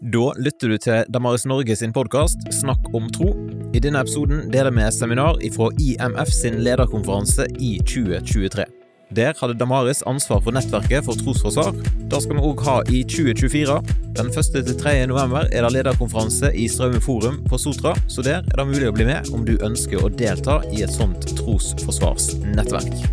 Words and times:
Da 0.00 0.30
lytter 0.40 0.70
du 0.72 0.78
til 0.80 1.08
Damaris 1.12 1.42
Norge 1.44 1.74
sin 1.76 1.92
podkast 1.92 2.46
Snakk 2.56 2.86
om 2.96 3.10
tro. 3.12 3.34
I 3.76 3.82
denne 3.84 4.00
episoden 4.00 4.46
deler 4.48 4.72
vi 4.72 4.86
seminar 4.96 5.36
fra 5.52 5.66
IMF 5.76 6.30
sin 6.32 6.54
lederkonferanse 6.64 7.44
i 7.60 7.74
2023. 7.84 8.64
Der 9.12 9.34
hadde 9.36 9.58
Damaris 9.60 10.00
ansvar 10.08 10.40
for 10.40 10.56
nettverket 10.56 11.04
for 11.04 11.20
trosforsvar. 11.20 11.76
Det 12.08 12.20
skal 12.24 12.38
vi 12.38 12.44
òg 12.48 12.64
ha 12.64 12.78
i 12.88 13.02
2024. 13.04 13.76
Den 14.16 14.30
1. 14.32 14.48
til 14.54 14.78
3. 14.80 14.94
november 15.10 15.52
er 15.52 15.66
det 15.66 15.72
lederkonferanse 15.74 16.48
i 16.56 16.64
Straume 16.72 17.02
forum 17.04 17.36
på 17.44 17.60
Sotra, 17.60 17.92
så 18.08 18.24
der 18.24 18.40
er 18.40 18.56
det 18.56 18.68
mulig 18.70 18.88
å 18.88 18.94
bli 18.96 19.04
med 19.10 19.28
om 19.36 19.44
du 19.44 19.58
ønsker 19.60 20.00
å 20.00 20.08
delta 20.08 20.62
i 20.72 20.80
et 20.86 20.96
sånt 20.96 21.28
trosforsvarsnettverk. 21.42 23.04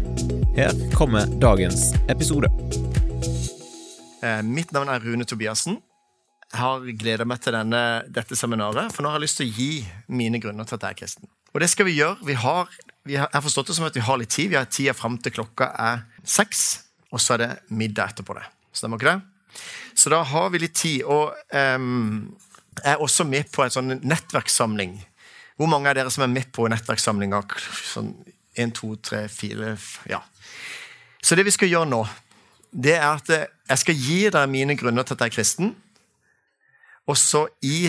Her 0.56 0.72
kommer 0.96 1.28
dagens 1.44 1.92
episode. 2.08 2.48
Eh, 4.24 4.40
mitt 4.48 4.72
navn 4.72 4.96
er 4.96 5.04
Rune 5.04 5.28
Tobiassen. 5.28 5.82
Har 6.56 6.86
gleda 7.00 7.26
meg 7.28 7.42
til 7.44 7.56
denne, 7.58 7.82
dette 8.08 8.38
seminaret, 8.40 8.94
for 8.96 9.04
nå 9.04 9.12
har 9.12 9.20
jeg 9.20 9.26
lyst 9.26 9.42
til 9.42 9.50
å 9.50 9.56
gi 9.58 9.72
mine 10.08 10.40
grunner 10.40 10.68
til 10.68 10.78
at 10.78 10.86
jeg 10.88 10.96
er 10.96 11.00
kristen. 11.02 11.32
Og 11.54 11.64
det 11.64 11.70
skal 11.72 11.88
vi 11.90 11.98
gjøre. 11.98 12.22
Vi 12.28 12.36
har, 12.40 12.70
vi 13.04 13.18
har, 13.18 13.28
jeg 13.32 13.36
har 13.36 13.44
forstått 13.44 13.72
det 13.72 13.76
som 13.78 13.88
at 13.88 13.96
vi 13.98 14.04
har 14.06 14.20
litt 14.22 14.32
tid. 14.32 14.52
Vi 14.52 14.60
har 14.60 14.68
tida 14.72 14.94
fram 14.96 15.18
til 15.20 15.34
klokka 15.36 15.72
er 15.82 16.06
seks, 16.28 16.64
og 17.12 17.24
så 17.24 17.36
er 17.36 17.44
det 17.44 17.50
middag 17.74 18.14
etterpå 18.14 18.36
det. 18.38 18.46
Stemmer 18.78 19.02
ikke 19.02 19.16
det? 19.16 19.64
Så 19.98 20.12
da 20.14 20.22
har 20.24 20.52
vi 20.54 20.62
litt 20.62 20.76
tid. 20.78 21.04
Og 21.04 21.34
um, 21.80 22.36
jeg 22.78 22.94
er 22.94 23.04
også 23.04 23.26
med 23.28 23.50
på 23.52 23.66
en 23.66 23.74
sånn 23.74 23.96
nettverkssamling. 24.04 25.00
Hvor 25.58 25.72
mange 25.72 25.90
av 25.90 25.98
dere 25.98 26.14
som 26.14 26.28
er 26.28 26.32
med 26.32 26.52
på 26.54 26.68
nettverkssamlinga? 26.70 27.42
Sånn 27.90 28.14
én, 28.58 28.74
to, 28.76 28.96
tre, 29.02 29.26
fire 29.32 29.76
Ja. 30.10 30.22
Så 31.22 31.36
det 31.36 31.48
vi 31.48 31.52
skal 31.52 31.72
gjøre 31.72 31.90
nå, 31.90 32.04
det 32.72 32.94
er 33.00 33.10
at 33.10 33.30
jeg 33.34 33.82
skal 33.82 33.98
gi 33.98 34.20
dere 34.30 34.48
mine 34.48 34.78
grunner 34.78 35.04
til 35.04 35.18
at 35.18 35.26
jeg 35.26 35.32
er 35.32 35.36
kristen. 35.40 35.74
Og 37.08 37.16
så 37.16 37.46
i, 37.64 37.88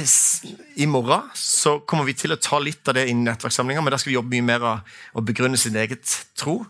i, 0.79 0.87
morgen 0.87 1.27
så 1.35 1.79
kommer 1.83 2.07
vi 2.07 2.15
til 2.15 2.35
å 2.35 2.39
ta 2.39 2.61
litt 2.63 2.87
av 2.87 2.95
det 2.95 3.09
inn 3.11 3.25
i 3.25 3.27
nettverkssamlinga, 3.27 3.83
men 3.83 3.91
der 3.91 3.99
skal 3.99 4.13
vi 4.13 4.19
jobbe 4.19 4.37
mye 4.37 4.47
mer 4.47 4.67
av 4.67 4.93
å 5.19 5.25
begrunne 5.27 5.59
sin 5.59 5.79
eget 5.81 6.07
tro. 6.39 6.61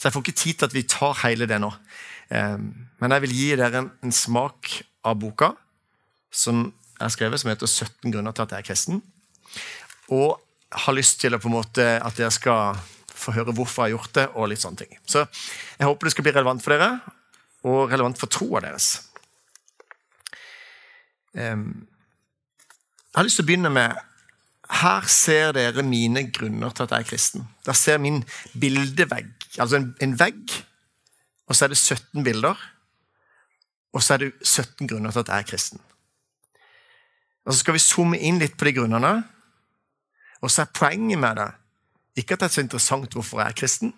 Så 0.00 0.08
jeg 0.08 0.14
får 0.14 0.24
ikke 0.24 0.40
tid 0.40 0.60
til 0.60 0.70
at 0.70 0.76
vi 0.76 0.86
tar 0.88 1.18
hele 1.26 1.48
det 1.50 1.58
nå. 1.60 1.68
Um, 2.30 2.70
men 3.02 3.12
jeg 3.12 3.24
vil 3.26 3.34
gi 3.36 3.48
dere 3.58 3.82
en, 3.82 3.90
en, 4.00 4.14
smak 4.14 4.70
av 5.04 5.18
boka 5.20 5.50
som 6.32 6.70
jeg 6.70 7.02
har 7.02 7.12
skrevet, 7.12 7.42
som 7.42 7.50
heter 7.52 7.68
17 7.68 8.14
grunner 8.14 8.32
til 8.32 8.46
at 8.46 8.54
jeg 8.54 8.64
er 8.64 8.68
kristen. 8.70 9.02
Og 10.14 10.40
har 10.86 10.96
lyst 10.96 11.20
til 11.20 11.36
å 11.36 11.42
på 11.42 11.50
en 11.50 11.56
måte 11.58 11.84
at 11.98 12.16
dere 12.16 12.32
skal 12.32 12.80
få 13.10 13.34
høre 13.36 13.52
hvorfor 13.52 13.84
jeg 13.84 13.90
har 13.90 13.96
gjort 13.98 14.16
det, 14.16 14.26
og 14.38 14.48
litt 14.48 14.62
sånne 14.62 14.86
ting. 14.86 14.96
Så 15.04 15.26
jeg 15.26 15.84
håper 15.84 16.08
det 16.08 16.14
skal 16.14 16.28
bli 16.30 16.36
relevant 16.38 16.64
for 16.64 16.76
dere, 16.76 16.90
og 17.68 17.92
relevant 17.92 18.16
for 18.16 18.32
troa 18.32 18.64
deres. 18.64 18.94
Um, 21.36 21.89
jeg 23.10 23.18
har 23.18 23.26
lyst 23.26 23.40
til 23.40 23.46
å 23.46 23.50
begynne 23.50 23.72
med 23.74 23.98
Her 24.70 25.06
ser 25.10 25.52
dere 25.56 25.82
mine 25.82 26.28
grunner 26.30 26.70
til 26.70 26.84
at 26.86 26.92
jeg 26.94 27.02
er 27.02 27.08
kristen. 27.08 27.46
Der 27.66 27.74
ser 27.74 27.98
min 27.98 28.20
bildevegg. 28.54 29.32
Altså 29.58 29.80
en, 29.80 29.88
en 29.98 30.12
vegg, 30.14 30.52
og 31.50 31.56
så 31.58 31.66
er 31.66 31.72
det 31.72 31.78
17 31.78 32.22
bilder. 32.22 32.60
Og 33.90 34.04
så 34.06 34.14
er 34.14 34.22
det 34.22 34.28
17 34.46 34.86
grunner 34.86 35.10
til 35.10 35.24
at 35.24 35.32
jeg 35.32 35.42
er 35.42 35.48
kristen. 35.48 35.80
Og 37.44 37.54
Så 37.54 37.64
skal 37.64 37.74
vi 37.74 37.82
zoome 37.82 38.20
inn 38.22 38.38
litt 38.38 38.54
på 38.54 38.68
de 38.68 38.76
grunnene. 38.78 39.10
Og 40.40 40.54
så 40.54 40.62
er 40.62 40.70
poenget 40.74 41.18
med 41.18 41.42
det 41.42 41.50
ikke 42.20 42.34
at 42.34 42.42
det 42.42 42.48
er 42.50 42.54
så 42.54 42.64
interessant 42.64 43.14
hvorfor 43.14 43.40
jeg 43.40 43.52
er 43.52 43.58
kristen, 43.58 43.92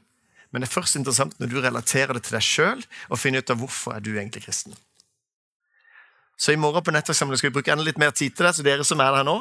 men 0.52 0.62
det 0.62 0.68
er 0.68 0.74
først 0.74 0.98
interessant 0.98 1.38
når 1.40 1.48
du 1.48 1.60
relaterer 1.64 2.12
det 2.12 2.24
til 2.26 2.36
deg 2.36 2.44
sjøl 2.44 2.82
og 3.08 3.20
finner 3.20 3.40
ut 3.40 3.52
av 3.54 3.60
hvorfor 3.62 3.96
er 3.96 4.04
du 4.04 4.12
egentlig 4.12 4.44
kristen. 4.44 4.76
Så 6.36 6.52
i 6.52 6.58
morgen 6.58 6.84
på 6.84 6.94
nettverkssamling 6.94 7.38
skal 7.38 7.50
vi 7.50 7.58
bruke 7.58 7.72
enda 7.72 7.84
litt 7.86 8.00
mer 8.00 8.14
tid 8.16 8.34
til 8.34 8.46
det. 8.46 8.54
Så 8.56 8.64
dere 8.66 8.86
som 8.86 9.00
er 9.00 9.12
der 9.14 9.26
nå, 9.26 9.36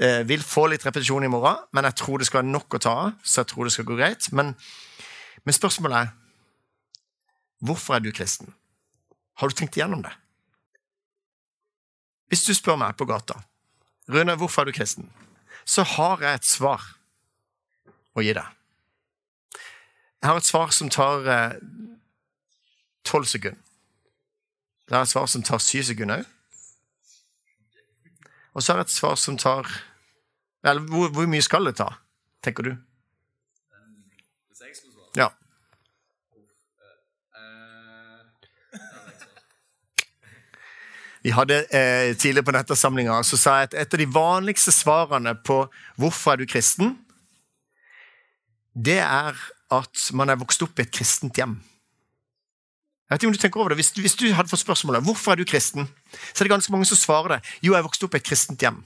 eh, 0.00 0.22
vil 0.28 0.42
få 0.42 0.66
litt 0.70 0.86
repetisjon 0.86 1.24
i 1.24 1.32
morgen. 1.32 1.58
Men 1.72 1.84
jeg 1.84 1.98
tror 2.02 2.18
det 2.18 2.28
skal 2.28 2.42
være 2.42 2.52
nok 2.52 2.78
å 2.78 2.82
ta 2.82 2.94
av, 3.06 3.12
så 3.22 3.42
jeg 3.42 3.52
tror 3.52 3.64
det 3.64 3.74
skal 3.74 3.88
gå 3.88 3.98
greit. 3.98 4.30
Men, 4.32 4.54
men 5.44 5.54
spørsmålet 5.56 5.98
er 5.98 6.14
hvorfor 7.60 7.96
er 7.96 8.00
du 8.00 8.12
kristen? 8.12 8.54
Har 9.38 9.48
du 9.48 9.54
tenkt 9.54 9.76
igjennom 9.76 10.02
det? 10.02 10.14
Hvis 12.28 12.44
du 12.44 12.52
spør 12.54 12.76
meg 12.76 12.96
på 12.98 13.06
gata 13.08 13.38
Rune, 14.08 14.36
hvorfor 14.40 14.62
er 14.62 14.70
du 14.70 14.72
kristen? 14.72 15.10
Så 15.68 15.82
har 15.84 16.22
jeg 16.24 16.38
et 16.38 16.48
svar 16.48 16.80
å 18.16 18.24
gi 18.24 18.32
deg. 18.32 18.54
Jeg 20.18 20.30
har 20.30 20.40
et 20.40 20.48
svar 20.48 20.72
som 20.74 20.88
tar 20.90 21.28
eh, 21.28 21.58
tolv 23.06 23.28
eh, 23.28 23.32
sekunder. 23.34 23.67
Det 24.88 24.96
er 24.96 25.04
et 25.04 25.10
svar 25.10 25.26
som 25.28 25.44
tar 25.44 25.60
syv 25.60 25.84
sekunder 25.84 26.22
òg. 26.22 26.34
Og 28.56 28.64
så 28.64 28.72
er 28.72 28.80
det 28.80 28.88
et 28.88 28.96
svar 28.96 29.14
som 29.20 29.36
tar 29.38 29.68
Eller 30.64 30.80
hvor, 30.90 31.12
hvor 31.14 31.26
mye 31.30 31.42
skal 31.44 31.68
det 31.68 31.76
ta, 31.78 31.92
tenker 32.42 32.66
du? 32.66 32.72
Ja. 35.16 35.28
Vi 41.22 41.30
hadde 41.30 41.60
eh, 41.70 42.16
Tidligere 42.16 42.48
på 42.48 42.56
nettsamlinga 42.56 43.20
så 43.22 43.38
sa 43.38 43.58
jeg 43.60 43.70
at 43.70 43.78
et 43.84 43.94
av 43.94 44.02
de 44.02 44.08
vanligste 44.10 44.74
svarene 44.74 45.36
på 45.44 45.60
hvorfor 46.00 46.34
er 46.34 46.42
du 46.42 46.50
kristen, 46.50 46.96
det 48.74 48.98
er 49.04 49.38
at 49.74 50.10
man 50.14 50.30
er 50.30 50.38
vokst 50.40 50.62
opp 50.64 50.78
i 50.78 50.86
et 50.86 50.94
kristent 50.94 51.38
hjem. 51.38 51.58
Jeg 53.08 53.14
vet 53.14 53.22
ikke 53.22 53.28
om 53.30 53.36
du 53.36 53.40
tenker 53.40 53.60
over 53.62 53.72
det. 53.72 53.78
Hvis, 53.80 53.94
hvis 53.96 54.18
du 54.20 54.26
hadde 54.36 54.50
fått 54.50 54.60
spørsmålet 54.60 55.04
hvorfor 55.06 55.32
er 55.32 55.40
du 55.40 55.48
kristen, 55.48 55.88
så 56.12 56.42
er 56.42 56.44
det 56.44 56.52
ganske 56.52 56.72
mange 56.74 56.84
som 56.90 56.98
svarer 57.00 57.38
det. 57.38 57.38
Jo, 57.64 57.72
jeg 57.72 57.86
vokste 57.86 58.04
opp 58.04 58.16
i 58.18 58.20
et 58.20 58.26
kristent 58.28 58.60
hjem. 58.60 58.82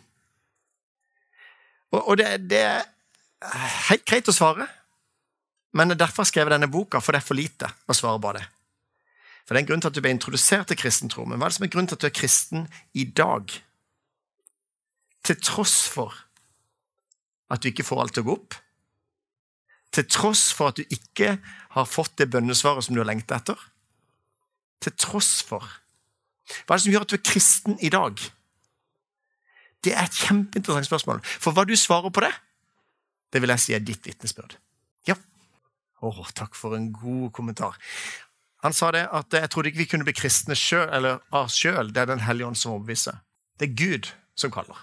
Og, 1.91 2.01
og 2.01 2.17
det, 2.21 2.29
det, 2.53 2.63
er 2.63 3.73
helt 3.89 4.07
greit 4.07 4.31
å 4.31 4.35
svare, 4.37 4.69
men 5.75 5.91
det 5.91 5.97
er 5.97 6.05
derfor 6.05 6.23
jeg 6.23 6.37
skrev 6.37 6.53
denne 6.53 6.71
boka, 6.71 7.01
for 7.03 7.17
det 7.17 7.23
er 7.23 7.27
for 7.27 7.39
lite 7.39 7.73
å 7.91 7.97
svare 7.97 8.23
bare 8.23 8.45
det. 8.45 8.47
For 9.43 9.57
Det 9.57 9.59
er 9.59 9.65
en 9.65 9.71
grunn 9.73 9.83
til 9.83 9.91
at 9.91 9.97
du 9.99 10.03
ble 10.05 10.15
introdusert 10.15 10.71
til 10.71 10.79
kristen 10.79 11.11
tro, 11.11 11.27
men 11.27 11.41
hva 11.41 11.49
er 11.49 11.53
det 11.53 11.59
som 11.59 11.67
er 11.67 11.73
grunnen 11.73 11.91
til 11.91 11.99
at 11.99 12.05
du 12.05 12.09
er 12.13 12.15
kristen 12.15 12.69
i 12.95 13.09
dag? 13.11 13.57
Til 15.27 15.41
tross 15.43 15.81
for 15.91 16.15
at 17.51 17.63
du 17.63 17.73
ikke 17.73 17.87
får 17.87 18.05
alt 18.05 18.15
til 18.15 18.23
å 18.23 18.31
gå 18.31 18.37
opp, 18.39 18.55
til 19.93 20.07
tross 20.09 20.47
for 20.57 20.71
at 20.71 20.79
du 20.79 20.95
ikke 20.95 21.35
har 21.75 21.91
fått 21.91 22.15
det 22.23 22.31
bønnesvaret 22.33 22.87
som 22.87 22.95
du 22.95 23.03
har 23.03 23.11
lengta 23.11 23.43
etter, 23.43 23.59
til 24.83 24.95
tross 24.99 25.41
for? 25.47 25.65
Hva 26.67 26.75
er 26.75 26.81
det 26.81 26.85
som 26.85 26.95
gjør 26.95 27.07
at 27.07 27.13
du 27.13 27.19
er 27.19 27.27
kristen 27.27 27.79
i 27.81 27.91
dag? 27.93 28.19
Det 29.83 29.95
er 29.95 30.07
et 30.07 30.21
kjempeinteressant 30.25 30.91
spørsmål. 30.91 31.23
For 31.23 31.55
hva 31.55 31.65
du 31.67 31.75
svarer 31.79 32.13
på 32.15 32.23
det, 32.25 32.33
det 33.33 33.43
vil 33.43 33.53
jeg 33.55 33.63
si 33.63 33.75
er 33.75 33.83
ditt 33.83 34.05
vitnesbyrd. 34.07 34.59
Ja. 35.09 35.17
Å, 36.03 36.13
takk 36.37 36.55
for 36.59 36.77
en 36.77 36.93
god 36.95 37.33
kommentar. 37.35 37.79
Han 38.63 38.75
sa 38.77 38.93
det 38.95 39.09
at 39.11 39.35
jeg 39.35 39.51
trodde 39.51 39.73
ikke 39.73 39.83
vi 39.83 39.89
kunne 39.91 40.07
bli 40.07 40.15
kristne 40.15 40.55
sjøl, 40.59 40.87
eller 40.95 41.23
av 41.35 41.51
sjøl. 41.51 41.91
Det 41.91 42.05
er 42.05 42.13
Den 42.13 42.27
hellige 42.27 42.53
ånd 42.53 42.59
som 42.59 42.77
overbeviser. 42.77 43.23
Det 43.59 43.71
er 43.71 43.79
Gud 43.79 44.13
som 44.39 44.53
kaller. 44.55 44.79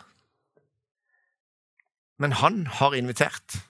Men 2.19 2.35
han 2.41 2.65
har 2.67 2.97
invitert 2.97 3.61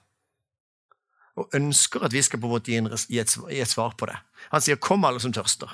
og 1.38 1.54
ønsker 1.54 2.02
at 2.04 2.12
vi 2.12 2.22
skal 2.26 2.40
på 2.42 2.50
måte 2.50 2.74
gi 2.74 3.20
et 3.22 3.70
svar 3.70 3.94
på 3.96 4.08
det. 4.10 4.18
Han 4.50 4.60
sier 4.60 4.76
'kom, 4.76 5.04
alle 5.04 5.20
som 5.20 5.32
tørster'. 5.32 5.70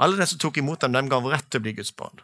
Alle 0.00 0.16
de 0.16 0.26
som 0.26 0.40
tok 0.40 0.58
imot 0.60 0.80
dem, 0.80 0.94
dem 0.96 1.10
gav 1.12 1.26
rett 1.28 1.46
til 1.50 1.60
å 1.60 1.64
bli 1.66 1.76
Guds 1.76 1.92
barn. 1.96 2.22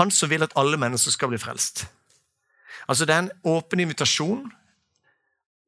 Han 0.00 0.12
som 0.12 0.30
vil 0.30 0.44
at 0.44 0.54
alle 0.56 0.80
mennesker 0.80 1.12
skal 1.12 1.32
bli 1.32 1.40
frelst. 1.40 1.86
Altså 2.88 3.04
Det 3.04 3.14
er 3.14 3.26
en 3.26 3.34
åpen 3.44 3.80
invitasjon, 3.84 4.46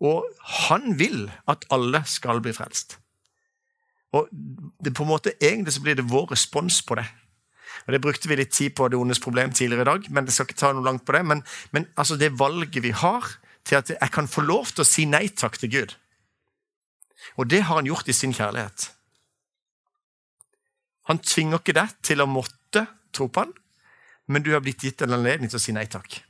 og 0.00 0.24
han 0.70 0.96
vil 0.98 1.28
at 1.48 1.66
alle 1.70 2.02
skal 2.08 2.40
bli 2.40 2.52
frelst. 2.56 2.96
Og 4.16 4.28
det 4.82 4.94
på 4.96 5.04
en 5.04 5.12
måte 5.12 5.36
Egentlig 5.38 5.76
så 5.76 5.82
blir 5.84 5.94
det 5.94 6.08
vår 6.10 6.32
respons 6.32 6.80
på 6.82 6.96
det. 6.98 7.06
Og 7.86 7.92
Det 7.92 8.00
brukte 8.00 8.28
vi 8.28 8.36
litt 8.36 8.52
tid 8.52 8.74
på 8.74 8.88
det 8.88 8.98
ondes 8.98 9.20
problem 9.20 9.52
tidligere 9.52 9.82
i 9.82 9.90
dag, 9.90 10.10
men 10.10 10.24
det 10.24 10.34
skal 10.34 10.48
ikke 10.48 10.58
ta 10.58 10.72
noe 10.72 10.84
langt 10.84 11.04
på 11.04 11.12
det. 11.12 11.24
Men, 11.26 11.44
men 11.70 11.86
altså 11.96 12.16
det 12.16 12.38
valget 12.38 12.82
vi 12.82 12.90
har 12.90 13.28
til 13.64 13.76
at 13.76 13.90
jeg 13.90 14.10
kan 14.12 14.28
få 14.28 14.40
lov 14.40 14.72
til 14.72 14.82
å 14.82 14.88
si 14.88 15.04
nei 15.04 15.28
takk 15.28 15.58
til 15.60 15.70
Gud. 15.70 15.94
Og 17.36 17.50
det 17.50 17.62
har 17.62 17.76
han 17.76 17.86
gjort 17.86 18.08
i 18.08 18.16
sin 18.16 18.32
kjærlighet. 18.32 18.90
Han 21.08 21.22
tvinger 21.24 21.60
ikke 21.60 21.76
deg 21.76 21.96
til 22.04 22.22
å 22.22 22.28
måtte 22.28 22.84
tro 23.14 23.28
på 23.32 23.44
han, 23.44 23.54
men 24.30 24.44
du 24.44 24.52
har 24.54 24.62
blitt 24.62 24.84
gitt 24.84 25.02
en 25.02 25.16
anledning 25.16 25.50
til 25.50 25.58
å 25.58 25.62
si 25.62 25.74
nei 25.74 25.86
takk. 25.90 26.20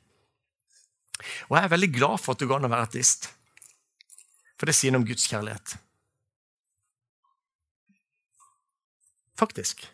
Og 1.50 1.56
jeg 1.56 1.66
er 1.66 1.74
veldig 1.74 1.92
glad 1.92 2.20
for 2.22 2.32
at 2.32 2.40
du 2.40 2.48
går 2.48 2.60
an 2.60 2.70
å 2.70 2.72
være 2.72 2.88
ateist, 2.88 3.28
for 4.56 4.68
det 4.68 4.76
sier 4.76 4.92
noe 4.92 5.02
om 5.02 5.08
Guds 5.08 5.26
kjærlighet. 5.28 5.74
Faktisk. 9.40 9.86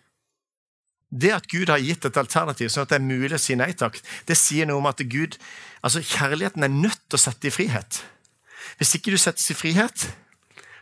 Det 1.07 1.31
at 1.31 1.47
Gud 1.51 1.71
har 1.71 1.83
gitt 1.83 2.05
et 2.07 2.19
alternativ, 2.19 2.71
sånn 2.73 2.87
at 2.87 2.93
det 2.93 2.99
er 2.99 3.07
mulig 3.07 3.37
å 3.37 3.43
si 3.43 3.55
nei 3.59 3.71
takk, 3.79 3.99
det 4.27 4.39
sier 4.39 4.67
noe 4.67 4.83
om 4.83 4.89
at 4.91 5.03
Gud, 5.07 5.39
altså 5.87 6.03
kjærligheten 6.03 6.67
er 6.67 6.73
nødt 6.75 7.03
til 7.07 7.19
å 7.19 7.23
sette 7.23 7.49
i 7.49 7.55
frihet. 7.55 8.01
Hvis 8.81 8.97
ikke 8.99 9.15
du 9.15 9.19
settes 9.21 9.47
i 9.51 9.57
frihet, 9.57 10.09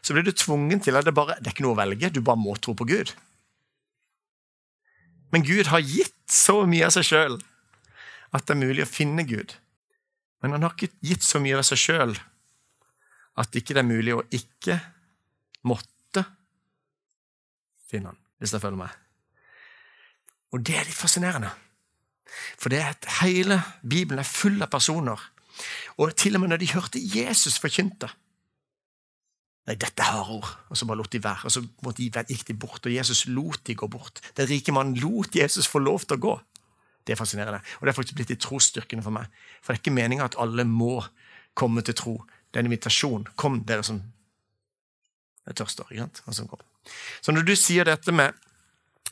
så 0.04 0.16
blir 0.16 0.24
du 0.24 0.32
tvungen 0.32 0.80
til 0.84 0.96
at 0.96 1.04
det 1.06 1.14
bare, 1.16 1.36
det 1.40 1.50
er 1.50 1.56
ikke 1.56 1.66
noe 1.66 1.76
å 1.76 1.80
velge, 1.82 2.12
du 2.12 2.22
bare 2.24 2.40
må 2.40 2.56
tro 2.56 2.72
på 2.76 2.88
Gud. 2.88 3.12
Men 5.34 5.42
Gud 5.42 5.66
har 5.66 5.82
gitt 5.82 6.30
så 6.30 6.60
mye 6.70 6.86
av 6.86 6.94
seg 6.94 7.08
sjøl 7.08 7.40
at 8.34 8.44
det 8.46 8.54
er 8.54 8.60
mulig 8.60 8.84
å 8.84 8.90
finne 8.90 9.24
Gud. 9.26 9.56
Men 10.42 10.54
han 10.54 10.62
har 10.62 10.76
ikke 10.76 10.94
gitt 11.02 11.26
så 11.26 11.40
mye 11.42 11.58
av 11.58 11.66
seg 11.66 11.80
sjøl 11.80 12.14
at 13.34 13.50
det 13.50 13.64
ikke 13.64 13.74
er 13.80 13.88
mulig 13.88 14.14
å 14.14 14.22
ikke 14.30 14.78
måtte 15.66 16.22
finne 17.90 18.12
han, 18.12 18.20
hvis 18.38 18.54
jeg 18.54 18.62
følger 18.62 18.78
med. 18.84 19.00
Og 20.54 20.62
det 20.62 20.78
er 20.78 20.86
litt 20.86 20.98
fascinerende. 21.02 21.50
For 22.54 22.70
det 22.70 22.78
er 22.84 22.92
at 22.94 23.08
hele 23.18 23.58
Bibelen 23.82 24.22
er 24.22 24.28
full 24.28 24.62
av 24.62 24.70
personer. 24.70 25.18
Og 25.98 26.14
til 26.18 26.38
og 26.38 26.44
med 26.44 26.54
når 26.54 26.62
de 26.62 26.74
hørte 26.76 27.02
Jesus 27.02 27.58
forkynte 27.62 28.10
Nei, 29.64 29.76
dette 29.80 30.04
er 30.04 30.30
ord. 30.34 30.48
Og 30.68 30.76
så 30.76 30.86
bare 30.88 31.00
lot 31.00 31.12
de 31.12 31.22
være. 31.24 31.48
Og 31.48 31.54
så 31.54 31.62
de, 31.96 32.08
gikk 32.28 32.46
de 32.50 32.56
bort, 32.58 32.84
og 32.84 32.92
Jesus 32.92 33.24
lot 33.32 33.62
de 33.64 33.76
gå 33.78 33.88
bort. 33.88 34.20
Den 34.36 34.48
rike 34.50 34.74
mannen 34.76 34.98
lot 35.00 35.36
Jesus 35.36 35.68
få 35.70 35.80
lov 35.80 36.04
til 36.04 36.18
å 36.18 36.24
gå. 36.26 36.34
Det 37.04 37.14
er 37.14 37.20
fascinerende. 37.20 37.60
Og 37.80 37.86
det 37.86 37.92
er 37.92 37.96
faktisk 37.96 38.18
blitt 38.18 38.32
de 38.32 38.40
trosstyrkene 38.40 39.04
for 39.04 39.14
meg. 39.14 39.32
For 39.62 39.72
det 39.72 39.80
er 39.80 39.82
ikke 39.82 39.96
meninga 39.96 40.28
at 40.28 40.38
alle 40.40 40.66
må 40.68 40.98
komme 41.56 41.84
til 41.84 41.96
tro. 41.96 42.14
Det 42.50 42.60
er 42.60 42.64
en 42.64 42.70
invitasjon. 42.72 43.28
Kom, 43.40 43.62
dere 43.68 43.84
som 43.86 44.00
er 45.44 45.56
tørste. 45.56 45.84
Sant? 45.92 46.54
Så 47.24 47.32
når 47.32 47.48
du 47.48 47.54
sier 47.56 47.88
dette 47.88 48.12
med 48.12 48.32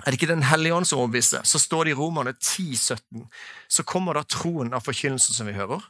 er 0.01 0.09
det 0.09 0.17
ikke 0.17 0.31
Den 0.31 0.47
hellige 0.49 0.75
ånd 0.75 0.87
som 0.89 1.03
overbeviser, 1.03 1.43
så 1.45 1.59
står 1.61 1.85
det 1.85 1.93
i 1.93 1.97
Romerne 1.99 2.33
10, 2.33 2.77
17. 2.77 3.27
Så 3.69 3.85
kommer 3.85 4.17
da 4.17 4.23
troen 4.25 4.73
av 4.73 4.87
forkynnelsen 4.87 5.37
som 5.37 5.47
vi 5.47 5.53
hører, 5.53 5.85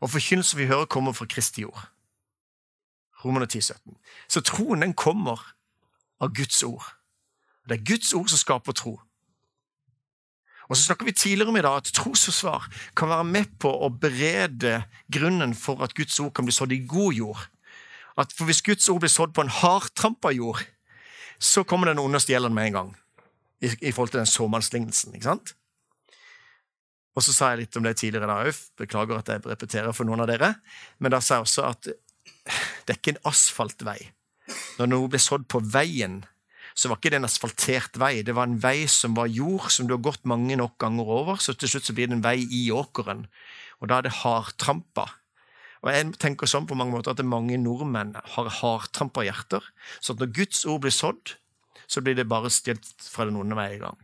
og 0.00 0.10
forkynnelsen 0.10 0.58
vi 0.58 0.68
hører, 0.70 0.88
kommer 0.88 1.12
fra 1.12 1.26
Kristi 1.28 1.60
jord. 1.60 1.82
Romerne 3.24 3.46
10, 3.46 3.60
17. 3.60 3.96
Så 4.28 4.42
troen 4.44 4.84
den 4.84 4.94
kommer 4.94 5.40
av 6.20 6.34
Guds 6.36 6.62
ord. 6.62 6.84
Det 7.68 7.78
er 7.78 7.86
Guds 7.88 8.12
ord 8.14 8.28
som 8.28 8.40
skaper 8.40 8.76
tro. 8.76 8.98
Og 10.68 10.76
så 10.76 10.82
snakker 10.82 11.04
vi 11.04 11.12
tidligere 11.12 11.48
om 11.52 11.56
i 11.56 11.64
dag 11.64 11.76
at 11.76 11.90
trosforsvar 11.96 12.68
kan 12.96 13.10
være 13.12 13.24
med 13.28 13.56
på 13.60 13.68
å 13.68 13.90
berede 13.92 14.84
grunnen 15.12 15.52
for 15.56 15.82
at 15.84 15.94
Guds 15.96 16.16
ord 16.20 16.32
kan 16.36 16.48
bli 16.48 16.56
sådd 16.56 16.72
i 16.72 16.84
god 16.88 17.12
jord. 17.12 17.42
At 18.16 18.32
for 18.32 18.48
Hvis 18.48 18.62
Guds 18.62 18.88
ord 18.88 19.02
blir 19.04 19.12
sådd 19.12 19.34
på 19.34 19.44
en 19.44 19.52
hardtrampa 19.52 20.32
jord, 20.32 20.62
så 21.38 21.64
kommer 21.64 21.90
den 21.90 21.98
onde 21.98 22.20
stjelen 22.22 22.54
med 22.54 22.70
en 22.70 22.78
gang 22.78 22.96
i, 23.60 23.68
i 23.80 23.92
forhold 23.92 24.14
til 24.14 24.22
den 24.22 24.30
såmannslignelsen. 24.30 25.14
ikke 25.14 25.24
sant? 25.24 25.54
Og 27.14 27.22
så 27.22 27.34
sa 27.34 27.50
jeg 27.52 27.64
litt 27.64 27.76
om 27.78 27.84
det 27.86 27.96
tidligere 27.98 28.26
da 28.26 28.40
òg. 28.42 28.62
Beklager 28.78 29.20
at 29.20 29.28
jeg 29.30 29.44
repeterer 29.46 29.94
for 29.94 30.08
noen 30.08 30.24
av 30.24 30.30
dere. 30.30 30.54
Men 30.98 31.14
da 31.14 31.20
sa 31.22 31.38
jeg 31.38 31.46
også 31.46 31.66
at 31.68 31.90
det 32.84 32.94
er 32.94 32.98
ikke 32.98 33.14
en 33.14 33.24
asfaltvei. 33.30 33.98
Når 34.78 34.90
noe 34.90 35.10
ble 35.10 35.20
sådd 35.22 35.46
på 35.50 35.62
veien, 35.74 36.22
så 36.74 36.90
var 36.90 36.98
ikke 36.98 37.12
det 37.14 37.20
en 37.20 37.28
asfaltert 37.28 37.98
vei. 38.02 38.24
Det 38.26 38.34
var 38.34 38.48
en 38.48 38.58
vei 38.60 38.88
som 38.90 39.14
var 39.16 39.30
jord, 39.30 39.68
som 39.70 39.86
du 39.86 39.94
har 39.94 40.02
gått 40.02 40.24
mange 40.28 40.56
nok 40.58 40.74
ganger 40.82 41.10
over. 41.20 41.38
Så 41.38 41.54
til 41.54 41.70
slutt 41.70 41.86
så 41.86 41.94
blir 41.96 42.10
det 42.10 42.18
en 42.18 42.24
vei 42.24 42.40
i 42.42 42.64
åkeren. 42.74 43.28
Og 43.80 43.90
da 43.90 44.00
er 44.00 44.08
det 44.08 44.16
hardtrampa. 44.22 45.06
Og 45.84 45.92
jeg 45.92 46.14
tenker 46.18 46.50
sånn 46.50 46.66
på 46.66 46.76
mange 46.78 46.96
måter 46.96 47.12
at 47.12 47.22
mange 47.28 47.58
nordmenn 47.60 48.14
har 48.34 48.50
hardtrampa 48.58 49.22
hjerter. 49.26 49.64
Så 50.00 50.16
når 50.18 50.32
Guds 50.34 50.64
ord 50.66 50.82
blir 50.82 50.94
sådd, 50.94 51.36
så 51.86 52.02
blir 52.02 52.16
det 52.18 52.26
bare 52.30 52.50
stjålet 52.52 53.06
fra 53.06 53.28
den 53.28 53.38
onde 53.38 53.58
vei 53.58 53.74
i 53.76 53.82
gang. 53.82 54.00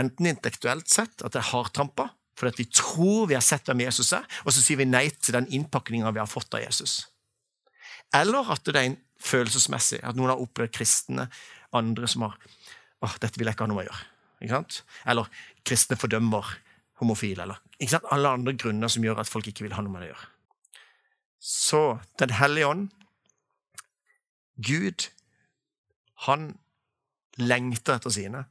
Enten 0.00 0.28
intellektuelt 0.28 0.90
sett, 0.90 1.22
at 1.22 1.32
det 1.32 1.40
er 1.40 1.50
hardtrampa, 1.52 2.10
fordi 2.38 2.64
vi 2.64 2.68
tror 2.74 3.28
vi 3.30 3.36
har 3.36 3.44
sett 3.44 3.68
hvem 3.68 3.84
Jesus 3.84 4.12
er, 4.16 4.26
og 4.42 4.52
så 4.52 4.64
sier 4.64 4.80
vi 4.80 4.88
nei 4.88 5.06
til 5.14 5.36
den 5.36 5.48
innpakninga 5.52 6.12
vi 6.12 6.20
har 6.20 6.30
fått 6.30 6.56
av 6.56 6.64
Jesus. 6.64 7.04
Eller 8.14 8.52
at 8.52 8.64
det 8.68 8.76
er 8.76 8.90
en 8.90 8.98
følelsesmessig, 9.22 10.02
at 10.04 10.18
noen 10.18 10.32
har 10.34 10.42
opplevd 10.42 10.74
kristne, 10.74 11.28
andre 11.72 12.08
som 12.10 12.26
har 12.26 12.36
åh, 13.02 13.14
dette 13.22 13.38
vil 13.38 13.48
jeg 13.48 13.56
ikke 13.56 13.66
ha 13.66 13.70
noe 13.70 13.80
med 13.80 13.86
å 13.86 13.90
gjøre. 13.90 14.08
Ikke 14.42 14.56
sant? 14.56 14.78
Eller 15.08 15.30
kristne 15.66 15.98
fordømmer 15.98 16.50
homofile, 17.02 17.46
eller 17.46 17.62
ikke 17.78 17.96
sant? 17.96 18.10
alle 18.14 18.34
andre 18.36 18.54
grunner 18.58 18.92
som 18.92 19.04
gjør 19.06 19.22
at 19.22 19.30
folk 19.30 19.48
ikke 19.50 19.66
vil 19.66 19.74
ha 19.76 19.84
noe 19.84 19.94
med 19.94 20.04
det 20.04 20.10
å 20.10 20.14
gjøre. 20.14 20.30
Så 21.42 21.82
Den 22.18 22.30
hellige 22.38 22.68
ånd, 22.68 22.90
Gud, 24.62 25.08
han 26.28 26.52
lengter 27.40 27.96
etter 27.96 28.14
sine, 28.14 28.44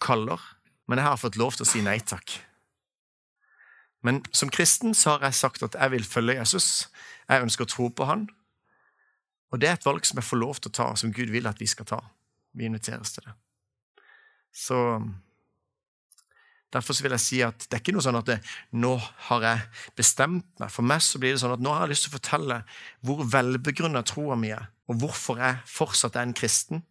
kaller, 0.00 0.40
men 0.88 0.98
jeg 0.98 1.06
har 1.06 1.20
fått 1.20 1.38
lov 1.40 1.56
til 1.56 1.64
å 1.64 1.70
si 1.70 1.80
nei 1.84 1.96
takk. 2.04 2.34
Men 4.04 4.20
som 4.32 4.50
kristen 4.52 4.96
så 4.96 5.14
har 5.14 5.28
jeg 5.28 5.38
sagt 5.38 5.64
at 5.64 5.76
jeg 5.76 5.92
vil 5.92 6.04
følge 6.08 6.38
Jesus. 6.38 6.88
Jeg 7.28 7.44
ønsker 7.44 7.66
å 7.66 7.70
tro 7.70 7.88
på 7.92 8.08
han. 8.08 8.26
Og 9.50 9.60
det 9.60 9.68
er 9.68 9.78
et 9.78 9.86
valg 9.86 10.06
som 10.06 10.20
jeg 10.20 10.28
får 10.28 10.40
lov 10.40 10.60
til 10.60 10.70
å 10.70 10.76
ta, 10.78 10.86
som 10.98 11.12
Gud 11.14 11.32
vil 11.32 11.48
at 11.50 11.60
vi 11.60 11.68
skal 11.70 11.88
ta. 11.88 11.98
Vi 12.54 12.66
inviteres 12.66 13.14
til 13.16 13.26
det. 13.26 13.34
Så 14.54 14.78
Derfor 16.70 16.94
vil 17.02 17.14
jeg 17.16 17.22
si 17.22 17.40
at 17.42 17.64
det 17.66 17.74
er 17.74 17.82
ikke 17.82 17.96
noe 17.96 18.04
sånn 18.04 18.18
at 18.20 18.28
det, 18.28 18.36
nå 18.78 18.92
har 19.26 19.42
jeg 19.42 19.62
bestemt 19.98 20.46
meg. 20.62 20.70
For 20.70 20.86
meg 20.86 21.02
så 21.02 21.18
blir 21.18 21.34
det 21.34 21.40
sånn 21.42 21.56
at 21.56 21.62
nå 21.64 21.72
har 21.74 21.82
jeg 21.82 21.96
lyst 21.96 22.06
til 22.06 22.12
å 22.12 22.18
fortelle 22.18 22.58
hvor 23.06 23.24
velbegrunna 23.26 24.04
troa 24.06 24.36
mi 24.38 24.52
er, 24.54 24.68
og 24.86 25.00
hvorfor 25.02 25.42
jeg 25.42 25.58
fortsatt 25.66 26.18
er 26.18 26.28
en 26.28 26.36
kristen. 26.36 26.84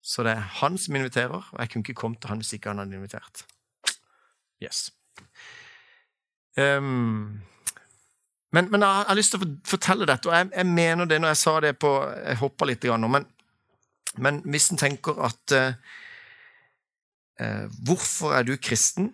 Så 0.00 0.24
det 0.24 0.32
er 0.32 0.48
han 0.62 0.80
som 0.80 0.96
inviterer, 0.96 1.44
og 1.44 1.60
jeg 1.60 1.72
kunne 1.74 1.84
ikke 1.84 2.00
kommet 2.00 2.22
til 2.24 2.32
han 2.32 2.40
hvis 2.40 2.54
ikke 2.56 2.72
han 2.72 2.80
hadde 2.80 2.96
invitert. 2.96 3.44
Yes. 4.64 4.88
Um, 6.56 7.42
men, 8.50 8.70
men, 8.70 8.82
jeg 8.82 9.06
har 9.08 9.18
lyst 9.18 9.34
til 9.34 9.44
å 9.44 9.48
fortelle 9.68 10.08
dette, 10.08 10.26
og 10.26 10.34
jeg, 10.34 10.50
jeg 10.56 10.66
mener 10.66 11.06
det 11.06 11.20
når 11.22 11.34
jeg 11.34 11.38
sa 11.38 11.52
det 11.62 11.76
på 11.78 11.90
Jeg 12.02 12.40
hoppa 12.40 12.66
litt, 12.66 12.84
men, 12.84 13.26
men 14.18 14.40
hvis 14.50 14.70
en 14.72 14.80
tenker 14.80 15.20
at 15.22 15.54
uh, 15.54 15.74
uh, 17.38 17.66
Hvorfor 17.86 18.34
er 18.34 18.46
du 18.48 18.56
kristen? 18.56 19.12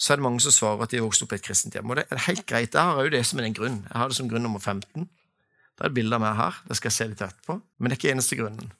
Så 0.00 0.12
er 0.12 0.20
det 0.20 0.24
mange 0.24 0.40
som 0.40 0.54
svarer 0.54 0.86
at 0.86 0.94
de 0.94 1.02
vokste 1.02 1.26
opp 1.26 1.34
i 1.34 1.36
et 1.36 1.44
kristent 1.44 1.74
hjem. 1.76 1.90
Og 1.90 1.98
det 1.98 2.06
er 2.08 2.22
helt 2.24 2.46
greit. 2.48 2.72
Jeg 2.72 2.80
har 2.80 3.04
jo 3.04 3.10
det 3.12 3.20
som 3.28 3.42
en 3.42 3.56
grunn. 3.56 3.82
Jeg 3.84 3.98
har 4.00 4.08
det 4.08 4.16
som 4.16 4.30
grunn 4.30 4.46
nummer 4.46 4.62
15. 4.62 5.04
Det 5.04 5.84
er 5.84 5.90
et 5.90 5.96
bilde 5.98 6.16
av 6.16 6.22
meg 6.22 6.38
her. 6.38 6.62
Det 6.70 6.78
skal 6.78 6.88
jeg 6.88 6.96
se 6.96 7.08
litt 7.10 7.24
etterpå. 7.26 7.58
Men 7.60 7.90
det 7.90 7.98
er 7.98 8.00
ikke 8.00 8.14
eneste 8.14 8.38
grunnen. 8.38 8.70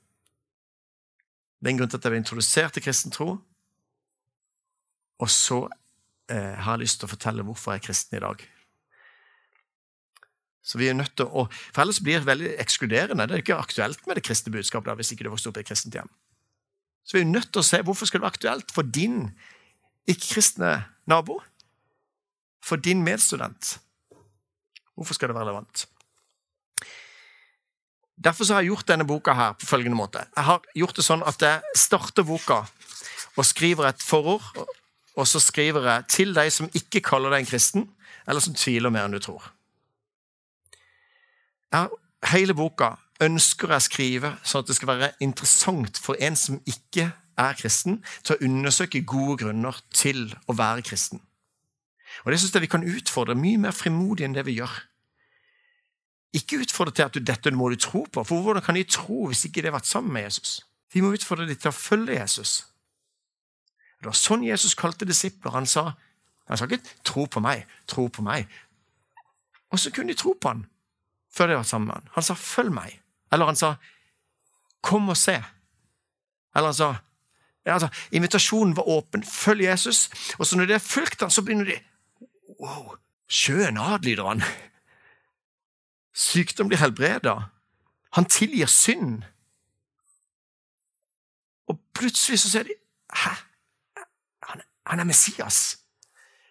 Det 1.61 1.69
er 1.69 1.75
en 1.75 1.82
grunn 1.82 1.93
til 1.93 2.00
at 2.00 2.08
jeg 2.08 2.14
ble 2.14 2.23
introdusert 2.23 2.73
til 2.73 2.87
kristen 2.87 3.12
tro. 3.12 3.35
Og 5.20 5.29
så 5.29 5.61
eh, 6.32 6.56
har 6.56 6.79
jeg 6.79 6.87
lyst 6.87 7.03
til 7.03 7.11
å 7.11 7.12
fortelle 7.12 7.44
hvorfor 7.44 7.75
jeg 7.75 7.82
er 7.82 7.87
kristen 7.91 8.17
i 8.17 8.25
dag. 8.25 8.46
Så 10.62 10.78
vi 10.78 10.90
er 10.90 10.96
nødt 10.96 11.14
til 11.16 11.26
å, 11.26 11.46
For 11.72 11.82
ellers 11.82 12.02
blir 12.04 12.20
det 12.20 12.28
veldig 12.28 12.50
ekskluderende. 12.60 13.26
Det 13.26 13.38
er 13.38 13.44
ikke 13.44 13.60
aktuelt 13.60 14.02
med 14.06 14.18
det 14.18 14.24
kristne 14.26 14.52
budskapet 14.52 14.90
da, 14.90 14.96
hvis 14.98 15.12
ikke 15.14 15.24
du 15.24 15.32
vokste 15.32 15.48
opp 15.50 15.60
i 15.60 15.64
et 15.64 15.70
kristent 15.70 15.96
hjem. 15.96 16.10
Så 17.04 17.16
vi 17.16 17.22
er 17.24 17.30
nødt 17.30 17.48
til 17.52 17.62
å 17.62 17.66
se 17.66 17.80
hvorfor 17.82 18.08
skal 18.08 18.20
det 18.20 18.26
være 18.26 18.36
aktuelt 18.36 18.74
for 18.74 18.86
din 18.86 19.30
ikke-kristne 20.10 20.74
nabo. 21.10 21.40
For 22.64 22.76
din 22.76 23.00
medstudent. 23.02 23.79
Hvorfor 24.94 25.17
skal 25.17 25.31
det 25.31 25.38
være 25.38 25.48
relevant? 25.48 25.86
Derfor 28.20 28.44
har 28.52 28.60
jeg 28.60 28.74
gjort 28.74 28.90
denne 28.90 29.06
boka 29.08 29.32
her 29.32 29.55
på 29.56 29.67
følgende 29.67 29.96
måte. 29.96 30.26
Jeg 30.36 30.44
har 30.44 30.67
gjort 30.76 30.98
det 30.98 31.05
sånn 31.06 31.24
at 31.24 31.40
jeg 31.40 31.79
starter 31.81 32.26
boka 32.29 32.67
og 33.38 33.46
skriver 33.48 33.88
et 33.88 34.02
forord, 34.05 34.44
og 35.17 35.29
så 35.29 35.40
skriver 35.40 35.86
jeg 35.88 36.08
til 36.12 36.34
deg 36.36 36.50
som 36.52 36.69
ikke 36.76 37.00
kaller 37.06 37.32
deg 37.32 37.46
en 37.46 37.48
kristen, 37.48 37.88
eller 38.29 38.44
som 38.44 38.55
tviler 38.55 38.93
mer 38.93 39.08
enn 39.08 39.17
du 39.17 39.22
tror. 39.24 39.46
Jeg, 41.70 41.89
hele 42.32 42.55
boka 42.55 42.94
ønsker 43.22 43.70
jeg 43.70 43.82
å 43.82 43.86
skrive 43.86 44.31
sånn 44.43 44.65
at 44.65 44.70
det 44.70 44.77
skal 44.79 44.91
være 44.91 45.10
interessant 45.22 45.98
for 46.00 46.19
en 46.22 46.39
som 46.39 46.60
ikke 46.69 47.10
er 47.41 47.56
kristen, 47.56 48.00
til 48.24 48.36
å 48.36 48.46
undersøke 48.48 49.05
gode 49.08 49.39
grunner 49.44 49.77
til 49.94 50.29
å 50.50 50.56
være 50.56 50.84
kristen. 50.84 51.22
Og 52.24 52.32
det 52.32 52.41
synes 52.41 52.55
jeg 52.55 52.65
vi 52.67 52.72
kan 52.72 52.84
utfordre 52.84 53.39
mye 53.39 53.60
mer 53.60 53.77
frimodig 53.77 54.27
enn 54.27 54.34
det 54.36 54.44
vi 54.48 54.58
gjør. 54.58 54.72
Ikke 56.36 56.60
utfordre 56.62 56.94
til 56.94 57.06
at 57.06 57.15
du, 57.15 57.22
dette 57.24 57.53
må 57.55 57.70
du 57.70 57.79
tro 57.81 58.05
på, 58.05 58.24
for 58.27 58.43
hvordan 58.43 58.65
kan 58.67 58.77
de 58.77 58.84
tro 58.84 59.29
hvis 59.31 59.46
ikke 59.46 59.62
de 59.62 59.70
har 59.70 59.79
vært 59.79 59.89
sammen 59.89 60.12
med 60.15 60.27
Jesus? 60.29 60.60
De 60.93 61.03
må 61.03 61.15
utfordre 61.15 61.46
dem 61.48 61.58
til 61.58 61.70
å 61.70 61.77
følge 61.77 62.19
Jesus. 62.19 62.65
Det 64.00 64.08
var 64.08 64.19
sånn 64.19 64.44
Jesus 64.46 64.77
kalte 64.79 65.08
disipler. 65.08 65.55
Han 65.55 65.69
sa, 65.69 65.93
han 66.48 66.58
sa 66.58 66.67
ikke 66.67 66.82
'tro 67.05 67.27
på 67.27 67.41
meg', 67.41 67.67
'tro 67.86 68.08
på 68.08 68.22
meg'. 68.22 68.48
Og 69.70 69.79
så 69.79 69.91
kunne 69.91 70.12
de 70.12 70.19
tro 70.19 70.34
på 70.34 70.48
han 70.48 70.67
før 71.31 71.46
de 71.46 71.56
var 71.56 71.63
sammen 71.63 71.91
han. 72.15 72.22
Sa 72.22 72.34
'følg 72.34 72.72
meg'. 72.72 73.01
Eller 73.32 73.46
han 73.46 73.56
sa 73.56 73.75
'kom 74.82 75.08
og 75.08 75.17
se'. 75.17 75.44
Eller 76.55 76.67
han 76.67 76.75
sa 76.75 76.94
altså, 77.67 77.89
Invitasjonen 78.13 78.77
var 78.77 78.89
åpen. 78.89 79.25
Følg 79.25 79.65
Jesus. 79.65 80.10
Og 80.39 80.46
så 80.46 80.56
når 80.56 80.67
de 80.67 80.72
har 80.72 80.79
fulgt 80.79 81.20
han, 81.20 81.31
så 81.31 81.43
begynner 81.43 81.65
de 81.65 81.81
Wow! 82.60 82.96
Sjøen 83.29 83.79
adlyder 83.79 84.27
han. 84.27 84.43
Sykdom 86.13 86.69
blir 86.69 86.79
helbreda. 86.79 87.34
Han 88.13 88.25
tilgir 88.25 88.67
synd. 88.67 89.22
Og 91.67 91.81
plutselig 91.94 92.39
så 92.41 92.51
ser 92.51 92.63
de 92.63 92.75
Hæ? 93.15 93.31
Han, 94.43 94.60
han 94.87 95.01
er 95.01 95.05
Messias. 95.05 95.79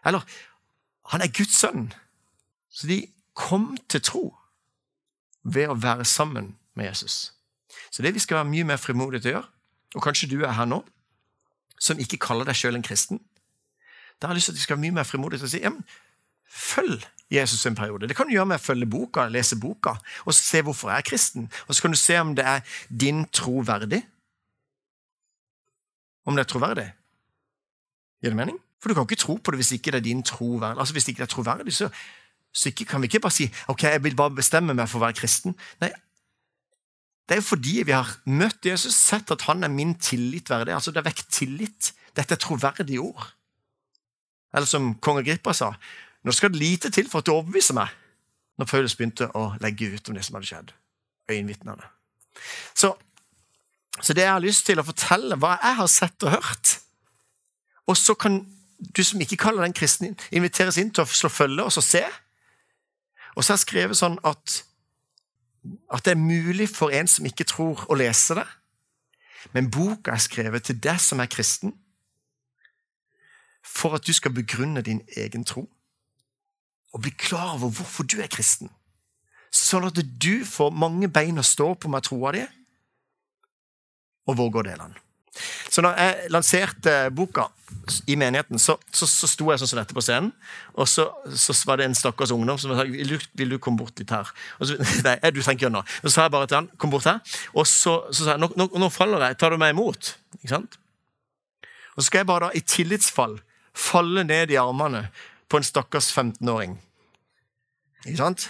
Eller 0.06 0.20
han 1.06 1.22
er 1.22 1.38
Guds 1.38 1.56
sønn. 1.60 1.94
Så 2.70 2.88
de 2.88 3.08
kom 3.34 3.78
til 3.90 4.02
tro 4.02 4.39
ved 5.44 5.72
å 5.72 5.78
være 5.80 6.06
sammen 6.06 6.54
med 6.76 6.90
Jesus. 6.90 7.34
Så 7.92 8.04
det 8.04 8.14
vi 8.16 8.24
skal 8.24 8.42
være 8.42 8.52
mye 8.52 8.68
mer 8.72 8.82
frimodige 8.82 9.24
til 9.24 9.32
å 9.32 9.36
gjøre, 9.38 9.50
og 9.96 10.04
kanskje 10.06 10.30
du 10.30 10.42
er 10.44 10.54
her 10.58 10.68
nå, 10.70 10.84
som 11.80 12.00
ikke 12.02 12.20
kaller 12.22 12.48
deg 12.48 12.58
sjøl 12.60 12.78
en 12.78 12.86
kristen, 12.86 13.22
da 14.20 14.28
har 14.28 14.36
jeg 14.36 14.42
lyst 14.42 14.50
til 14.52 14.58
at 14.58 14.60
vi 14.60 14.66
skal 14.66 14.78
være 14.78 14.86
mye 14.88 14.98
mer 15.00 15.08
frimodige 15.08 15.42
til 15.42 15.48
å 15.48 15.52
si 15.54 15.62
jamen, 15.64 15.84
følg 16.50 17.06
Jesus 17.32 17.66
en 17.66 17.78
periode. 17.78 18.08
Det 18.10 18.18
kan 18.18 18.28
du 18.28 18.34
gjøre 18.34 18.50
med 18.52 18.60
å 18.60 18.64
følge 18.64 18.90
boka, 18.90 19.28
lese 19.32 19.56
boka, 19.62 19.94
og 20.26 20.36
se 20.36 20.64
hvorfor 20.66 20.92
jeg 20.92 21.04
er 21.04 21.08
kristen. 21.08 21.50
Og 21.68 21.76
så 21.76 21.86
kan 21.86 21.94
du 21.94 22.00
se 22.00 22.18
om 22.20 22.34
det 22.36 22.46
er 22.46 22.80
din 22.90 23.22
tro 23.32 23.62
verdig. 23.66 24.02
Om 26.26 26.36
det 26.36 26.44
er 26.44 26.50
troverdig. 26.50 26.88
Gir 28.20 28.34
det 28.34 28.40
mening? 28.40 28.58
For 28.82 28.90
du 28.90 28.98
kan 28.98 29.08
ikke 29.08 29.22
tro 29.22 29.38
på 29.38 29.54
det 29.54 29.62
hvis 29.62 29.76
ikke 29.78 29.94
det 29.94 30.02
er 30.02 30.08
din 30.10 30.24
tro 30.26 30.58
verdig. 30.58 30.82
Altså 30.82 30.96
Hvis 30.98 31.08
ikke 31.08 31.22
det 31.22 31.30
er 31.30 31.36
troverdig, 31.36 31.76
så, 31.76 31.90
så 32.52 32.72
ikke, 32.72 32.86
kan 32.90 33.02
vi 33.02 33.10
ikke 33.10 33.22
bare 33.24 33.36
si 33.36 33.50
ok, 33.70 33.84
jeg 33.84 34.04
vil 34.04 34.16
bare 34.18 34.34
bestemme 34.40 34.74
meg 34.74 34.90
for 34.90 35.00
å 35.00 35.06
være 35.06 35.20
kristen. 35.20 35.56
Nei, 35.82 35.92
det 37.30 37.36
er 37.36 37.42
jo 37.44 37.50
fordi 37.52 37.84
vi 37.86 37.94
har 37.94 38.10
møtt 38.26 38.66
Jesus, 38.66 38.96
sett 38.98 39.30
at 39.32 39.46
han 39.46 39.64
er 39.64 39.70
min 39.70 39.94
tillit 40.02 40.50
verdig. 40.50 40.74
Altså 40.74 40.92
Det 40.92 41.04
er 41.04 41.10
vekk 41.12 41.28
tillit. 41.30 41.92
Dette 42.18 42.34
er 42.34 42.42
troverdige 42.42 43.04
ord. 43.04 43.28
Eller 44.50 44.66
som 44.66 44.96
kong 44.98 45.20
Agrippa 45.22 45.54
sa, 45.54 45.70
nå 46.26 46.34
skal 46.34 46.50
det 46.50 46.62
lite 46.64 46.90
til 46.90 47.06
for 47.10 47.22
at 47.22 47.28
du 47.28 47.36
overbeviser 47.36 47.78
meg. 47.78 47.94
Når 48.58 48.68
Paulus 48.72 48.96
begynte 48.98 49.30
å 49.38 49.52
legge 49.62 49.92
ut 49.94 50.10
om 50.10 50.18
det 50.18 50.26
som 50.26 50.40
hadde 50.40 50.50
skjedd. 50.50 50.74
Øyenvitnene. 51.30 51.86
Så, 52.74 52.96
så 54.02 54.16
det 54.18 54.26
jeg 54.26 54.34
har 54.34 54.42
lyst 54.42 54.66
til 54.66 54.82
å 54.82 54.88
fortelle, 54.88 55.38
hva 55.38 55.54
jeg 55.62 55.78
har 55.84 55.92
sett 55.92 56.26
og 56.26 56.34
hørt. 56.34 56.74
Og 57.86 57.98
så 57.98 58.18
kan 58.18 58.42
du 58.80 59.04
som 59.06 59.22
ikke 59.22 59.38
kaller 59.38 59.68
den 59.68 59.78
kristen, 59.78 60.18
inviteres 60.34 60.82
inn 60.82 60.90
til 60.90 61.06
å 61.06 61.14
slå 61.14 61.30
følge 61.30 61.70
og 61.70 61.78
så 61.78 61.86
se. 61.86 62.04
Og 63.36 63.44
så 63.44 63.54
har 63.54 63.60
jeg 63.60 63.66
skrevet 63.68 64.00
sånn 64.00 64.18
at, 64.28 64.62
at 65.94 66.06
det 66.06 66.16
er 66.16 66.22
mulig 66.22 66.70
for 66.72 66.94
en 66.96 67.10
som 67.10 67.28
ikke 67.30 67.48
tror, 67.50 67.86
å 67.90 67.98
lese 68.00 68.38
det. 68.40 68.48
Men 69.56 69.70
boka 69.72 70.14
er 70.14 70.24
skrevet 70.24 70.68
til 70.68 70.80
deg 70.82 71.00
som 71.02 71.22
er 71.24 71.32
kristen, 71.32 71.76
for 73.64 73.96
at 73.96 74.08
du 74.08 74.14
skal 74.16 74.34
begrunne 74.34 74.82
din 74.82 75.02
egen 75.18 75.44
tro 75.46 75.68
og 76.90 77.04
bli 77.04 77.12
klar 77.14 77.54
over 77.54 77.70
hvorfor 77.70 78.08
du 78.08 78.18
er 78.22 78.32
kristen. 78.32 78.72
Sånn 79.54 79.86
at 79.86 79.98
du 79.98 80.46
får 80.46 80.74
mange 80.74 81.10
bein 81.10 81.38
å 81.38 81.46
stå 81.46 81.74
på 81.78 81.92
med 81.92 82.06
troa 82.06 82.34
di, 82.34 82.42
og 84.30 84.38
våger 84.38 84.62
å 84.62 84.66
dele 84.66 84.88
den. 84.88 84.98
Så 85.70 85.84
når 85.86 85.98
jeg 86.00 86.32
lanserte 86.34 86.96
boka 87.16 87.48
i 88.10 88.16
menigheten, 88.20 88.60
så, 88.60 88.76
så, 88.92 89.08
så 89.10 89.28
sto 89.30 89.50
jeg 89.52 89.62
sånn 89.62 89.72
som 89.72 89.80
dette 89.80 89.96
på 89.96 90.04
scenen. 90.04 90.32
Og 90.78 90.88
så, 90.90 91.06
så 91.38 91.56
var 91.70 91.80
det 91.80 91.90
en 91.90 91.98
stakkars 91.98 92.34
ungdom 92.36 92.60
som 92.62 92.74
sa 92.76 92.86
vil 92.90 93.16
du, 93.16 93.18
vil 93.40 93.56
du 93.56 93.60
komme 93.62 93.82
bort 93.82 93.98
litt 94.02 94.12
her. 94.14 94.30
Og 94.60 94.70
så, 94.70 94.78
nei, 95.06 95.16
du 95.34 95.42
trenger 95.42 95.58
ikke 95.58 95.68
gjøre 95.68 95.76
noe. 95.78 95.98
Så 96.04 96.14
sa 96.16 96.28
jeg 96.28 96.36
bare 96.36 96.50
til 96.50 96.62
han 96.62 96.70
kom 96.82 96.94
bort 96.94 97.08
her. 97.10 97.22
Og 97.54 97.68
så, 97.70 98.00
sa 98.14 98.34
jeg 98.34 98.44
nå, 98.44 98.52
nå, 98.60 98.70
nå, 98.82 98.92
faller 98.94 99.30
jeg, 99.30 99.40
tar 99.42 99.54
du 99.54 99.62
meg 99.62 99.76
imot? 99.76 100.14
Ikke 100.42 100.54
sant? 100.56 100.80
Og 101.96 102.02
så 102.02 102.10
skal 102.10 102.24
jeg 102.24 102.30
bare 102.30 102.50
da 102.50 102.56
i 102.56 102.64
tillitsfall 102.64 103.40
falle 103.80 104.26
ned 104.28 104.54
i 104.54 104.60
armene 104.60 105.08
på 105.50 105.60
en 105.60 105.66
stakkars 105.66 106.12
15-åring. 106.14 106.78
Ikke 108.06 108.20
sant? 108.20 108.50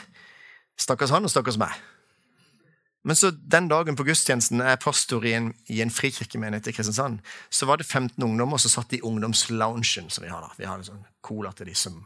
Stakkars 0.80 1.14
han 1.14 1.28
og 1.28 1.32
stakkars 1.32 1.60
meg. 1.60 1.74
Men 3.08 3.16
så 3.16 3.32
den 3.32 3.70
dagen 3.72 3.96
på 3.96 4.04
gudstjenesten 4.04 4.62
er 4.62 4.80
pastor 4.82 5.24
i 5.26 5.32
en, 5.38 5.54
i 5.72 5.80
en 5.82 5.92
frikirkemenighet 5.94 6.68
i 6.68 6.74
Kristiansand, 6.76 7.22
så 7.50 7.68
var 7.70 7.80
det 7.80 7.88
15 7.88 8.20
ungdommer 8.24 8.60
som 8.60 8.74
satt 8.74 8.94
i 8.98 9.02
ungdomsloungen 9.02 10.10
som 10.12 10.26
vi 10.26 10.32
har 10.32 10.44
da. 10.44 10.52
Vi 10.58 10.68
har 10.68 10.80
en 10.80 10.88
sånn 10.88 11.06
cola 11.24 11.54
til 11.56 11.72
de 11.72 11.78
som 11.78 12.02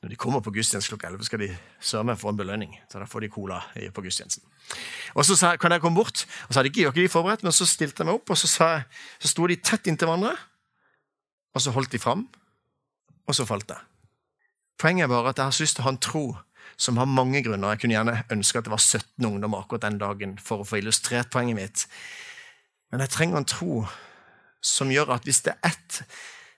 Når 0.00 0.14
de 0.14 0.16
kommer 0.16 0.40
på 0.40 0.48
gudstjeneste 0.54 0.88
klokka 0.94 1.10
11, 1.10 1.26
skal 1.28 1.40
de 1.42 1.48
sørge 1.84 2.06
meg 2.08 2.16
for 2.16 2.32
en 2.32 2.38
belønning. 2.38 2.70
Så 2.88 2.96
da 2.96 3.04
får 3.04 3.20
de 3.20 3.28
cola 3.28 3.58
på 3.92 4.00
gudstjenesten. 4.00 4.40
Og 5.12 5.26
så 5.28 5.36
sa, 5.36 5.50
kan 5.60 5.74
jeg 5.74 5.82
komme 5.82 6.00
bort, 6.00 6.22
og 6.46 6.54
så 6.54 6.56
hadde 6.56 6.70
ikke, 6.70 6.86
ikke 6.88 7.02
de 7.02 7.10
forberedt, 7.12 7.44
men 7.44 7.52
så 7.52 7.66
stilte 7.68 8.00
jeg 8.00 8.08
meg 8.08 8.16
opp, 8.16 8.32
og 8.32 8.38
så, 8.40 8.48
sa 8.48 8.68
så 9.20 9.28
sto 9.28 9.44
de 9.50 9.58
tett 9.60 9.90
inntil 9.92 10.08
hverandre, 10.08 10.32
og 11.52 11.60
så 11.60 11.74
holdt 11.76 11.92
de 11.92 12.00
fram, 12.00 12.24
og 13.28 13.36
så 13.36 13.44
falt 13.44 13.68
jeg. 13.68 13.84
Poenget 14.80 15.04
er 15.04 15.12
bare 15.12 15.34
at 15.34 15.42
jeg 15.42 15.50
har 15.50 15.60
lyst 15.66 15.76
til 15.76 15.84
å 15.84 15.88
ha 15.90 15.92
en 15.92 16.00
tro 16.00 16.24
som 16.80 16.96
har 16.96 17.08
mange 17.08 17.42
grunner. 17.44 17.74
Jeg 17.74 17.82
kunne 17.82 17.96
gjerne 17.98 18.22
ønske 18.32 18.60
at 18.60 18.66
det 18.66 18.72
var 18.72 18.80
17 18.80 19.26
ungdommer 19.28 19.62
akkurat 19.62 19.84
den 19.84 20.00
dagen 20.00 20.36
for 20.40 20.62
å 20.62 20.68
få 20.68 20.80
illustrert 20.80 21.32
poenget 21.32 21.58
mitt. 21.58 21.84
Men 22.90 23.04
jeg 23.04 23.12
trenger 23.14 23.40
en 23.40 23.48
tro 23.48 23.82
som 24.64 24.92
gjør 24.92 25.12
at 25.16 25.28
hvis 25.28 25.42
det 25.44 25.54
er 25.54 25.74
ett 25.74 26.00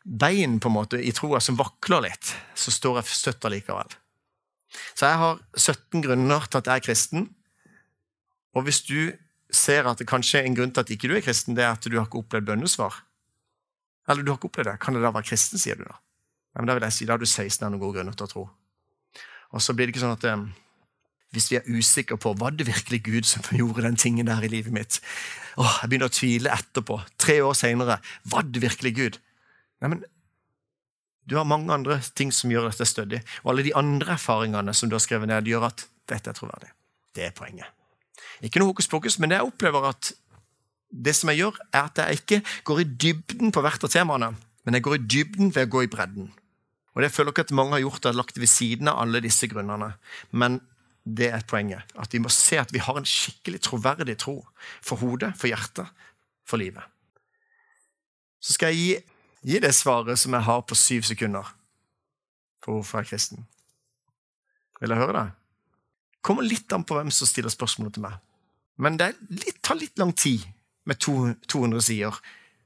bein 0.03 0.59
på 0.63 0.71
en 0.71 0.77
måte 0.77 0.99
i 0.99 1.13
troa 1.15 1.41
som 1.43 1.59
vakler 1.59 2.07
litt, 2.07 2.33
så 2.59 2.75
står 2.75 3.01
jeg 3.01 3.19
støtt 3.19 3.47
allikevel. 3.47 3.91
Så 4.95 5.11
jeg 5.11 5.21
har 5.21 5.43
17 5.59 6.05
grunner 6.07 6.47
til 6.49 6.63
at 6.63 6.71
jeg 6.71 6.81
er 6.81 6.87
kristen. 6.87 7.29
Og 8.57 8.67
hvis 8.67 8.83
du 8.87 9.13
ser 9.53 9.87
at 9.89 10.01
det 10.01 10.09
kanskje 10.09 10.41
er 10.41 10.49
en 10.49 10.57
grunn 10.57 10.73
til 10.73 10.85
at 10.85 10.95
ikke 10.95 11.11
du 11.11 11.17
er 11.19 11.25
kristen, 11.25 11.59
det 11.59 11.67
er 11.67 11.75
at 11.75 11.85
du 11.85 11.99
har 11.99 12.09
ikke 12.09 12.23
opplevd 12.23 12.49
bønnesvar, 12.49 13.03
eller 14.09 14.25
du 14.25 14.33
har 14.33 14.41
ikke 14.41 14.51
opplevd 14.51 14.73
det, 14.73 14.79
kan 14.83 14.97
det 14.97 15.05
da 15.05 15.13
være 15.15 15.29
kristen, 15.29 15.61
sier 15.61 15.79
du 15.79 15.85
da? 15.85 15.99
Ja, 16.53 16.61
men 16.61 16.69
Da 16.69 16.77
vil 16.77 16.87
jeg 16.89 16.97
si, 16.97 17.07
da 17.09 17.15
har 17.15 17.23
du 17.23 17.29
16 17.29 17.65
av 17.65 17.71
noen 17.73 17.81
gode 17.81 17.99
grunner 17.99 18.17
til 18.17 18.27
å 18.27 18.33
tro. 18.33 18.45
Og 19.53 19.63
så 19.63 19.75
blir 19.77 19.89
det 19.89 19.95
ikke 19.95 20.05
sånn 20.05 20.17
at 20.17 20.27
um, 20.33 20.47
hvis 21.33 21.49
vi 21.53 21.59
er 21.59 21.69
usikre 21.69 22.19
på 22.21 22.35
var 22.41 22.55
det 22.57 22.69
virkelig 22.69 23.03
Gud 23.09 23.29
som 23.29 23.45
gjorde 23.61 23.87
den 23.87 24.01
tingen 24.01 24.29
der 24.29 24.45
i 24.45 24.51
livet 24.53 24.75
mitt 24.75 25.01
Åh, 25.61 25.83
Jeg 25.83 25.91
begynner 25.91 26.09
å 26.09 26.17
tvile 26.17 26.53
etterpå. 26.55 26.97
Tre 27.21 27.35
år 27.45 27.53
seinere. 27.53 27.99
Var 28.25 28.47
det 28.49 28.63
virkelig 28.63 28.93
Gud? 28.97 29.19
Nei, 29.85 29.91
men 29.93 30.05
Du 31.29 31.37
har 31.37 31.45
mange 31.45 31.71
andre 31.71 32.01
ting 32.19 32.33
som 32.35 32.51
gjør 32.51 32.71
dette 32.71 32.87
stødig. 32.89 33.21
Og 33.45 33.53
alle 33.53 33.67
de 33.67 33.75
andre 33.77 34.17
erfaringene 34.17 34.73
som 34.75 34.89
du 34.89 34.97
har 34.97 35.05
skrevet 35.05 35.29
ned, 35.29 35.47
gjør 35.47 35.69
at 35.69 35.85
dette 36.09 36.33
er 36.33 36.35
troverdig. 36.35 36.73
Det 37.15 37.29
er 37.29 37.37
poenget. 37.37 37.69
Ikke 38.43 38.59
noe 38.59 38.73
hokus 38.73 38.89
pokus, 38.91 39.21
men 39.23 39.31
jeg 39.31 39.45
opplever 39.45 39.87
at 39.93 40.11
det 40.93 41.15
som 41.17 41.31
jeg 41.31 41.45
gjør, 41.45 41.61
er 41.73 41.85
at 41.87 42.01
jeg 42.01 42.21
ikke 42.21 42.41
går 42.69 42.81
i 42.83 42.89
dybden 43.05 43.53
på 43.55 43.63
hvert 43.65 43.85
av 43.85 43.93
temaene, 43.93 44.33
men 44.65 44.77
jeg 44.77 44.85
går 44.85 44.97
i 44.99 45.05
dybden 45.15 45.53
ved 45.55 45.69
å 45.69 45.73
gå 45.77 45.85
i 45.85 45.93
bredden. 45.93 46.33
Og 46.93 47.03
det 47.03 47.13
føler 47.13 47.33
ikke 47.33 47.47
at 47.47 47.55
mange 47.57 47.77
har 47.77 47.85
gjort 47.85 48.05
det, 48.05 48.15
lagt 48.17 48.37
det 48.37 48.43
ved 48.45 48.53
siden 48.53 48.91
av 48.91 49.01
alle 49.01 49.23
disse 49.25 49.49
grunnene. 49.49 49.95
Men 50.31 50.61
det 51.05 51.31
er 51.31 51.39
et 51.41 51.49
poenget. 51.49 51.89
At 51.99 52.13
vi 52.13 52.21
må 52.23 52.31
se 52.33 52.59
at 52.61 52.73
vi 52.75 52.83
har 52.83 52.99
en 52.99 53.09
skikkelig 53.09 53.63
troverdig 53.65 54.19
tro 54.21 54.37
for 54.85 55.01
hodet, 55.01 55.33
for 55.41 55.51
hjertet, 55.51 55.89
for 56.47 56.61
livet. 56.61 56.85
Så 58.43 58.57
skal 58.57 58.75
jeg 58.75 58.83
gi, 58.83 59.53
gi 59.53 59.63
det 59.63 59.73
svaret 59.75 60.21
som 60.21 60.35
jeg 60.37 60.47
har 60.47 60.65
på 60.67 60.79
syv 60.79 61.07
sekunder 61.09 61.55
på 62.63 62.77
hvorfor 62.77 63.01
jeg 63.01 63.07
er 63.07 63.11
kristen. 63.11 63.47
Vil 64.81 64.93
jeg 64.93 65.03
høre 65.03 65.17
det? 65.17 65.29
Kommer 66.23 66.47
litt 66.47 66.71
an 66.75 66.85
på 66.87 66.95
hvem 66.99 67.11
som 67.15 67.27
stiller 67.27 67.51
spørsmålet 67.51 67.97
til 67.97 68.05
meg. 68.05 68.19
Men 68.83 68.99
det 68.99 69.15
tar 69.63 69.79
litt 69.79 69.99
lang 69.99 70.13
tid 70.15 70.45
med 70.87 70.99
to, 71.03 71.33
200 71.51 71.83
sider 71.87 72.19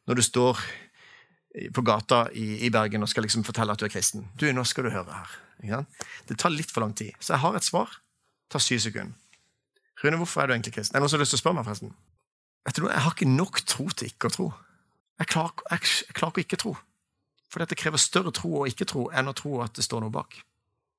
når 0.07 0.19
du 0.19 0.25
står 0.25 0.61
på 1.73 1.85
gata 1.87 2.27
i, 2.37 2.67
i, 2.67 2.71
Bergen 2.71 3.05
og 3.05 3.09
skal 3.09 3.25
liksom 3.27 3.45
fortelle 3.47 3.73
at 3.73 3.81
du 3.81 3.87
er 3.87 3.93
kristen. 3.93 4.27
Du, 4.37 4.47
nå 4.53 4.65
skal 4.69 4.87
du 4.87 4.93
høre 4.93 5.21
her. 5.21 5.87
Det 6.29 6.37
tar 6.39 6.53
litt 6.53 6.73
for 6.73 6.85
lang 6.85 6.93
tid. 6.97 7.15
Så 7.21 7.33
jeg 7.35 7.43
har 7.45 7.57
et 7.57 7.65
svar. 7.65 7.95
Det 8.47 8.57
tar 8.57 8.65
syv 8.65 8.83
sekunder. 8.85 9.15
Rune, 10.03 10.19
hvorfor 10.21 10.43
er 10.43 10.51
du 10.51 10.57
egentlig 10.57 10.75
kristen? 10.77 10.95
Er 10.95 11.01
det 11.01 11.07
noen 11.07 11.13
som 11.15 11.19
har 11.19 11.25
lyst 11.25 11.33
til 11.33 11.41
å 11.41 11.45
spørre 11.45 11.57
meg, 11.57 11.65
forresten? 11.69 11.95
Vet 12.67 12.77
du 12.77 12.83
noe, 12.85 12.93
Jeg 12.93 13.05
har 13.07 13.15
ikke 13.17 13.31
nok 13.31 13.63
tro 13.65 13.87
til 13.89 14.11
ikke 14.11 14.29
å 14.29 14.35
tro. 14.35 14.49
Jeg 15.17 15.31
klarer, 15.33 15.65
jeg, 15.73 15.95
jeg 16.13 16.45
ikke 16.45 16.61
tro. 16.61 16.75
For 17.49 17.63
dette 17.63 17.79
krever 17.79 18.03
større 18.03 18.35
tro 18.37 18.53
og 18.61 18.69
ikke 18.69 18.89
tro 18.91 19.07
enn 19.17 19.31
å 19.31 19.35
tro 19.37 19.63
at 19.65 19.79
det 19.79 19.87
står 19.87 20.05
noe 20.05 20.13
bak. 20.13 20.37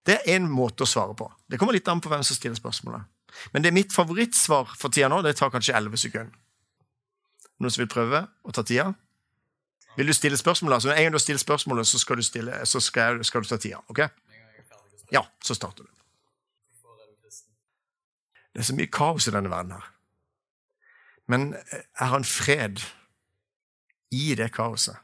Det 0.07 0.15
er 0.15 0.37
én 0.37 0.47
måte 0.49 0.85
å 0.85 0.89
svare 0.89 1.13
på. 1.19 1.27
Det 1.45 1.59
kommer 1.59 1.75
litt 1.75 1.87
an 1.91 2.01
på 2.01 2.09
hvem 2.09 2.23
som 2.25 2.37
stiller 2.37 2.57
spørsmålet. 2.57 3.05
Men 3.53 3.61
det 3.61 3.69
er 3.69 3.75
mitt 3.77 3.93
favorittsvar 3.93 4.71
for 4.79 4.89
tida 4.89 5.11
nå. 5.11 5.19
Det 5.21 5.35
tar 5.37 5.51
kanskje 5.53 5.75
elleve 5.77 5.99
sekunder. 5.99 6.33
Noen 7.59 7.73
som 7.73 7.83
vil 7.83 7.91
prøve 7.91 8.23
å 8.47 8.53
ta 8.55 8.63
tida? 8.65 8.93
Vil 9.97 10.07
du 10.07 10.13
stille 10.13 10.37
spørsmål? 10.37 10.73
Altså, 10.77 10.93
en 10.93 11.03
gang 11.03 11.13
du 11.13 11.17
har 11.17 11.25
stilt 11.25 11.41
spørsmålet, 11.41 11.87
så 11.87 11.99
skal 11.99 12.19
du, 12.19 12.23
stille, 12.25 12.65
så 12.65 12.79
skal, 12.79 13.23
skal 13.25 13.43
du 13.43 13.49
ta 13.49 13.57
tida. 13.57 13.81
ok? 13.89 13.99
Ja, 15.11 15.23
så 15.43 15.55
starter 15.57 15.83
du. 15.83 15.89
Det 18.53 18.63
er 18.63 18.65
så 18.71 18.75
mye 18.75 18.89
kaos 18.89 19.27
i 19.27 19.33
denne 19.33 19.49
verden 19.53 19.71
her. 19.75 19.89
Men 21.27 21.51
jeg 21.73 22.07
har 22.07 22.17
en 22.17 22.25
fred 22.25 22.81
i 24.11 24.35
det 24.35 24.51
kaoset. 24.55 24.97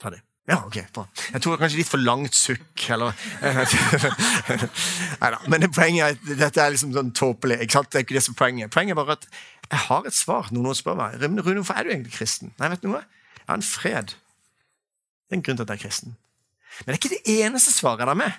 Ta 0.00 0.12
det. 0.14 0.22
Ja, 0.48 0.62
ok, 0.64 0.78
bra. 0.94 1.04
Jeg 1.34 1.42
tror 1.44 1.58
kanskje 1.60 1.82
litt 1.82 1.90
for 1.90 2.00
langt 2.00 2.36
sukk, 2.36 2.84
eller 2.94 3.12
Nei 5.20 5.30
da. 5.34 5.40
Men 5.52 5.66
poenget 5.68 6.00
er 6.06 6.14
at 6.14 6.30
dette 6.40 6.62
er 6.64 6.72
liksom 6.72 6.94
sånn 6.96 7.10
tåpelig. 7.12 7.58
ikke 7.66 7.76
sant? 7.76 7.90
Det 7.92 8.00
er 8.00 8.06
ikke 8.06 8.16
det 8.16 8.24
som 8.24 8.36
er 8.36 8.40
poenget. 8.40 8.72
Poenget 8.72 8.94
er 8.94 9.00
bare 9.02 9.18
at 9.18 9.28
jeg 9.68 9.82
har 9.84 10.08
et 10.08 10.16
svar. 10.16 10.48
Noen 10.56 10.78
spør 10.78 10.96
meg 10.96 11.20
Rune, 11.20 11.44
hvorfor 11.44 11.76
er 11.76 11.84
du 11.84 11.92
egentlig 11.92 12.16
kristen. 12.16 12.54
Nei, 12.56 12.70
vet 12.72 12.80
du 12.80 12.88
noe? 12.88 13.04
Jeg 13.48 13.54
har 13.54 13.60
en 13.62 13.64
fred. 13.64 14.12
Det 14.12 15.32
er 15.32 15.38
en 15.40 15.42
grunn 15.42 15.56
til 15.56 15.64
at 15.64 15.70
jeg 15.72 15.78
er 15.78 15.84
kristen. 15.86 16.16
Men 16.78 16.86
det 16.86 16.92
er 16.92 17.00
ikke 17.00 17.14
det 17.16 17.36
eneste 17.40 17.72
svaret 17.72 18.04
jeg 18.04 18.10
har 18.10 18.18
med. 18.20 18.32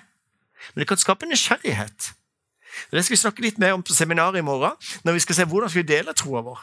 Men 0.70 0.84
det 0.84 0.88
kan 0.88 1.00
skape 1.02 1.26
nysgjerrighet. 1.26 2.12
Det 2.90 3.02
skal 3.04 3.16
vi 3.16 3.18
snakke 3.18 3.42
litt 3.42 3.58
mer 3.58 3.74
om 3.74 3.82
på 3.82 3.94
seminaret 3.94 4.38
i 4.38 4.46
morgen, 4.46 4.78
når 5.02 5.18
vi 5.18 5.24
skal 5.24 5.34
se 5.40 5.46
hvordan 5.50 5.66
vi 5.66 5.80
skal 5.80 5.88
dele 5.88 6.14
troa 6.14 6.44
vår. 6.46 6.60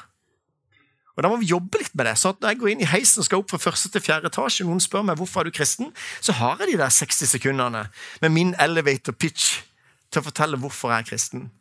Og 1.18 1.24
Da 1.24 1.30
må 1.30 1.42
vi 1.42 1.50
jobbe 1.50 1.82
litt 1.82 1.96
med 1.96 2.06
det. 2.06 2.18
så 2.18 2.30
at 2.30 2.42
Når 2.42 2.50
jeg 2.50 2.60
går 2.60 2.68
inn 2.68 2.82
i 2.82 2.86
heisen 2.88 3.20
og 3.20 3.26
skal 3.26 3.38
opp 3.38 3.50
fra 3.50 3.58
første 3.58 3.90
til 3.90 4.02
fjerde 4.02 4.32
etasje, 4.32 4.64
og 4.64 4.70
noen 4.70 4.80
spør 4.80 5.04
meg 5.04 5.18
hvorfor 5.18 5.42
er 5.42 5.44
du 5.44 5.52
kristen, 5.52 5.92
så 6.22 6.32
har 6.32 6.58
jeg 6.60 6.72
de 6.72 6.78
der 6.78 6.90
60 6.90 7.28
sekundene 7.28 7.90
med 8.22 8.30
min 8.30 8.56
elevator 8.60 9.12
pitch 9.12 9.64
til 10.12 10.22
å 10.22 10.24
fortelle 10.24 10.58
hvorfor 10.58 10.94
jeg 10.94 11.00
er 11.00 11.10
kristen. 11.10 11.52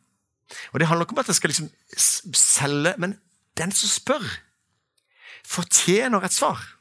Og 0.72 0.80
Det 0.80 0.86
handler 0.88 1.04
ikke 1.04 1.16
om 1.16 1.18
at 1.18 1.26
jeg 1.26 1.34
skal 1.34 1.48
liksom 1.50 1.70
selge, 2.34 2.94
men 2.98 3.18
den 3.56 3.72
som 3.72 3.88
spør, 3.88 4.22
fortjener 5.44 6.24
et 6.24 6.32
svar. 6.32 6.75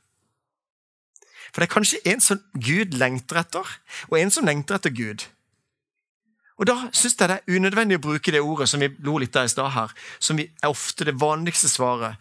For 1.56 1.64
det 1.64 1.70
er 1.70 1.72
kanskje 1.72 2.02
en 2.12 2.20
som 2.20 2.42
Gud 2.60 2.98
lengter 3.00 3.38
etter, 3.40 3.70
og 4.10 4.18
en 4.20 4.32
som 4.34 4.44
lengter 4.44 4.76
etter 4.76 4.92
Gud. 4.92 5.24
Og 6.60 6.68
Da 6.68 6.76
syns 6.92 7.16
jeg 7.16 7.30
det 7.32 7.38
er 7.38 7.56
unødvendig 7.56 7.96
å 7.96 8.04
bruke 8.04 8.32
det 8.32 8.42
ordet 8.44 8.68
som 8.68 8.84
vi 8.84 8.90
lo 9.00 9.16
litt 9.24 9.36
av 9.40 9.48
i 9.48 9.52
stad 9.54 9.72
her, 9.72 9.94
som 10.20 10.40
er 10.40 10.68
ofte 10.68 11.08
det 11.08 11.16
vanligste 11.16 11.72
svaret, 11.72 12.20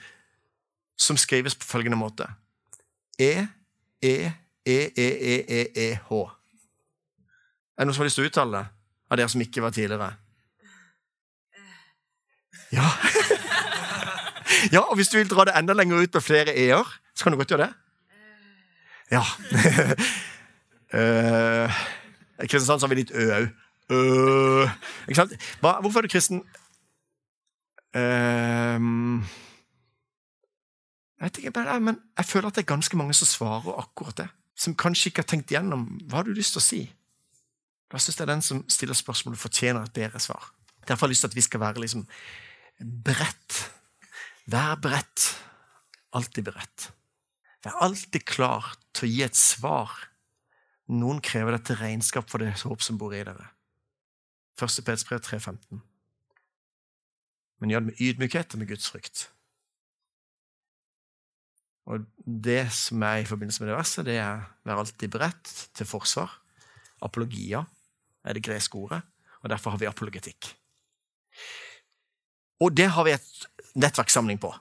som 0.94 1.18
skrives 1.18 1.58
på 1.58 1.66
følgende 1.66 1.98
måte. 1.98 2.28
E, 3.18 3.48
E, 4.02 4.30
E, 4.66 4.78
E, 4.94 5.08
E, 5.18 5.36
E, 5.50 5.60
E, 5.74 5.90
H. 6.06 6.22
Er 7.74 7.82
det 7.82 7.88
noen 7.88 7.94
som 7.96 8.04
har 8.04 8.10
lyst 8.12 8.22
til 8.22 8.28
å 8.28 8.30
uttale 8.30 8.60
det? 8.60 8.66
Av 9.10 9.18
dere 9.18 9.34
som 9.34 9.42
ikke 9.42 9.66
var 9.66 9.74
tidligere? 9.74 10.12
Ja. 12.70 12.86
ja, 14.74 14.82
og 14.82 14.94
hvis 14.94 15.10
du 15.10 15.18
vil 15.18 15.30
dra 15.30 15.50
det 15.50 15.58
enda 15.58 15.74
lenger 15.74 16.06
ut 16.06 16.14
med 16.14 16.22
flere 16.22 16.54
e-er, 16.54 16.86
så 17.14 17.26
kan 17.26 17.34
du 17.34 17.42
godt 17.42 17.50
gjøre 17.50 17.66
det. 17.66 17.83
Ja. 19.12 19.24
uh, 20.94 21.68
Kristiansand 22.48 22.80
har 22.84 22.92
vi 22.92 23.02
litt 23.02 23.14
ø 23.14 23.26
òg. 23.38 23.52
Uh, 23.92 24.70
ikke 25.08 25.18
sant? 25.18 25.34
Hva, 25.60 25.76
hvorfor 25.84 26.00
er 26.00 26.06
du 26.06 26.12
kristen? 26.14 26.40
Uh, 27.94 28.80
jeg 31.20 31.38
ikke 31.38 31.54
bare 31.54 31.76
men 31.80 32.00
jeg 32.18 32.26
føler 32.26 32.48
at 32.48 32.56
det 32.56 32.64
er 32.64 32.72
ganske 32.72 32.96
mange 32.96 33.14
som 33.16 33.28
svarer 33.28 33.78
akkurat 33.78 34.24
det. 34.24 34.28
Som 34.56 34.76
kanskje 34.78 35.10
ikke 35.10 35.24
har 35.24 35.30
tenkt 35.30 35.52
igjennom 35.52 35.86
hva 36.08 36.20
har 36.20 36.28
du 36.28 36.34
lyst 36.34 36.56
til 36.56 36.62
å 36.62 36.64
si. 36.64 36.82
Da 37.90 38.00
syns 38.00 38.18
jeg 38.20 38.30
den 38.30 38.42
som 38.42 38.64
stiller 38.70 38.96
spørsmålet, 38.96 39.40
fortjener 39.40 39.84
et 39.84 39.94
bedre 39.94 40.20
svar. 40.22 40.50
Derfor 40.88 41.06
har 41.06 41.10
jeg 41.10 41.16
lyst 41.16 41.24
til 41.26 41.32
at 41.32 41.38
vi 41.38 41.44
skal 41.46 41.62
være 41.62 41.82
liksom 41.84 42.04
beredt. 43.06 43.60
Vær 44.50 44.76
beredt. 44.82 45.30
Alltid 46.14 46.44
beredt. 46.46 46.90
Vær 47.64 47.80
alltid 47.86 48.26
klar 48.28 48.74
til 48.92 49.06
å 49.06 49.12
gi 49.12 49.22
et 49.24 49.38
svar. 49.38 49.92
Noen 50.92 51.22
krever 51.24 51.56
dette 51.56 51.78
regnskap 51.78 52.28
for 52.28 52.42
det 52.42 52.52
håp 52.60 52.82
som 52.84 52.98
bor 53.00 53.14
i 53.16 53.22
dere. 53.24 53.48
Første 54.60 54.84
Peters 54.84 55.06
brev 55.08 55.22
3.15. 55.24 55.80
Men 57.60 57.72
gjør 57.72 57.84
det 57.84 57.90
med 57.90 58.02
ydmykhet 58.04 58.54
og 58.54 58.60
med 58.60 58.68
Guds 58.68 58.90
frykt. 58.92 59.28
Og 61.88 62.04
Det 62.24 62.72
som 62.72 63.02
er 63.04 63.22
i 63.22 63.28
forbindelse 63.28 63.62
med 63.62 63.70
det 63.70 63.78
verset, 63.78 64.06
det 64.06 64.16
er 64.20 64.44
være 64.64 64.84
alltid 64.84 65.10
beredt 65.12 65.52
til 65.76 65.88
forsvar. 65.88 66.32
Apologia 67.04 67.64
er 68.24 68.36
det 68.36 68.44
greske 68.44 68.78
ordet, 68.80 69.02
og 69.42 69.50
derfor 69.52 69.74
har 69.74 69.80
vi 69.80 69.88
apologetikk. 69.88 70.54
Og 72.64 72.72
det 72.76 72.88
har 72.94 73.04
vi 73.04 73.12
et 73.12 73.74
nettverkssamling 73.76 74.40
på. 74.40 74.52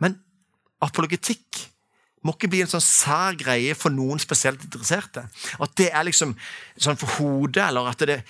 Men 0.00 0.16
apologetikk 0.80 1.73
må 2.24 2.34
ikke 2.34 2.50
bli 2.52 2.62
en 2.64 2.70
sånn 2.72 2.84
sær 2.84 3.36
greie 3.38 3.76
for 3.76 3.92
noen 3.92 4.20
spesielt 4.22 4.62
interesserte. 4.64 5.26
At 5.60 5.74
det 5.78 5.90
er 5.92 6.06
liksom 6.08 6.32
sånn 6.80 6.98
for 7.00 7.18
hodet, 7.18 7.66
eller 7.68 7.90
at 7.92 8.06
det 8.08 8.22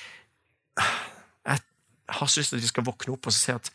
Jeg 0.74 2.18
har 2.18 2.28
så 2.28 2.40
lyst 2.40 2.50
til 2.52 2.58
at 2.58 2.64
de 2.64 2.68
skal 2.68 2.84
våkne 2.84 3.14
opp 3.14 3.26
og 3.30 3.32
se 3.32 3.54
at 3.54 3.70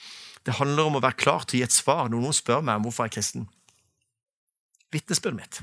det 0.45 0.53
handler 0.59 0.85
om 0.85 0.97
å 0.99 1.01
være 1.01 1.17
klar 1.17 1.47
til 1.47 1.57
å 1.57 1.59
gi 1.59 1.65
et 1.65 1.73
svar 1.73 2.11
når 2.11 2.21
noen 2.21 2.35
spør 2.35 2.61
meg 2.61 2.77
om 2.77 2.85
hvorfor 2.85 3.07
jeg 3.07 3.09
er 3.09 3.15
kristen. 3.15 3.47
Vitnesbyrdet 4.93 5.39
mitt. 5.39 5.59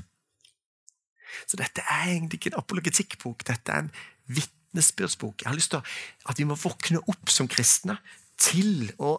Så 1.47 1.59
dette 1.59 1.85
er 1.85 2.11
egentlig 2.11 2.41
ikke 2.41 2.51
en 2.51 2.59
apologetikkbok. 2.59 3.45
Dette 3.47 3.71
er 3.71 3.85
en 3.85 3.91
vitnesbyrdsbok. 4.27 5.41
Jeg 5.41 5.49
har 5.49 5.57
lyst 5.57 5.73
til 5.73 5.95
at 6.31 6.41
vi 6.41 6.47
må 6.49 6.59
våkne 6.59 7.01
opp 7.07 7.31
som 7.31 7.49
kristne 7.51 7.97
til 8.41 8.89
å 8.99 9.17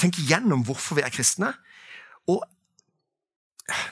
tenke 0.00 0.24
gjennom 0.26 0.64
hvorfor 0.66 0.98
vi 0.98 1.04
er 1.06 1.14
kristne. 1.14 1.52
Og 2.30 2.42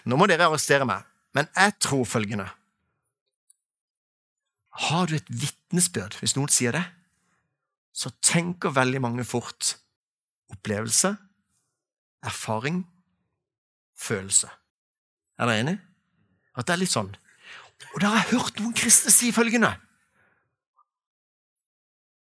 nå 0.08 0.18
må 0.18 0.28
dere 0.30 0.48
arrestere 0.48 0.86
meg, 0.88 1.04
men 1.34 1.48
jeg 1.56 1.74
tror 1.82 2.04
følgende 2.06 2.46
Har 4.88 5.06
du 5.06 5.14
et 5.16 5.30
vitnesbyrd, 5.30 6.18
hvis 6.18 6.34
noen 6.38 6.50
sier 6.50 6.74
det, 6.74 6.84
så 7.94 8.10
tenker 8.22 8.74
veldig 8.74 9.00
mange 9.02 9.24
fort 9.24 9.76
opplevelse, 10.50 11.14
erfaring, 12.26 12.82
følelse. 13.94 14.50
Er 15.38 15.50
dere 15.50 15.62
enig? 15.62 15.76
At 16.54 16.66
det 16.66 16.74
er 16.74 16.82
litt 16.82 16.94
sånn. 16.94 17.12
Og 17.94 18.00
da 18.02 18.10
har 18.10 18.22
jeg 18.22 18.38
hørt 18.38 18.60
noen 18.62 18.74
kristne 18.76 19.12
si 19.14 19.30
følgende 19.34 19.72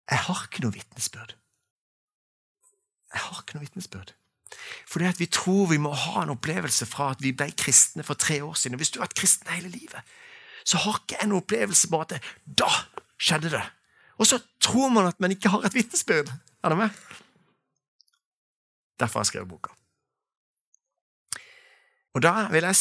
Jeg 0.09 0.19
har 0.27 0.41
ikke 0.45 0.61
noe 0.65 0.75
vitnesbyrd. 0.75 1.35
Jeg 3.13 3.21
har 3.23 3.41
ikke 3.41 3.57
noe 3.57 3.65
vitnesbyrd. 3.65 4.13
Fordi 4.89 5.07
at 5.09 5.19
vi 5.19 5.29
tror 5.31 5.69
vi 5.71 5.79
må 5.81 5.93
ha 5.93 6.23
en 6.23 6.33
opplevelse 6.35 6.85
fra 6.89 7.11
at 7.13 7.23
vi 7.23 7.33
ble 7.35 7.49
kristne 7.57 8.05
for 8.05 8.19
tre 8.19 8.41
år 8.43 8.53
siden. 8.59 8.77
Hvis 8.77 8.93
du 8.93 8.99
har 8.99 9.07
vært 9.07 9.19
kristen 9.19 9.51
hele 9.53 9.71
livet, 9.73 10.01
så 10.63 10.79
har 10.83 11.01
ikke 11.01 11.27
noen 11.27 11.43
opplevelse 11.43 11.89
på 11.91 12.01
at 12.03 12.17
da 12.45 12.69
skjedde 13.19 13.53
det. 13.55 13.63
Og 14.21 14.29
så 14.29 14.39
tror 14.61 14.91
man 14.93 15.09
at 15.09 15.19
man 15.19 15.33
ikke 15.33 15.51
har 15.51 15.65
et 15.65 15.75
vitnesbyrd. 15.75 16.31
Er 16.63 16.69
det 16.69 16.77
med? 16.77 16.89
Derfor 18.99 19.19
har 19.19 19.25
jeg 19.25 19.33
skrevet 19.33 19.49
boka. 19.49 19.73
Og 22.13 22.21
da 22.21 22.47
vil 22.53 22.63
jeg 22.63 22.77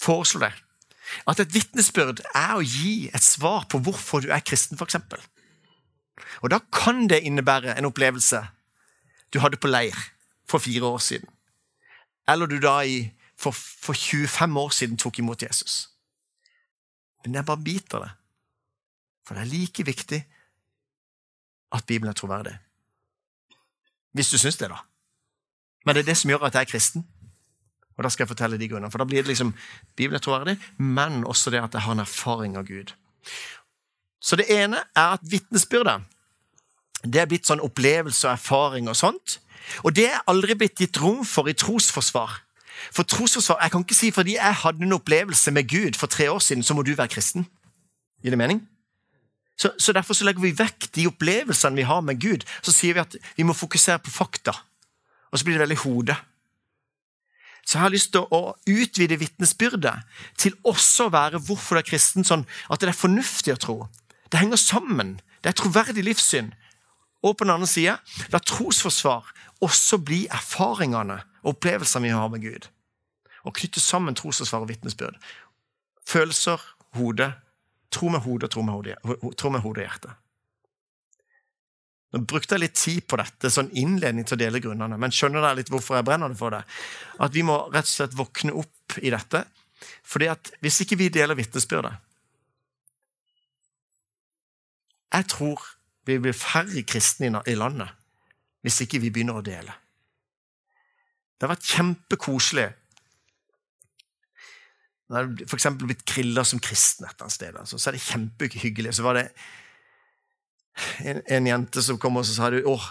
foreslå 0.00 0.46
deg 0.46 0.62
at 1.30 1.40
et 1.40 1.52
vitnesbyrd 1.54 2.24
er 2.34 2.56
å 2.56 2.64
gi 2.64 3.06
et 3.14 3.22
svar 3.22 3.68
på 3.70 3.78
hvorfor 3.78 4.24
du 4.24 4.32
er 4.34 4.42
kristen, 4.42 4.78
f.eks. 4.78 4.96
Og 6.42 6.50
da 6.50 6.58
kan 6.74 7.06
det 7.10 7.22
innebære 7.28 7.76
en 7.76 7.86
opplevelse 7.86 8.40
du 9.30 9.38
hadde 9.42 9.60
på 9.60 9.70
leir 9.70 9.94
for 10.48 10.58
fire 10.58 10.84
år 10.84 10.98
siden. 10.98 11.28
Eller 12.28 12.46
du 12.46 12.58
da 12.60 12.80
i, 12.82 13.12
for, 13.36 13.50
for 13.52 13.94
25 13.94 14.56
år 14.56 14.70
siden 14.70 14.98
tok 14.98 15.18
imot 15.18 15.42
Jesus. 15.42 15.88
Men 17.24 17.34
jeg 17.34 17.46
bare 17.46 17.64
biter 17.64 17.98
det. 18.04 18.10
For 19.26 19.34
det 19.34 19.42
er 19.42 19.50
like 19.50 19.86
viktig 19.86 20.20
at 21.74 21.86
Bibelen 21.86 22.10
er 22.10 22.18
troverdig. 22.18 22.54
Hvis 24.12 24.30
du 24.30 24.38
syns 24.38 24.56
det, 24.56 24.70
da. 24.70 24.78
Men 25.84 25.94
det 25.94 26.02
er 26.02 26.10
det 26.10 26.16
som 26.16 26.30
gjør 26.30 26.46
at 26.46 26.54
jeg 26.54 26.60
er 26.66 26.70
kristen. 26.70 27.06
Og 27.96 28.04
da 28.04 28.10
skal 28.12 28.24
jeg 28.24 28.28
fortelle 28.28 28.58
de 28.58 28.68
grunnene. 28.68 28.90
For 28.90 29.02
da 29.02 29.08
blir 29.08 29.22
det 29.24 29.32
liksom 29.32 29.54
Bibelen 29.96 30.16
er 30.18 30.24
troverdig, 30.24 30.56
men 30.78 31.24
også 31.24 31.50
det 31.50 31.62
at 31.62 31.74
jeg 31.74 31.82
har 31.82 31.92
en 31.92 32.04
erfaring 32.04 32.56
av 32.56 32.66
Gud. 32.68 32.92
Så 34.20 34.36
det 34.36 34.46
ene 34.50 34.82
er 34.94 35.16
at 35.16 35.24
vitnesbyrdet 35.26 36.02
det 37.04 37.20
er 37.20 37.28
blitt 37.30 37.46
sånn 37.46 37.62
opplevelse 37.62 38.26
og 38.26 38.32
erfaring 38.32 38.88
og 38.90 38.96
sånt. 38.98 39.36
Og 39.84 39.96
det 39.96 40.08
er 40.10 40.24
aldri 40.30 40.54
blitt 40.54 40.78
gitt 40.80 41.00
rom 41.02 41.24
for 41.24 41.48
i 41.48 41.56
trosforsvar. 41.56 42.42
For 42.92 43.02
trosforsvar, 43.02 43.62
Jeg 43.62 43.70
kan 43.70 43.84
ikke 43.84 43.94
si 43.94 44.10
fordi 44.10 44.36
jeg 44.36 44.54
hadde 44.62 44.84
en 44.84 44.92
opplevelse 44.92 45.50
med 45.50 45.68
Gud 45.68 45.96
for 45.96 46.06
tre 46.06 46.30
år 46.30 46.38
siden, 46.38 46.62
så 46.62 46.74
må 46.74 46.82
du 46.82 46.94
være 46.94 47.08
kristen. 47.08 47.46
Gir 48.22 48.30
det 48.30 48.38
mening? 48.38 48.68
Så, 49.56 49.72
så 49.78 49.92
Derfor 49.92 50.14
så 50.14 50.24
legger 50.24 50.40
vi 50.40 50.52
vekk 50.58 50.94
de 50.94 51.06
opplevelsene 51.06 51.76
vi 51.76 51.82
har 51.82 52.00
med 52.00 52.20
Gud. 52.20 52.44
Så 52.62 52.72
sier 52.72 52.94
vi 52.94 53.00
at 53.00 53.16
vi 53.36 53.42
må 53.42 53.52
fokusere 53.52 53.98
på 53.98 54.10
fakta. 54.10 54.52
Og 55.32 55.38
så 55.38 55.44
blir 55.44 55.56
det 55.56 55.64
veldig 55.64 55.82
hode. 55.84 56.16
Så 57.66 57.78
jeg 57.78 57.82
har 57.82 57.90
lyst 57.90 58.12
til 58.14 58.28
å 58.30 58.54
utvide 58.70 59.18
vitnesbyrdet 59.18 59.96
til 60.38 60.54
også 60.62 61.08
å 61.08 61.14
være 61.14 61.40
hvorfor 61.42 61.74
du 61.74 61.82
er 61.82 61.88
kristen, 61.88 62.24
sånn 62.24 62.44
at 62.70 62.80
det 62.80 62.92
er 62.92 62.98
fornuftig 62.98 63.56
å 63.56 63.58
tro. 63.58 63.76
Det 64.30 64.38
henger 64.38 64.60
sammen. 64.60 65.16
Det 65.42 65.50
er 65.50 65.58
troverdig 65.58 66.04
livssyn. 66.06 66.52
Og 67.26 67.34
på 67.34 67.46
den 67.46 67.56
andre 67.56 67.66
sida, 67.66 67.96
la 68.30 68.38
trosforsvar 68.38 69.32
også 69.64 69.98
bli 70.04 70.24
erfaringene 70.32 71.20
og 71.42 71.54
opplevelsene 71.54 72.08
vi 72.08 72.14
har 72.14 72.28
med 72.32 72.44
Gud. 72.44 72.68
Og 73.46 73.54
knytte 73.56 73.80
sammen 73.80 74.16
trosansvar 74.18 74.64
og 74.64 74.70
vitnesbyrd. 74.70 75.18
Følelser, 76.06 76.62
hode. 76.98 77.32
Tro 77.90 78.08
med 78.10 78.24
hodet 78.24 78.50
tro 78.50 78.62
med 78.66 78.74
hodet, 78.74 78.96
tro 79.38 79.50
med 79.50 79.62
hodet 79.62 79.84
og 79.84 79.86
hjertet. 79.86 80.22
Nå 82.12 82.22
brukte 82.28 82.56
jeg 82.56 82.62
litt 82.62 82.78
tid 82.78 83.04
på 83.08 83.18
dette, 83.20 83.50
sånn 83.50 83.70
innledning 83.78 84.26
til 84.26 84.36
å 84.36 84.40
dele 84.40 84.60
grunnene, 84.62 84.98
men 84.98 85.14
skjønner 85.14 85.42
dere 85.42 85.58
litt 85.60 85.70
hvorfor 85.72 85.98
jeg 85.98 86.06
brenner 86.06 86.32
det 86.32 86.38
for 86.38 86.54
det? 86.54 86.62
At 87.22 87.34
vi 87.34 87.44
må 87.46 87.58
rett 87.70 87.86
og 87.86 87.92
slett 87.92 88.16
våkne 88.18 88.54
opp 88.58 88.98
i 89.02 89.12
dette. 89.14 89.44
Fordi 90.06 90.28
at 90.32 90.50
hvis 90.64 90.80
ikke 90.82 90.98
vi 90.98 91.10
deler 91.12 91.36
vitnesbyrdet 91.36 91.92
Jeg 95.12 95.26
tror 95.30 95.60
vi 96.08 96.16
blir 96.18 96.34
færre 96.36 96.82
kristne 96.88 97.42
i 97.46 97.54
landet 97.58 97.92
hvis 98.66 98.82
ikke 98.82 98.98
vi 98.98 99.12
begynner 99.14 99.38
å 99.38 99.44
dele. 99.46 99.74
Det 101.36 101.46
har 101.46 101.52
vært 101.52 101.68
kjempekoselig. 101.70 102.66
Det 105.06 105.46
f.eks. 105.46 105.68
blitt 105.78 106.02
kriller 106.08 106.46
som 106.48 106.58
kristen 106.58 107.06
et 107.06 107.12
eller 107.12 107.28
annet 107.28 107.36
sted, 107.36 107.58
altså, 107.60 107.78
så 107.78 107.90
er 107.90 107.94
det 107.94 108.06
kjempehyggelig. 108.08 108.96
Så 108.96 109.04
var 109.06 109.20
det 109.20 109.26
en, 111.06 111.20
en 111.22 111.46
jente 111.46 111.84
som 111.84 112.00
kom 112.02 112.18
og 112.18 112.26
sa 112.26 112.50
du, 112.50 112.58
åh, 112.66 112.88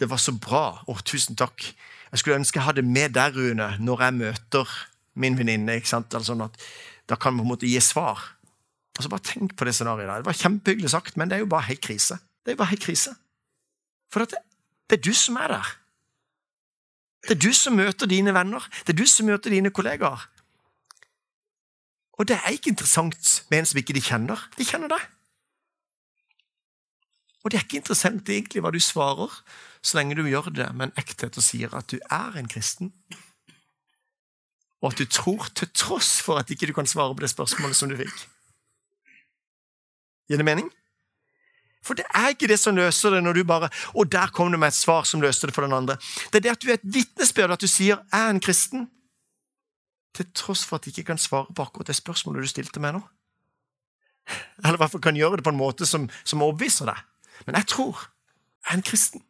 det 0.00 0.08
var 0.10 0.18
så 0.20 0.34
bra. 0.34 0.64
Åh, 0.90 1.04
tusen 1.06 1.38
takk. 1.38 1.68
Jeg 2.10 2.22
skulle 2.22 2.40
ønske 2.40 2.58
jeg 2.58 2.66
hadde 2.66 2.84
med 2.86 3.14
deg, 3.14 3.38
Rune, 3.38 3.68
når 3.78 4.02
jeg 4.06 4.16
møter 4.18 4.74
min 5.14 5.38
venninne. 5.38 5.78
Sånn 5.86 6.08
da 6.10 7.14
kan 7.14 7.36
man 7.36 7.44
på 7.44 7.46
en 7.46 7.52
måte 7.54 7.70
gi 7.70 7.78
svar. 7.84 8.32
Og 8.96 9.04
så 9.04 9.12
Bare 9.12 9.28
tenk 9.28 9.54
på 9.54 9.68
det 9.68 9.76
scenarioet. 9.76 10.24
Det 10.24 10.28
var 10.32 10.42
kjempehyggelig 10.42 10.90
sagt, 10.90 11.16
men 11.20 11.30
det 11.30 11.38
er 11.38 11.44
jo 11.44 11.52
bare 11.52 11.68
helt 11.68 11.84
krise. 11.84 12.18
Det 12.42 12.52
er 12.52 12.56
jo 12.56 12.62
bare 12.64 12.74
helt 12.74 12.84
krise. 12.84 13.14
For 14.12 14.24
at 14.24 14.34
det, 14.34 14.40
det 14.90 14.98
er 14.98 15.02
du 15.02 15.12
som 15.14 15.36
er 15.36 15.48
der. 15.56 15.74
Det 17.26 17.34
er 17.36 17.42
du 17.42 17.52
som 17.52 17.74
møter 17.74 18.06
dine 18.06 18.34
venner. 18.34 18.62
Det 18.86 18.94
er 18.94 19.00
du 19.00 19.06
som 19.10 19.26
møter 19.26 19.50
dine 19.50 19.72
kollegaer. 19.74 20.28
Og 22.16 22.28
det 22.28 22.38
er 22.38 22.54
ikke 22.54 22.70
interessant 22.70 23.44
med 23.50 23.58
en 23.58 23.68
som 23.68 23.78
ikke 23.80 23.96
de 23.96 24.02
kjenner. 24.04 24.40
De 24.56 24.64
kjenner 24.64 24.92
deg. 24.92 25.02
Og 27.44 27.50
det 27.50 27.58
er 27.58 27.66
ikke 27.66 27.78
interessant 27.82 28.30
egentlig 28.30 28.62
hva 28.62 28.72
du 28.74 28.80
svarer, 28.82 29.30
så 29.78 29.98
lenge 29.98 30.16
du 30.18 30.24
gjør 30.26 30.48
det 30.50 30.66
med 30.74 30.88
en 30.88 30.96
ekthet 30.98 31.36
og 31.38 31.44
sier 31.46 31.74
at 31.78 31.86
du 31.92 32.00
er 32.10 32.38
en 32.38 32.48
kristen. 32.50 32.90
Og 34.82 34.90
at 34.90 34.98
du 34.98 35.06
tror 35.06 35.46
til 35.54 35.70
tross 35.74 36.16
for 36.22 36.40
at 36.40 36.50
ikke 36.50 36.66
du 36.66 36.74
kan 36.74 36.90
svare 36.90 37.14
på 37.14 37.22
det 37.22 37.30
spørsmålet 37.30 37.78
som 37.78 37.90
du 37.90 37.96
fikk. 37.98 38.26
Gir 40.26 40.42
det 40.42 40.48
mening? 40.48 40.72
For 41.86 41.94
det 41.94 42.06
er 42.10 42.32
ikke 42.34 42.48
det 42.50 42.58
som 42.58 42.74
løser 42.76 43.14
det 43.14 43.22
når 43.22 43.38
du 43.38 43.44
bare 43.46 43.70
Og 43.94 44.10
der 44.10 44.32
kom 44.34 44.50
det 44.50 44.58
med 44.58 44.74
et 44.74 44.78
svar 44.78 45.06
som 45.06 45.22
løste 45.22 45.46
det 45.46 45.54
for 45.54 45.62
den 45.62 45.76
andre. 45.76 45.96
Det 46.32 46.40
er 46.40 46.48
det 46.48 46.54
at 46.56 46.62
du 46.62 46.70
er 46.70 46.80
et 46.80 46.94
vitnesbyrd, 46.96 47.54
at 47.54 47.60
du 47.60 47.66
sier 47.66 47.96
'jeg 47.96 48.26
er 48.26 48.30
en 48.30 48.40
kristen', 48.40 48.90
til 50.14 50.26
tross 50.34 50.64
for 50.64 50.76
at 50.76 50.86
jeg 50.86 50.98
ikke 50.98 51.06
kan 51.12 51.18
svare 51.18 51.52
på 51.54 51.62
akkurat 51.62 51.86
det 51.86 51.96
spørsmålet 51.96 52.42
du 52.42 52.48
stilte 52.48 52.80
meg 52.80 52.94
nå. 52.94 53.02
Eller 54.64 54.74
i 54.74 54.76
hvert 54.76 54.90
fall 54.90 55.00
kan 55.00 55.16
gjøre 55.16 55.36
det 55.36 55.44
på 55.44 55.52
en 55.52 55.60
måte 55.60 55.86
som, 55.86 56.08
som 56.24 56.42
overbeviser 56.42 56.88
deg. 56.88 56.98
Men 57.46 57.54
jeg 57.54 57.66
tror 57.66 57.92
jeg 58.00 58.72
er 58.72 58.76
en 58.76 58.82
kristen. 58.82 59.22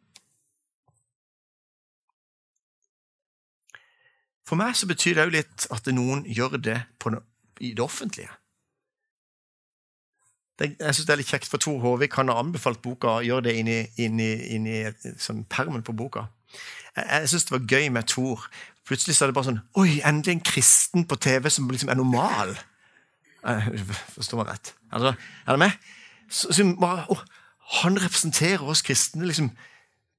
For 4.47 4.55
meg 4.55 4.77
så 4.79 4.87
betyr 4.87 5.17
det 5.17 5.25
òg 5.25 5.33
litt 5.35 5.67
at 5.75 5.89
noen 5.91 6.23
gjør 6.23 6.57
det 6.57 6.79
no 7.05 7.19
i 7.59 7.73
det 7.73 7.83
offentlige. 7.83 8.31
Det, 10.57 10.71
jeg 10.79 10.95
synes 10.95 11.05
det 11.05 11.13
er 11.13 11.19
litt 11.21 11.29
kjekt, 11.29 11.49
for 11.51 11.61
Tor 11.61 11.77
Håvik 11.83 12.15
han 12.17 12.31
har 12.31 12.39
anbefalt 12.41 12.81
boka 12.81 13.19
å 13.19 13.25
gjøre 13.25 13.45
det 13.49 13.57
inn 13.59 13.69
i, 13.69 14.31
inn 14.55 14.65
sånn 15.21 15.43
permen 15.51 15.85
på 15.85 15.93
boka. 15.97 16.25
Jeg, 16.95 17.05
jeg 17.05 17.29
syns 17.33 17.45
det 17.45 17.53
var 17.53 17.67
gøy 17.75 17.91
med 17.93 18.09
Tor. 18.09 18.47
Plutselig 18.87 19.17
så 19.17 19.25
er 19.25 19.31
det 19.31 19.37
bare 19.37 19.49
sånn 19.49 19.61
Oi, 19.77 19.99
endelig 20.07 20.37
en 20.37 20.45
kristen 20.47 21.05
på 21.07 21.19
TV 21.21 21.51
som 21.53 21.69
liksom 21.69 21.93
er 21.93 21.99
normal! 21.99 22.55
Jeg 23.47 23.85
forstår 24.15 24.41
meg 24.41 24.49
rett. 24.51 24.73
Altså, 24.91 25.13
er 25.45 25.55
det 25.55 25.61
med? 25.61 25.89
Så, 26.27 26.49
så 26.55 26.65
bare, 26.79 27.05
å, 27.13 27.19
han 27.83 27.99
representerer 28.01 28.65
oss 28.67 28.81
kristne 28.83 29.27
liksom, 29.29 29.51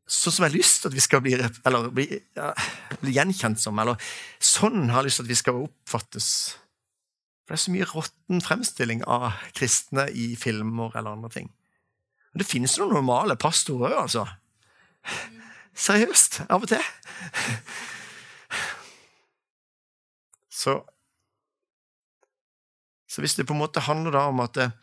sånn 0.09 0.35
som 0.35 0.47
jeg 0.47 0.53
har 0.53 0.57
lyst 0.57 0.81
til 0.83 0.91
at 0.93 0.97
vi 0.97 1.05
skal 1.05 1.23
bli, 1.25 1.35
eller, 1.37 1.91
bli, 1.93 2.07
ja, 2.39 2.53
bli 3.03 3.17
gjenkjent 3.17 3.61
som. 3.61 3.79
Eller 3.83 4.01
sånn 4.41 4.89
har 4.93 5.03
jeg 5.03 5.11
lyst 5.11 5.21
til 5.21 5.27
at 5.27 5.33
vi 5.33 5.41
skal 5.43 5.61
oppfattes. 5.67 6.31
For 7.49 7.55
det 7.55 7.63
er 7.63 7.65
så 7.65 7.73
mye 7.73 7.89
råtten 7.89 8.43
fremstilling 8.45 9.07
av 9.09 9.31
kristne 9.57 10.05
i 10.13 10.35
filmer 10.37 10.93
eller 10.93 11.15
andre 11.17 11.31
ting. 11.33 11.47
Og 12.35 12.43
det 12.43 12.47
finnes 12.47 12.75
noen 12.77 12.93
normale 12.99 13.39
pastorer 13.41 13.95
òg, 13.95 14.03
altså. 14.03 14.27
Seriøst. 15.89 16.43
Av 16.53 16.61
og 16.61 16.69
til. 16.69 16.85
Så, 20.59 20.75
så 23.09 23.25
hvis 23.25 23.39
det 23.39 23.47
på 23.49 23.57
en 23.57 23.63
måte 23.63 23.81
handler 23.87 24.13
da 24.13 24.25
om 24.29 24.43
at 24.43 24.59
eh, 24.59 24.75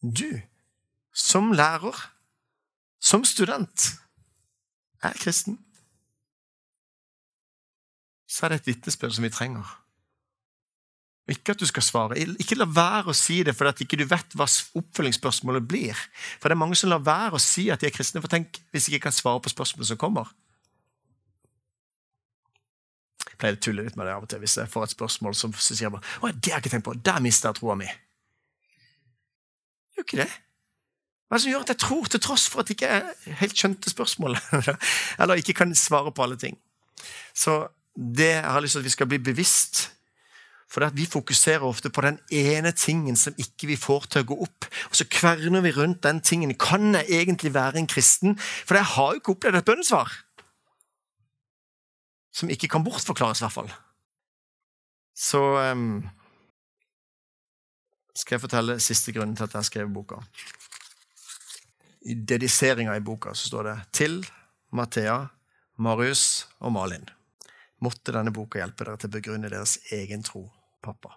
du, 0.00 0.38
som 1.12 1.50
lærer, 1.52 1.98
som 3.02 3.26
student, 3.28 3.88
er 5.02 5.18
kristen, 5.18 5.58
så 8.24 8.46
er 8.46 8.54
det 8.54 8.60
et 8.62 8.70
vitnesbyrd 8.70 9.18
som 9.18 9.26
vi 9.26 9.34
trenger. 9.34 9.66
Ikke 11.28 11.52
at 11.52 11.60
du 11.60 11.66
skal 11.68 11.84
svare. 11.84 12.16
Ikke 12.40 12.56
la 12.56 12.64
være 12.64 13.12
å 13.12 13.16
si 13.16 13.42
det 13.44 13.52
fordi 13.56 13.74
at 13.74 13.80
ikke 13.84 13.98
du 14.00 14.06
vet 14.08 14.36
hva 14.38 14.46
oppfølgingsspørsmålet 14.48 15.66
blir. 15.68 15.98
For 16.40 16.48
det 16.48 16.56
er 16.56 16.62
mange 16.62 16.78
som 16.80 16.88
lar 16.88 17.04
være 17.04 17.36
å 17.36 17.42
si 17.42 17.66
at 17.72 17.82
de 17.82 17.90
er 17.90 17.92
kristne. 17.92 18.22
For 18.24 18.32
tenk 18.32 18.60
hvis 18.72 18.88
de 18.88 18.96
ikke 18.96 19.10
kan 19.10 19.16
svare 19.16 19.42
på 19.44 19.52
spørsmålet 19.52 19.90
som 19.90 20.00
kommer. 20.00 20.30
Jeg 23.26 23.36
pleier 23.36 23.58
å 23.58 23.62
tulle 23.68 23.84
litt 23.84 23.98
med 24.00 24.08
det 24.08 24.14
av 24.16 24.24
og 24.24 24.32
til 24.32 24.40
hvis 24.40 24.56
jeg 24.56 24.72
får 24.72 24.88
et 24.88 24.94
spørsmål 24.96 25.36
som 25.36 25.52
sier 25.60 25.92
bare, 25.92 26.16
å, 26.24 26.32
det 26.32 26.54
har 26.54 26.62
jeg 26.62 26.64
ikke 26.64 26.74
tenkt 26.78 26.88
på. 26.88 26.96
Der 27.10 27.20
mister 27.22 27.52
jeg 27.52 27.60
troa 27.60 27.76
mi. 27.78 27.90
Gjør 29.98 30.08
ikke 30.08 30.22
det. 30.22 30.30
Hva 31.28 31.36
er 31.36 31.42
det 31.42 31.44
som 31.44 31.52
gjør 31.52 31.66
at 31.66 31.74
jeg 31.74 31.82
tror, 31.84 32.08
til 32.08 32.24
tross 32.24 32.48
for 32.48 32.64
at 32.64 32.72
jeg 32.72 32.78
ikke 32.78 33.36
helt 33.42 33.60
skjønte 33.60 33.92
spørsmålet? 33.92 34.48
Eller 35.20 35.44
ikke 35.44 35.58
kan 35.60 35.76
svare 35.76 36.14
på 36.16 36.24
alle 36.24 36.40
ting. 36.40 36.56
Så 37.36 37.60
det 37.92 38.32
jeg 38.32 38.48
har 38.48 38.64
lyst 38.64 38.78
til 38.78 38.80
at 38.80 38.88
vi 38.88 38.96
skal 38.96 39.12
bli 39.12 39.20
bevisst 39.20 39.90
for 40.68 40.84
vi 40.92 41.06
fokuserer 41.08 41.64
ofte 41.64 41.88
på 41.90 42.02
den 42.04 42.18
ene 42.28 42.74
tingen 42.76 43.16
som 43.16 43.36
ikke 43.40 43.70
vi 43.70 43.76
får 43.80 44.10
til 44.12 44.22
å 44.22 44.28
gå 44.28 44.36
opp. 44.44 44.66
Og 44.90 44.98
så 45.00 45.06
kverner 45.08 45.64
vi 45.64 45.72
rundt 45.72 46.02
den 46.04 46.20
tingen. 46.20 46.52
Kan 46.60 46.92
jeg 46.92 47.08
egentlig 47.22 47.54
være 47.54 47.80
en 47.80 47.88
kristen? 47.88 48.36
For 48.38 48.76
jeg 48.76 48.90
har 48.92 49.14
jo 49.14 49.22
ikke 49.22 49.32
opplevd 49.32 49.60
et 49.62 49.70
bønnesvar. 49.70 50.12
Som 52.36 52.52
ikke 52.52 52.68
kan 52.68 52.84
bortforklares, 52.84 53.40
i 53.40 53.46
hvert 53.46 53.56
fall. 53.56 53.72
Så 55.16 55.40
um, 55.72 56.04
skal 58.12 58.36
jeg 58.36 58.44
fortelle 58.44 58.78
siste 58.84 59.16
grunnen 59.16 59.34
til 59.40 59.48
at 59.48 59.56
jeg 59.56 59.70
skrev 59.70 59.88
boka. 59.94 60.20
I 62.04 62.14
dediseringa 62.28 62.92
i 62.94 63.04
boka 63.04 63.32
så 63.34 63.48
står 63.48 63.70
det 63.70 63.76
'Til 63.92 64.20
Mathea, 64.72 65.26
Marius 65.78 66.46
og 66.60 66.72
Malin'. 66.76 67.08
Måtte 67.80 68.12
denne 68.12 68.32
boka 68.32 68.58
hjelpe 68.58 68.84
dere 68.84 68.96
til 68.96 69.08
å 69.08 69.16
begrunne 69.16 69.50
deres 69.50 69.78
egen 69.92 70.22
tro 70.22 70.48
pappa. 70.82 71.16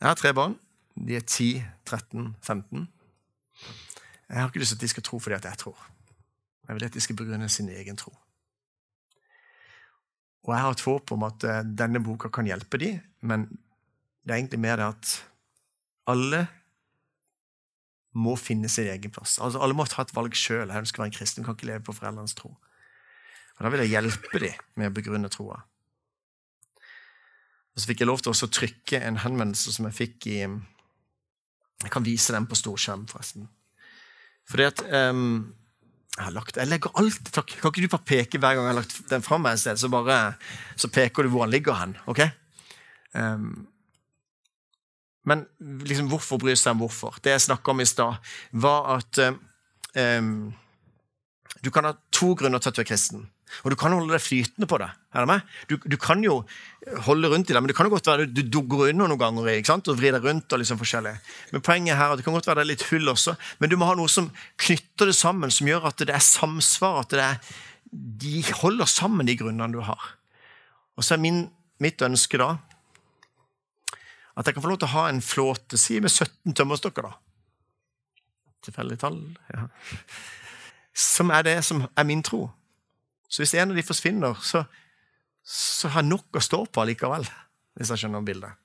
Jeg 0.00 0.08
har 0.08 0.18
tre 0.18 0.32
barn. 0.34 0.56
De 0.94 1.16
er 1.16 1.24
10, 1.26 1.62
13, 1.86 2.34
15. 2.42 2.88
Jeg 4.28 4.40
har 4.40 4.48
ikke 4.50 4.60
lyst 4.62 4.74
til 4.74 4.78
at 4.78 4.84
de 4.84 4.88
skal 4.88 5.06
tro 5.06 5.18
fordi 5.18 5.38
jeg 5.48 5.58
tror. 5.58 5.78
Jeg 6.68 6.76
vil 6.76 6.84
at 6.84 6.94
de 6.94 7.00
skal 7.00 7.16
begrunne 7.16 7.48
sin 7.48 7.68
egen 7.68 7.96
tro. 7.96 8.12
Og 10.44 10.54
jeg 10.54 10.62
har 10.64 10.70
et 10.70 10.84
håp 10.84 11.12
om 11.12 11.24
at 11.28 11.44
eh, 11.44 11.64
denne 11.64 12.00
boka 12.04 12.28
kan 12.32 12.46
hjelpe 12.48 12.78
dem, 12.80 13.00
men 13.20 13.48
det 14.24 14.32
er 14.32 14.38
egentlig 14.38 14.60
mer 14.60 14.76
det 14.80 14.86
at 14.86 15.10
alle 16.08 16.46
må 18.16 18.34
finne 18.40 18.68
sin 18.72 18.88
egen 18.88 19.12
plass. 19.12 19.38
Altså, 19.44 19.60
alle 19.60 19.76
må 19.76 19.84
ta 19.88 20.02
et 20.02 20.14
valg 20.16 20.34
sjøl. 20.36 20.68
Jeg 20.68 20.84
ønsker 20.84 21.00
å 21.00 21.04
være 21.04 21.12
en 21.12 21.18
kristen, 21.18 21.44
kan 21.44 21.56
ikke 21.56 21.68
leve 21.68 21.84
på 21.86 21.94
foreldrenes 21.96 22.36
tro. 22.38 22.54
Og 23.58 23.64
Da 23.64 23.72
vil 23.72 23.84
jeg 23.84 23.92
hjelpe 23.96 24.40
dem 24.40 24.64
med 24.78 24.90
å 24.90 24.96
begrunne 24.96 25.30
troa. 25.32 25.60
Og 27.78 27.82
så 27.84 27.92
fikk 27.92 28.00
jeg 28.02 28.08
lov 28.10 28.18
til 28.26 28.34
å 28.34 28.50
trykke 28.50 28.98
en 29.06 29.20
henvendelse 29.22 29.70
som 29.70 29.86
jeg 29.86 29.94
fikk 29.94 30.26
i 30.32 30.38
Jeg 30.42 31.92
kan 31.94 32.02
vise 32.02 32.34
den 32.34 32.48
på 32.50 32.58
storskjerm, 32.58 33.04
forresten. 33.06 33.44
Fordi 34.50 34.64
at 34.66 34.80
um, 35.14 35.54
jeg, 36.16 36.24
har 36.24 36.34
lagt, 36.34 36.58
jeg 36.58 36.66
legger 36.66 36.98
alltid 36.98 37.30
takk. 37.36 37.54
Kan 37.60 37.70
ikke 37.70 37.84
du 37.84 37.92
bare 37.92 38.08
peke 38.08 38.40
hver 38.42 38.56
gang 38.58 38.66
jeg 38.66 38.72
har 38.72 38.80
lagt 38.80 38.98
den 39.12 39.22
fram 39.22 39.46
et 39.46 39.62
sted, 39.62 39.78
så 39.78 39.92
bare 39.92 40.16
så 40.74 40.90
peker 40.90 41.22
du 41.22 41.30
hvor 41.30 41.46
den 41.46 41.54
ligger 41.54 41.78
hen? 41.78 41.94
ok? 42.10 42.24
Um, 43.14 43.68
men 45.30 45.46
liksom, 45.86 46.10
hvorfor 46.10 46.42
bry 46.42 46.58
seg 46.58 46.74
om 46.74 46.82
hvorfor? 46.82 47.22
Det 47.22 47.36
jeg 47.36 47.46
snakka 47.46 47.76
om 47.76 47.84
i 47.84 47.86
stad, 47.86 48.18
var 48.58 48.90
at 48.96 49.22
um, 49.22 50.50
du 51.62 51.70
kan 51.70 51.86
ha 51.86 51.94
to 52.10 52.34
grunner 52.34 52.58
til 52.58 52.74
at 52.74 52.80
du 52.80 52.82
er 52.82 52.90
kristen. 52.90 53.28
Og 53.64 53.72
du 53.72 53.76
kan 53.80 53.94
holde 53.94 54.12
deg 54.12 54.22
flytende 54.22 54.68
på 54.70 54.78
det. 54.82 54.88
Er 55.14 55.24
det 55.24 55.30
med? 55.30 55.54
Du, 55.70 55.76
du, 55.82 55.96
kan 56.00 56.22
jo 56.24 56.40
holde 57.06 57.30
rundt 57.32 57.50
i 57.50 57.56
det, 57.56 57.62
men 57.62 57.70
det 57.70 57.76
kan 57.78 57.88
jo 57.88 57.94
godt 57.94 58.10
være 58.10 58.26
du, 58.28 58.42
du 58.44 58.60
går 58.60 58.92
under 58.92 59.10
noen 59.10 59.20
ganger 59.20 59.50
ikke 59.54 59.72
sant? 59.72 59.90
og 59.90 59.98
vrir 60.00 60.16
deg 60.16 60.26
rundt. 60.26 60.52
og 60.52 60.62
liksom 60.62 60.80
forskjellig. 60.80 61.14
Men 61.52 61.64
poenget 61.64 61.98
her 61.98 62.10
er 62.10 62.16
at 62.16 62.22
det 62.22 62.26
kan 62.26 62.36
godt 62.36 62.50
være 62.50 62.60
det 62.60 62.66
er 62.66 62.72
litt 62.72 62.86
hull 62.90 63.14
også, 63.14 63.36
men 63.58 63.72
du 63.72 63.78
må 63.80 63.88
ha 63.88 63.96
noe 63.98 64.12
som 64.12 64.30
knytter 64.60 65.12
det 65.12 65.16
sammen, 65.18 65.52
som 65.54 65.68
gjør 65.70 65.90
at 65.92 66.04
det 66.04 66.14
er 66.14 66.24
samsvar, 66.24 67.02
at 67.04 67.14
det 67.14 67.24
er, 67.24 67.52
de 68.24 68.42
holder 68.62 68.90
sammen 68.90 69.28
de 69.28 69.38
grunnene 69.38 69.72
du 69.74 69.80
har. 69.86 70.14
Og 70.98 71.06
så 71.06 71.16
er 71.16 71.22
min, 71.22 71.46
mitt 71.82 72.02
ønske 72.02 72.40
da 72.40 72.56
at 74.38 74.46
jeg 74.46 74.54
kan 74.54 74.62
få 74.62 74.70
lov 74.70 74.78
til 74.78 74.86
å 74.86 74.94
ha 74.94 75.08
en 75.10 75.22
flåte, 75.24 75.78
si 75.80 75.96
med 75.98 76.12
17 76.12 76.54
tømmerstokker, 76.54 77.08
da. 77.08 77.16
Tilfeldig 78.62 78.98
tall. 79.02 79.18
ja. 79.50 79.66
Som 80.98 81.30
er 81.34 81.42
det 81.46 81.56
som 81.66 81.84
er 81.96 82.06
min 82.06 82.22
tro. 82.22 82.44
Så 83.28 83.42
hvis 83.42 83.54
en 83.54 83.72
av 83.72 83.76
de 83.76 83.84
forsvinner, 83.84 84.40
så, 84.42 84.64
så 85.44 85.90
har 85.92 86.02
jeg 86.02 86.10
nok 86.10 86.38
å 86.38 86.42
stå 86.44 86.64
på 86.72 86.86
likevel. 86.88 87.28
Hvis 87.78 87.92
jeg 87.92 88.02
skjønner 88.02 88.24
bildet. 88.26 88.56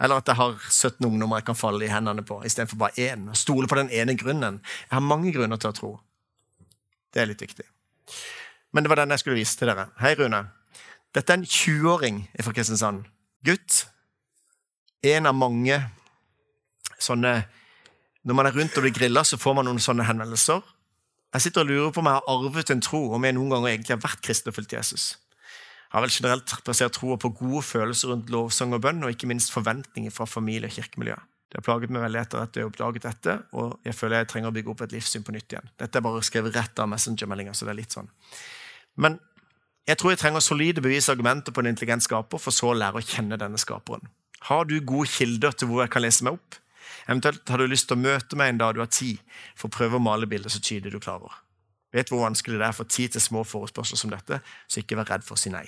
Eller 0.00 0.20
at 0.20 0.28
jeg 0.30 0.38
har 0.38 0.54
17 0.70 1.04
ungdommer 1.04 1.40
jeg 1.40 1.48
kan 1.50 1.58
falle 1.58 1.84
i 1.84 1.90
hendene 1.92 2.22
på, 2.24 2.38
istedenfor 2.46 2.78
bare 2.80 3.08
én. 3.10 3.26
Stole 3.36 3.68
på 3.68 3.76
den 3.76 3.90
ene 3.92 4.16
grunnen. 4.16 4.60
Jeg 4.86 4.94
har 4.94 5.04
mange 5.04 5.32
grunner 5.34 5.60
til 5.60 5.72
å 5.72 5.76
tro. 5.76 5.90
Det 7.12 7.20
er 7.20 7.28
litt 7.28 7.42
viktig. 7.42 7.66
Men 8.72 8.84
det 8.84 8.92
var 8.92 9.02
den 9.02 9.12
jeg 9.12 9.24
skulle 9.24 9.40
vise 9.40 9.58
til 9.58 9.68
dere. 9.68 9.88
Hei, 10.00 10.14
Rune. 10.16 10.44
Dette 11.12 11.34
er 11.34 11.40
en 11.40 11.44
20-åring 11.44 12.22
fra 12.38 12.54
Kristiansand. 12.54 13.02
Gutt. 13.44 13.84
En 15.04 15.26
av 15.26 15.36
mange 15.36 15.78
sånne 17.00 17.40
Når 18.20 18.36
man 18.36 18.44
er 18.44 18.52
rundt 18.52 18.74
og 18.76 18.84
blir 18.84 18.92
grilla, 18.92 19.22
så 19.24 19.38
får 19.40 19.54
man 19.56 19.64
noen 19.64 19.78
sånne 19.80 20.04
henvendelser. 20.04 20.60
Jeg 21.30 21.44
sitter 21.44 21.62
og 21.62 21.70
lurer 21.70 21.90
på 21.94 22.02
om 22.02 22.08
jeg 22.10 22.18
har 22.18 22.30
arvet 22.32 22.70
en 22.74 22.80
tro, 22.82 23.00
om 23.14 23.24
jeg 23.24 23.36
noen 23.36 23.52
ganger 23.54 23.70
egentlig 23.70 23.94
har 23.94 24.02
vært 24.02 24.22
kristen 24.26 24.50
og 24.50 24.56
fulgt 24.56 24.72
Jesus. 24.74 25.04
Jeg 25.90 25.96
har 25.96 26.04
vel 26.04 26.14
generelt 26.14 26.54
basert 26.66 26.94
troa 26.94 27.18
på 27.18 27.30
gode 27.38 27.62
følelser 27.66 28.10
rundt 28.10 28.30
lovsang 28.30 28.74
og 28.74 28.82
bønn, 28.82 29.04
og 29.06 29.14
ikke 29.14 29.30
minst 29.30 29.54
forventninger 29.54 30.10
fra 30.14 30.26
familie- 30.26 30.70
og 30.70 30.74
kirkemiljø. 30.74 31.16
Det 31.50 31.58
har 31.58 31.66
plaget 31.66 31.90
meg 31.90 32.04
veldig 32.04 32.20
etter 32.20 32.44
at 32.44 32.54
jeg 32.54 32.66
oppdaget 32.66 33.06
dette, 33.06 33.32
og 33.58 33.78
jeg 33.86 33.94
føler 33.98 34.22
jeg 34.22 34.28
trenger 34.30 34.52
å 34.52 34.54
bygge 34.54 34.70
opp 34.70 34.84
et 34.86 34.92
livssyn 34.94 35.24
på 35.26 35.34
nytt 35.34 35.50
igjen. 35.50 35.70
Dette 35.82 35.98
er 35.98 36.04
bare 36.06 36.22
skrevet 36.22 36.54
rett 36.54 36.78
av 36.82 36.90
Messenger-meldinga, 36.92 37.54
så 37.58 37.66
det 37.66 37.72
er 37.74 37.80
litt 37.80 37.96
sånn. 37.96 38.10
Men 39.02 39.18
jeg 39.90 39.98
tror 39.98 40.12
jeg 40.12 40.20
trenger 40.22 40.44
solide 40.46 40.82
bevis 40.82 41.08
og 41.08 41.16
argumenter 41.16 41.54
på 41.54 41.62
en 41.62 41.70
intelligent 41.72 42.06
skaper, 42.06 42.38
for 42.38 42.54
så 42.54 42.70
å 42.70 42.78
lære 42.78 43.02
å 43.02 43.06
kjenne 43.06 43.38
denne 43.38 43.58
skaperen. 43.58 44.06
Har 44.46 44.66
du 44.70 44.76
gode 44.78 45.10
kilder 45.10 45.54
til 45.58 45.70
hvor 45.70 45.82
jeg 45.82 45.90
kan 45.94 46.06
lese 46.06 46.26
meg 46.26 46.38
opp? 46.38 46.60
Eventuelt 47.06 47.48
har 47.48 47.60
du 47.60 47.68
lyst 47.70 47.88
til 47.90 47.98
å 47.98 48.02
møte 48.02 48.38
meg 48.38 48.54
en 48.54 48.62
dag 48.62 48.74
du 48.74 48.82
har 48.82 48.90
tid, 48.90 49.20
for 49.58 49.68
å 49.68 49.76
prøve 49.76 49.98
å 49.98 50.04
male 50.04 50.28
bildet 50.30 50.54
så 50.54 50.62
tydelig 50.62 50.96
du 50.96 51.02
klarer. 51.02 51.34
Vet 51.94 52.10
hvor 52.10 52.22
vanskelig 52.22 52.58
det 52.60 52.66
er 52.68 52.74
å 52.74 52.80
få 52.80 52.86
tid 52.86 53.14
til 53.14 53.22
små 53.24 53.44
forespørsler 53.46 53.98
som 53.98 54.12
dette, 54.12 54.40
så 54.70 54.82
ikke 54.82 54.98
vær 55.00 55.16
redd 55.16 55.26
for 55.26 55.38
å 55.38 55.42
si 55.42 55.50
nei. 55.52 55.66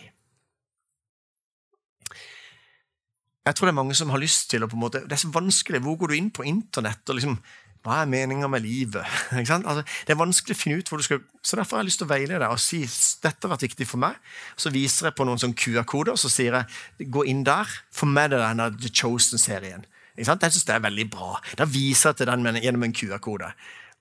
Jeg 3.43 3.57
tror 3.59 3.67
det 3.67 3.73
er 3.73 3.81
mange 3.81 3.97
som 3.99 4.13
har 4.15 4.23
lyst 4.23 4.53
til 4.53 4.63
å 4.63 4.71
på 4.71 4.79
en 4.79 4.85
måte, 4.85 5.03
Det 5.03 5.17
er 5.17 5.25
så 5.25 5.33
vanskelig. 5.35 5.83
Hvor 5.83 5.99
går 5.99 6.09
du 6.09 6.15
inn 6.15 6.31
på 6.31 6.47
internett? 6.47 7.03
og 7.09 7.17
liksom, 7.17 7.39
Hva 7.83 8.03
er 8.03 8.07
meninga 8.07 8.47
med 8.49 8.63
livet? 8.63 9.03
Altså, 9.33 9.83
det 10.07 10.15
er 10.15 10.21
vanskelig 10.21 10.55
å 10.55 10.61
finne 10.61 10.79
ut 10.79 10.89
hvor 10.89 10.99
du 10.99 11.03
skal 11.03 11.19
Så 11.43 11.57
Derfor 11.57 11.77
har 11.77 11.83
jeg 11.83 11.91
lyst 11.91 11.99
til 11.99 12.07
å 12.07 12.13
veilede 12.15 12.39
deg 12.39 12.55
og 12.55 12.61
si 12.63 12.85
dette 13.23 13.43
har 13.43 13.51
vært 13.57 13.67
viktig 13.67 13.87
for 13.87 13.99
meg. 13.99 14.15
Så 14.57 14.71
viser 14.71 15.11
jeg 15.11 15.17
på 15.19 15.27
noen 15.27 15.43
sånn 15.43 15.59
QR-koder 15.59 16.15
og 16.15 16.23
så 16.23 16.31
sier 16.31 16.55
jeg 16.55 17.11
gå 17.11 17.27
inn 17.27 17.43
der. 17.43 17.67
Få 17.91 18.07
med 18.07 18.31
deg 18.31 18.45
denne 18.47 18.71
The 18.79 18.95
Chosen-serien. 18.95 19.83
Jeg 20.16 20.27
synes 20.27 20.64
det 20.68 20.75
er 20.75 20.85
veldig 20.85 21.11
bra. 21.11 21.40
Da 21.59 21.64
viser 21.64 22.11
jeg 22.11 22.16
til 22.16 22.29
den 22.29 22.61
gjennom 22.61 22.83
en 22.85 22.94
QR-kode. 22.94 23.53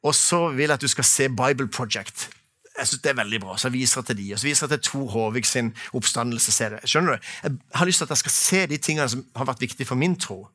Og 0.04 0.15
så 0.15 0.47
vil 0.50 0.67
jeg 0.67 0.78
at 0.80 0.82
du 0.82 0.88
skal 0.91 1.08
se 1.08 1.30
Bible 1.30 1.67
Project. 1.67 2.30
Jeg 2.78 2.88
synes 2.88 3.02
det 3.02 3.12
er 3.12 3.19
veldig 3.19 3.39
bra, 3.43 3.58
så 3.58 3.67
jeg 3.67 3.74
viser 3.74 4.02
til 4.02 4.17
de, 4.17 4.34
og 4.34 4.39
så 4.39 4.47
viser 4.47 4.67
jeg 4.67 4.80
til 4.80 4.91
Tor 4.91 5.08
Håvik 5.12 5.45
sin 5.45 5.74
oppstandelsesserie. 5.93 6.80
Skjønner 6.88 7.17
du? 7.17 7.32
Jeg 7.43 7.58
har 7.76 7.86
lyst 7.86 8.00
til 8.00 8.08
at 8.08 8.13
jeg 8.15 8.21
skal 8.24 8.32
se 8.32 8.62
de 8.71 8.78
tingene 8.78 9.10
som 9.12 9.26
har 9.36 9.50
vært 9.52 9.62
viktige 9.62 9.88
for 9.88 10.00
min 10.00 10.15
tro. 10.19 10.47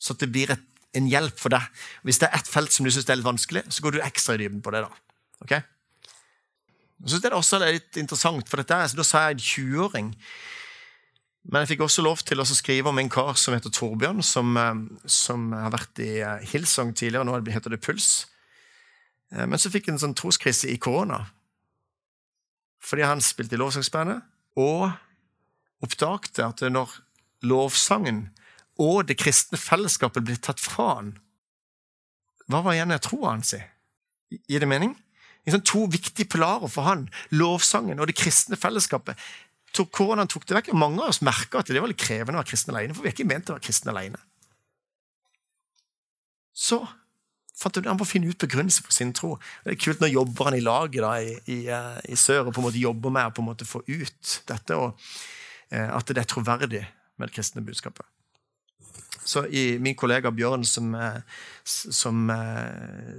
Så 0.00 0.16
at 0.16 0.24
det 0.24 0.32
blir 0.32 0.50
et, 0.50 0.64
en 0.96 1.06
hjelp 1.08 1.36
for 1.38 1.52
deg. 1.52 1.68
Hvis 2.02 2.18
det 2.18 2.30
er 2.30 2.40
ett 2.40 2.48
felt 2.48 2.72
som 2.72 2.88
du 2.88 2.90
syns 2.90 3.08
er 3.08 3.20
litt 3.20 3.28
vanskelig, 3.28 3.62
så 3.68 3.84
går 3.84 3.94
du 3.94 4.00
ekstra 4.02 4.34
i 4.34 4.42
dybden 4.42 4.64
på 4.64 4.72
det. 4.74 4.82
da. 4.88 5.20
Ok? 5.44 5.52
Jeg 7.02 7.10
synes 7.10 7.22
det 7.22 7.30
er 7.30 7.36
også 7.36 7.60
litt 7.62 8.00
interessant, 8.00 8.48
for 8.48 8.62
dette 8.62 8.80
Da 8.96 9.04
sa 9.06 9.26
jeg 9.28 9.36
en 9.36 9.46
20-åring. 9.46 10.10
Men 11.42 11.64
jeg 11.64 11.72
fikk 11.72 11.86
også 11.86 12.04
lov 12.06 12.20
til 12.22 12.38
å 12.38 12.46
skrive 12.46 12.90
om 12.92 13.00
en 13.02 13.10
kar 13.10 13.34
som 13.40 13.54
heter 13.56 13.72
Torbjørn, 13.74 14.22
som, 14.22 14.56
eh, 14.56 14.82
som 15.10 15.50
har 15.56 15.72
vært 15.74 15.98
i 16.02 16.20
eh, 16.22 16.44
Hillsong 16.52 16.94
tidligere. 16.94 17.26
Nå 17.26 17.40
heter 17.50 17.74
det 17.74 17.82
Puls. 17.82 18.26
Eh, 19.32 19.46
men 19.46 19.58
så 19.58 19.72
fikk 19.72 19.90
han 19.90 19.98
en 19.98 20.04
sånn 20.06 20.18
troskrise 20.18 20.70
i 20.70 20.78
korona. 20.78 21.24
Fordi 22.82 23.06
han 23.06 23.22
spilte 23.22 23.58
i 23.58 23.62
lovsangsbandet 23.62 24.22
og 24.62 24.90
oppdagte 25.82 26.46
at 26.46 26.62
når 26.70 26.94
lovsangen 27.46 28.28
og 28.82 29.06
det 29.08 29.18
kristne 29.20 29.58
fellesskapet 29.58 30.24
ble 30.26 30.38
tatt 30.38 30.62
fra 30.62 30.94
han, 30.96 31.12
hva 32.50 32.62
var 32.62 32.76
igjen 32.76 32.94
av 32.94 33.02
troa 33.02 33.34
hans? 33.34 33.54
Gir 34.30 34.62
det 34.62 34.68
mening? 34.68 34.94
Sånn 35.48 35.64
to 35.66 35.86
viktige 35.90 36.28
pilarer 36.30 36.70
for 36.70 36.86
han, 36.86 37.08
lovsangen 37.34 38.02
og 38.02 38.10
det 38.10 38.18
kristne 38.18 38.58
fellesskapet. 38.58 39.18
Koronaen 39.72 40.28
tok 40.28 40.44
det 40.48 40.58
vekk, 40.58 40.72
og 40.74 40.80
mange 40.80 41.00
av 41.00 41.12
oss 41.12 41.22
merka 41.24 41.62
at 41.62 41.70
det 41.72 41.80
var 41.80 41.88
litt 41.88 42.00
krevende 42.00 42.36
å 42.36 42.42
være 42.42 42.50
kristen 42.52 42.74
alene. 42.74 42.96
For 42.96 43.04
vi 43.04 43.10
er 43.10 43.16
ikke 43.16 43.28
ment 43.28 43.48
å 43.48 43.56
være 43.56 43.64
kristne 43.64 43.94
alene. 43.94 44.20
Så 46.52 46.82
fant 47.56 47.78
han 47.80 47.98
på 48.00 48.06
å 48.06 48.08
finne 48.08 48.30
ut 48.30 48.44
begrunnelse 48.44 48.84
for 48.84 48.94
sin 48.94 49.12
tro. 49.16 49.36
Det 49.64 49.74
er 49.74 49.80
kult 49.80 50.02
når 50.02 50.12
jobber 50.12 50.50
han 50.50 50.58
i 50.58 50.64
laget 50.64 51.04
da, 51.04 51.12
i, 51.22 51.36
i, 51.46 51.58
eh, 51.72 52.00
i, 52.12 52.18
sør 52.18 52.48
og 52.48 52.54
på 52.54 52.62
en 52.62 52.68
måte 52.68 52.82
jobber 52.82 53.14
med 53.14 53.30
å 53.30 53.34
på 53.34 53.44
en 53.44 53.50
måte 53.50 53.68
få 53.68 53.82
ut 53.86 54.32
dette, 54.48 54.78
og 54.78 54.96
eh, 55.70 55.88
at 55.88 56.10
det 56.10 56.24
er 56.24 56.30
troverdig 56.30 56.82
med 57.16 57.30
det 57.30 57.36
kristne 57.36 57.64
budskapet. 57.64 58.04
Så 59.22 59.44
i 59.46 59.78
Min 59.78 59.94
kollega 59.96 60.32
Bjørn, 60.34 60.64
som, 60.66 60.94
eh, 60.98 61.20
som, 61.64 62.24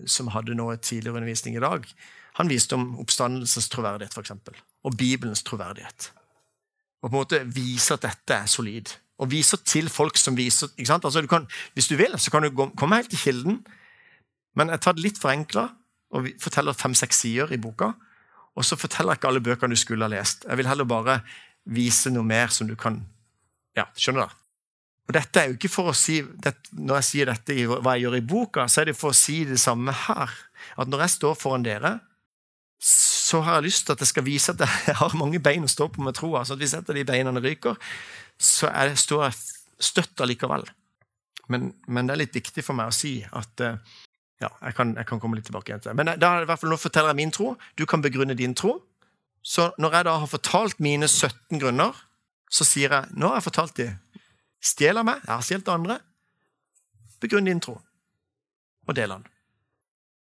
som 0.05 0.33
hadde 0.35 0.57
noe 0.59 0.75
tidligere 0.77 1.21
undervisning 1.21 1.55
i 1.57 1.63
dag, 1.63 1.87
han 2.37 2.49
viste 2.49 2.75
om 2.75 2.97
oppstandelsens 2.99 3.69
troverdighet, 3.71 4.17
eksempel, 4.19 4.57
og 4.83 4.97
Bibelens 4.97 5.45
troverdighet. 5.45 6.11
Og 7.03 7.09
på 7.09 7.13
en 7.13 7.19
måte 7.19 7.43
vise 7.51 7.93
at 7.93 8.05
dette 8.05 8.35
er 8.35 8.49
solid. 8.49 8.89
Og 9.19 9.29
viser 9.31 9.59
til 9.67 9.89
folk 9.91 10.17
som 10.17 10.35
viser 10.35 10.71
altså 10.79 11.21
du 11.21 11.27
kan, 11.27 11.47
Hvis 11.73 11.87
du 11.87 11.95
vil, 11.95 12.15
så 12.17 12.31
kan 12.31 12.43
du 12.43 12.49
komme 12.75 12.95
helt 12.95 13.09
til 13.11 13.19
kilden 13.19 13.63
men 14.57 14.73
jeg 14.73 14.83
tar 14.83 14.97
det 14.97 15.05
litt 15.05 15.21
forenkla 15.21 15.67
og 16.13 16.29
forteller 16.41 16.77
fem-seks 16.77 17.23
sider 17.23 17.53
i 17.53 17.61
boka. 17.61 17.93
Og 18.53 18.65
så 18.67 18.77
forteller 18.77 19.15
jeg 19.15 19.21
ikke 19.21 19.31
alle 19.31 19.43
bøkene 19.45 19.73
du 19.73 19.81
skulle 19.81 20.05
ha 20.05 20.13
lest. 20.13 20.45
Jeg 20.45 20.59
vil 20.59 20.69
heller 20.69 20.89
bare 20.89 21.19
vise 21.65 22.11
noe 22.13 22.25
mer 22.27 22.53
som 22.53 22.69
du 22.69 22.77
kan 22.79 23.01
Ja, 23.73 23.87
skjønner 23.97 24.29
du? 24.29 24.41
Og 25.09 25.15
dette 25.17 25.39
er 25.41 25.49
jo 25.49 25.55
ikke 25.57 25.71
for 25.71 25.89
å 25.89 25.95
si, 25.97 26.19
det, 26.21 26.53
Når 26.77 26.99
jeg 26.99 27.07
sier 27.07 27.31
dette 27.31 27.55
i 27.57 27.63
hva 27.65 27.95
jeg 27.95 28.05
gjør 28.05 28.17
i 28.19 28.27
boka, 28.29 28.67
så 28.69 28.83
er 28.83 28.91
det 28.91 28.97
for 28.99 29.09
å 29.09 29.17
si 29.17 29.41
det 29.49 29.57
samme 29.59 29.91
her. 30.05 30.29
At 30.77 30.91
når 30.91 31.07
jeg 31.07 31.15
står 31.15 31.33
foran 31.39 31.65
dere, 31.65 31.97
så 33.33 33.41
har 33.41 33.57
jeg 33.57 33.71
lyst 33.71 33.87
til 33.87 33.95
at 33.95 34.03
jeg 34.03 34.11
skal 34.11 34.25
vise 34.27 34.53
at 34.53 34.61
jeg 34.61 34.95
har 35.01 35.17
mange 35.17 35.41
bein 35.41 35.65
å 35.65 35.71
stå 35.71 35.89
på 35.89 36.05
med 36.05 36.13
troa. 36.17 36.43
Så 36.45 36.53
at 36.53 36.61
hvis 36.61 36.75
et 36.77 36.89
av 36.89 36.97
de 36.97 37.05
beina 37.07 37.33
ryker, 37.33 37.79
så 38.37 38.69
er, 38.69 38.93
står 38.99 39.25
jeg 39.25 39.39
støtt 39.89 40.21
allikevel. 40.21 40.67
Men, 41.51 41.71
men, 41.87 42.07
det 42.07 42.15
er 42.15 42.21
litt 42.23 42.37
viktig 42.37 42.63
for 42.63 42.77
meg 42.77 42.91
å 42.91 42.95
si 42.95 43.17
at 43.25 43.63
uh, 43.65 43.75
ja, 44.39 44.49
jeg 44.61 44.77
kan, 44.77 44.93
jeg 44.99 45.09
kan, 45.09 45.19
komme 45.19 45.39
litt 45.39 45.47
tilbake 45.49 45.71
igjen 45.71 45.83
til 45.83 45.91
det. 45.91 45.97
Men 45.99 46.13
da, 46.21 46.31
i 46.39 46.47
hvert 46.47 46.61
fall 46.61 46.71
nå 46.71 46.79
forteller 46.79 47.11
jeg 47.11 47.21
min 47.23 47.33
tro. 47.35 47.53
Du 47.79 47.85
kan 47.89 48.05
begrunne 48.05 48.37
din 48.37 48.55
tro. 48.57 48.77
Så 49.43 49.71
når 49.81 49.97
jeg 49.97 50.07
da 50.07 50.15
har 50.21 50.31
fortalt 50.31 50.79
mine 50.83 51.09
17 51.09 51.59
grunner, 51.59 51.97
så 52.53 52.65
sier 52.67 52.93
jeg 52.93 53.17
nå 53.17 53.31
har 53.31 53.41
jeg 53.41 53.49
fortalt 53.49 53.77
de. 53.81 53.89
Stjeler 54.63 55.03
meg, 55.03 55.25
jeg 55.25 55.33
har 55.33 55.43
stjålet 55.43 55.73
andre. 55.73 55.99
Begrunn 57.23 57.49
din 57.49 57.59
tro, 57.63 57.75
og 58.87 58.95
del 58.95 59.11
den. 59.11 59.25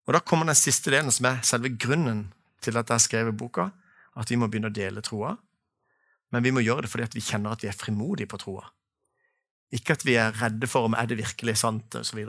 Og 0.07 0.15
Da 0.15 0.21
kommer 0.23 0.47
den 0.47 0.57
siste 0.57 0.91
delen, 0.93 1.11
som 1.11 1.25
er 1.29 1.41
selve 1.45 1.71
grunnen 1.73 2.27
til 2.63 2.79
at 2.79 2.89
jeg 2.93 3.05
skrev 3.05 3.31
boka. 3.37 3.69
At 4.17 4.31
vi 4.31 4.39
må 4.39 4.49
begynne 4.49 4.71
å 4.71 4.75
dele 4.75 5.03
troa. 5.05 5.35
Men 6.33 6.43
vi 6.43 6.51
må 6.51 6.63
gjøre 6.65 6.85
det 6.85 6.91
fordi 6.91 7.19
vi 7.19 7.23
kjenner 7.23 7.55
at 7.55 7.63
vi 7.63 7.69
er 7.71 7.77
frimodige 7.77 8.29
på 8.31 8.39
troa. 8.41 8.65
Ikke 9.75 9.95
at 9.97 10.05
vi 10.07 10.15
er 10.19 10.35
redde 10.39 10.67
for 10.69 10.87
om 10.87 10.95
er 10.95 11.07
det 11.09 11.19
virkelig 11.19 11.57
sant, 11.59 11.95
osv 11.99 12.23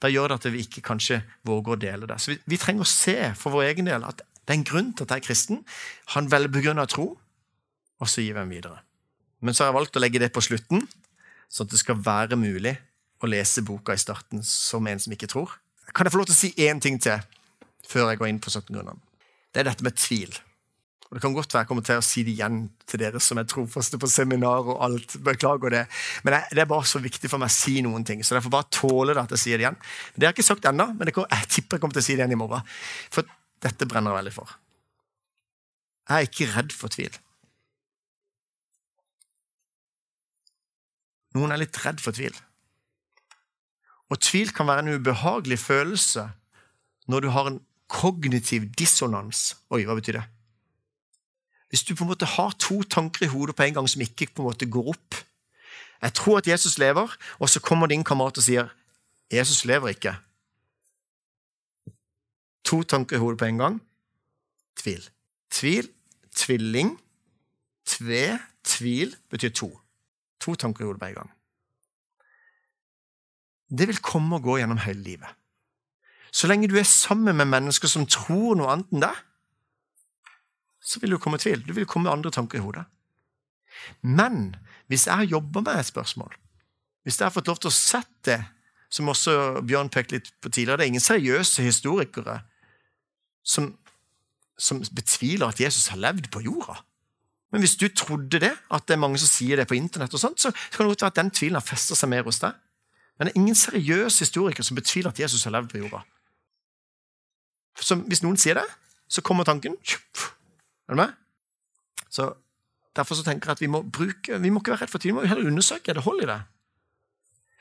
da 0.00 0.08
gjør 0.08 0.32
det 0.32 0.38
at 0.38 0.48
vi 0.54 0.62
ikke 0.64 0.84
kanskje 0.84 1.20
våger 1.46 1.74
å 1.74 1.80
dele 1.80 2.08
det. 2.08 2.16
Så 2.22 2.32
vi, 2.32 2.38
vi, 2.48 2.58
trenger 2.60 2.86
å 2.86 2.88
se 2.88 3.16
for 3.36 3.52
vår 3.52 3.70
egen 3.70 3.90
del 3.90 4.06
at 4.08 4.22
det 4.22 4.54
er 4.54 4.58
en 4.58 4.66
grunn 4.66 4.92
til 4.96 5.04
at 5.04 5.12
jeg 5.12 5.22
er 5.22 5.26
kristen. 5.26 5.60
Han 6.14 6.30
velbegrunna 6.32 6.86
tro, 6.90 7.12
og 8.00 8.08
så 8.08 8.24
gir 8.24 8.32
vi 8.32 8.40
den 8.40 8.54
videre. 8.54 8.80
Men 9.44 9.56
så 9.56 9.64
har 9.64 9.70
jeg 9.70 9.76
valgt 9.76 9.98
å 10.00 10.02
legge 10.02 10.22
det 10.22 10.32
på 10.32 10.42
slutten, 10.44 10.86
sånn 11.52 11.68
at 11.68 11.74
det 11.74 11.82
skal 11.82 12.00
være 12.00 12.38
mulig 12.40 12.74
å 13.20 13.28
lese 13.28 13.64
boka 13.66 13.92
i 13.92 14.00
starten 14.00 14.40
som 14.46 14.88
en 14.88 15.02
som 15.02 15.12
ikke 15.12 15.28
tror. 15.28 15.52
Kan 15.92 16.08
jeg 16.08 16.14
få 16.14 16.22
lov 16.22 16.30
til 16.30 16.38
å 16.38 16.40
si 16.40 16.52
én 16.64 16.80
ting 16.80 16.96
til 17.02 17.20
før 17.90 18.08
jeg 18.08 18.20
går 18.20 18.32
inn 18.32 18.40
på 18.40 18.52
17 18.52 18.72
grunner? 18.72 18.96
Det 19.50 19.62
er 19.62 19.68
dette 19.70 19.84
med 19.86 19.98
tvil. 19.98 20.32
Og 21.10 21.16
Det 21.16 21.22
kan 21.24 21.32
godt 21.34 21.54
være 21.54 21.64
jeg 21.64 21.68
kommer 21.68 21.82
til 21.82 21.98
å 21.98 22.04
si 22.06 22.22
det 22.22 22.36
igjen 22.36 22.58
til 22.86 23.00
dere 23.02 23.18
som 23.18 23.38
er 23.40 23.46
trofaste 23.50 23.98
på 23.98 24.06
seminar. 24.06 24.62
og 24.62 24.82
alt, 24.84 25.16
beklager 25.18 25.70
det. 25.70 25.86
Men 26.22 26.38
det 26.54 26.62
er 26.62 26.70
bare 26.70 26.86
så 26.86 27.00
viktig 27.02 27.28
for 27.28 27.42
meg 27.42 27.50
å 27.50 27.56
si 27.56 27.80
noen 27.82 28.04
ting. 28.06 28.22
Så 28.22 28.36
derfor 28.36 28.50
bare 28.50 28.70
tåle 28.70 29.14
det 29.14 29.24
at 29.24 29.34
jeg 29.34 29.42
sier 29.42 29.58
det 29.58 29.66
igjen. 29.66 29.80
Det 30.14 30.22
har 30.22 30.30
jeg 30.30 30.38
ikke 30.38 30.52
sagt 30.52 30.68
ennå, 30.70 30.86
men 30.94 31.10
jeg 31.10 31.48
tipper 31.50 31.76
jeg 31.76 31.80
kommer 31.80 31.98
til 31.98 32.04
å 32.04 32.06
si 32.06 32.14
det 32.14 32.22
igjen 32.22 32.36
i 32.36 32.38
morgen. 32.38 32.62
For 33.10 33.26
dette 33.60 33.88
brenner 33.90 34.14
jeg 34.14 34.20
veldig 34.20 34.34
for. 34.36 34.54
Jeg 36.06 36.16
er 36.16 36.30
ikke 36.30 36.52
redd 36.54 36.72
for 36.74 36.94
tvil. 36.94 37.18
Noen 41.34 41.54
er 41.54 41.62
litt 41.62 41.82
redd 41.84 41.98
for 42.02 42.14
tvil. 42.14 42.38
Og 44.10 44.18
tvil 44.22 44.54
kan 44.54 44.66
være 44.70 44.86
en 44.86 44.94
ubehagelig 44.94 45.58
følelse 45.62 46.28
når 47.10 47.26
du 47.26 47.28
har 47.34 47.50
en 47.50 47.60
kognitiv 47.90 48.68
dissonans. 48.78 49.56
Oi, 49.74 49.82
hva 49.84 49.96
betyr 49.98 50.20
det? 50.20 50.26
Hvis 51.70 51.84
du 51.86 51.94
på 51.94 52.04
en 52.04 52.10
måte 52.10 52.26
har 52.26 52.54
to 52.58 52.80
tanker 52.82 53.26
i 53.26 53.30
hodet 53.30 53.54
på 53.56 53.66
en 53.66 53.76
gang 53.78 53.88
som 53.90 54.02
ikke 54.02 54.30
på 54.34 54.42
en 54.42 54.50
måte 54.50 54.66
går 54.66 54.94
opp 54.94 55.20
Jeg 56.00 56.14
tror 56.16 56.38
at 56.38 56.46
Jesus 56.48 56.78
lever, 56.78 57.12
og 57.38 57.48
så 57.48 57.60
kommer 57.60 57.86
din 57.86 58.04
kamerat 58.04 58.38
og 58.40 58.44
sier 58.44 58.70
Jesus 59.30 59.66
lever 59.68 59.92
ikke. 59.92 60.14
To 62.64 62.82
tanker 62.82 63.16
i 63.16 63.20
hodet 63.20 63.38
på 63.38 63.44
en 63.44 63.58
gang. 63.58 63.76
Tvil. 64.80 65.04
Tvil, 65.50 65.90
tvilling, 66.32 66.94
tve, 67.84 68.38
tvil 68.64 69.12
betyr 69.28 69.52
to. 69.52 69.68
To 70.40 70.54
tanker 70.54 70.84
i 70.84 70.88
hodet 70.88 71.02
på 71.02 71.10
en 71.10 71.18
gang. 71.20 71.30
Det 73.68 73.86
vil 73.88 74.00
komme 74.02 74.40
og 74.40 74.42
gå 74.48 74.56
gjennom 74.58 74.80
hele 74.82 75.02
livet. 75.04 75.39
Så 76.32 76.46
lenge 76.46 76.68
du 76.70 76.76
er 76.78 76.86
sammen 76.86 77.36
med 77.36 77.48
mennesker 77.50 77.90
som 77.90 78.06
tror 78.06 78.58
noe 78.58 78.70
annet 78.72 78.94
enn 78.94 79.04
deg, 79.04 79.24
så 80.80 81.00
vil 81.02 81.14
du 81.14 81.20
komme 81.22 81.38
tvil. 81.38 81.62
Du 81.66 81.74
vil 81.76 81.88
komme 81.88 82.08
med 82.08 82.18
andre 82.18 82.32
tanker 82.34 82.58
i 82.58 82.64
hodet. 82.64 82.86
Men 84.02 84.54
hvis 84.90 85.06
jeg 85.06 85.30
jobba 85.30 85.62
med 85.66 85.78
et 85.78 85.90
spørsmål, 85.90 86.32
hvis 87.02 87.20
jeg 87.20 87.26
har 87.26 87.34
fått 87.34 87.48
lov 87.50 87.60
til 87.60 87.70
å 87.70 87.74
sette 87.74 88.08
det, 88.30 88.40
som 88.90 89.08
også 89.08 89.62
Bjørn 89.62 89.90
pekte 89.92 90.16
litt 90.16 90.32
på 90.42 90.50
tidligere, 90.50 90.80
det 90.80 90.84
er 90.84 90.90
ingen 90.90 91.04
seriøse 91.04 91.62
historikere 91.62 92.40
som, 93.46 93.68
som 94.58 94.80
betviler 94.82 95.46
at 95.46 95.60
Jesus 95.62 95.92
har 95.92 96.00
levd 96.02 96.26
på 96.34 96.42
jorda. 96.42 96.80
Men 97.54 97.62
hvis 97.62 97.76
du 97.78 97.86
trodde 97.88 98.40
det, 98.42 98.50
at 98.50 98.86
det 98.86 98.96
er 98.96 99.02
mange 99.02 99.18
som 99.22 99.30
sier 99.30 99.58
det 99.58 99.68
på 99.70 99.78
internett, 99.78 100.14
og 100.14 100.22
sånt, 100.22 100.42
så 100.42 100.50
kan 100.50 100.84
det 100.84 100.92
godt 100.92 101.06
være 101.06 101.14
at 101.14 101.20
den 101.20 101.30
tvilen 101.34 101.58
har 101.58 101.66
festa 101.66 101.98
seg 101.98 102.10
mer 102.10 102.26
hos 102.26 102.42
deg. 102.42 102.58
Men 103.18 103.28
det 103.28 103.32
er 103.34 103.40
ingen 103.42 103.58
seriøs 103.58 104.18
historiker 104.22 104.66
som 104.66 104.78
betviler 104.78 105.10
at 105.10 105.22
Jesus 105.22 105.46
har 105.46 105.54
levd 105.54 105.70
på 105.70 105.82
jorda. 105.82 106.02
Så 107.78 107.96
hvis 108.10 108.22
noen 108.24 108.38
sier 108.40 108.58
det, 108.58 108.66
så 109.10 109.22
kommer 109.22 109.44
tanken 109.44 109.76
er 109.76 110.94
du 110.94 110.98
med? 110.98 111.12
Så 112.10 112.32
Derfor 112.96 113.14
så 113.14 113.22
tenker 113.22 113.46
jeg 113.46 113.54
at 113.54 113.60
vi 113.62 113.70
må 113.70 113.82
bruke, 113.86 114.38
vi 114.42 114.50
må 114.50 114.60
ikke 114.60 114.72
være 114.72 114.82
redd 114.82 114.90
for 114.90 114.98
tvil, 114.98 115.12
vi 115.14 115.20
må 115.20 115.28
heller 115.30 115.46
undersøke 115.46 115.92
er 115.92 115.98
det 115.98 116.02
hold 116.02 116.24
i 116.24 116.26
det. 116.26 116.40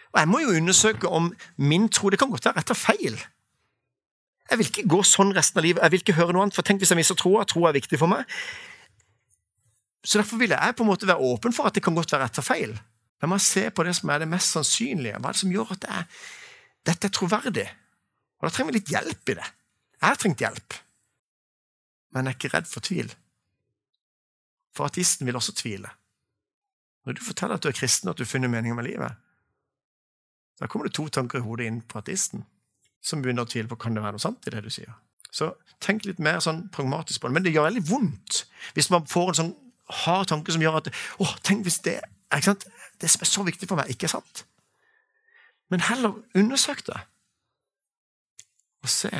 Og 0.09 0.19
jeg 0.19 0.29
må 0.31 0.39
jo 0.41 0.55
undersøke 0.57 1.09
om 1.09 1.27
min 1.57 1.89
tro 1.89 2.09
Det 2.09 2.19
kan 2.19 2.31
godt 2.31 2.45
være 2.45 2.57
rett 2.57 2.73
og 2.73 2.77
feil. 2.77 3.19
Jeg 4.49 4.57
vil 4.57 4.71
ikke 4.71 4.87
gå 4.89 5.03
sånn 5.05 5.35
resten 5.37 5.61
av 5.61 5.67
livet. 5.67 5.83
Jeg 5.83 5.91
vil 5.93 6.01
ikke 6.01 6.15
høre 6.17 6.33
noe 6.33 6.47
annet, 6.47 6.55
for 6.57 6.65
tenk 6.65 6.81
hvis 6.81 6.89
jeg 6.89 6.97
mister 6.97 7.17
troa. 7.19 7.43
Tro 7.45 7.67
er 7.69 7.75
viktig 7.77 7.99
for 8.01 8.09
meg. 8.09 8.25
Så 10.01 10.17
derfor 10.17 10.41
vil 10.41 10.55
jeg 10.55 10.75
på 10.75 10.81
en 10.81 10.89
måte 10.89 11.05
være 11.05 11.21
åpen 11.21 11.53
for 11.53 11.69
at 11.69 11.77
det 11.77 11.83
kan 11.85 11.93
godt 11.93 12.15
være 12.15 12.25
rett 12.25 12.41
og 12.41 12.47
feil. 12.47 12.73
Men 13.21 13.33
man 13.35 13.43
ser 13.43 13.69
på 13.69 13.85
det 13.85 13.93
som 13.99 14.09
er 14.09 14.23
det 14.23 14.31
mest 14.31 14.55
sannsynlige. 14.57 15.19
Hva 15.21 15.29
er 15.29 15.37
det 15.37 15.43
som 15.43 15.53
gjør 15.53 15.75
at 15.75 15.83
det 15.85 15.93
er, 15.93 16.09
dette 16.89 17.07
er 17.07 17.13
troverdig? 17.13 17.67
Og 18.39 18.47
Da 18.47 18.53
trenger 18.55 18.71
vi 18.71 18.79
litt 18.79 18.89
hjelp 18.95 19.29
i 19.29 19.37
det. 19.37 19.49
Jeg 19.99 20.07
har 20.07 20.19
trengt 20.19 20.43
hjelp. 20.43 20.77
Men 22.13 22.25
jeg 22.25 22.33
er 22.33 22.37
ikke 22.39 22.53
redd 22.57 22.69
for 22.69 22.85
tvil. 22.85 23.11
For 24.75 24.89
ateisten 24.89 25.27
vil 25.27 25.37
også 25.37 25.55
tvile. 25.59 25.91
Når 27.05 27.17
du 27.17 27.23
forteller 27.23 27.57
at 27.57 27.63
du 27.63 27.69
er 27.69 27.77
kristen 27.77 28.09
og 28.09 28.15
at 28.15 28.21
du 28.21 28.23
har 28.23 28.31
funnet 28.31 28.51
meningen 28.51 28.77
med 28.77 28.87
livet, 28.87 29.17
da 30.59 30.67
kommer 30.67 30.87
det 30.87 30.95
to 30.95 31.07
tanker 31.07 31.39
i 31.39 31.45
hodet 31.45 31.69
inn 31.69 31.81
på 31.81 32.01
ateisten 32.01 32.43
som 33.01 33.21
begynner 33.23 33.45
å 33.45 33.49
tvile 33.49 33.69
på 33.71 33.77
kan 33.79 33.95
det 33.95 34.03
være 34.03 34.17
noe 34.17 34.23
sant 34.23 34.47
i 34.47 34.51
det 34.53 34.61
du 34.65 34.69
sier. 34.73 34.91
Så 35.31 35.53
tenk 35.83 36.03
litt 36.07 36.19
mer 36.19 36.41
sånn 36.43 36.65
pragmatisk 36.73 37.21
på 37.21 37.29
det. 37.29 37.37
Men 37.37 37.45
det 37.45 37.53
gjør 37.53 37.69
veldig 37.69 37.85
vondt 37.87 38.43
hvis 38.75 38.89
man 38.91 39.07
får 39.07 39.31
en 39.31 39.39
sånn 39.39 39.53
hard 40.03 40.29
tanke 40.31 40.53
som 40.53 40.63
gjør 40.63 40.81
at 40.81 40.89
å, 41.21 41.27
tenk 41.45 41.63
hvis 41.65 41.79
det, 41.85 41.99
det 42.29 43.11
som 43.11 43.23
er 43.23 43.29
så 43.29 43.45
viktig 43.47 43.69
for 43.69 43.79
meg, 43.79 43.91
ikke 43.93 44.09
er 44.09 44.17
sant. 44.17 44.43
Men 45.69 45.85
heller 45.85 46.17
undersøk 46.37 46.83
det. 46.89 46.97
Og 48.83 48.91
se. 48.91 49.11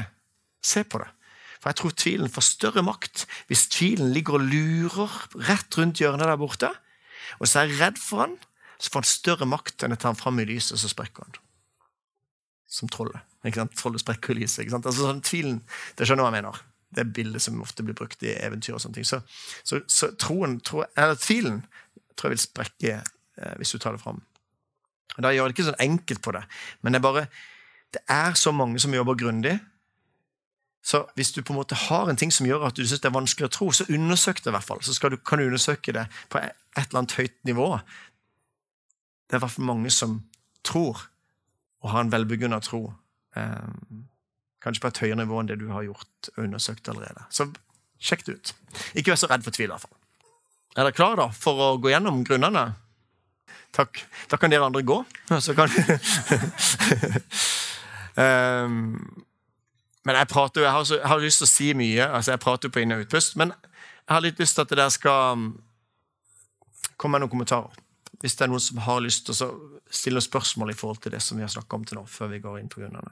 Se 0.66 0.84
på 0.84 1.02
det. 1.02 1.10
For 1.60 1.72
jeg 1.72 1.80
tror 1.80 1.96
tvilen 2.00 2.32
får 2.32 2.46
større 2.48 2.84
makt 2.88 3.26
hvis 3.50 3.68
tvilen 3.74 4.14
ligger 4.16 4.38
og 4.40 4.48
lurer 4.48 5.18
rett 5.50 5.80
rundt 5.80 6.00
hjørnet 6.00 6.30
der 6.30 6.40
borte. 6.40 6.72
Og 7.40 7.50
så 7.50 7.62
er 7.62 7.70
jeg 7.70 7.80
redd 7.82 8.00
for 8.00 8.24
han, 8.24 8.38
så 8.80 8.92
får 8.92 9.04
han 9.04 9.12
større 9.12 9.48
makt 9.50 9.84
enn 9.84 9.94
jeg 9.96 10.02
tar 10.02 10.14
han 10.14 10.20
fram 10.20 10.40
i 10.40 10.48
lyset, 10.48 10.80
så 10.80 10.92
sprekker 10.92 11.28
han. 11.28 11.40
Som 12.70 12.92
trollet. 12.92 13.20
Ikke 13.44 13.62
sant? 13.62 13.76
Trollet 13.80 14.04
sprekker 14.04 14.36
i 14.36 14.44
lyset. 14.44 14.64
Ikke 14.64 14.76
sant? 14.78 14.88
Altså, 14.88 15.08
sånn, 15.08 15.24
tvilen, 15.26 15.62
Det 15.98 16.08
skjønner 16.08 16.26
hva 16.26 16.32
jeg 16.32 16.44
mener. 16.44 16.64
Det 16.90 17.04
er 17.04 17.14
bildet 17.20 17.44
som 17.44 17.62
ofte 17.62 17.86
blir 17.86 17.98
brukt 17.98 18.24
i 18.24 18.34
eventyr. 18.34 18.76
og 18.78 18.82
sånne 18.84 19.00
ting. 19.00 19.08
Så, 19.08 19.22
så, 19.64 19.82
så 19.88 20.12
troen, 20.18 20.60
tro, 20.66 20.84
eller 20.96 21.20
tvilen 21.20 21.64
tror 22.16 22.30
jeg 22.30 22.38
vil 22.38 22.46
sprekke 22.46 22.96
eh, 23.00 23.56
hvis 23.60 23.74
du 23.74 23.80
tar 23.80 23.96
det 23.96 24.04
fram. 24.04 24.22
Da 25.18 25.34
gjør 25.34 25.48
jeg 25.48 25.52
det 25.52 25.58
ikke 25.58 25.70
sånn 25.72 25.84
enkelt 25.84 26.22
på 26.24 26.34
det, 26.36 26.44
men 26.82 26.94
det 26.94 27.00
er 27.00 27.04
bare 27.04 27.26
det 27.96 28.02
er 28.14 28.36
så 28.38 28.52
mange 28.54 28.80
som 28.82 28.94
jobber 28.94 29.18
grundig. 29.18 29.56
Så 30.90 31.04
hvis 31.20 31.30
du 31.36 31.44
på 31.46 31.54
en 31.54 31.60
måte 31.60 31.78
har 31.78 32.10
en 32.10 32.18
ting 32.18 32.32
som 32.34 32.48
gjør 32.50 32.66
at 32.70 32.78
du 32.78 32.82
syns 32.82 33.04
det 33.04 33.12
er 33.12 33.14
vanskelig 33.14 33.46
å 33.46 33.54
tro, 33.54 33.68
så 33.76 33.86
undersøk 33.94 34.42
det 34.42 34.50
i 34.50 34.56
hvert 34.56 34.66
fall. 34.66 34.82
Så 34.82 34.96
du, 35.12 35.20
kan 35.22 35.38
du 35.38 35.46
undersøke 35.46 35.94
det 35.94 36.08
på 36.34 36.42
et 36.42 36.80
eller 36.82 37.04
annet 37.04 37.18
høyt 37.20 37.36
nivå. 37.46 37.68
Det 39.30 39.38
er 39.38 39.42
i 39.42 39.44
hvert 39.44 39.54
fall 39.54 39.70
mange 39.70 39.92
som 39.94 40.18
tror, 40.66 41.04
og 41.84 41.94
har 41.94 42.06
en 42.08 42.14
velbegrunna 42.14 42.58
tro. 42.66 42.88
Eh, 43.38 43.70
kanskje 44.66 44.84
på 44.84 44.90
et 44.90 45.04
høyere 45.06 45.20
nivå 45.22 45.38
enn 45.40 45.52
det 45.52 45.60
du 45.62 45.68
har 45.70 45.86
gjort 45.86 46.32
og 46.34 46.44
undersøkt 46.48 46.90
allerede. 46.90 47.28
Så 47.30 47.52
sjekk 48.02 48.26
det 48.26 48.40
ut. 48.40 48.54
Ikke 48.98 49.14
vær 49.14 49.22
så 49.22 49.30
redd 49.30 49.46
for 49.46 49.54
tvil, 49.56 49.70
i 49.70 49.74
hvert 49.76 49.86
fall. 49.86 49.96
Er 50.74 50.88
dere 50.88 50.98
klare 50.98 51.22
da, 51.22 51.30
for 51.36 51.66
å 51.68 51.72
gå 51.82 51.94
gjennom 51.94 52.24
grunnene? 52.26 52.66
Takk. 53.78 54.02
Da 54.32 54.42
kan 54.42 54.50
dere 54.50 54.66
andre 54.66 54.82
gå. 54.82 55.04
Så 55.38 55.54
kan 55.54 55.70
um, 58.18 59.26
Men 60.08 60.16
jeg 60.16 60.30
prater 60.32 60.64
jeg 60.64 60.86
jeg 60.96 61.08
har, 61.08 61.20
lyst 61.20 61.42
til 61.42 61.48
å 61.48 61.52
si 61.52 61.74
mye. 61.76 62.06
altså 62.08 62.32
Jeg 62.32 62.40
prater 62.44 62.70
jo 62.70 62.74
på 62.74 62.84
inn- 62.84 62.96
og 62.96 63.04
utpust. 63.04 63.36
Men 63.36 63.52
jeg 63.52 64.14
har 64.16 64.24
litt 64.24 64.40
lyst 64.40 64.56
til 64.56 64.64
at 64.64 64.72
det 64.72 64.80
der 64.80 64.90
skal 64.94 65.34
um, 65.36 65.48
komme 66.98 67.18
med 67.18 67.26
noen 67.26 67.34
kommentarer. 67.34 67.76
Hvis 68.20 68.36
det 68.36 68.48
er 68.48 68.52
noen 68.52 68.64
som 68.64 68.82
har 68.84 69.04
lyst 69.04 69.28
til 69.28 69.36
å 69.36 69.50
stille 69.92 70.20
noen 70.20 70.28
spørsmål 70.28 70.72
i 70.72 70.78
forhold 70.78 71.02
til 71.04 71.14
det 71.16 71.22
som 71.24 71.38
vi 71.38 71.46
har 71.46 71.52
snakka 71.52 71.76
om 71.76 71.86
til 71.88 72.00
nå, 72.00 72.06
før 72.08 72.32
vi 72.34 72.42
går 72.44 72.60
inn 72.60 72.72
på 72.72 72.82
grunnene. 72.84 73.12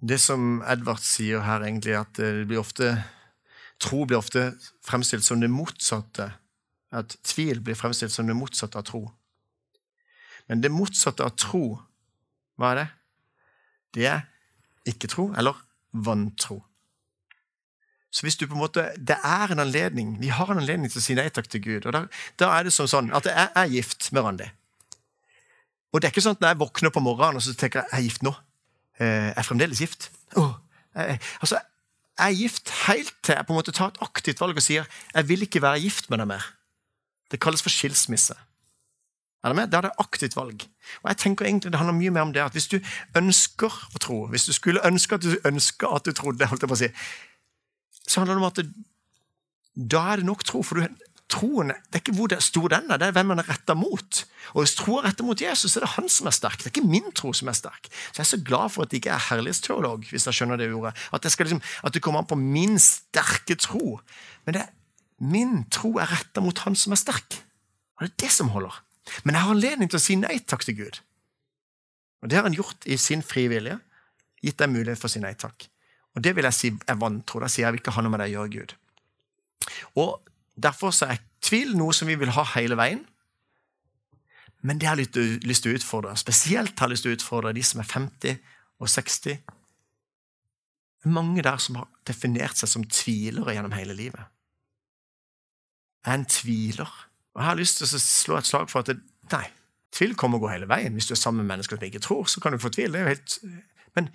Det 0.00 0.16
som 0.22 0.62
Edvard 0.64 1.02
sier 1.04 1.44
her, 1.44 1.62
egentlig, 1.66 1.98
at 1.98 2.14
det 2.16 2.46
blir 2.48 2.62
ofte, 2.62 2.94
tro 3.82 4.06
blir 4.08 4.18
ofte 4.18 4.46
fremstilt 4.86 5.26
som 5.26 5.42
det 5.42 5.50
motsatte. 5.52 6.30
At 6.90 7.18
tvil 7.26 7.60
blir 7.62 7.76
fremstilt 7.78 8.14
som 8.14 8.26
det 8.30 8.38
motsatte 8.38 8.80
av 8.80 8.86
tro. 8.88 9.04
Men 10.48 10.64
det 10.64 10.72
motsatte 10.72 11.26
av 11.26 11.36
tro, 11.38 11.76
hva 12.58 12.72
er 12.72 12.80
det? 12.80 12.88
Det 13.94 14.06
er 14.08 14.24
ikke-tro, 14.88 15.30
eller 15.38 15.58
vantro. 15.92 16.62
Så 18.10 18.26
hvis 18.26 18.36
du 18.36 18.46
på 18.46 18.54
en 18.54 18.62
måte, 18.64 18.90
Det 18.98 19.16
er 19.24 19.52
en 19.52 19.58
anledning, 19.58 20.20
vi 20.20 20.28
har 20.28 20.50
en 20.50 20.58
anledning 20.58 20.90
til 20.90 20.98
å 20.98 21.02
si 21.02 21.14
nei 21.14 21.28
takk 21.28 21.48
til 21.48 21.62
Gud. 21.62 21.86
og 21.86 22.08
Da, 22.36 22.58
er 22.58 22.64
det 22.64 22.72
som 22.72 22.86
sånn 22.86 23.14
at 23.14 23.24
jeg 23.24 23.48
er 23.54 23.66
gift 23.66 24.12
med 24.12 24.22
Randi. 24.22 24.50
Og 25.92 26.00
det 26.00 26.08
er 26.08 26.12
ikke 26.12 26.22
sånn 26.22 26.38
at 26.38 26.40
når 26.40 26.48
jeg 26.48 26.58
våkner 26.58 26.90
på 26.90 27.00
morgenen 27.00 27.36
og 27.36 27.42
så 27.42 27.54
tenker 27.54 27.80
jeg, 27.80 27.88
jeg 27.92 27.98
er 27.98 28.02
gift 28.02 28.22
nå. 28.22 28.34
Eh, 28.98 29.06
jeg 29.06 29.34
er 29.36 29.42
fremdeles 29.42 29.78
gift. 29.78 30.10
Oh, 30.36 30.54
jeg, 30.94 31.20
altså, 31.40 31.58
jeg 32.18 32.26
er 32.26 32.38
gift 32.38 32.70
helt 32.86 33.14
til 33.22 33.34
jeg 33.34 33.46
på 33.46 33.52
en 33.52 33.58
måte 33.58 33.72
tar 33.72 33.88
et 33.88 34.02
aktivt 34.02 34.40
valg 34.40 34.56
og 34.56 34.62
sier 34.62 34.86
jeg 35.14 35.28
vil 35.28 35.42
ikke 35.42 35.62
være 35.62 35.80
gift 35.80 36.10
med 36.10 36.18
deg 36.18 36.30
mer. 36.30 36.46
Det 37.30 37.40
kalles 37.40 37.62
for 37.62 37.70
skilsmisse. 37.70 38.34
Er 39.40 39.52
det 39.52 39.56
med? 39.56 39.70
Da 39.72 39.80
er 39.80 39.88
det 39.88 39.96
aktivt 40.02 40.36
valg. 40.36 40.66
Og 41.02 41.08
jeg 41.08 41.16
tenker 41.16 41.46
egentlig 41.46 41.72
Det 41.72 41.78
handler 41.80 41.96
mye 41.96 42.10
mer 42.12 42.26
om 42.28 42.32
det 42.32 42.42
at 42.44 42.52
hvis 42.52 42.68
du 42.68 42.78
ønsker 43.16 43.72
å 43.72 44.00
tro, 44.02 44.26
hvis 44.28 44.44
du 44.44 44.52
skulle 44.52 44.84
ønske 44.84 45.16
at 45.16 45.24
du 45.24 45.36
ønsker 45.48 45.88
at 45.88 46.04
du 46.04 46.12
trodde, 46.12 46.46
holdt 46.46 46.66
jeg 46.66 46.68
på 46.68 46.76
å 46.76 46.82
si, 46.82 46.90
så 48.06 48.20
handler 48.20 48.36
det 48.36 48.42
om 48.42 48.50
at 48.50 48.60
det, 48.60 48.66
da 49.94 50.02
er 50.10 50.20
det 50.20 50.28
nok 50.28 50.44
tro. 50.44 50.60
For 50.66 50.82
du, 50.82 51.06
troen 51.30 51.70
det 51.70 51.94
er 51.94 52.02
ikke 52.02 52.16
hvor 52.18 52.28
det 52.32 52.40
stor 52.44 52.68
den 52.72 52.90
er, 52.90 53.00
det 53.00 53.08
er 53.08 53.14
hvem 53.16 53.32
den 53.32 53.40
er 53.40 53.48
retta 53.48 53.76
mot. 53.78 54.22
Og 54.52 54.64
Hvis 54.64 54.74
tro 54.76 54.98
er 54.98 55.08
retta 55.08 55.24
mot 55.24 55.40
Jesus, 55.40 55.72
så 55.72 55.80
er 55.80 55.86
det 55.86 55.92
han 55.94 56.10
som 56.12 56.28
er 56.28 56.36
sterk. 56.36 56.58
Det 56.60 56.68
er 56.68 56.74
ikke 56.74 56.90
min 56.90 57.08
tro 57.16 57.32
som 57.36 57.48
er 57.48 57.56
sterk. 57.56 57.88
Så 58.10 58.20
Jeg 58.20 58.26
er 58.26 58.32
så 58.32 58.42
glad 58.44 58.74
for 58.74 58.84
at 58.84 58.90
det 58.90 59.00
ikke 59.00 59.14
er 59.14 59.26
herlighetsteolog, 59.30 60.04
hvis 60.10 60.26
jeg 60.26 60.36
skjønner 60.36 60.60
det 60.60 60.68
ordet. 60.74 60.92
At 61.14 61.24
det, 61.24 61.32
liksom, 61.38 61.62
at 61.84 61.94
det 61.94 62.02
kommer 62.02 62.20
an 62.20 62.28
på 62.28 62.36
min 62.40 62.76
sterke 62.82 63.56
tro. 63.56 64.00
Men 64.44 64.58
det, 64.58 64.66
min 65.20 65.64
tro 65.70 65.96
er 65.96 66.12
retta 66.12 66.44
mot 66.44 66.66
han 66.66 66.76
som 66.76 66.92
er 66.92 67.00
sterk. 67.00 67.40
Og 67.96 68.04
det 68.04 68.12
er 68.12 68.26
det 68.26 68.32
som 68.34 68.52
holder. 68.52 68.82
Men 69.24 69.34
jeg 69.34 69.44
har 69.44 69.54
anledning 69.54 69.90
til 69.90 69.98
å 69.98 70.02
si 70.04 70.16
nei 70.20 70.38
takk 70.44 70.64
til 70.66 70.76
Gud. 70.82 71.00
Og 72.20 72.28
Det 72.28 72.36
har 72.36 72.44
han 72.44 72.56
gjort 72.56 72.84
i 72.86 72.96
sin 73.00 73.22
frivillige. 73.22 73.78
Gitt 74.44 74.58
deg 74.60 74.72
mulighet 74.72 75.00
for 75.00 75.08
å 75.08 75.12
si 75.12 75.22
nei 75.22 75.34
takk. 75.34 75.68
Og 76.16 76.24
det 76.24 76.34
vil 76.36 76.46
jeg 76.48 76.56
si 76.56 76.72
er 76.88 76.98
vantro. 77.00 77.40
Da 77.40 77.48
sier 77.48 77.66
jeg 77.66 77.76
vil 77.76 77.82
ikke 77.82 77.94
ha 77.96 78.04
noe 78.04 78.12
med 78.12 78.20
deg 78.22 78.34
å 78.34 78.36
gjøre, 78.40 78.52
Gud. 78.56 78.74
Og 80.00 80.30
Derfor 80.60 80.92
så 80.94 81.08
er 81.10 81.22
tvil 81.44 81.76
noe 81.78 81.94
som 81.96 82.10
vi 82.10 82.18
vil 82.20 82.32
ha 82.34 82.44
hele 82.54 82.76
veien. 82.78 83.04
Men 84.60 84.80
det 84.80 84.90
har 84.90 85.00
jeg 85.00 85.40
lyst 85.48 85.64
til 85.64 85.72
å 85.72 85.78
utfordre. 85.78 86.16
Spesielt 86.20 86.78
har 86.78 86.88
jeg 86.88 86.96
lyst 86.96 87.06
til 87.06 87.14
å 87.14 87.16
utfordre 87.16 87.54
de 87.56 87.62
som 87.64 87.80
er 87.80 87.88
50 87.88 88.40
og 88.80 88.90
60. 88.92 89.38
Det 91.00 91.08
er 91.08 91.16
mange 91.16 91.44
der 91.44 91.62
som 91.62 91.78
har 91.80 91.88
definert 92.08 92.60
seg 92.60 92.68
som 92.68 92.84
tvilere 92.84 93.54
gjennom 93.56 93.72
hele 93.72 93.96
livet. 93.96 94.26
Jeg 96.04 96.12
er 96.12 96.18
en 96.18 96.28
tviler. 96.28 96.92
Og 97.34 97.42
Jeg 97.42 97.48
har 97.48 97.58
lyst 97.60 97.78
til 97.78 97.86
å 97.86 98.00
slå 98.02 98.38
et 98.40 98.48
slag 98.48 98.70
for 98.70 98.82
at 98.82 98.90
det, 98.90 98.98
nei, 99.32 99.46
tvil 99.94 100.16
kommer 100.18 100.40
å 100.40 100.44
gå 100.44 100.50
hele 100.52 100.68
veien. 100.70 100.96
Hvis 100.96 101.06
du 101.10 101.14
er 101.14 101.20
sammen 101.20 101.44
med 101.44 101.54
mennesker 101.54 101.78
som 101.78 101.86
ikke 101.86 102.02
tror, 102.02 102.26
så 102.30 102.42
kan 102.42 102.54
du 102.54 102.62
få 102.62 102.72
tvil. 102.74 102.92
Det 102.92 103.00
er 103.00 103.06
jo 103.06 103.14
helt... 103.14 103.38
Men 103.98 104.10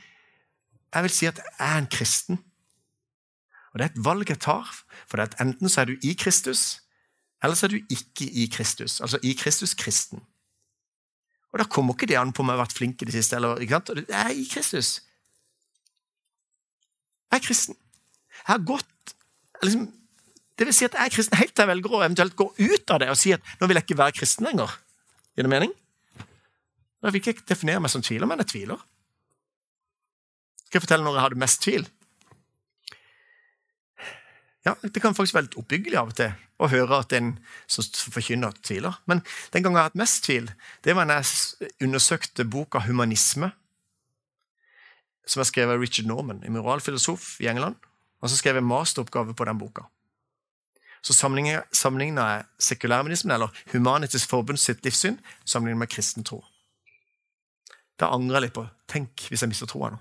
jeg 0.95 1.05
vil 1.05 1.13
si 1.15 1.29
at 1.29 1.39
jeg 1.39 1.55
er 1.59 1.79
en 1.79 1.89
kristen. 1.91 2.39
Og 3.71 3.79
Det 3.79 3.85
er 3.85 3.91
et 3.91 4.05
valg 4.05 4.29
jeg 4.31 4.39
tar. 4.43 4.69
For 5.07 5.19
det 5.19 5.31
at 5.31 5.41
enten 5.43 5.71
så 5.71 5.83
er 5.83 5.91
du 5.91 5.97
i 6.03 6.13
Kristus, 6.15 6.81
eller 7.43 7.55
så 7.59 7.67
er 7.67 7.75
du 7.75 7.81
ikke 7.91 8.27
i 8.27 8.47
Kristus. 8.51 9.01
Altså 9.03 9.19
i 9.23 9.33
Kristus 9.35 9.75
kristen. 9.75 10.23
Og 11.51 11.59
Da 11.59 11.67
kommer 11.71 11.93
ikke 11.95 12.07
det 12.07 12.17
an 12.19 12.33
på 12.33 12.43
om 12.43 12.49
jeg 12.51 12.57
har 12.57 12.65
vært 12.65 12.77
flink 12.77 13.01
i 13.01 13.05
det 13.05 13.13
siste. 13.15 13.35
eller, 13.35 13.59
ikke 13.59 13.77
sant? 13.77 13.91
Jeg 13.95 14.21
er 14.21 14.31
i 14.31 14.47
Kristus. 14.51 15.01
Jeg 17.31 17.39
er 17.39 17.43
kristen. 17.43 17.75
Jeg 18.31 18.53
har 18.53 18.63
gått 18.67 19.15
liksom, 19.63 19.85
Det 20.55 20.67
vil 20.67 20.75
si 20.75 20.85
at 20.87 20.95
jeg 20.95 21.09
er 21.09 21.11
kristen 21.11 21.37
helt 21.37 21.51
til 21.51 21.65
jeg 21.65 21.71
velger 21.73 21.95
å 21.95 22.03
eventuelt 22.05 22.35
gå 22.39 22.47
ut 22.47 22.91
av 22.93 23.01
det 23.01 23.09
og 23.11 23.19
si 23.19 23.33
at 23.35 23.55
nå 23.59 23.67
vil 23.67 23.79
jeg 23.79 23.87
ikke 23.87 23.99
være 23.99 24.15
kristen 24.15 24.47
lenger. 24.47 24.71
Gir 25.35 25.47
det 25.47 25.51
mening? 25.51 25.73
Da 27.03 27.11
vil 27.11 27.19
jeg 27.19 27.35
ikke 27.35 27.49
definere 27.51 27.83
meg 27.83 27.91
som 27.91 28.03
tviler, 28.05 28.29
men 28.29 28.39
jeg 28.41 28.51
tviler. 28.53 28.79
Skal 30.65 30.79
jeg 30.79 30.85
fortelle 30.87 31.05
når 31.05 31.17
jeg 31.19 31.25
hadde 31.25 31.41
mest 31.43 31.61
tvil? 31.65 31.87
Ja, 34.65 34.73
Det 34.81 35.01
kan 35.01 35.13
faktisk 35.13 35.35
være 35.35 35.45
litt 35.45 35.57
oppbyggelig 35.61 35.99
av 35.99 36.09
og 36.09 36.15
til 36.17 36.31
å 36.57 36.69
høre 36.71 37.01
at 37.03 37.13
en 37.13 37.35
som 37.69 37.85
forkynner, 38.15 38.55
tviler. 38.65 38.95
Men 39.05 39.21
den 39.53 39.61
gangen 39.61 39.77
jeg 39.77 39.83
har 39.83 39.91
hatt 39.91 39.99
mest 40.01 40.23
tvil, 40.25 40.49
det 40.81 40.95
var 40.97 41.05
når 41.05 41.21
jeg 41.21 41.69
undersøkte 41.85 42.47
boka 42.49 42.79
'Humanisme', 42.79 43.51
som 45.27 45.39
er 45.41 45.45
skrevet 45.45 45.73
av 45.73 45.81
Richard 45.81 46.07
Norman, 46.07 46.43
en 46.43 46.53
moralfilosof 46.53 47.41
i 47.41 47.47
England. 47.47 47.75
Og 48.21 48.29
så 48.29 48.37
skrev 48.37 48.55
jeg 48.55 48.63
masteroppgave 48.63 49.35
på 49.35 49.45
den 49.45 49.57
boka. 49.57 49.85
Så 51.05 51.13
sammenligna 51.13 52.25
jeg 52.31 52.45
sekulærminismen, 52.65 53.35
eller 53.35 53.53
Humanitisk 53.75 54.29
Forbund 54.31 54.57
sitt 54.57 54.81
livssyn, 54.85 55.19
sammenlignet 55.45 55.83
med 55.83 55.91
kristen 55.93 56.25
tro. 56.25 56.39
Da 58.01 58.09
angrer 58.15 58.39
jeg 58.39 58.47
litt 58.47 58.55
på 58.57 58.65
Tenk 58.91 59.27
hvis 59.29 59.43
jeg 59.45 59.51
mister 59.51 59.69
troa 59.69 59.91
nå. 59.93 59.99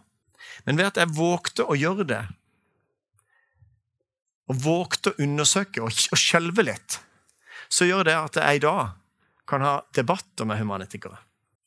Men 0.65 0.79
ved 0.81 0.89
at 0.93 1.01
jeg 1.01 1.13
vågte 1.17 1.67
å 1.69 1.77
gjøre 1.77 2.07
det 2.09 2.23
og 4.53 4.59
vågte 4.61 5.13
å 5.13 5.23
undersøke 5.25 5.81
og, 5.81 5.93
skjelve 6.21 6.67
litt, 6.67 6.99
så 7.73 7.87
gjør 7.89 8.05
det 8.09 8.17
at 8.19 8.37
jeg 8.41 8.59
i 8.59 8.65
dag 8.65 8.93
kan 9.49 9.65
ha 9.65 9.79
debatter 9.97 10.49
med 10.49 10.61
humanetikere. 10.61 11.17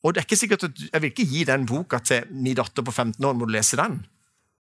Og 0.06 0.14
det 0.14 0.22
er 0.22 0.28
ikke 0.28 0.38
sikkert 0.40 0.68
at 0.68 0.82
Jeg 0.94 1.02
vil 1.02 1.10
ikke 1.12 1.26
gi 1.26 1.44
den 1.50 1.66
boka 1.66 2.00
til 2.00 2.30
min 2.30 2.56
datter 2.56 2.86
på 2.86 2.94
15 2.94 3.26
år. 3.26 3.34
må 3.34 3.46
du 3.46 3.52
lese 3.52 3.78
den. 3.78 4.06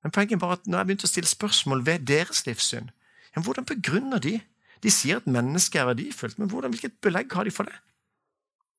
Men 0.02 0.12
poenget 0.12 0.36
er 0.36 0.40
bare 0.40 0.56
at 0.56 0.66
når 0.66 0.78
jeg 0.78 0.86
begynte 0.86 1.08
å 1.08 1.12
stille 1.12 1.28
spørsmål 1.28 1.84
ved 1.86 2.06
deres 2.08 2.46
livssyn, 2.46 2.90
hvordan 3.36 3.64
begrunner 3.68 4.18
de? 4.18 4.40
De 4.84 4.92
sier 4.92 5.20
at 5.20 5.28
mennesket 5.30 5.80
er 5.80 5.90
verdifullt, 5.90 6.38
men 6.40 6.50
hvordan, 6.52 6.74
hvilket 6.74 6.98
belegg 7.04 7.32
har 7.32 7.48
de 7.48 7.54
for 7.54 7.68
det? 7.68 7.76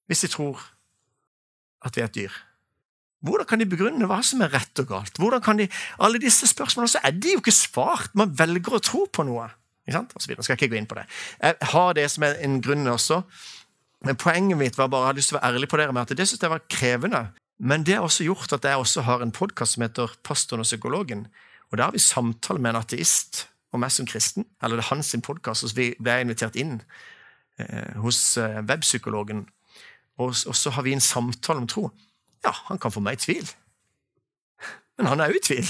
Hvis 0.08 0.24
de 0.24 0.32
tror 0.32 0.62
at 1.86 1.98
vi 1.98 2.04
er 2.04 2.10
et 2.10 2.16
dyr. 2.16 2.36
Hvordan 3.26 3.48
kan 3.50 3.62
de 3.62 3.66
begrunne 3.70 4.08
hva 4.10 4.20
som 4.26 4.44
er 4.46 4.52
rett 4.54 4.82
og 4.82 4.90
galt? 4.92 5.18
Hvordan 5.18 5.42
kan 5.44 5.60
de, 5.60 5.68
Alle 6.04 6.22
disse 6.22 6.48
spørsmålene 6.50 6.94
så 6.94 7.02
er 7.04 7.16
de 7.18 7.34
jo 7.34 7.42
ikke 7.42 7.56
svart. 7.56 8.14
Man 8.18 8.34
velger 8.38 8.78
å 8.78 8.84
tro 8.84 9.06
på 9.10 9.26
noe. 9.26 9.48
Ikke 9.88 9.98
sant? 9.98 10.14
Og 10.14 10.22
så 10.22 10.30
videre. 10.30 10.46
Skal 10.46 10.56
jeg 10.56 10.62
ikke 10.62 10.76
gå 10.76 10.80
inn 10.82 10.90
på 10.90 11.00
det. 11.00 11.08
Jeg 11.42 11.70
har 11.74 11.98
det 11.98 12.06
som 12.14 12.28
er 12.28 12.38
en 12.46 12.60
grunn 12.62 12.86
også. 12.92 13.22
Men 14.06 14.20
poenget 14.22 14.60
mitt 14.60 14.78
var 14.78 14.92
bare, 14.94 15.08
jeg 15.08 15.12
hadde 15.12 15.22
lyst 15.22 15.32
til 15.34 15.38
å 15.38 15.42
være 15.42 15.58
ærlig 15.58 15.70
på 15.72 15.82
dere 15.82 15.96
med 15.96 16.06
at 16.06 16.18
det 16.20 16.28
synes 16.30 16.46
jeg 16.46 16.54
var 16.54 16.66
krevende. 16.70 17.24
Men 17.58 17.86
det 17.88 17.98
har 17.98 18.06
også 18.06 18.28
gjort 18.28 18.54
at 18.54 18.68
jeg 18.70 18.84
også 18.84 19.06
har 19.08 19.24
en 19.26 19.34
podkast 19.34 19.76
som 19.76 19.86
heter 19.88 20.14
Pastoren 20.28 20.62
og 20.62 20.70
psykologen. 20.70 21.26
Og 21.72 21.78
Der 21.78 21.88
har 21.88 21.96
vi 21.96 22.04
samtale 22.04 22.62
med 22.62 22.76
en 22.76 22.84
ateist 22.84 23.48
og 23.78 23.84
meg 23.84 23.94
som 23.94 24.08
kristen. 24.10 24.48
Eller 24.64 24.80
det 24.80 24.86
er 24.86 24.92
hans 24.96 25.14
podkast, 25.24 25.66
og 25.68 25.78
vi 25.78 25.92
ble 26.02 26.20
invitert 26.24 26.58
inn 26.60 26.80
eh, 27.62 27.94
hos 28.02 28.20
eh, 28.42 28.60
webpsykologen. 28.66 29.46
Og, 30.18 30.34
og, 30.34 30.56
så 30.58 30.74
har 30.74 30.86
vi 30.86 30.96
en 30.98 31.04
samtale 31.04 31.62
om 31.62 31.70
tro. 31.70 31.90
Ja, 32.46 32.54
han 32.68 32.82
kan 32.82 32.94
få 32.94 33.04
meg 33.06 33.20
i 33.20 33.24
tvil. 33.28 33.54
Men 34.98 35.12
han 35.12 35.22
er 35.22 35.32
jo 35.32 35.38
i 35.38 35.46
tvil. 35.46 35.70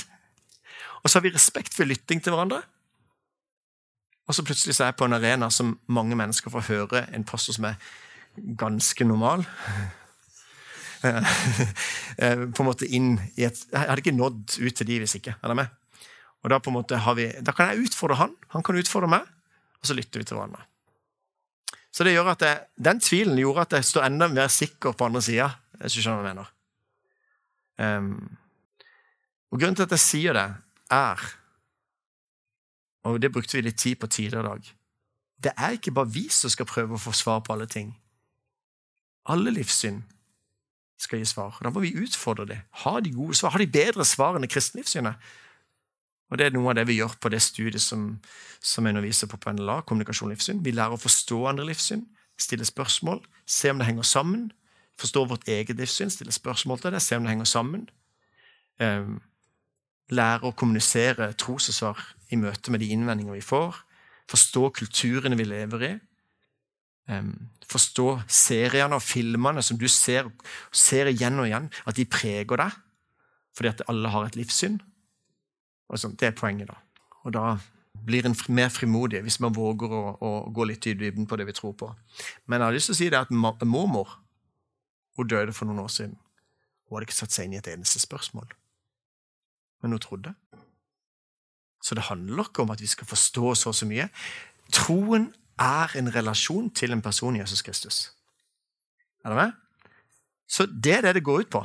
Og 1.03 1.09
så 1.09 1.19
har 1.19 1.27
vi 1.27 1.35
respekt 1.35 1.75
for 1.75 1.87
lytting 1.87 2.23
til 2.23 2.33
hverandre. 2.33 2.61
Og 4.27 4.35
så 4.35 4.43
plutselig 4.43 4.75
så 4.75 4.85
er 4.85 4.91
jeg 4.91 4.99
på 4.99 5.07
en 5.07 5.15
arena 5.15 5.49
som 5.53 5.77
mange 5.87 6.15
mennesker 6.19 6.51
får 6.51 6.67
høre 6.67 7.05
en 7.15 7.27
pastor 7.27 7.55
som 7.55 7.69
er 7.71 7.79
ganske 8.59 9.07
normal. 9.07 9.45
Eh, 12.17 12.39
på 12.49 12.63
en 12.63 12.65
måte 12.65 12.87
inn 12.89 13.11
i 13.37 13.43
et 13.45 13.59
Jeg 13.69 13.77
hadde 13.77 14.01
ikke 14.01 14.15
nådd 14.17 14.55
ut 14.57 14.75
til 14.79 14.87
de 14.89 14.95
hvis 15.03 15.13
ikke. 15.19 15.35
Er 15.37 15.51
det 15.51 15.55
med? 15.59 15.67
Og 16.45 16.51
da, 16.53 16.59
på 16.61 16.71
en 16.71 16.77
måte 16.77 16.99
har 17.01 17.15
vi, 17.17 17.27
da 17.41 17.53
kan 17.55 17.71
jeg 17.71 17.87
utfordre 17.89 18.19
han, 18.21 18.33
han 18.53 18.65
kan 18.65 18.77
utfordre 18.77 19.09
meg, 19.11 19.25
og 19.81 19.89
så 19.89 19.95
lytter 19.97 20.21
vi 20.21 20.27
til 20.27 20.37
hverandre. 20.37 20.65
Så 21.91 22.05
det 22.05 22.13
gjør 22.13 22.29
at 22.35 22.43
jeg, 22.45 22.59
Den 22.77 22.99
tvilen 23.01 23.39
gjorde 23.41 23.63
at 23.65 23.73
jeg 23.79 23.87
står 23.89 24.05
enda 24.05 24.27
mer 24.29 24.51
sikker 24.53 24.93
på 24.93 25.07
andre 25.07 25.21
sida. 25.25 25.47
Hvis 25.81 25.97
du 25.97 26.01
skjønner 26.03 26.21
hva 26.21 26.29
jeg 26.29 26.35
mener. 26.35 26.51
Um, 27.77 28.37
og 29.51 29.61
Grunnen 29.61 29.77
til 29.77 29.87
at 29.87 29.95
jeg 29.95 30.03
sier 30.03 30.37
det, 30.37 30.47
er 30.93 31.21
Og 33.07 33.21
det 33.21 33.31
brukte 33.31 33.57
vi 33.57 33.63
litt 33.63 33.79
tid 33.79 33.95
på 33.95 34.07
tidligere 34.07 34.43
i 34.43 34.47
dag. 34.47 34.69
Det 35.43 35.51
er 35.57 35.77
ikke 35.77 35.93
bare 35.95 36.11
vi 36.11 36.27
som 36.33 36.51
skal 36.51 36.67
prøve 36.67 36.97
å 36.97 37.01
få 37.01 37.13
svar 37.15 37.39
på 37.45 37.53
alle 37.53 37.67
ting. 37.69 37.93
Alle 39.29 39.53
livssyn 39.53 40.01
skal 40.99 41.21
gi 41.21 41.29
svar. 41.29 41.57
Da 41.61 41.69
må 41.71 41.83
vi 41.85 41.93
utfordre 41.95 42.47
dem. 42.49 42.63
Har 42.83 42.99
de 43.01 43.13
gode 43.13 43.37
svar? 43.37 43.53
Har 43.53 43.63
de 43.63 43.69
bedre 43.69 44.05
svar 44.05 44.35
enn 44.35 44.43
det 44.43 44.51
kristne 44.51 44.81
livssynet? 44.81 45.15
Og 46.27 46.37
Det 46.37 46.47
er 46.47 46.55
noe 46.55 46.73
av 46.73 46.75
det 46.75 46.87
vi 46.89 46.97
gjør 46.99 47.15
på 47.21 47.29
det 47.31 47.39
studiet 47.43 47.81
som, 47.81 48.17
som 48.59 48.85
jeg 48.85 48.95
underviser 48.95 49.29
på 49.31 49.39
på 49.39 49.53
NLA, 49.55 49.81
kommunikasjon 49.87 50.27
og 50.27 50.35
livssyn. 50.35 50.63
Vi 50.63 50.73
lærer 50.75 50.97
å 50.97 50.99
forstå 50.99 51.39
andre 51.47 51.69
livssyn, 51.69 52.03
stille 52.37 52.67
spørsmål, 52.67 53.21
se 53.47 53.71
om 53.71 53.79
det 53.79 53.87
henger 53.87 54.03
sammen, 54.03 54.49
forstå 54.99 55.23
vårt 55.29 55.47
eget 55.47 55.79
livssyn, 55.79 56.11
stille 56.11 56.35
spørsmål 56.35 56.81
til 56.83 56.97
det, 56.97 57.01
se 57.01 57.15
om 57.15 57.23
det 57.23 57.31
henger 57.31 57.47
sammen. 57.47 57.87
Um, 58.81 59.21
lære 60.11 60.47
å 60.47 60.55
kommunisere 60.55 61.31
trosesvar 61.39 62.01
i 62.31 62.39
møte 62.39 62.71
med 62.71 62.83
de 62.83 62.91
innvendinger 62.91 63.37
vi 63.37 63.45
får. 63.45 63.79
Forstå 64.27 64.69
kulturene 64.81 65.39
vi 65.39 65.47
lever 65.47 65.87
i. 65.87 65.93
Um, 67.07 67.31
forstå 67.71 68.09
seriene 68.27 68.99
og 68.99 69.03
filmene 69.03 69.63
som 69.63 69.79
du 69.79 69.87
ser, 69.87 70.27
ser 70.75 71.07
igjen 71.07 71.39
og 71.39 71.47
igjen, 71.47 71.71
at 71.87 71.95
de 71.95 72.03
preger 72.03 72.59
deg 72.59 72.83
fordi 73.57 73.71
at 73.71 73.79
alle 73.89 74.11
har 74.13 74.27
et 74.27 74.35
livssyn. 74.37 74.75
Sånn, 75.95 76.17
det 76.19 76.31
er 76.31 76.35
poenget, 76.35 76.67
da. 76.67 76.77
Og 77.23 77.33
da 77.35 77.57
blir 78.07 78.27
en 78.27 78.35
mer 78.53 78.69
frimodig 78.71 79.21
hvis 79.25 79.39
man 79.43 79.55
våger 79.55 79.91
å, 79.91 80.03
å 80.19 80.31
gå 80.53 80.67
litt 80.69 80.85
i 80.87 80.95
dybden 80.97 81.27
på 81.27 81.37
det 81.39 81.47
vi 81.47 81.55
tror 81.55 81.73
på. 81.79 81.89
Men 82.45 82.61
jeg 82.61 82.67
har 82.67 82.75
lyst 82.75 82.91
til 82.91 82.95
å 82.97 82.99
si 82.99 83.09
det 83.13 83.19
at 83.19 83.31
mormor 83.33 84.17
hun 85.17 85.29
døde 85.31 85.55
for 85.55 85.65
noen 85.65 85.81
år 85.81 85.91
siden. 85.91 86.15
Hun 86.87 86.97
hadde 86.97 87.07
ikke 87.09 87.17
satt 87.17 87.33
seg 87.35 87.47
inn 87.47 87.57
i 87.57 87.61
et 87.61 87.69
eneste 87.71 87.99
spørsmål. 88.03 88.51
Men 89.81 89.95
hun 89.95 90.03
trodde. 90.03 90.35
Så 91.83 91.95
det 91.97 92.07
handler 92.09 92.47
ikke 92.47 92.65
om 92.65 92.73
at 92.73 92.81
vi 92.81 92.89
skal 92.89 93.09
forstå 93.09 93.55
så 93.55 93.71
og 93.71 93.77
så 93.77 93.87
mye. 93.89 94.07
Troen 94.73 95.31
er 95.61 95.93
en 95.97 96.11
relasjon 96.13 96.69
til 96.69 96.93
en 96.93 97.01
person 97.01 97.35
i 97.35 97.41
Jesus 97.41 97.63
Kristus. 97.65 97.99
Er 99.25 99.33
det 99.33 99.39
med? 99.39 99.57
Så 100.47 100.67
det 100.67 100.99
er 100.99 101.07
det 101.07 101.17
det 101.17 101.25
går 101.27 101.45
ut 101.45 101.51
på. 101.51 101.63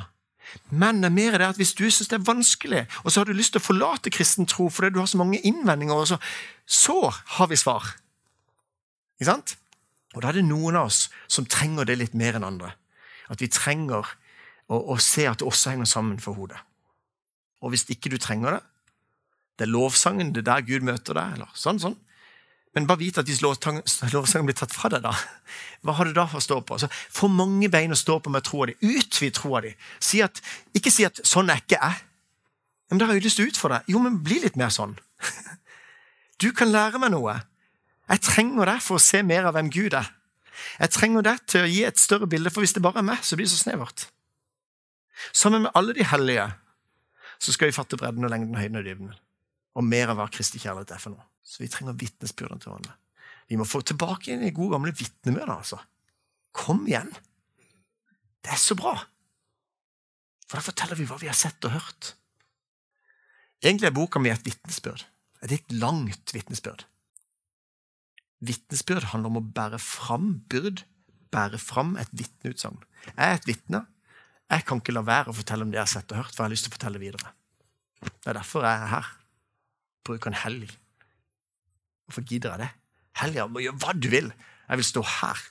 Men 0.69 1.01
det 1.01 1.09
er 1.09 1.15
mer 1.15 1.37
det 1.39 1.49
at 1.53 1.59
hvis 1.59 1.73
du 1.77 1.85
syns 1.87 2.09
det 2.11 2.19
er 2.19 2.27
vanskelig, 2.27 2.83
og 3.03 3.11
så 3.11 3.21
har 3.21 3.29
du 3.29 3.37
lyst 3.37 3.55
til 3.55 3.61
å 3.61 3.67
forlate 3.67 4.13
kristen 4.13 4.49
tro 4.49 4.69
fordi 4.71 4.93
du 4.93 5.01
har 5.01 5.09
så 5.09 5.19
mange 5.21 5.41
innvendinger, 5.41 6.05
så, 6.13 6.19
så 6.65 6.97
har 7.37 7.49
vi 7.51 7.59
svar. 7.59 7.93
Ikke 9.17 9.31
sant? 9.31 9.55
Og 10.13 10.21
da 10.21 10.29
er 10.29 10.39
det 10.39 10.45
noen 10.45 10.77
av 10.77 10.91
oss 10.91 11.07
som 11.31 11.47
trenger 11.49 11.89
det 11.89 11.97
litt 11.99 12.17
mer 12.17 12.37
enn 12.37 12.45
andre. 12.45 12.73
At 13.33 13.41
vi 13.41 13.49
trenger 13.49 14.05
å, 14.69 14.77
å 14.77 14.97
se 15.01 15.25
at 15.29 15.41
det 15.41 15.47
også 15.47 15.73
henger 15.73 15.89
sammen 15.89 16.21
for 16.21 16.37
hodet. 16.37 16.59
Og 17.63 17.73
hvis 17.73 17.87
ikke 17.89 18.11
du 18.13 18.19
trenger 18.21 18.57
det, 18.57 18.63
det 19.57 19.67
er 19.67 19.73
lovsangen, 19.73 20.33
det 20.33 20.43
er 20.43 20.49
der 20.49 20.65
Gud 20.67 20.85
møter 20.85 21.17
deg, 21.17 21.37
eller 21.37 21.57
sånn, 21.57 21.79
sånn. 21.81 21.97
Men 22.73 22.87
bare 22.89 23.03
vite 23.03 23.21
at 23.21 23.29
hvis 23.29 23.43
lovsangen 23.43 24.47
blir 24.47 24.57
tatt 24.57 24.73
fra 24.73 24.89
deg, 24.89 25.03
da, 25.05 25.11
hva 25.85 25.93
har 25.99 26.09
du 26.09 26.15
da 26.15 26.25
for 26.29 26.41
å 26.41 26.45
stå 26.45 26.57
på? 26.65 26.77
Altså, 26.77 26.89
Få 27.13 27.29
mange 27.29 27.69
bein 27.69 27.93
å 27.93 27.99
stå 27.99 28.17
på 28.23 28.33
med 28.33 28.45
troa 28.47 28.71
di. 28.71 28.77
Utvid 28.81 29.35
troa 29.37 29.61
di. 29.61 29.75
Si 30.01 30.23
at, 30.25 30.41
ikke 30.73 30.91
si 30.91 31.05
at 31.05 31.21
'sånn 31.21 31.51
er 31.53 31.61
ikke 31.61 31.77
jeg'. 31.77 32.01
Men 32.89 32.97
da 32.99 33.05
har 33.05 33.13
jeg 33.13 33.23
lyst 33.23 33.37
til 33.37 33.45
å 33.45 33.51
utfordre 33.51 33.79
deg. 33.79 33.93
Jo, 33.93 33.99
men 33.99 34.23
bli 34.23 34.39
litt 34.43 34.57
mer 34.57 34.69
sånn. 34.69 34.97
Du 36.41 36.51
kan 36.51 36.67
lære 36.67 36.99
meg 36.99 37.13
noe. 37.13 37.37
Jeg 38.09 38.21
trenger 38.25 38.65
deg 38.65 38.81
for 38.83 38.99
å 38.99 39.01
se 39.01 39.21
mer 39.23 39.45
av 39.47 39.53
hvem 39.55 39.69
Gud 39.71 39.93
er. 39.93 40.09
Jeg 40.79 40.91
trenger 40.91 41.21
deg 41.21 41.45
til 41.47 41.63
å 41.63 41.69
gi 41.69 41.83
et 41.87 42.01
større 42.01 42.27
bilde, 42.27 42.51
for 42.51 42.65
hvis 42.65 42.73
det 42.75 42.81
bare 42.83 42.99
er 42.99 43.07
meg, 43.07 43.21
så 43.23 43.37
blir 43.37 43.47
det 43.47 43.53
så 43.53 43.61
snevert. 43.63 44.07
Sammen 45.31 45.63
med 45.63 45.71
alle 45.73 45.93
de 45.93 46.03
hellige 46.03 46.49
så 47.39 47.53
skal 47.53 47.69
vi 47.69 47.75
fatte 47.75 47.97
bredden 47.99 48.25
og 48.25 48.33
lengden 48.33 48.55
og 48.55 48.61
høyden 48.61 48.79
og 48.81 48.85
dybden. 48.87 49.13
Og 49.79 49.87
mer 49.87 50.11
av 50.11 50.19
hva 50.19 50.27
Kristi 50.31 50.59
kjærlighet 50.59 50.91
er 50.95 51.01
for 51.01 51.15
noe. 51.15 51.23
Så 51.43 51.63
vi 51.63 51.69
trenger 51.71 51.97
vitnesbyrdene 51.99 52.63
til 52.63 52.71
hverandre. 52.71 52.97
Vi 53.51 53.59
må 53.59 53.67
få 53.67 53.83
tilbake 53.85 54.31
inn 54.33 54.45
i 54.47 54.53
gode, 54.55 54.77
gamle 54.77 54.93
vitnemøtene. 54.95 55.59
Altså. 55.59 55.79
Kom 56.55 56.85
igjen! 56.87 57.11
Det 58.43 58.53
er 58.55 58.61
så 58.61 58.77
bra! 58.79 58.95
For 60.47 60.59
da 60.59 60.65
forteller 60.65 60.99
vi 60.99 61.07
hva 61.09 61.19
vi 61.21 61.29
har 61.31 61.37
sett 61.37 61.63
og 61.67 61.75
hørt. 61.75 62.13
Egentlig 63.63 63.89
er 63.89 63.95
boka 63.95 64.19
mi 64.19 64.31
et 64.31 64.43
vitnesbyrd. 64.45 65.05
Et 65.43 65.51
litt 65.51 65.75
langt 65.75 66.33
vitnesbyrd. 66.35 66.85
Vitnesbyrd 68.43 69.09
handler 69.13 69.31
om 69.31 69.39
å 69.39 69.47
bære 69.55 69.79
fram 69.79 70.27
byrd, 70.51 70.83
bære 71.31 71.59
fram 71.59 71.95
et 71.99 72.11
vitneutsagn. 72.15 72.81
Jeg 73.07 73.23
er 73.23 73.37
et 73.37 73.47
vitne. 73.47 73.85
Jeg 74.51 74.67
kan 74.67 74.81
ikke 74.83 74.95
la 74.95 75.03
være 75.07 75.31
å 75.31 75.37
fortelle 75.37 75.65
om 75.65 75.71
det 75.71 75.79
jeg 75.79 75.87
har 75.87 75.93
sett 75.93 76.11
og 76.11 76.19
hørt, 76.19 76.35
for 76.35 76.43
jeg 76.43 76.49
har 76.49 76.53
lyst 76.53 76.67
til 76.67 76.73
å 76.73 76.75
fortelle 76.75 77.01
videre. 77.01 77.31
Det 78.03 78.31
er 78.31 78.37
derfor 78.37 78.67
jeg 78.67 78.83
er 78.83 78.91
her. 78.91 79.11
Bruker 80.03 80.31
en 80.31 80.41
helg. 80.43 80.73
Hvorfor 82.07 82.25
gidder 82.27 82.53
jeg 82.53 82.65
det? 82.65 82.71
Helga 83.21 83.47
må 83.47 83.63
gjøre 83.63 83.79
hva 83.83 83.93
du 83.95 84.09
vil. 84.11 84.29
Jeg 84.67 84.81
vil 84.81 84.87
stå 84.87 85.03
her. 85.19 85.41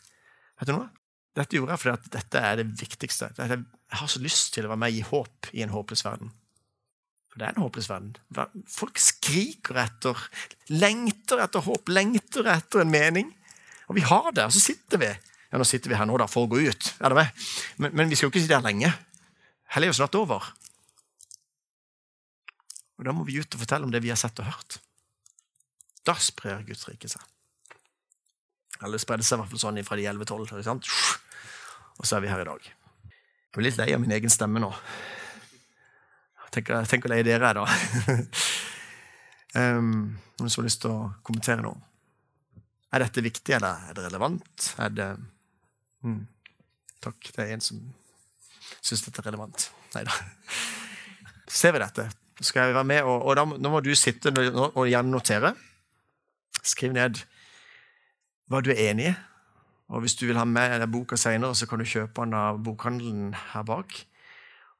Vet 0.61 0.71
du 0.71 0.75
noe? 0.77 0.91
Dette 1.33 1.57
gjorde 1.57 1.73
jeg 1.73 1.81
fordi 1.81 2.13
dette 2.13 2.45
er 2.45 2.61
det 2.61 2.69
viktigste. 2.77 3.31
Jeg 3.39 3.99
har 4.01 4.11
så 4.11 4.21
lyst 4.21 4.53
til 4.55 4.67
å 4.67 4.73
være 4.73 4.83
med 4.85 4.97
i 4.97 5.05
håp 5.07 5.53
i 5.57 5.63
en 5.65 5.73
håpløs 5.73 6.05
verden. 6.05 6.33
For 7.33 7.41
det 7.41 7.47
er 7.47 7.55
en 7.55 7.63
håpløs 7.65 7.89
verden. 7.89 8.11
Folk 8.69 9.01
skriker 9.01 9.79
etter, 9.81 10.19
lengter 10.75 11.41
etter 11.41 11.65
håp, 11.65 11.89
lengter 11.89 12.51
etter 12.53 12.83
en 12.83 12.93
mening. 12.93 13.31
Og 13.89 13.97
vi 13.97 14.05
har 14.05 14.29
det, 14.37 14.45
og 14.45 14.53
så 14.53 14.61
sitter 14.61 15.01
vi. 15.01 15.09
Ja, 15.53 15.61
nå 15.61 15.65
sitter 15.69 15.93
vi 15.93 15.97
her 15.97 16.09
nå, 16.09 16.19
da, 16.21 16.29
for 16.29 16.45
å 16.45 16.53
gå 16.53 16.61
ut. 16.61 16.91
Er 17.01 17.13
det 17.13 17.19
med? 17.23 17.47
Men, 17.81 17.97
men 17.97 18.13
vi 18.13 18.19
skal 18.19 18.29
jo 18.29 18.35
ikke 18.35 18.45
sitte 18.45 18.59
her 18.59 18.67
lenge. 18.67 18.93
Hellig 19.73 19.89
er 19.89 19.95
jo 19.95 19.99
snart 20.03 20.21
over. 20.21 20.53
Og 23.01 23.09
Da 23.09 23.17
må 23.17 23.25
vi 23.27 23.41
ut 23.41 23.57
og 23.57 23.65
fortelle 23.65 23.89
om 23.89 23.93
det 23.93 24.03
vi 24.05 24.13
har 24.13 24.21
sett 24.21 24.37
og 24.45 24.53
hørt. 24.53 24.79
Da 26.07 26.17
sprer 26.19 26.65
Guds 26.67 26.89
rike 26.89 27.11
seg. 27.11 27.23
Eller 28.83 28.99
det 28.99 29.05
spredde 29.05 29.27
seg 29.27 29.39
i 29.39 29.43
hvert 29.43 29.53
fall 29.53 29.63
sånn 29.63 29.83
fra 29.87 29.99
de 29.99 30.09
11-12. 30.11 30.73
Og 32.01 32.09
så 32.09 32.17
er 32.17 32.25
vi 32.25 32.31
her 32.33 32.43
i 32.43 32.49
dag. 32.49 32.71
Jeg 33.13 33.55
blir 33.55 33.69
litt 33.69 33.79
lei 33.79 33.93
av 33.95 34.03
min 34.03 34.15
egen 34.17 34.33
stemme 34.33 34.63
nå. 34.63 34.73
Tenk, 36.53 36.69
hvor 36.69 37.13
lei 37.13 37.23
dere 37.25 37.53
er, 37.53 37.61
da. 37.61 37.65
um, 39.79 40.13
noen 40.41 40.51
som 40.53 40.61
har 40.61 40.67
lyst 40.67 40.83
til 40.85 40.93
å 40.93 41.13
kommentere 41.25 41.65
noe? 41.65 41.79
Er 42.93 43.07
dette 43.07 43.25
viktig, 43.25 43.55
eller 43.57 43.87
er 43.89 43.97
det 43.97 44.05
relevant? 44.05 44.69
Er 44.83 44.93
det 44.93 45.09
mm. 46.05 46.21
Takk. 47.03 47.31
Det 47.35 47.45
er 47.45 47.55
en 47.57 47.65
som 47.65 47.79
syns 48.83 49.05
dette 49.07 49.23
er 49.23 49.31
relevant. 49.31 49.71
Nei 49.95 50.05
da. 50.07 50.19
Ser 51.51 51.75
vi 51.75 51.81
dette? 51.83 52.07
Skal 52.43 52.69
jeg 52.69 52.77
være 52.77 52.89
med? 52.89 53.03
Og, 53.07 53.27
og 53.31 53.39
da, 53.39 53.47
nå 53.47 53.73
må 53.73 53.81
du 53.85 53.91
sitte 53.99 54.33
og 54.33 54.85
gjerne 54.91 55.13
notere. 55.13 55.55
Skriv 56.63 56.95
ned 56.95 57.23
hva 58.51 58.61
du 58.63 58.71
er 58.73 58.91
enig 58.91 59.13
i, 59.13 59.15
Og 59.93 60.01
Hvis 60.01 60.15
du 60.17 60.27
vil 60.27 60.39
ha 60.39 60.45
med 60.45 60.87
boka 60.89 61.17
senere, 61.17 61.55
så 61.55 61.67
kan 61.67 61.79
du 61.79 61.85
kjøpe 61.85 62.25
den 62.25 62.33
av 62.35 62.63
bokhandelen 62.65 63.35
her 63.35 63.63
bak. 63.63 64.07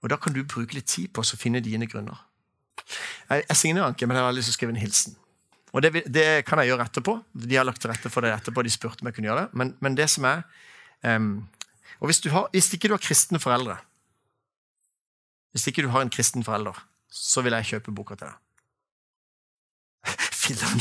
Og 0.03 0.11
Da 0.11 0.17
kan 0.17 0.33
du 0.33 0.45
bruke 0.45 0.75
litt 0.75 0.87
tid 0.87 1.13
på 1.13 1.21
å 1.21 1.37
finne 1.37 1.61
dine 1.61 1.87
grunner. 1.87 2.17
Jeg, 3.29 3.45
jeg 3.49 3.57
signerer 3.57 3.93
ikke, 3.93 4.07
men 4.07 4.17
jeg 4.17 4.25
har 4.25 4.33
lyst 4.33 4.49
til 4.49 4.55
å 4.55 4.59
skrive 4.59 4.73
en 4.73 4.81
hilsen. 4.81 5.17
Og 5.73 5.83
det, 5.83 6.05
det, 6.13 6.45
kan 6.45 6.61
jeg 6.61 6.73
gjøre 6.73 6.85
etterpå. 6.89 7.17
De 7.33 7.57
har 7.57 7.65
lagt 7.65 7.81
til 7.81 7.93
rette 7.93 8.11
for 8.13 8.25
det 8.25 8.33
etterpå. 8.35 8.65
De 8.65 8.73
spurte 8.73 9.05
om 9.05 9.09
jeg 9.09 9.17
kunne 9.17 9.31
gjøre 9.31 9.47
det. 9.47 9.59
Men, 9.59 9.75
men 9.81 9.97
det 9.97 10.09
som 10.13 10.27
er 10.29 10.43
um, 11.05 11.49
Og 12.01 12.11
hvis, 12.11 12.21
har, 12.33 12.49
hvis, 12.53 12.73
ikke 12.75 12.89
du 12.89 12.97
har 12.97 13.05
kristne 13.05 13.41
foreldre 13.41 13.79
Hvis 15.53 15.67
ikke 15.69 15.85
du 15.85 15.89
har 15.93 16.05
en 16.05 16.13
kristen 16.13 16.45
forelder, 16.45 16.77
så 17.13 17.45
vil 17.45 17.53
jeg 17.57 17.69
kjøpe 17.75 17.93
boka 17.93 18.17
til 18.17 18.31
deg. 18.33 18.39
Filler'n. 20.43 20.81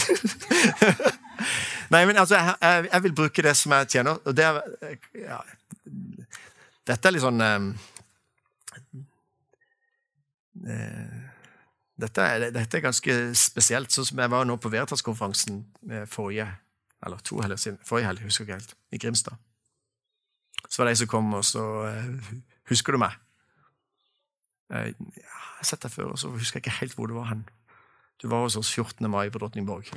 Nei, 1.93 2.05
men 2.07 2.17
altså, 2.17 2.37
jeg, 2.37 2.55
jeg, 2.61 2.87
jeg, 2.91 3.03
vil 3.03 3.15
bruke 3.15 3.45
det 3.45 3.55
som 3.57 3.73
jeg 3.75 3.89
tjener. 3.95 4.21
Og 4.25 4.37
det 4.37 4.45
er 4.45 4.61
ja, 5.17 5.41
Dette 6.87 7.07
er 7.07 7.13
litt 7.13 7.23
sånn 7.23 7.43
um, 7.45 7.67
uh, 10.65 11.19
dette 12.01 12.27
dette 12.49 12.79
er, 12.79 12.83
ganske 12.83 13.17
spesielt. 13.37 13.93
Sånn 13.93 14.07
som 14.11 14.21
jeg 14.23 14.33
var 14.33 14.47
nå 14.47 14.57
på 14.57 14.71
Veritas-konferansen 14.73 15.61
eh, 15.91 16.07
forrige 16.09 16.47
eller 17.05 17.21
to 17.25 17.39
helger 17.41 17.57
siden, 17.57 17.79
forrige 17.85 18.11
helg, 18.11 18.23
husker 18.25 18.45
ikke 18.45 18.59
helt, 18.59 18.75
i 18.93 18.99
Grimstad. 19.01 19.37
Så 20.67 20.81
var 20.81 20.87
det 20.87 20.95
ei 20.95 21.01
som 21.01 21.09
kom, 21.09 21.31
og 21.33 21.45
så 21.45 21.63
uh, 21.89 22.33
Husker 22.69 22.93
du 22.95 23.01
meg? 23.01 23.15
Ja, 24.71 24.85
jeg 24.85 25.25
har 25.33 25.67
sett 25.67 25.81
deg 25.83 25.91
før, 25.91 26.13
og 26.13 26.19
så 26.21 26.29
husker 26.31 26.59
jeg 26.59 26.65
ikke 26.65 26.77
helt 26.77 26.93
hvor 26.95 27.09
du 27.09 27.17
var 27.17 27.27
hen. 27.31 27.41
Du 28.21 28.27
var 28.29 28.45
hos 28.45 28.55
oss 28.55 28.69
14. 28.69 29.09
mai 29.09 29.31
på 29.33 29.39
Drottningborg. 29.41 29.87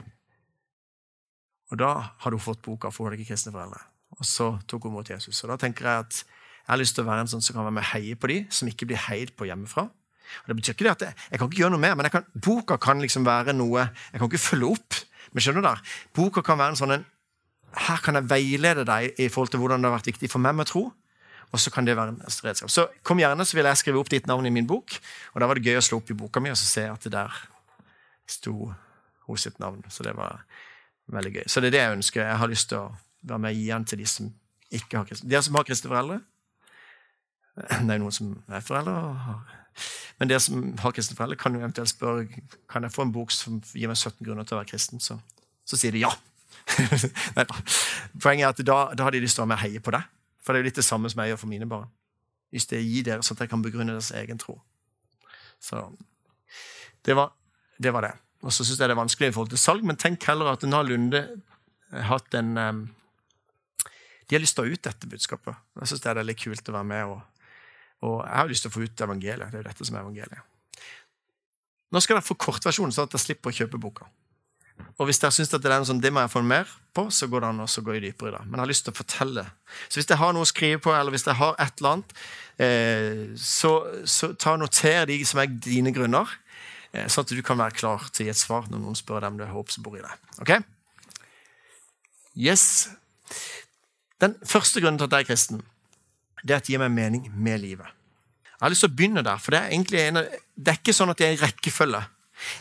Og 1.73 1.81
da 1.81 1.91
hadde 2.23 2.39
hun 2.39 2.41
fått 2.41 2.63
boka 2.65 2.89
'Får 2.89 3.11
deg 3.11 3.27
kristne 3.27 3.53
foreldre'. 3.53 3.83
Og 4.19 4.25
så 4.25 4.59
tok 4.69 4.83
hun 4.85 4.93
mot 4.93 5.11
Jesus. 5.11 5.45
Og 5.45 5.51
da 5.51 5.57
tenker 5.57 5.85
jeg 5.85 5.99
at 5.99 6.25
jeg 6.65 6.73
har 6.73 6.79
lyst 6.79 6.95
til 6.95 7.05
å 7.05 7.09
være 7.09 7.21
en 7.21 7.29
sånn 7.29 7.43
som 7.43 7.55
kan 7.55 7.65
være 7.65 7.77
med 7.77 7.85
og 7.85 7.93
heie 7.93 8.17
på 8.17 8.29
de, 8.29 8.47
som 8.51 8.69
ikke 8.69 8.87
blir 8.87 8.97
heid 8.97 9.37
på 9.37 9.45
hjemmefra. 9.45 9.83
Og 9.85 10.47
det 10.49 10.57
betyr 10.57 10.73
ikke 10.73 10.85
det 10.85 10.91
at 10.91 11.03
jeg, 11.03 11.15
jeg 11.31 11.39
kan 11.39 11.49
ikke 11.51 11.61
gjøre 11.61 11.71
noe 11.71 11.81
mer, 11.81 11.95
men 11.95 12.11
kan, 12.11 12.25
boka 12.33 12.79
kan 12.81 13.01
liksom 13.01 13.27
være 13.27 13.53
noe 13.53 13.91
Jeg 14.13 14.21
kan 14.21 14.29
ikke 14.31 14.39
følge 14.39 14.71
opp. 14.73 14.95
Men 15.33 15.43
skjønner 15.43 15.61
du 15.61 15.69
der? 15.69 15.83
Boka 16.15 16.43
kan 16.43 16.59
være 16.59 16.73
en 16.73 16.81
sånn 16.81 16.93
en, 16.93 17.05
Her 17.75 17.97
kan 17.99 18.15
jeg 18.15 18.31
veilede 18.31 18.85
deg 18.87 19.19
i 19.19 19.29
forhold 19.29 19.51
til 19.51 19.61
hvordan 19.61 19.83
det 19.83 19.91
har 19.91 19.99
vært 19.99 20.07
viktig 20.07 20.31
for 20.31 20.39
meg 20.39 20.55
med 20.55 20.67
tro. 20.71 20.93
Og 21.53 21.61
så 21.61 21.71
kan 21.71 21.85
det 21.85 21.97
være 21.97 22.15
en 22.15 22.23
redskap. 22.23 22.71
Så 22.71 22.89
kom 23.03 23.19
gjerne, 23.19 23.45
så 23.45 23.57
vil 23.59 23.67
jeg 23.67 23.77
skrive 23.77 23.99
opp 23.99 24.09
ditt 24.09 24.27
navn 24.27 24.47
i 24.47 24.51
min 24.51 24.67
bok. 24.67 24.95
Og 25.35 25.41
da 25.41 25.47
var 25.47 25.59
det 25.59 25.67
gøy 25.67 25.77
å 25.79 25.83
slå 25.83 25.99
opp 25.99 26.11
i 26.11 26.15
boka 26.15 26.41
mi 26.41 26.51
og 26.51 26.57
så 26.57 26.67
se 26.67 26.87
at 26.89 27.03
det 27.03 27.13
der 27.13 27.35
sto 28.31 28.73
hos 29.27 29.47
sitt 29.47 29.59
navn. 29.59 29.83
Så 29.89 30.07
det 30.07 30.15
var 30.17 30.45
veldig 31.13 31.33
gøy. 31.39 31.45
Så 31.47 31.61
det 31.61 31.71
er 31.71 31.77
det 31.77 31.83
jeg 31.83 31.99
ønsker. 31.99 32.25
Jeg 32.27 32.41
har 32.41 32.51
lyst 32.51 32.69
til 32.71 32.81
å 32.81 32.95
være 33.25 33.41
med 33.41 33.55
og 33.55 33.59
gi 33.59 33.67
igjen 33.67 33.89
til 33.89 34.01
de 34.01 34.07
som 34.09 34.31
ikke 34.75 35.01
har 35.01 35.09
kristne. 35.09 35.31
Dere 35.31 35.43
som 35.47 35.59
har 35.59 35.67
kristne 35.69 35.93
foreldre. 35.93 36.21
Det 37.87 37.95
er 37.95 38.01
noen 38.03 38.15
som 38.15 38.33
er 38.49 38.65
foreldre. 38.65 38.95
men 40.19 40.31
dere 40.31 40.41
som 40.43 40.67
har 40.79 40.95
kristne 40.95 41.17
foreldre, 41.19 41.39
kan 41.39 41.55
jo 41.55 41.61
eventuelt 41.63 41.91
spørre 41.91 42.27
kan 42.71 42.83
jeg 42.83 42.95
få 42.95 43.03
en 43.03 43.13
bok 43.15 43.33
som 43.35 43.61
gir 43.75 43.91
meg 43.91 43.99
17 43.99 44.25
grunner 44.27 44.47
til 44.47 44.57
å 44.57 44.61
være 44.61 44.71
kristen. 44.73 45.01
Så, 45.01 45.19
så 45.67 45.79
sier 45.79 45.95
de 45.95 46.05
ja. 46.05 46.13
Poenget 48.23 48.45
er 48.45 48.51
at 48.51 48.63
da, 48.67 48.79
da, 48.95 49.07
har 49.07 49.15
de 49.15 49.23
lyst 49.23 49.39
til 49.39 49.45
å 49.45 49.47
være 49.47 49.53
med 49.55 49.59
og 49.59 49.65
heie 49.67 49.85
på 49.85 49.95
deg. 49.95 50.11
For 50.43 50.53
det 50.53 50.61
er 50.61 50.65
jo 50.65 50.69
litt 50.71 50.81
det 50.81 50.87
samme 50.87 51.11
som 51.11 51.23
jeg 51.23 51.33
gjør 51.33 51.41
for 51.45 51.53
mine 51.53 51.69
barn. 51.69 51.89
Hvis 52.55 52.69
det 52.71 52.83
gir 52.85 53.07
dere, 53.07 53.25
sånn 53.27 53.39
at 53.39 53.47
jeg 53.47 53.53
kan 53.55 53.63
begrunne 53.65 53.95
deres 53.95 54.13
egen 54.15 54.39
tro. 54.39 54.59
Så 55.63 55.81
det 57.05 57.17
var 57.19 57.33
det. 57.79 57.93
Var 57.95 58.09
det. 58.09 58.15
Og 58.45 58.53
så 58.53 58.65
syns 58.65 58.79
jeg 58.79 58.89
det 58.91 58.95
er 58.95 59.03
vanskelig 59.03 59.31
i 59.31 59.35
forhold 59.35 59.55
til 59.55 59.63
salg, 59.63 59.85
men 59.87 59.99
tenk 60.01 60.25
heller 60.29 60.53
at 60.53 60.65
en 60.67 60.77
har 60.77 60.87
Lunde 60.87 61.23
hatt 62.09 62.35
en 62.35 62.57
um, 62.59 62.83
De 64.29 64.37
har 64.37 64.43
lyst 64.43 64.57
til 64.57 64.67
å 64.67 64.73
ut 64.73 64.83
dette 64.83 65.09
budskapet. 65.09 65.57
Jeg 65.81 65.91
syns 65.91 66.03
det 66.05 66.13
er 66.13 66.27
litt 66.27 66.41
kult 66.41 66.69
å 66.69 66.77
være 66.77 66.91
med 66.91 67.13
og 67.13 67.23
og 68.05 68.21
jeg 68.25 68.37
har 68.37 68.51
lyst 68.51 68.67
til 68.67 68.73
å 68.73 68.75
få 68.75 68.85
ut 68.85 69.07
evangeliet. 69.07 69.49
Det 69.49 69.59
er 69.59 69.63
jo 69.63 69.71
dette 69.71 69.87
som 69.87 69.97
er 69.97 70.05
evangeliet. 70.05 70.51
Nå 71.95 72.03
skal 72.03 72.19
dere 72.19 72.27
få 72.27 72.37
kortversjonen, 72.41 72.93
sånn 72.93 73.09
at 73.09 73.15
dere 73.15 73.23
slipper 73.23 73.53
å 73.53 73.59
kjøpe 73.61 73.81
boka. 73.81 74.09
Og 74.99 75.07
hvis 75.07 75.21
dere 75.23 75.35
syns 75.35 75.53
det 75.53 75.61
er 75.71 75.85
sånn, 75.87 76.03
det 76.03 76.11
må 76.15 76.23
jeg 76.25 76.33
få 76.33 76.43
mer 76.47 76.71
på, 76.95 77.07
så 77.15 77.29
går 77.31 77.45
det 77.45 77.51
an 77.53 77.63
å 77.63 77.69
gå 77.87 77.99
dypere 78.03 78.33
i 78.33 78.35
det. 78.35 78.43
Men 78.47 78.59
jeg 78.59 78.65
har 78.65 78.73
lyst 78.73 78.87
til 78.89 78.95
å 78.95 78.99
fortelle. 78.99 79.45
Så 79.87 80.01
hvis 80.01 80.11
jeg 80.11 80.21
har 80.21 80.35
noe 80.35 80.47
å 80.47 80.51
skrive 80.51 80.83
på, 80.83 80.95
eller 80.95 81.15
hvis 81.15 81.27
jeg 81.29 81.39
har 81.39 81.55
et 81.63 81.81
eller 81.81 81.93
annet, 81.93 82.17
eh, 82.67 83.23
så, 83.39 83.73
så 84.11 84.33
ta 84.35 84.57
og 84.57 84.65
noter 84.65 85.07
de 85.11 85.21
som 85.27 85.43
er 85.43 85.55
dine 85.55 85.95
grunner, 85.95 86.35
sånn 87.11 87.27
at 87.27 87.35
du 87.35 87.43
kan 87.47 87.59
være 87.59 87.77
klar 87.79 88.07
til 88.11 88.25
å 88.25 88.29
gi 88.29 88.33
et 88.35 88.41
svar 88.41 88.69
når 88.71 88.83
noen 88.83 88.99
spør 88.99 89.25
deg 89.25 89.33
om 89.33 89.39
det 89.41 89.47
er 89.49 89.55
håp 89.55 89.73
som 89.75 89.85
bor 89.87 89.97
i 89.99 90.05
deg. 90.05 90.27
Ok? 90.45 90.53
Yes. 92.35 92.89
Den 94.23 94.37
første 94.47 94.83
grunnen 94.83 95.01
til 95.01 95.09
at 95.09 95.17
jeg 95.17 95.27
er 95.27 95.31
kristen, 95.33 95.63
det 96.43 96.55
er 96.55 96.63
at 96.63 96.67
det 96.69 96.75
gir 96.75 96.83
meg 96.83 96.95
mening 96.95 97.29
med 97.35 97.63
livet. 97.63 97.91
Jeg 98.55 98.63
har 98.63 98.73
lyst 98.73 98.85
til 98.87 98.93
å 98.93 98.97
begynne 98.97 99.25
der, 99.27 99.41
for 99.43 99.55
det 99.55 99.63
er 99.65 99.75
en, 99.75 100.21
det 100.55 100.71
er 100.73 100.79
ikke 100.79 100.95
sånn 100.97 101.11
at 101.13 101.21
det 101.21 101.27
er 101.27 101.35
en 101.35 101.43
rekkefølge. 101.43 102.01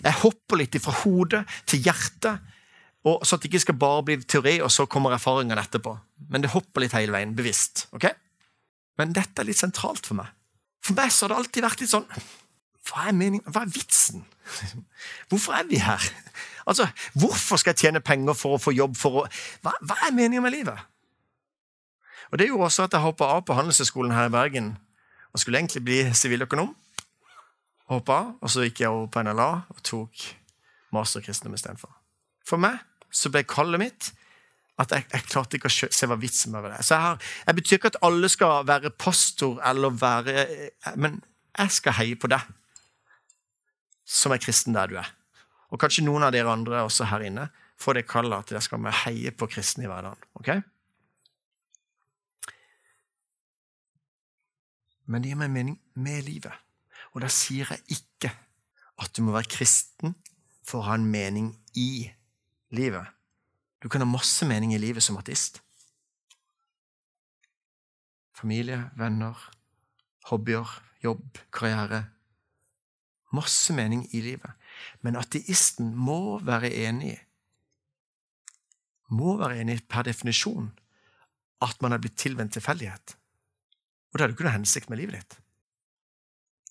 Jeg 0.04 0.20
hopper 0.22 0.60
litt 0.60 0.78
fra 0.84 0.96
hodet 1.04 1.44
til 1.70 1.84
hjertet, 1.86 2.52
og 3.08 3.26
så 3.28 3.36
at 3.36 3.44
det 3.44 3.52
ikke 3.52 3.64
skal 3.66 3.78
bare 3.80 4.04
bli 4.08 4.18
teori, 4.24 4.58
og 4.64 4.72
så 4.72 4.88
kommer 4.90 5.16
erfaringene 5.16 5.62
etterpå. 5.62 5.94
Men 6.32 6.44
det 6.44 6.54
hopper 6.54 6.84
litt 6.84 6.96
hele 6.96 7.14
veien, 7.16 7.36
bevisst. 7.36 7.88
ok? 7.96 8.08
Men 9.00 9.14
dette 9.16 9.42
er 9.42 9.50
litt 9.50 9.60
sentralt 9.60 10.08
for 10.08 10.20
meg. 10.22 10.30
For 10.84 10.96
meg 10.98 11.12
så 11.12 11.26
har 11.26 11.34
det 11.34 11.42
alltid 11.42 11.66
vært 11.66 11.84
litt 11.84 11.92
sånn 11.92 12.08
Hva 12.88 13.08
er 13.10 13.16
meningen? 13.16 13.46
Hva 13.48 13.64
er 13.64 13.72
vitsen? 13.72 14.26
Hvorfor 15.30 15.56
er 15.56 15.68
vi 15.70 15.80
her? 15.80 16.04
Altså, 16.68 16.88
Hvorfor 17.14 17.60
skal 17.60 17.72
jeg 17.72 17.86
tjene 17.88 18.04
penger 18.04 18.36
for 18.38 18.58
å 18.58 18.62
få 18.62 18.74
jobb? 18.76 18.96
Å, 18.96 19.26
hva, 19.64 19.76
hva 19.82 20.00
er 20.08 20.16
meningen 20.16 20.44
med 20.44 20.56
livet? 20.56 20.80
Og 22.32 22.40
Det 22.40 22.48
gjorde 22.48 22.70
også 22.70 22.88
at 22.88 22.96
jeg 22.96 23.04
hoppa 23.04 23.30
av 23.36 23.44
på 23.46 23.56
Handelshøyskolen 23.58 24.16
her 24.16 24.30
i 24.30 24.34
Bergen 24.34 24.74
og 25.34 25.42
skulle 25.42 25.60
egentlig 25.60 25.84
bli 25.86 26.00
siviløkonom. 26.14 26.72
Hoppa 27.92 28.16
av, 28.22 28.32
og 28.42 28.52
så 28.52 28.66
gikk 28.66 28.84
jeg 28.84 28.90
over 28.94 29.08
på 29.12 29.24
NLA 29.26 29.50
og 29.70 29.80
tok 29.86 30.26
master 30.94 31.22
i 31.22 31.26
kristendom 31.26 31.58
istedenfor. 31.58 31.92
For 32.48 32.62
meg 32.62 32.80
så 33.14 33.32
ble 33.34 33.44
kallet 33.50 33.82
mitt 33.82 34.12
at 34.82 34.94
jeg, 34.94 35.06
jeg 35.12 35.28
klarte 35.30 35.58
ikke 35.60 35.70
å 35.70 35.74
se 35.94 36.10
hva 36.10 36.18
vitsen 36.18 36.54
med 36.56 36.66
det 36.66 36.80
Så 36.82 36.96
jeg, 36.96 37.04
har, 37.04 37.26
jeg 37.46 37.58
betyr 37.60 37.78
ikke 37.78 37.92
at 37.92 38.00
alle 38.08 38.30
skal 38.32 38.64
være 38.66 38.90
pastor 38.98 39.60
eller 39.70 39.94
være 39.94 40.46
Men 40.98 41.20
jeg 41.54 41.76
skal 41.76 41.94
heie 42.00 42.18
på 42.18 42.32
deg 42.34 42.42
som 44.04 44.34
er 44.36 44.42
kristen 44.44 44.76
der 44.76 44.92
du 44.92 44.98
er. 45.00 45.10
Og 45.74 45.82
kanskje 45.82 46.06
noen 46.06 46.26
av 46.28 46.34
dere 46.36 46.52
andre 46.52 46.84
også 46.86 47.08
her 47.10 47.26
inne 47.26 47.48
får 47.82 47.98
det 47.98 48.08
kallet 48.10 48.38
at 48.38 48.52
dere 48.52 48.62
skal 48.62 48.92
heie 49.06 49.32
på 49.34 49.50
kristne 49.50 49.88
i 49.88 49.90
hverdagen. 49.90 50.22
Okay? 50.40 50.62
men 55.06 55.24
det 55.24 55.34
gir 55.34 55.40
meg 55.40 55.52
mening 55.52 55.80
med 56.00 56.24
livet. 56.28 56.54
Og 57.14 57.24
da 57.24 57.30
sier 57.32 57.70
jeg 57.70 58.00
ikke 58.00 58.32
at 59.04 59.12
du 59.16 59.24
må 59.26 59.34
være 59.36 59.52
kristen 59.52 60.16
for 60.64 60.82
å 60.82 60.88
ha 60.88 60.98
en 60.98 61.10
mening 61.10 61.52
i 61.78 62.08
livet. 62.74 63.06
Du 63.84 63.90
kan 63.92 64.04
ha 64.04 64.08
masse 64.08 64.46
mening 64.48 64.74
i 64.74 64.82
livet 64.82 65.04
som 65.04 65.20
ateist. 65.20 65.60
Familie, 68.34 68.80
venner, 69.00 69.38
hobbyer, 70.30 70.70
jobb, 71.04 71.40
karriere. 71.54 72.06
Masse 73.34 73.74
mening 73.74 74.06
i 74.14 74.22
livet. 74.22 74.52
Men 75.02 75.18
ateisten 75.20 75.94
må 75.96 76.40
være 76.44 76.72
enig 76.88 77.18
Må 79.14 79.36
være 79.38 79.60
enig 79.62 79.84
per 79.90 80.08
definisjon 80.08 80.72
at 81.62 81.82
man 81.84 81.94
er 81.94 82.02
blitt 82.02 82.18
tilvendt 82.18 82.56
tilfeldighet. 82.58 83.16
Og 84.12 84.18
da 84.18 84.24
har 84.24 84.32
du 84.32 84.36
ikke 84.36 84.46
noe 84.48 84.56
hensikt 84.56 84.90
med 84.90 85.00
livet 85.00 85.20
ditt. 85.20 85.38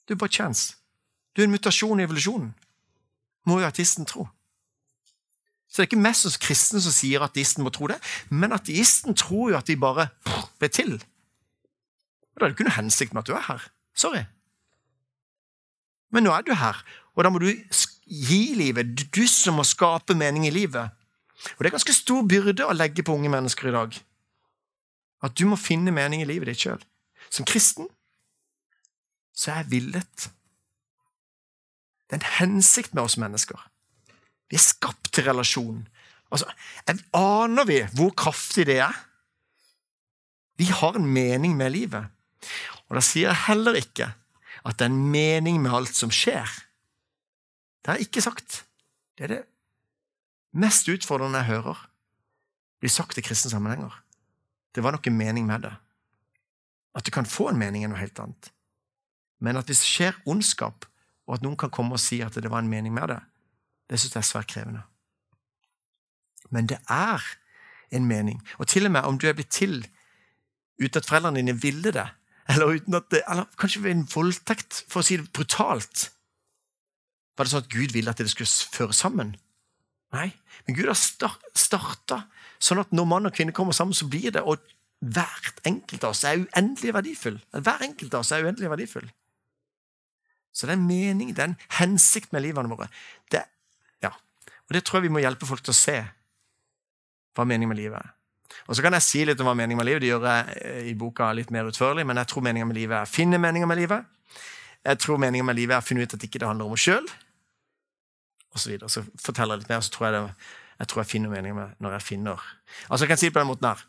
Du 0.06 0.14
er 0.14 0.18
bare 0.20 0.34
chance. 0.34 0.76
Du 1.32 1.42
er 1.42 1.46
en 1.46 1.54
mutasjon 1.54 2.00
i 2.00 2.04
evolusjonen, 2.04 2.50
må 3.48 3.60
jo 3.60 3.68
ateisten 3.68 4.08
tro. 4.08 4.26
Så 5.68 5.80
det 5.80 5.86
er 5.86 5.88
ikke 5.88 6.04
mest 6.04 6.26
hos 6.28 6.36
kristen 6.36 6.82
som 6.84 6.92
sier 6.92 7.22
at 7.22 7.32
ateisten 7.32 7.64
må 7.64 7.72
tro 7.72 7.88
det, 7.88 7.96
men 8.28 8.52
ateisten 8.52 9.16
tror 9.16 9.54
jo 9.54 9.56
at 9.56 9.70
de 9.70 9.78
bare 9.80 10.10
ble 10.60 10.68
til. 10.68 10.98
Og 10.98 12.36
Da 12.36 12.44
er 12.44 12.50
det 12.50 12.58
ikke 12.58 12.68
noe 12.68 12.76
hensikt 12.76 13.14
med 13.14 13.22
at 13.22 13.30
du 13.30 13.36
er 13.38 13.46
her. 13.46 13.64
Sorry. 13.96 14.26
Men 16.12 16.26
nå 16.26 16.34
er 16.36 16.44
du 16.46 16.52
her, 16.56 16.78
og 17.16 17.24
da 17.24 17.32
må 17.32 17.40
du 17.40 17.48
gi 18.06 18.42
livet. 18.58 18.92
Du 19.14 19.24
som 19.28 19.56
må 19.58 19.64
skape 19.66 20.16
mening 20.18 20.46
i 20.48 20.54
livet. 20.54 20.92
Og 21.56 21.62
det 21.62 21.70
er 21.70 21.76
ganske 21.76 21.96
stor 21.96 22.22
byrde 22.28 22.66
å 22.68 22.76
legge 22.76 23.04
på 23.04 23.14
unge 23.16 23.30
mennesker 23.32 23.70
i 23.70 23.74
dag. 23.74 23.96
At 25.22 25.34
du 25.38 25.46
må 25.48 25.58
finne 25.60 25.94
mening 25.94 26.22
i 26.22 26.28
livet 26.28 26.50
ditt 26.50 26.64
sjøl. 26.64 26.82
Som 27.32 27.48
kristen 27.48 27.88
så 29.32 29.50
er 29.50 29.62
jeg 29.62 29.70
villet. 29.72 30.28
Det 32.06 32.18
er 32.18 32.20
en 32.20 32.32
hensikt 32.36 32.92
med 32.92 33.06
oss 33.06 33.16
mennesker. 33.16 33.56
Vi 34.52 34.58
er 34.58 34.64
skapt 34.64 35.08
til 35.14 35.24
relasjon. 35.24 35.86
Altså, 36.32 36.48
Aner 37.16 37.64
vi 37.68 37.80
hvor 37.96 38.12
kraftig 38.16 38.66
det 38.68 38.82
er? 38.84 38.96
Vi 40.60 40.68
har 40.68 40.98
en 40.98 41.08
mening 41.08 41.56
med 41.56 41.72
livet. 41.72 42.12
Og 42.88 42.98
da 42.98 43.02
sier 43.04 43.30
jeg 43.30 43.44
heller 43.46 43.78
ikke 43.80 44.10
at 44.64 44.78
det 44.78 44.86
er 44.86 44.92
en 44.92 45.10
mening 45.10 45.60
med 45.62 45.74
alt 45.74 45.94
som 45.96 46.10
skjer. 46.14 46.50
Det 47.82 47.90
har 47.90 47.98
jeg 47.98 48.08
ikke 48.08 48.24
sagt. 48.24 48.62
Det 49.18 49.26
er 49.26 49.34
det 49.34 49.42
mest 50.52 50.88
utfordrende 50.88 51.40
jeg 51.42 51.50
hører 51.54 51.88
blir 52.82 52.90
sagt 52.90 53.18
i 53.18 53.22
kristne 53.22 53.50
sammenhenger. 53.50 53.94
det 54.74 54.82
var 54.82 54.94
noe 54.96 55.10
mening 55.12 55.46
med 55.46 55.62
det. 55.66 55.72
At 56.96 57.04
du 57.06 57.10
kan 57.12 57.28
få 57.28 57.50
en 57.50 57.58
mening 57.60 57.84
er 57.84 57.90
noe 57.92 58.00
helt 58.00 58.18
annet. 58.18 58.48
Men 59.38 59.56
at 59.56 59.68
hvis 59.68 59.82
det 59.82 59.90
skjer 59.90 60.18
ondskap, 60.26 60.86
og 61.26 61.34
at 61.36 61.44
noen 61.44 61.58
kan 61.60 61.70
komme 61.70 61.94
og 61.94 62.00
si 62.00 62.22
at 62.24 62.34
det 62.34 62.50
var 62.50 62.64
en 62.64 62.70
mening 62.70 62.94
med 62.94 63.12
det, 63.12 63.20
det 63.90 64.00
syns 64.00 64.16
jeg 64.16 64.22
er 64.22 64.28
svært 64.30 64.48
krevende. 64.48 64.82
Men 66.50 66.66
det 66.66 66.78
er 66.88 67.22
en 67.92 68.08
mening. 68.08 68.40
Og 68.58 68.66
til 68.66 68.88
og 68.88 68.92
med 68.92 69.06
om 69.06 69.18
du 69.18 69.28
er 69.28 69.36
blitt 69.36 69.52
til 69.52 69.82
uten 70.80 70.98
at 70.98 71.06
foreldrene 71.06 71.38
dine 71.38 71.54
ville 71.60 71.92
det, 71.92 72.08
eller, 72.50 72.74
det, 73.10 73.22
eller 73.22 73.46
kanskje 73.60 73.84
ved 73.84 73.94
en 73.94 74.08
voldtekt, 74.10 74.82
for 74.90 75.02
å 75.02 75.06
si 75.06 75.16
det 75.20 75.30
brutalt 75.30 76.08
Var 77.38 77.46
det 77.46 77.52
sånn 77.52 77.64
at 77.64 77.72
Gud 77.72 77.94
ville 77.94 78.10
at 78.10 78.18
det 78.18 78.32
skulle 78.32 78.50
føre 78.74 78.96
sammen? 78.96 79.36
Nei, 80.12 80.28
men 80.66 80.76
Gud 80.76 80.90
har 80.90 80.98
starta 80.98 82.24
sånn 82.62 82.82
at 82.82 82.92
når 82.92 83.08
mann 83.08 83.28
og 83.28 83.34
kvinne 83.34 83.54
kommer 83.56 83.74
sammen, 83.76 83.96
så 83.96 84.06
blir 84.10 84.30
det. 84.34 84.42
Og 84.44 84.60
hvert 85.02 85.62
enkelt 85.66 86.04
av 86.04 86.12
oss 86.12 86.22
er 86.28 86.44
uendelig 86.44 86.92
verdifull. 86.94 87.38
Hver 87.50 87.86
enkelt 87.88 88.14
av 88.14 88.22
oss 88.22 88.32
er 88.34 88.44
uendelig 88.44 88.70
verdifull. 88.70 89.08
Så 90.52 90.68
det 90.68 90.74
er 90.74 90.78
en 90.78 90.86
mening, 90.86 91.32
det 91.32 91.42
er 91.42 91.50
en 91.50 91.60
hensikt 91.78 92.34
med 92.34 92.44
livene 92.44 92.70
våre. 92.70 92.90
Det, 93.32 93.40
ja. 94.04 94.12
Og 94.12 94.76
det 94.76 94.84
tror 94.84 95.00
jeg 95.00 95.08
vi 95.08 95.14
må 95.16 95.22
hjelpe 95.24 95.48
folk 95.48 95.64
til 95.64 95.72
å 95.72 95.80
se 95.80 95.96
hva 97.32 97.46
meningen 97.48 97.72
med 97.72 97.80
livet 97.80 98.02
er. 98.02 98.12
Og 98.68 98.76
Så 98.76 98.82
kan 98.84 98.94
jeg 98.96 99.04
si 99.06 99.24
litt 99.26 99.40
om 99.40 99.48
hva 99.48 99.54
meningen 99.58 99.80
med 99.80 99.88
livet 99.88 100.04
Det 100.04 100.10
gjør 100.12 100.26
jeg 100.28 100.56
eh, 100.62 100.88
i 100.92 100.94
boka 100.98 101.32
litt 101.36 101.50
mer 101.50 101.68
utførlig, 101.70 102.06
men 102.06 102.20
jeg 102.20 102.30
tror 102.32 102.46
meningen 102.46 102.68
med 102.68 102.78
livet 102.78 102.98
er 102.98 103.06
å 103.06 103.10
finne 103.10 103.40
meningen 103.42 103.68
med 103.68 103.80
livet. 103.80 104.08
Jeg 104.82 104.98
tror 104.98 105.20
meningen 105.22 105.46
med 105.46 105.58
livet 105.58 105.76
er 105.76 105.84
å 105.84 105.86
finne 105.86 106.02
ut 106.02 106.14
at 106.14 106.26
ikke 106.26 106.42
det 106.42 106.48
handler 106.48 106.66
om 106.66 106.74
oss 106.76 106.86
sjøl. 106.86 107.06
Og 108.52 108.60
så, 108.60 108.68
videre. 108.68 108.90
så 108.92 109.04
forteller 109.22 109.56
jeg 109.56 109.62
litt 109.62 109.72
mer, 109.72 109.80
og 109.80 109.86
så 109.86 109.94
tror 109.94 110.06
jeg, 110.08 110.14
det, 110.14 110.50
jeg 110.82 110.90
tror 110.90 111.02
jeg 111.02 111.10
finner 111.14 111.32
meningen 111.32 111.58
med 111.60 111.80
når 111.80 111.96
jeg 111.96 112.08
finner. 112.10 112.46
Altså 112.88 113.06
Jeg 113.06 113.12
kan 113.12 113.20
si 113.20 113.30
det 113.30 113.36
på 113.36 113.42
den 113.42 113.52
måten 113.52 113.70
her. 113.70 113.84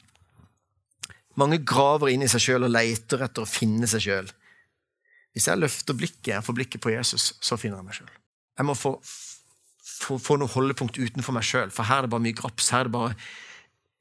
Mange 1.41 1.59
graver 1.65 2.13
inn 2.13 2.23
i 2.23 2.29
seg 2.29 2.43
sjøl 2.45 2.67
og 2.67 2.73
leter 2.73 3.25
etter 3.25 3.43
å 3.43 3.49
finne 3.49 3.89
seg 3.89 4.05
sjøl. 4.05 4.29
Hvis 5.33 5.49
jeg 5.49 5.59
løfter 5.59 5.97
blikket, 5.97 6.35
jeg 6.35 6.45
får 6.45 6.57
blikket 6.59 6.83
på 6.83 6.93
Jesus, 6.93 7.31
så 7.41 7.57
finner 7.57 7.81
jeg 7.81 7.87
meg 7.87 7.97
sjøl. 7.97 8.11
Jeg 8.53 8.67
må 8.69 8.75
få, 8.77 8.91
få, 9.01 10.19
få 10.21 10.37
noe 10.37 10.53
holdepunkt 10.53 10.99
utenfor 11.01 11.33
meg 11.33 11.47
sjøl, 11.47 11.73
for 11.73 11.89
her 11.89 12.03
er 12.03 12.07
det 12.07 12.13
bare 12.13 12.25
mye 12.27 12.37
graps. 12.37 12.69
Her 12.69 12.85
er 12.85 12.91
det 12.91 12.93
bare 12.93 13.17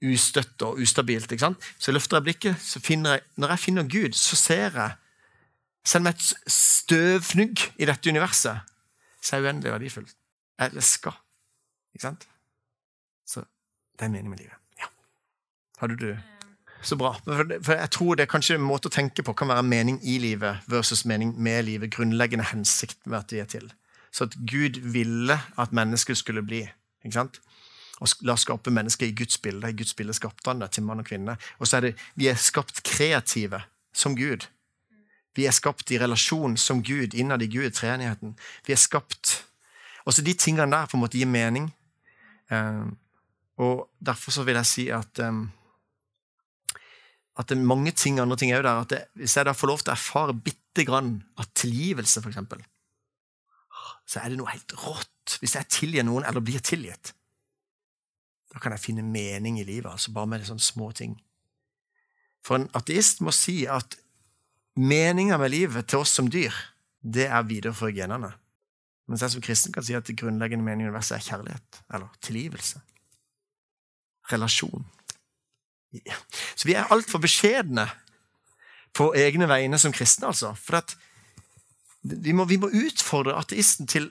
ustøtt 0.02 0.62
og 0.66 0.80
ustabilt. 0.82 1.32
ikke 1.32 1.46
sant? 1.46 1.70
Så 1.78 1.92
løfter 1.92 2.16
jeg 2.16 2.28
blikket, 2.28 2.60
så 2.60 2.80
finner 2.80 3.16
jeg, 3.16 3.20
når 3.36 3.54
jeg 3.54 3.58
finner 3.58 3.88
Gud, 3.88 4.12
så 4.18 4.36
ser 4.36 4.70
jeg 4.70 4.98
Selv 5.84 6.04
med 6.04 6.14
et 6.14 6.52
støvfnugg 6.52 7.58
i 7.82 7.86
dette 7.90 8.10
universet, 8.10 8.60
så 9.18 9.34
er 9.34 9.40
jeg 9.40 9.48
uendelig 9.48 9.72
verdifull. 9.72 10.04
Jeg 10.58 10.70
elsker. 10.76 11.16
Ikke 11.94 12.02
sant? 12.02 12.28
Så 13.26 13.42
det 13.98 14.06
er 14.06 14.12
meningen 14.12 14.30
med 14.30 14.38
livet. 14.38 14.54
Ja. 14.78 14.86
Har 15.78 15.90
du 15.90 15.96
det? 15.98 16.20
Så 16.82 16.96
bra. 16.96 17.12
For 17.62 17.72
jeg 17.72 17.90
tror 17.90 18.14
det 18.14 18.22
er 18.22 18.30
kanskje 18.30 18.54
en 18.58 18.66
måte 18.66 18.90
å 18.90 18.94
tenke 18.94 19.22
på 19.22 19.34
kan 19.38 19.50
være 19.50 19.62
mening 19.66 20.00
i 20.02 20.18
livet 20.22 20.62
versus 20.70 21.04
mening 21.04 21.34
med 21.38 21.64
livet. 21.66 21.90
Grunnleggende 21.94 22.46
hensikt 22.50 22.98
med 23.06 23.18
at 23.18 23.30
de 23.30 23.42
er 23.42 23.50
til. 23.50 23.72
Så 24.12 24.26
at 24.30 24.34
Gud 24.50 24.80
ville 24.94 25.38
at 25.58 25.72
mennesket 25.72 26.18
skulle 26.18 26.42
bli. 26.42 26.62
ikke 27.04 27.14
sant? 27.14 27.40
Og 28.02 28.24
la 28.26 28.34
skape 28.40 28.72
mennesker 28.74 29.06
i 29.06 29.14
Guds 29.16 29.38
bilde. 29.38 29.68
I 29.70 29.76
Guds 29.78 29.94
bilde 29.94 30.14
skapte 30.16 30.50
han 30.50 30.62
det 30.62 30.72
til 30.74 30.86
mann 30.86 31.02
og 31.02 31.06
kvinne. 31.06 31.36
Og 31.62 31.70
så 31.70 31.78
er 31.78 31.86
det, 31.86 31.92
vi 32.18 32.26
er 32.30 32.40
skapt 32.40 32.82
kreative 32.86 33.62
som 33.94 34.16
Gud. 34.18 34.48
Vi 35.38 35.46
er 35.46 35.54
skapt 35.54 35.92
i 35.94 36.00
relasjon 36.02 36.58
som 36.60 36.82
Gud, 36.84 37.14
innad 37.14 37.44
i 37.44 37.48
Gud, 37.52 37.70
treenigheten. 37.78 38.36
Vi 38.66 38.74
er 38.74 38.80
skapt 38.80 39.44
Også 40.02 40.22
de 40.26 40.32
tingene 40.34 40.66
der 40.66 40.88
på 40.90 40.96
en 40.96 41.00
måte 41.04 41.14
gir 41.14 41.28
mening. 41.30 41.68
Eh, 42.50 42.86
og 43.62 43.84
derfor 44.02 44.34
så 44.34 44.42
vil 44.42 44.58
jeg 44.58 44.66
si 44.66 44.88
at 44.90 45.20
um, 45.22 45.44
at 47.38 47.48
det 47.48 47.56
er 47.56 47.64
mange 47.64 47.92
ting, 47.96 48.18
andre 48.20 48.36
ting 48.36 48.52
er 48.52 48.62
der, 48.62 48.82
at 48.82 48.90
det, 48.90 49.04
Hvis 49.14 49.36
jeg 49.36 49.46
da 49.46 49.52
får 49.52 49.68
lov 49.68 49.78
til 49.78 49.92
å 49.92 49.96
erfare 49.96 50.34
bitte 50.34 50.84
grann 50.84 51.22
av 51.38 51.48
tilgivelse, 51.54 52.20
f.eks., 52.20 52.66
så 54.06 54.20
er 54.20 54.32
det 54.32 54.38
noe 54.40 54.50
helt 54.50 54.74
rått 54.82 55.38
hvis 55.40 55.54
jeg 55.56 55.70
tilgir 55.70 56.04
noen 56.04 56.26
eller 56.26 56.42
blir 56.44 56.60
tilgitt. 56.60 57.14
Da 58.52 58.60
kan 58.60 58.74
jeg 58.74 58.84
finne 58.84 59.04
mening 59.06 59.60
i 59.60 59.64
livet, 59.64 59.90
altså 59.90 60.12
bare 60.12 60.28
med 60.28 60.44
sånne 60.46 60.62
små 60.62 60.90
ting. 60.96 61.16
For 62.44 62.58
en 62.58 62.68
ateist 62.76 63.22
må 63.24 63.32
si 63.34 63.62
at 63.70 63.96
meninga 64.76 65.38
med 65.40 65.52
livet 65.54 65.88
til 65.88 66.02
oss 66.02 66.14
som 66.18 66.28
dyr, 66.30 66.54
det 67.02 67.28
er 67.28 67.46
videreføre 67.48 67.94
genene. 67.96 68.32
Mens 69.10 69.22
jeg 69.24 69.34
som 69.34 69.44
kristen 69.44 69.74
kan 69.74 69.84
si 69.84 69.96
at 69.96 70.06
det 70.06 70.18
grunnleggende 70.20 70.64
meningen 70.64 70.86
i 70.86 70.90
universet 70.90 71.18
er 71.18 71.26
kjærlighet, 71.26 71.80
eller 71.94 72.12
tilgivelse. 72.22 72.80
Relasjon. 74.32 74.86
Så 76.54 76.68
vi 76.68 76.76
er 76.78 76.92
altfor 76.94 77.20
beskjedne 77.20 77.88
på 78.96 79.10
egne 79.18 79.48
vegne 79.48 79.80
som 79.80 79.92
kristne, 79.92 80.30
altså. 80.30 80.52
For 80.56 80.80
vi 82.02 82.34
må, 82.36 82.46
vi, 82.48 82.58
må, 82.60 82.70
utfordre 82.72 83.36
ateisten 83.38 83.88
til, 83.90 84.08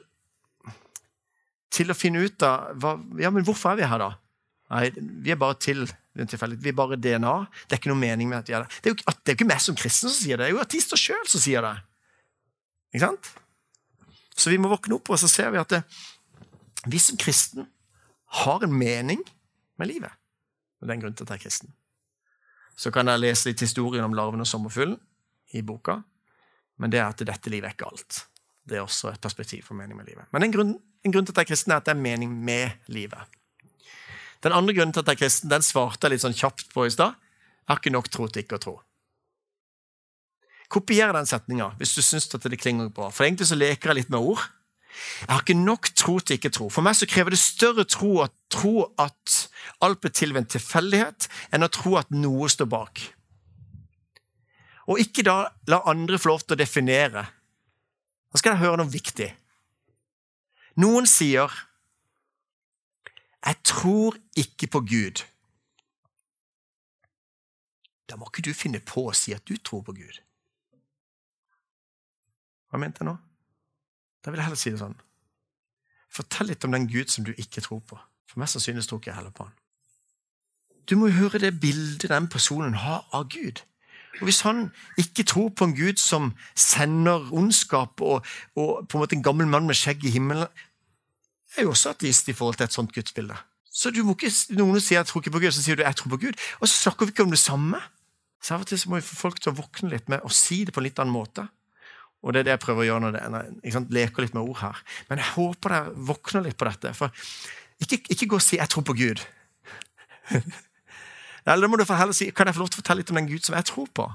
til 1.73 1.91
å 1.91 1.97
finne 1.97 2.23
ut 2.25 2.45
av 2.45 2.75
hva, 2.81 2.95
ja, 3.21 3.31
men 3.33 3.45
hvorfor 3.47 3.73
er 3.73 3.81
vi 3.81 3.89
her, 3.89 4.01
da? 4.01 4.11
Nei, 4.72 4.88
vi 4.95 5.34
er 5.34 5.39
bare 5.39 5.57
til 5.59 5.84
Vi 6.15 6.24
er 6.24 6.76
bare 6.76 6.97
DNA. 6.99 7.36
Det 7.67 7.76
er 7.76 7.80
ikke 7.80 7.91
noe 7.91 7.99
mening 7.99 8.30
med 8.32 8.41
at 8.41 8.49
vi 8.49 8.55
er 8.55 8.65
det. 8.65 8.80
Det 8.84 8.89
er 8.89 8.95
jo 8.95 8.99
det 9.11 9.32
er 9.32 9.38
ikke 9.38 9.47
meg 9.47 9.61
som 9.63 9.78
kristen 9.80 10.11
som 10.11 10.17
sier 10.17 10.39
det, 10.39 10.47
det 10.47 10.51
er 10.51 10.57
jo 10.57 10.63
artister 10.63 10.99
sjøl 10.99 11.28
som 11.28 11.43
sier 11.43 11.63
det. 11.63 11.76
Ikke 12.91 13.05
sant? 13.05 13.30
Så 14.36 14.51
vi 14.51 14.59
må 14.59 14.72
våkne 14.72 14.97
opp, 14.97 15.11
og 15.11 15.19
så 15.19 15.30
ser 15.32 15.51
vi 15.53 15.59
at 15.61 15.72
det, 15.72 15.82
vi 16.88 16.99
som 16.99 17.19
kristen 17.19 17.67
har 18.41 18.63
en 18.63 18.74
mening 18.76 19.22
med 19.80 19.91
livet. 19.91 20.11
Og 20.80 20.88
det 20.88 20.93
er 20.93 20.97
en 20.97 21.03
grunn 21.05 21.15
til 21.15 21.28
at 21.28 21.34
jeg 21.34 21.41
er 21.41 21.45
kristen. 21.45 21.74
Så 22.76 22.91
kan 22.95 23.11
jeg 23.11 23.22
lese 23.22 23.51
litt 23.51 23.61
historien 23.61 24.07
om 24.07 24.15
larven 24.17 24.41
og 24.41 24.49
sommerfuglen 24.49 24.97
i 25.55 25.61
boka, 25.67 25.99
men 26.82 26.91
det 26.91 27.01
er 27.01 27.11
at 27.11 27.24
dette 27.28 27.51
livet 27.51 27.69
er 27.69 27.76
ikke 27.76 27.91
alt. 27.91 28.24
Det 28.67 28.80
er 28.80 28.86
også 28.86 29.11
et 29.11 29.22
perspektiv 29.22 29.67
for 29.67 29.78
mening 29.78 29.99
med 29.99 30.09
livet. 30.09 30.28
Men 30.34 30.47
en 30.47 30.55
grunn, 30.55 30.74
en 31.05 31.13
grunn 31.13 31.28
til 31.28 31.36
at 31.36 31.43
jeg 31.43 31.47
er 31.47 31.51
kristen, 31.51 31.76
er 31.76 31.84
at 31.84 31.88
det 31.88 31.93
er 31.93 32.01
mening 32.01 32.34
med 32.34 32.91
livet. 32.91 33.39
Den 34.41 34.55
andre 34.57 34.73
grunnen 34.73 34.93
til 34.95 35.03
at 35.03 35.11
jeg 35.11 35.19
er 35.19 35.21
kristen, 35.21 35.51
den 35.51 35.65
svarte 35.65 36.07
jeg 36.07 36.15
litt 36.15 36.23
sånn 36.23 36.37
kjapt 36.37 36.71
på 36.73 36.87
i 36.87 36.93
stad. 36.93 37.17
Jeg 37.61 37.69
har 37.69 37.81
ikke 37.81 37.93
nok 37.93 38.09
tro 38.09 38.25
til 38.27 38.43
ikke 38.43 38.57
å 38.57 38.63
tro. 38.63 38.73
Kopier 40.71 41.11
den 41.13 41.27
setninga 41.27 41.73
hvis 41.79 41.93
du 41.97 42.01
syns 42.05 42.29
det 42.31 42.57
klinger 42.59 42.89
bra. 42.95 43.11
For 43.11 43.27
egentlig 43.27 43.49
så 43.51 43.59
leker 43.59 43.91
jeg 43.91 44.01
litt 44.01 44.13
med 44.13 44.23
ord. 44.23 44.43
Jeg 45.21 45.31
har 45.31 45.43
ikke 45.43 45.57
nok 45.59 45.89
tro 45.95 46.17
til 46.19 46.37
ikke 46.39 46.51
tro. 46.53 46.67
For 46.71 46.83
meg 46.83 46.97
så 46.99 47.07
krever 47.07 47.35
det 47.35 47.41
større 47.41 47.85
tro 47.87 48.21
at, 48.25 48.33
tro 48.51 48.87
at 48.99 49.37
alt 49.83 50.01
blir 50.03 50.13
til 50.15 50.33
ved 50.33 50.43
en 50.43 50.51
tilfeldighet, 50.51 51.27
enn 51.51 51.65
å 51.65 51.71
tro 51.71 51.95
at 51.99 52.11
noe 52.11 52.49
står 52.51 52.69
bak. 52.71 53.03
Og 54.91 54.99
ikke 54.99 55.23
da 55.23 55.37
la 55.71 55.83
andre 55.87 56.19
få 56.19 56.33
lov 56.33 56.43
til 56.43 56.57
å 56.57 56.59
definere. 56.59 57.23
Nå 58.31 58.39
skal 58.39 58.55
jeg 58.55 58.63
høre 58.65 58.81
noe 58.81 58.91
viktig. 58.91 59.29
Noen 60.81 61.07
sier 61.09 61.51
'Jeg 63.45 63.55
tror 63.63 64.17
ikke 64.35 64.67
på 64.67 64.79
Gud'. 64.79 65.25
Da 68.09 68.15
må 68.15 68.27
ikke 68.27 68.41
du 68.49 68.53
finne 68.53 68.79
på 68.79 69.07
å 69.07 69.13
si 69.15 69.33
at 69.33 69.47
du 69.47 69.57
tror 69.57 69.81
på 69.81 69.93
Gud. 69.95 70.19
Hva 72.69 72.79
mente 72.79 73.01
jeg 73.01 73.07
nå? 73.07 73.17
Da 74.23 74.31
vil 74.31 74.37
jeg 74.37 74.45
heller 74.45 74.59
si 74.59 74.71
det 74.71 74.79
sånn. 74.79 74.97
Fortell 76.11 76.51
litt 76.51 76.65
om 76.67 76.75
den 76.75 76.89
Gud 76.91 77.11
som 77.11 77.25
du 77.25 77.31
ikke 77.31 77.63
tror 77.63 77.79
på. 77.87 77.99
For 78.27 78.39
mest 78.39 78.57
sannsynlig 78.57 78.83
tror 78.87 78.99
ikke 78.99 79.11
jeg 79.11 79.19
heller 79.19 79.35
på 79.35 79.47
han. 79.47 79.53
Du 80.89 80.97
må 80.99 81.07
jo 81.07 81.19
høre 81.23 81.39
det 81.39 81.59
bildet 81.61 82.09
den 82.11 82.27
personen 82.31 82.73
har 82.83 83.07
av 83.15 83.29
Gud. 83.31 83.63
Og 84.19 84.27
Hvis 84.27 84.41
han 84.41 84.73
ikke 84.99 85.23
tror 85.23 85.49
på 85.55 85.69
en 85.69 85.75
Gud 85.75 85.97
som 85.97 86.33
sender 86.55 87.31
ondskap, 87.31 88.01
og, 88.01 88.25
og 88.55 88.87
på 88.87 88.97
en 88.97 89.01
måte 89.01 89.15
en 89.15 89.23
gammel 89.23 89.47
mann 89.47 89.67
med 89.67 89.79
skjegg 89.79 90.03
i 90.03 90.11
himmelen 90.11 90.47
er 91.57 91.67
jo 91.67 91.73
også 91.73 91.91
ateist 91.95 92.29
i 92.29 92.33
forhold 92.33 92.55
til 92.59 92.63
et 92.63 92.73
sånt 92.73 92.93
gudsbilde. 92.93 93.37
Så 93.71 93.91
du 93.91 94.03
må 94.03 94.15
ikke, 94.17 94.31
Noen 94.59 94.81
sier 94.81 94.99
'jeg 94.99 95.07
tror 95.07 95.21
ikke 95.21 95.31
på 95.31 95.39
Gud', 95.39 95.51
så 95.51 95.63
sier 95.63 95.75
du 95.75 95.83
'jeg 95.83 95.95
tror 95.95 96.09
på 96.09 96.17
Gud'. 96.17 96.39
Og 96.59 96.67
så 96.67 96.75
snakker 96.75 97.05
vi 97.05 97.11
ikke 97.11 97.23
om 97.23 97.29
det 97.29 97.39
samme. 97.39 97.79
Så 98.41 98.53
Av 98.53 98.61
og 98.61 98.67
til 98.67 98.79
så 98.79 98.89
må 98.89 98.95
vi 98.95 99.01
få 99.01 99.15
folk 99.15 99.39
til 99.39 99.51
å 99.51 99.55
våkne 99.55 99.89
litt 99.89 100.09
med 100.09 100.19
å 100.21 100.29
si 100.29 100.65
det 100.65 100.73
på 100.73 100.79
en 100.79 100.83
litt 100.83 100.99
annen 100.99 101.13
måte. 101.13 101.47
Og 102.23 102.33
det 102.33 102.39
er 102.39 102.43
det 102.43 102.51
jeg 102.51 102.59
prøver 102.59 102.81
å 102.81 102.85
gjøre 102.85 103.01
når 103.01 103.13
jeg 103.63 103.85
leker 103.89 104.21
litt 104.21 104.33
med 104.33 104.43
ord 104.43 104.57
her. 104.57 104.83
Men 105.09 105.17
jeg 105.17 105.27
håper 105.27 105.69
dere 105.69 105.93
våkner 105.95 106.43
litt 106.43 106.57
på 106.57 106.65
dette. 106.65 106.93
For 106.93 107.11
ikke, 107.81 108.01
ikke 108.09 108.27
gå 108.27 108.35
og 108.35 108.41
si 108.41 108.57
'jeg 108.57 108.69
tror 108.69 108.83
på 108.83 108.93
Gud'. 108.93 109.25
Eller 111.45 111.61
da 111.61 111.67
må 111.67 111.77
du 111.77 111.85
heller 111.85 112.13
si 112.13 112.31
'kan 112.31 112.45
jeg 112.47 112.55
få 112.55 112.59
lov 112.59 112.69
til 112.69 112.79
å 112.79 112.81
fortelle 112.81 112.97
litt 112.97 113.09
om 113.09 113.15
den 113.15 113.27
Gud 113.27 113.45
som 113.45 113.55
jeg 113.55 113.65
tror 113.65 113.87
på'? 113.87 114.13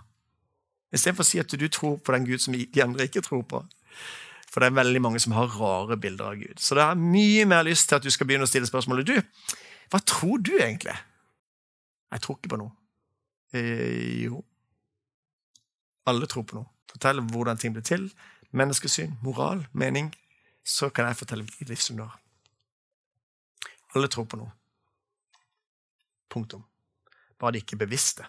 Istedenfor 0.93 1.24
å 1.24 1.26
si 1.26 1.39
at 1.39 1.51
du 1.51 1.68
tror 1.68 1.97
på 1.97 2.12
den 2.12 2.26
Gud 2.26 2.39
som 2.39 2.55
de 2.55 2.82
andre 2.82 3.05
ikke 3.05 3.22
tror 3.22 3.43
på. 3.43 3.64
For 4.51 4.63
det 4.63 4.71
er 4.71 4.79
veldig 4.79 5.03
mange 5.03 5.21
som 5.23 5.35
har 5.37 5.53
rare 5.59 5.99
bilder 6.01 6.33
av 6.33 6.41
Gud. 6.41 6.61
Så 6.63 6.79
det 6.79 6.85
er 6.85 7.01
mye 7.01 7.45
mer 7.49 7.67
lyst 7.67 7.89
til 7.91 7.99
at 7.99 8.07
du 8.07 8.13
skal 8.15 8.29
begynne 8.29 8.47
å 8.47 8.51
stille 8.51 8.69
spørsmålet. 8.69 9.09
Du, 9.09 9.57
hva 9.93 10.01
tror 10.07 10.41
du 10.45 10.55
egentlig? 10.57 10.95
Jeg 12.15 12.23
tror 12.25 12.39
ikke 12.39 12.53
på 12.55 12.61
noe. 12.61 12.73
Eh, 13.57 14.23
jo. 14.27 14.41
Alle 16.07 16.29
tror 16.31 16.47
på 16.47 16.59
noe 16.59 16.71
Fortell 16.87 17.19
hvordan 17.21 17.59
ting 17.61 17.75
blir 17.75 17.85
til, 17.85 18.07
menneskesyn, 18.57 19.19
moral, 19.27 19.65
mening, 19.77 20.07
så 20.65 20.89
kan 20.95 21.11
jeg 21.11 21.19
fortelle 21.19 21.45
hvilket 21.45 21.69
liv 21.69 21.81
som 21.83 21.99
du 21.99 22.05
har. 22.07 22.15
Alle 23.99 24.09
tror 24.09 24.25
på 24.31 24.39
noe. 24.41 24.55
Punktum. 26.33 26.63
Bare 27.37 27.57
de 27.57 27.61
ikke 27.61 27.77
er 27.77 27.83
bevisste 27.83 28.29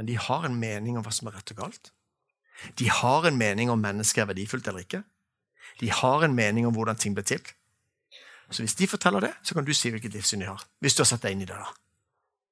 men 0.00 0.06
de 0.06 0.16
har 0.16 0.46
en 0.46 0.56
mening 0.56 0.98
om 0.98 1.04
hva 1.04 1.12
som 1.14 1.28
er 1.28 1.34
rett 1.36 1.52
og 1.54 1.58
galt. 1.64 1.90
De 2.78 2.86
har 2.92 3.26
en 3.26 3.36
mening 3.36 3.68
om 3.72 3.80
mennesket 3.80 4.22
er 4.22 4.30
verdifullt 4.30 4.68
eller 4.70 4.86
ikke. 4.86 5.02
De 5.80 5.90
har 5.90 6.24
en 6.24 6.34
mening 6.34 6.66
om 6.68 6.74
hvordan 6.76 6.98
ting 7.00 7.14
ble 7.16 7.24
til. 7.26 7.40
Så 8.50 8.64
hvis 8.64 8.74
de 8.74 8.88
forteller 8.90 9.20
det, 9.28 9.32
så 9.46 9.54
kan 9.54 9.64
du 9.64 9.72
si 9.76 9.92
hvilket 9.92 10.14
livssyn 10.14 10.42
de 10.42 10.50
har. 10.50 10.62
Hvis 10.82 10.96
du 10.98 11.04
har 11.04 11.08
satt 11.08 11.22
deg 11.22 11.36
inn 11.36 11.44
i 11.44 11.48
det. 11.48 11.56
da. 11.56 11.70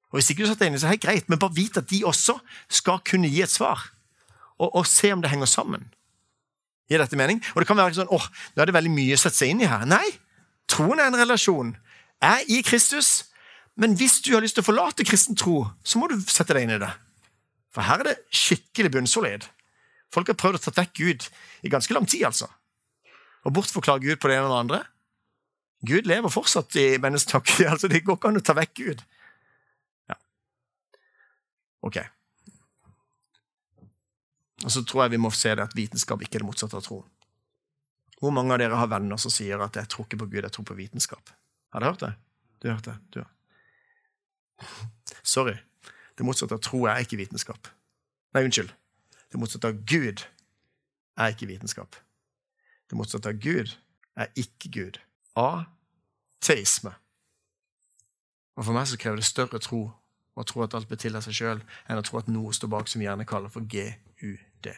Og 0.09 0.17
Hvis 0.17 0.29
ikke 0.31 0.43
du 0.43 0.47
har 0.47 0.53
satt 0.53 0.63
deg 0.63 0.71
inn 0.71 0.77
i 0.77 0.79
det, 0.79 0.81
så 0.81 0.89
er 0.89 0.97
det 0.97 1.05
greit, 1.05 1.29
men 1.29 1.41
bare 1.41 1.55
vit 1.55 1.77
at 1.77 1.89
de 1.89 2.01
også 2.07 2.39
skal 2.71 3.01
kunne 3.05 3.29
gi 3.29 3.43
et 3.45 3.51
svar. 3.51 3.83
Og, 4.57 4.71
og 4.75 4.87
se 4.87 5.11
om 5.13 5.21
det 5.21 5.31
henger 5.31 5.49
sammen. 5.51 5.85
Gir 6.89 7.03
dette 7.03 7.19
mening? 7.19 7.43
Og 7.53 7.61
det 7.61 7.67
kan 7.69 7.77
være 7.77 7.99
sånn, 7.99 8.09
åh, 8.09 8.25
nå 8.55 8.63
er 8.63 8.71
det 8.71 8.77
veldig 8.79 8.93
mye 8.95 9.17
å 9.17 9.21
sette 9.21 9.37
seg 9.37 9.53
inn 9.53 9.61
i 9.61 9.69
her. 9.69 9.85
Nei, 9.85 10.07
troen 10.71 10.97
er 10.97 11.11
en 11.11 11.19
relasjon. 11.19 11.75
Er 12.25 12.47
i 12.49 12.63
Kristus. 12.65 13.29
Men 13.79 13.93
hvis 13.99 14.17
du 14.25 14.33
har 14.33 14.43
lyst 14.43 14.57
til 14.57 14.65
å 14.65 14.69
forlate 14.71 15.05
kristen 15.07 15.37
tro, 15.39 15.61
så 15.85 16.01
må 16.01 16.09
du 16.09 16.17
sette 16.25 16.55
deg 16.55 16.65
inn 16.65 16.75
i 16.79 16.81
det. 16.81 16.89
For 17.75 17.85
her 17.85 18.01
er 18.01 18.09
det 18.09 18.17
skikkelig 18.33 18.91
bunnsolid. 18.95 19.45
Folk 20.09 20.31
har 20.31 20.39
prøvd 20.39 20.57
å 20.57 20.63
ta 20.65 20.73
vekk 20.79 20.95
Gud 20.97 21.27
i 21.63 21.71
ganske 21.71 21.93
lang 21.93 22.07
tid, 22.09 22.25
altså. 22.31 22.49
Og 23.47 23.53
bortforklare 23.55 24.03
Gud 24.03 24.19
på 24.19 24.29
det 24.29 24.37
ene 24.37 24.47
og 24.49 24.53
det 24.53 24.61
andre. 24.63 24.79
Gud 25.87 26.07
lever 26.07 26.31
fortsatt 26.33 26.75
i 26.75 26.87
mennesketanken. 26.99 27.67
Altså, 27.73 27.87
det 27.87 28.03
går 28.03 28.19
ikke 28.19 28.31
an 28.31 28.41
å 28.41 28.43
ta 28.43 28.55
vekk 28.57 28.73
Gud. 28.81 29.03
Ja. 30.11 30.17
Ok. 31.87 32.01
Og 34.65 34.73
så 34.75 34.83
tror 34.83 35.05
jeg 35.05 35.15
vi 35.15 35.21
må 35.23 35.31
se 35.31 35.53
det 35.55 35.63
at 35.63 35.77
vitenskap 35.77 36.21
ikke 36.23 36.39
er 36.39 36.43
det 36.43 36.49
motsatte 36.49 36.75
av 36.75 36.83
tro. 36.83 36.99
Hvor 38.19 38.35
mange 38.35 38.51
av 38.51 38.59
dere 38.59 38.75
har 38.75 38.89
venner 38.91 39.17
som 39.17 39.31
sier 39.31 39.61
at 39.63 39.75
'jeg 39.75 39.87
tror 39.87 40.05
ikke 40.05 40.19
på 40.19 40.29
Gud, 40.29 40.43
jeg 40.43 40.51
tror 40.51 40.65
på 40.65 40.75
vitenskap'? 40.75 41.31
Har 41.71 41.79
dere 41.79 41.91
hørt 41.91 41.99
det? 41.99 42.13
Du 42.59 42.67
har 42.67 42.75
hørt 42.75 42.85
det? 42.85 42.97
Du. 43.11 43.23
Sorry. 45.23 45.55
Det 46.17 46.25
motsatte 46.25 46.53
av 46.53 46.59
tro 46.59 46.85
er 46.85 46.99
ikke 46.99 47.15
vitenskap. 47.15 47.67
Nei, 48.33 48.43
unnskyld. 48.43 48.73
Det 49.31 49.39
motsatte 49.39 49.67
av 49.67 49.85
Gud 49.85 50.25
er 51.15 51.31
ikke 51.31 51.47
vitenskap. 51.47 51.95
Det 52.89 52.97
motsatte 52.97 53.29
av 53.29 53.39
Gud 53.41 53.75
er 54.19 54.31
ikke 54.39 54.71
Gud. 54.73 54.99
Ateisme. 55.37 56.95
Og 58.57 58.65
For 58.65 58.75
meg 58.75 58.89
så 58.89 58.99
krever 58.99 59.21
det 59.21 59.27
større 59.27 59.61
tro 59.63 59.85
å 60.39 60.45
tro 60.47 60.63
at 60.63 60.75
alt 60.75 60.87
blir 60.87 60.99
til 60.99 61.17
av 61.19 61.23
seg 61.25 61.35
sjøl, 61.35 61.61
enn 61.87 61.99
å 61.99 62.05
tro 62.05 62.19
at 62.19 62.29
noe 62.31 62.53
står 62.55 62.71
bak 62.71 62.87
som 62.87 63.01
vi 63.01 63.07
gjerne 63.07 63.27
kaller 63.27 63.51
for 63.51 63.65
GUD. 63.67 64.69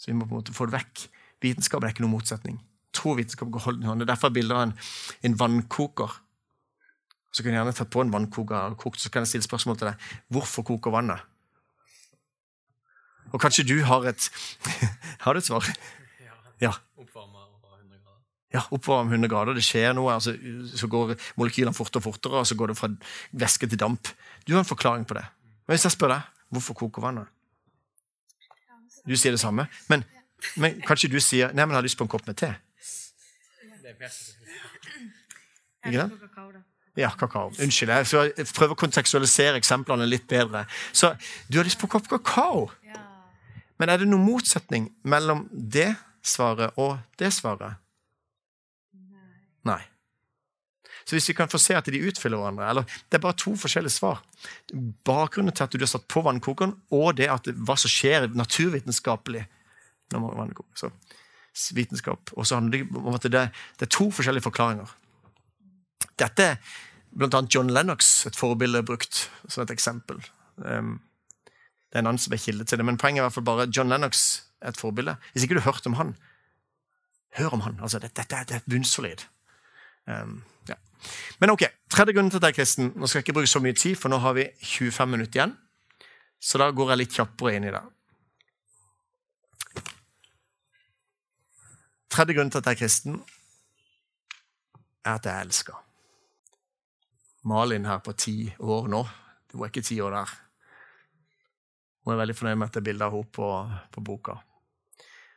Så 0.00 0.10
vi 0.10 0.16
må 0.16 0.26
på 0.26 0.34
en 0.34 0.40
måte 0.40 0.56
få 0.56 0.66
det 0.66 0.78
vekk. 0.78 1.04
Vitenskapen 1.44 1.86
er 1.86 1.94
ikke 1.94 2.04
noen 2.04 2.16
motsetning. 2.16 2.58
Tro 2.96 3.12
og 3.12 3.20
vitenskap 3.20 3.50
går 3.52 3.66
hånd 3.66 3.84
i 3.84 3.88
hånd. 3.88 4.02
Det 4.02 4.08
er 4.08 4.12
derfor 4.14 4.30
er 4.30 4.36
bildet 4.38 4.56
av 4.56 4.64
en, 4.66 4.74
en 5.28 5.36
vannkoker. 5.42 6.16
Så 7.30 7.44
kan 7.44 7.52
jeg 7.52 7.60
gjerne 7.60 7.74
tatt 7.76 7.92
på 7.92 8.02
en 8.02 8.12
vannkoker 8.14 8.74
og 8.74 8.78
kokt, 8.80 9.02
så 9.02 9.12
kan 9.12 9.22
jeg 9.22 9.34
stille 9.34 9.46
spørsmål 9.46 9.78
til 9.78 9.90
deg. 9.92 10.08
Hvorfor 10.34 10.66
koker 10.66 10.94
vannet? 10.94 11.29
Og 13.30 13.40
kanskje 13.40 13.66
du 13.68 13.76
har 13.86 14.06
et 14.10 14.30
Har 15.24 15.34
du 15.34 15.38
et 15.38 15.46
svar? 15.46 15.66
Ja. 16.60 16.72
Ja, 18.50 18.64
oppvarme 18.74 19.14
100 19.14 19.30
grader. 19.30 19.54
Det 19.54 19.62
skjer 19.62 19.92
noe. 19.94 20.12
Altså, 20.16 20.34
så 20.76 20.88
går 20.90 21.14
molekylene 21.38 21.74
fortere 21.76 22.02
og 22.02 22.08
fortere, 22.08 22.40
og 22.42 22.46
så 22.48 22.56
går 22.58 22.72
det 22.72 22.78
fra 22.80 22.90
væske 23.32 23.68
til 23.70 23.78
damp. 23.78 24.10
Du 24.46 24.56
har 24.56 24.64
en 24.64 24.68
forklaring 24.68 25.06
på 25.06 25.14
det. 25.14 25.22
Men 25.66 25.76
hvis 25.76 25.86
jeg 25.86 25.94
spør 25.94 26.16
deg 26.16 26.32
hvorfor 26.50 26.74
koker 26.74 27.04
vannet? 27.04 27.30
Du 29.06 29.14
sier 29.16 29.36
det 29.36 29.40
samme. 29.40 29.68
Men, 29.88 30.02
men 30.56 30.80
kanskje 30.82 31.12
du 31.12 31.20
sier 31.22 31.54
nei, 31.54 31.62
men 31.62 31.76
jeg 31.76 31.80
har 31.80 31.86
lyst 31.86 31.98
på 32.00 32.08
en 32.08 32.10
kopp 32.10 32.26
med 32.26 32.40
te? 32.42 32.50
Ikke 35.86 36.02
sant? 36.02 36.18
Ja, 36.98 37.12
kakao. 37.16 37.52
Unnskyld. 37.62 37.92
Jeg 37.94 38.46
prøver 38.50 38.74
å 38.74 38.78
kontekstualisere 38.78 39.60
eksemplene 39.60 40.08
litt 40.10 40.26
bedre. 40.28 40.64
Så 40.92 41.12
du 41.48 41.60
har 41.60 41.68
lyst 41.68 41.78
på 41.80 41.86
en 41.86 41.94
kopp 41.94 42.10
kakao. 42.10 42.66
Men 43.80 43.88
er 43.88 44.02
det 44.02 44.10
noen 44.10 44.26
motsetning 44.28 44.90
mellom 45.08 45.46
det 45.50 45.94
svaret 46.26 46.76
og 46.80 46.98
det 47.20 47.32
svaret? 47.32 47.80
Nei. 49.64 49.80
Så 51.04 51.16
hvis 51.16 51.30
vi 51.30 51.34
kan 51.34 51.48
få 51.50 51.58
se 51.60 51.74
at 51.76 51.88
de 51.88 52.02
utfyller 52.06 52.38
hverandre 52.38 52.68
eller 52.70 52.84
Det 53.08 53.18
er 53.18 53.24
bare 53.24 53.38
to 53.40 53.54
forskjellige 53.58 53.96
svar. 53.96 54.20
Bakgrunnen 55.04 55.54
til 55.56 55.64
at 55.64 55.72
du 55.72 55.80
har 55.82 55.90
satt 55.90 56.06
på 56.08 56.22
vannkokeren, 56.22 56.76
og 56.92 57.16
det 57.16 57.30
at 57.32 57.48
hva 57.56 57.76
som 57.80 57.90
skjer 57.90 58.28
naturvitenskapelig 58.36 59.46
når 60.12 60.22
man 60.26 60.38
vannkoker. 60.44 60.92
Så 61.52 61.74
vitenskap. 61.74 62.30
Og 62.36 62.46
så 62.46 62.60
handler 62.60 62.84
det 62.84 63.00
om 63.00 63.14
at 63.14 63.26
det, 63.26 63.48
det 63.80 63.88
er 63.88 63.96
to 63.96 64.10
forskjellige 64.14 64.46
forklaringer. 64.46 64.92
Dette 66.20 66.46
er 66.52 66.58
blant 67.10 67.34
annet 67.34 67.54
John 67.54 67.72
Lennox 67.72 68.26
et 68.28 68.38
forbilde 68.38 68.84
brukt 68.86 69.24
som 69.48 69.64
et 69.64 69.72
eksempel. 69.74 70.20
Um, 70.56 70.98
det 71.90 71.98
er 71.98 72.04
en 72.04 72.06
annen 72.12 72.22
som 72.22 72.32
er 72.32 72.38
kilde 72.38 72.64
til 72.64 72.78
det, 72.78 72.86
men 72.86 72.98
poenget 72.98 73.18
er 73.18 73.24
i 73.24 73.26
hvert 73.26 73.34
fall 73.34 73.46
bare 73.48 73.66
John 73.76 73.90
Lennox 73.90 74.42
er 74.62 74.70
et 74.70 74.78
forbilde. 74.78 75.16
Hvis 75.32 75.42
ikke 75.42 75.56
du 75.58 75.60
har 75.60 75.72
hørt 75.72 75.86
om 75.86 75.96
han, 75.98 76.14
hør 77.38 77.56
om 77.56 77.64
han. 77.66 77.80
Altså, 77.82 77.98
dette, 77.98 78.22
dette 78.30 78.54
er 78.54 78.66
bunnsolid. 78.70 79.24
Um, 80.06 80.42
ja. 80.68 80.76
Men 81.40 81.50
ok, 81.50 81.64
tredje 81.90 82.14
grunnen 82.14 82.30
til 82.30 82.38
at 82.38 82.46
jeg 82.48 82.54
er 82.54 82.56
kristen 82.56 82.92
Nå 82.96 83.06
skal 83.06 83.18
jeg 83.18 83.26
ikke 83.26 83.34
bruke 83.36 83.50
så 83.50 83.60
mye 83.62 83.76
tid, 83.76 83.96
for 83.98 84.08
nå 84.08 84.18
har 84.22 84.36
vi 84.38 84.46
25 84.62 85.10
minutter 85.10 85.40
igjen. 85.40 85.56
Så 86.40 86.58
da 86.58 86.70
går 86.70 86.92
jeg 86.92 87.02
litt 87.02 87.16
kjappere 87.16 87.56
inn 87.56 87.66
i 87.68 87.74
det. 87.74 87.82
Tredje 92.10 92.34
grunn 92.34 92.50
til 92.50 92.62
at 92.62 92.70
jeg 92.70 92.78
er 92.78 92.80
kristen, 92.80 93.18
er 95.04 95.18
at 95.18 95.26
jeg 95.26 95.46
elsker. 95.46 95.82
Malin 97.50 97.86
her 97.86 97.98
på 98.04 98.12
ti 98.12 98.36
år 98.58 98.88
nå. 98.92 99.02
Det 99.50 99.58
var 99.58 99.70
ikke 99.70 99.82
ti 99.82 100.00
år 100.00 100.14
der. 100.14 100.32
Hun 102.10 102.16
er 102.16 102.24
veldig 102.24 102.34
fornøyd 102.34 102.56
med 102.58 102.66
at 102.66 102.74
det 102.74 102.80
er 102.80 102.86
bilde 102.88 103.06
av 103.06 103.12
henne 103.14 103.30
på, 103.30 103.48
på, 103.94 104.00
boka. 104.02 104.32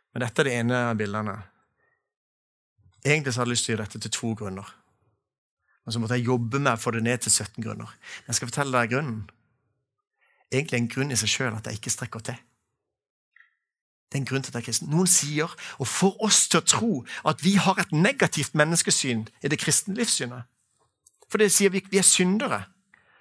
Men 0.10 0.24
dette 0.24 0.42
er 0.42 0.48
det 0.48 0.54
ene 0.58 0.80
av 0.90 0.96
bildene. 0.98 1.36
Egentlig 3.06 3.34
så 3.36 3.44
hadde 3.44 3.52
jeg 3.52 3.54
lyst 3.54 3.68
til 3.68 3.74
å 3.74 3.76
gjøre 3.76 3.86
dette 3.86 4.02
til 4.02 4.14
to 4.16 4.32
grunner. 4.40 4.72
Men 5.86 5.94
så 5.94 6.02
måtte 6.02 6.18
jeg 6.18 6.26
jobbe 6.32 6.64
med 6.64 6.72
å 6.72 6.82
få 6.82 6.96
det 6.96 7.04
ned 7.06 7.22
til 7.22 7.30
17 7.36 7.62
grunner. 7.62 7.94
Men 7.94 8.34
Jeg 8.34 8.40
skal 8.40 8.50
fortelle 8.50 8.82
deg 8.82 8.96
grunnen. 8.96 9.22
Egentlig 10.50 10.82
en 10.82 10.92
grunn 10.96 11.14
i 11.14 11.22
seg 11.22 11.36
sjøl 11.36 11.62
at 11.62 11.70
jeg 11.70 11.78
ikke 11.78 11.94
strekker 11.94 12.26
til. 12.32 12.42
Det 14.10 14.18
er 14.18 14.24
en 14.24 14.30
grunn 14.34 14.42
til 14.42 14.50
at 14.50 14.58
jeg 14.58 14.66
er 14.66 14.70
kristen. 14.72 14.94
Noen 14.98 15.14
sier, 15.14 15.58
og 15.78 15.94
får 15.94 16.20
oss 16.26 16.44
til 16.50 16.64
å 16.64 16.68
tro, 16.74 16.94
at 17.30 17.46
vi 17.46 17.60
har 17.62 17.86
et 17.86 17.94
negativt 17.94 18.58
menneskesyn 18.58 19.28
i 19.46 19.54
det 19.54 19.62
kristne 19.62 19.94
livssynet. 20.02 20.50
For 21.30 21.38
det 21.38 21.54
sier 21.54 21.70
vi, 21.70 21.86
vi 21.86 22.02
er 22.02 22.10
syndere. 22.10 22.64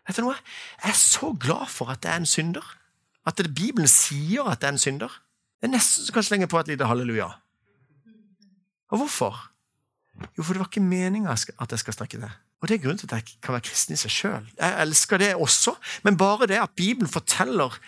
Vet 0.09 0.17
du 0.17 0.25
noe? 0.25 0.41
Jeg 0.81 0.97
er 0.97 1.03
så 1.05 1.37
glad 1.37 1.69
for 1.69 1.93
at 1.93 2.09
jeg 2.09 2.17
er 2.17 2.25
en 2.25 2.33
synder. 2.39 2.79
At 3.27 3.39
det 3.39 3.55
Bibelen 3.55 3.89
sier 3.89 4.49
at 4.51 4.61
det 4.61 4.69
er 4.69 4.75
en 4.77 4.83
synder. 4.83 5.13
Det 5.61 5.69
er 5.69 5.75
nesten 5.77 6.07
så 6.07 6.15
kan 6.15 6.27
slenge 6.27 6.51
på 6.51 6.59
et 6.59 6.73
lite 6.73 6.89
halleluja. 6.91 7.29
Og 8.91 8.99
hvorfor? 8.99 9.39
Jo, 10.37 10.43
for 10.43 10.53
det 10.53 10.61
var 10.61 10.69
ikke 10.69 10.85
meninga 10.85 11.33
at 11.33 11.71
jeg 11.71 11.79
skal 11.79 11.95
strekke 11.97 12.21
det. 12.21 12.31
Og 12.61 12.69
det 12.69 12.75
er 12.75 12.83
grunnen 12.83 12.99
til 12.99 13.09
at 13.11 13.13
jeg 13.13 13.41
kan 13.43 13.57
være 13.57 13.67
kristen 13.67 13.95
i 13.95 13.99
seg 13.99 14.13
sjøl. 14.13 14.51
Jeg 14.59 14.83
elsker 14.85 15.19
det 15.19 15.35
også, 15.35 15.75
men 16.05 16.19
bare 16.19 16.47
det 16.47 16.61
at 16.63 16.75
Bibelen 16.77 17.11
forteller 17.11 17.79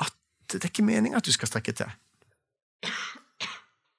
at 0.00 0.12
det 0.52 0.64
er 0.64 0.68
ikke 0.72 0.84
meninga 0.84 1.20
at 1.20 1.28
du 1.28 1.32
skal 1.32 1.48
strekke 1.48 1.72
til. 1.72 1.92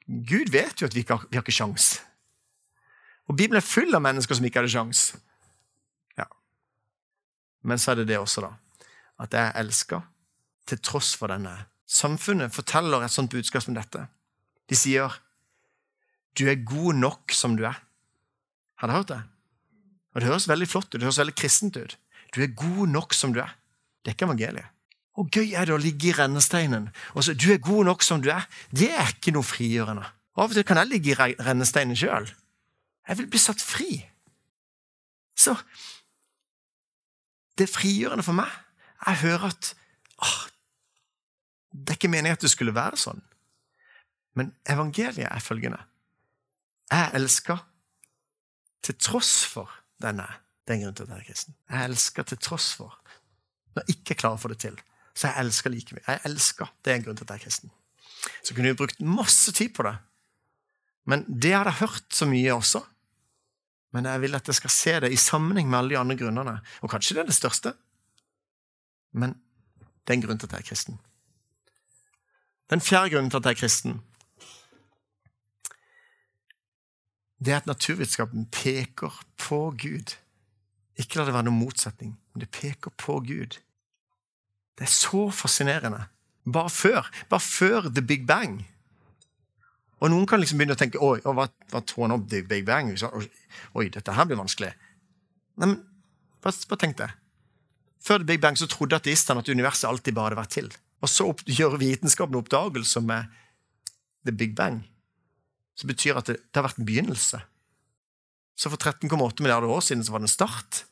Gud 0.09 0.51
vet 0.51 0.81
jo 0.81 0.89
at 0.89 0.95
vi 0.95 1.05
ikke 1.05 1.15
har, 1.15 1.25
vi 1.29 1.37
har 1.37 1.45
ikke 1.45 1.55
sjans. 1.55 2.01
Og 3.29 3.37
Bibelen 3.37 3.57
er 3.61 3.65
full 3.65 3.93
av 3.93 4.01
mennesker 4.01 4.35
som 4.35 4.45
ikke 4.45 4.61
hadde 4.61 4.73
sjans. 4.73 5.03
Ja. 6.17 6.25
Men 7.61 7.77
så 7.77 7.93
er 7.93 8.01
det 8.01 8.09
det 8.09 8.17
også, 8.17 8.41
da. 8.41 8.87
At 9.21 9.33
jeg 9.33 9.53
elsker 9.61 10.01
til 10.70 10.82
tross 10.86 11.15
for 11.17 11.32
denne. 11.32 11.53
Samfunnet 11.89 12.53
forteller 12.53 13.03
et 13.03 13.13
sånt 13.13 13.32
budskap 13.34 13.65
som 13.65 13.78
dette. 13.78 14.05
De 14.70 14.78
sier 14.78 15.17
du 16.38 16.45
er 16.47 16.61
god 16.63 16.95
nok 16.95 17.34
som 17.36 17.55
du 17.57 17.65
er. 17.67 17.80
Har 18.80 18.88
dere 18.88 19.01
hørt 19.01 19.11
det? 19.11 19.22
Og 20.13 20.22
Det 20.22 20.30
høres 20.30 20.47
veldig 20.49 20.67
flott 20.70 20.88
ut, 20.93 20.99
det 20.99 21.07
høres 21.07 21.20
veldig 21.20 21.36
kristent 21.36 21.78
ut. 21.78 21.97
Du 22.36 22.41
er 22.43 22.53
god 22.53 22.88
nok 22.88 23.13
som 23.13 23.34
du 23.34 23.41
er. 23.41 23.55
Det 24.03 24.11
er 24.11 24.15
ikke 24.15 24.30
evangeliet. 24.30 24.70
Og 25.20 25.28
gøy 25.34 25.51
er 25.57 25.67
det 25.67 25.76
å 25.76 25.82
ligge 25.82 26.09
i 26.09 26.15
rennesteinen 26.15 26.88
og 27.11 27.26
så, 27.26 27.34
du 27.34 27.49
er 27.51 27.59
god 27.59 27.89
nok 27.89 28.05
som 28.05 28.22
du 28.24 28.30
er. 28.32 28.45
Det 28.72 28.88
er 28.93 29.09
ikke 29.11 29.34
noe 29.36 29.43
frigjørende. 29.43 30.05
Av 30.39 30.47
og 30.47 30.55
til 30.55 30.63
kan 30.63 30.80
jeg 30.80 30.88
ligge 30.93 31.11
i 31.11 31.36
rennesteinen 31.43 31.97
sjøl. 31.99 32.30
Jeg 33.09 33.20
vil 33.20 33.28
bli 33.28 33.41
satt 33.41 33.59
fri. 33.59 33.97
Så 35.36 35.57
det 37.57 37.67
er 37.67 37.74
frigjørende 37.74 38.24
for 38.24 38.38
meg. 38.38 38.47
Jeg 39.03 39.20
hører 39.26 39.49
at 39.49 39.74
åh, 40.24 40.39
det 41.72 41.93
er 41.93 41.99
ikke 41.99 42.11
meningen 42.11 42.38
at 42.38 42.43
det 42.43 42.51
skulle 42.51 42.76
være 42.76 42.97
sånn. 42.99 43.22
Men 44.38 44.53
evangeliet 44.70 45.28
er 45.30 45.43
følgende. 45.43 45.82
Jeg 46.89 47.11
elsker 47.20 47.61
til 48.86 48.97
tross 48.97 49.43
for 49.45 49.72
denne. 50.01 50.26
Det 50.63 50.74
er 50.74 50.80
en 50.80 50.86
grunn 50.88 50.97
til 50.97 51.05
at 51.07 51.13
jeg 51.13 51.24
er 51.24 51.30
kristen. 51.30 51.57
Jeg 51.70 51.89
elsker 51.91 52.30
til 52.30 52.39
tross 52.41 52.70
for. 52.78 52.95
Når 53.76 53.86
jeg 53.86 53.97
ikke 53.97 54.17
klarer 54.22 54.39
å 54.39 54.41
få 54.41 54.51
det 54.53 54.61
til, 54.63 54.78
så 55.13 55.30
jeg 55.30 55.43
elsker 55.43 55.74
like 55.74 55.95
mye. 55.95 56.05
Jeg 56.07 56.24
elsker. 56.30 56.72
Det 56.82 56.93
er 56.93 56.99
en 56.99 57.05
grunn 57.07 57.20
til 57.20 57.28
at 57.28 57.34
jeg 57.34 57.41
er 57.41 57.45
kristen. 57.47 57.74
Så 58.43 58.55
kunne 58.55 58.72
vi 58.72 58.80
brukt 58.80 59.01
masse 59.03 59.53
tid 59.55 59.74
på 59.76 59.86
det. 59.86 59.95
Men 61.09 61.26
det 61.28 61.53
har 61.55 61.70
jeg 61.70 61.82
hørt 61.82 62.15
så 62.15 62.28
mye 62.30 62.55
også. 62.55 62.82
Men 63.97 64.05
jeg 64.05 64.22
vil 64.22 64.38
at 64.38 64.49
jeg 64.49 64.57
skal 64.59 64.74
se 64.74 64.95
det 65.05 65.11
i 65.13 65.20
sammenheng 65.20 65.70
med 65.70 65.80
alle 65.80 65.95
de 65.95 65.99
andre 65.99 66.17
grunnene. 66.17 66.59
Og 66.82 66.91
kanskje 66.91 67.17
det 67.17 67.24
er 67.24 67.30
det 67.32 67.38
største. 67.38 67.74
Men 69.17 69.34
det 70.05 70.13
er 70.13 70.20
en 70.20 70.26
grunn 70.28 70.41
til 70.41 70.49
at 70.49 70.57
jeg 70.57 70.65
er 70.65 70.70
kristen. 70.70 70.99
Den 72.70 72.82
fjerde 72.82 73.09
grunnen 73.13 73.32
til 73.32 73.39
at 73.41 73.45
jeg 73.45 73.57
er 73.57 73.59
kristen, 73.59 74.01
det 77.39 77.53
er 77.53 77.61
at 77.61 77.70
naturvitenskapen 77.70 78.49
peker 78.51 79.22
på 79.39 79.59
Gud. 79.80 80.15
Ikke 80.99 81.20
la 81.20 81.26
det 81.26 81.34
være 81.34 81.47
noen 81.47 81.61
motsetning, 81.61 82.17
men 82.34 82.43
det 82.43 82.49
peker 82.51 82.91
på 82.99 83.22
Gud. 83.24 83.59
Det 84.76 84.88
er 84.88 84.91
så 84.91 85.30
fascinerende. 85.32 86.05
Bare 86.43 86.70
før. 86.70 87.07
Bare 87.30 87.39
før 87.39 87.88
The 87.88 88.01
Big 88.01 88.28
Bang. 88.28 88.59
Og 89.99 90.11
noen 90.11 90.28
kan 90.28 90.39
liksom 90.39 90.59
begynne 90.59 90.76
å 90.76 90.80
tenke 90.80 90.99
oi, 91.03 91.20
hva, 91.24 91.47
hva 91.72 91.82
tror 91.84 92.07
han 92.07 92.17
om 92.17 92.28
The 92.32 92.43
Big 92.47 92.67
Bang? 92.67 92.91
Oi, 93.76 93.88
dette 93.91 94.15
her 94.15 94.28
blir 94.28 94.39
vanskelig. 94.39 94.74
Nei, 95.59 95.72
men 95.72 95.80
bare, 96.43 96.55
bare 96.67 96.84
tenk 96.84 96.99
det. 96.99 97.09
Før 98.03 98.22
The 98.22 98.30
Big 98.34 98.43
Bang 98.43 98.59
så 98.59 98.67
trodde 98.72 98.99
ateistene 98.99 99.43
at 99.43 99.51
universet 99.51 99.89
alltid 99.89 100.15
bare 100.15 100.32
hadde 100.32 100.39
vært 100.39 100.55
til. 100.55 100.72
Og 100.99 101.11
så 101.11 101.27
opp, 101.31 101.43
gjør 101.47 101.79
vitenskapen 101.79 102.37
oppdagelser 102.39 103.03
med 103.05 103.29
The 104.27 104.35
Big 104.35 104.55
Bang. 104.55 104.81
Som 105.79 105.91
betyr 105.91 106.19
at 106.19 106.27
det, 106.27 106.39
det 106.49 106.59
har 106.59 106.67
vært 106.67 106.81
en 106.81 106.89
begynnelse. 106.89 107.39
Så 108.59 108.71
for 108.71 108.81
13,8 108.81 109.43
milliarder 109.45 109.71
år 109.71 109.83
siden 109.85 110.03
så 110.03 110.11
var 110.11 110.19
det 110.19 110.27
en 110.27 110.35
start. 110.35 110.83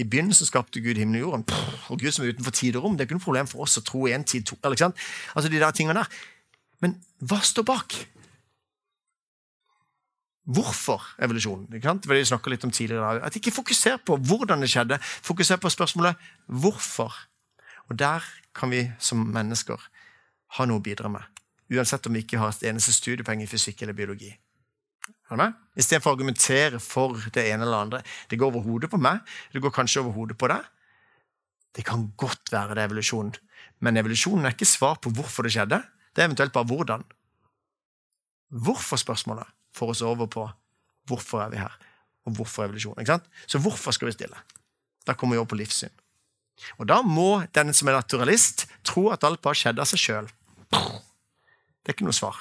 I 0.00 0.04
begynnelsen 0.04 0.48
skapte 0.48 0.80
Gud 0.80 0.96
himmelen 0.96 1.20
og 1.20 1.26
jorden. 1.26 1.44
Pff, 1.48 1.90
og 1.92 2.00
Gud 2.00 2.12
som 2.12 2.24
er 2.24 2.32
utenfor 2.32 2.56
tid 2.56 2.76
og 2.76 2.84
rom. 2.84 2.96
Det 2.96 3.04
er 3.04 3.10
ikke 3.10 3.18
noe 3.18 3.28
problem 3.28 3.48
for 3.50 3.64
oss 3.64 3.76
å 3.80 3.84
tro 3.84 4.06
en 4.08 4.24
tid, 4.24 4.44
to. 4.48 4.56
Eller, 4.64 4.92
altså 5.34 5.52
de 5.52 5.60
der 5.60 5.76
tingene 5.76 6.00
der. 6.00 6.20
Men 6.84 6.98
hva 7.24 7.40
står 7.44 7.64
bak? 7.68 7.96
Hvorfor 10.46 11.02
evolusjonen? 11.18 11.68
Ikke 11.74 11.90
sant? 11.90 12.08
Vi 12.08 12.24
snakka 12.28 12.52
litt 12.52 12.64
om 12.64 12.70
tidligere 12.70 13.24
At 13.26 13.36
ikke 13.36 13.54
fokuser 13.54 13.96
på 13.98 14.18
hvordan 14.28 14.62
det 14.62 14.70
skjedde, 14.70 15.00
fokuser 15.02 15.58
på 15.60 15.72
spørsmålet 15.72 16.28
hvorfor. 16.46 17.12
Og 17.90 17.98
der 17.98 18.24
kan 18.56 18.72
vi 18.72 18.82
som 18.98 19.22
mennesker 19.32 19.80
ha 20.56 20.66
noe 20.66 20.80
å 20.80 20.84
bidra 20.84 21.10
med. 21.12 21.22
Uansett 21.72 22.06
om 22.06 22.14
vi 22.14 22.22
ikke 22.22 22.40
har 22.40 22.54
et 22.54 22.68
eneste 22.70 22.94
studiepoeng 22.94 23.42
i 23.42 23.50
fysikk 23.50 23.82
eller 23.82 23.96
biologi. 23.96 24.30
Istedenfor 25.26 26.12
å 26.12 26.16
argumentere 26.16 26.78
for 26.82 27.18
det 27.34 27.48
ene 27.50 27.66
eller 27.66 27.82
andre. 27.82 28.00
Det 28.30 28.38
går 28.38 28.52
over 28.52 28.64
hodet 28.66 28.90
på 28.90 29.00
meg, 29.02 29.22
det 29.52 29.62
går 29.62 29.74
kanskje 29.74 30.02
over 30.02 30.14
hodet 30.14 30.38
på 30.38 30.50
deg. 30.50 30.62
Det 31.76 31.84
kan 31.84 32.06
godt 32.16 32.52
være 32.52 32.74
det 32.74 32.84
er 32.84 32.88
evolusjonen. 32.88 33.34
Men 33.84 33.98
evolusjonen 34.00 34.46
er 34.46 34.54
ikke 34.54 34.68
svar 34.68 34.96
på 35.02 35.12
hvorfor 35.12 35.44
det 35.44 35.52
skjedde. 35.56 35.82
Det 36.14 36.22
er 36.22 36.30
eventuelt 36.30 36.54
bare 36.54 36.70
hvordan. 36.70 37.04
Hvorfor-spørsmålet 38.64 39.50
får 39.76 39.92
oss 39.92 40.02
over 40.06 40.30
på 40.30 40.46
hvorfor 41.10 41.42
er 41.44 41.52
vi 41.52 41.60
her, 41.60 41.74
og 42.26 42.38
hvorfor 42.38 42.64
evolusjon. 42.64 43.26
Så 43.46 43.60
hvorfor 43.62 43.94
skal 43.94 44.08
vi 44.08 44.16
stille? 44.16 44.38
Da 45.06 45.14
kommer 45.14 45.36
vi 45.36 45.42
over 45.42 45.52
på 45.52 45.58
livssyn. 45.60 45.92
Og 46.80 46.88
da 46.88 47.02
må 47.04 47.44
den 47.54 47.72
som 47.76 47.88
er 47.90 47.98
naturalist, 47.98 48.66
tro 48.86 49.08
at 49.12 49.24
alt 49.28 49.42
bare 49.44 49.58
skjedde 49.58 49.82
av 49.82 49.88
seg 49.90 50.02
sjøl. 50.02 50.28
Det 50.70 51.92
er 51.92 51.96
ikke 51.96 52.06
noe 52.08 52.16
svar. 52.16 52.38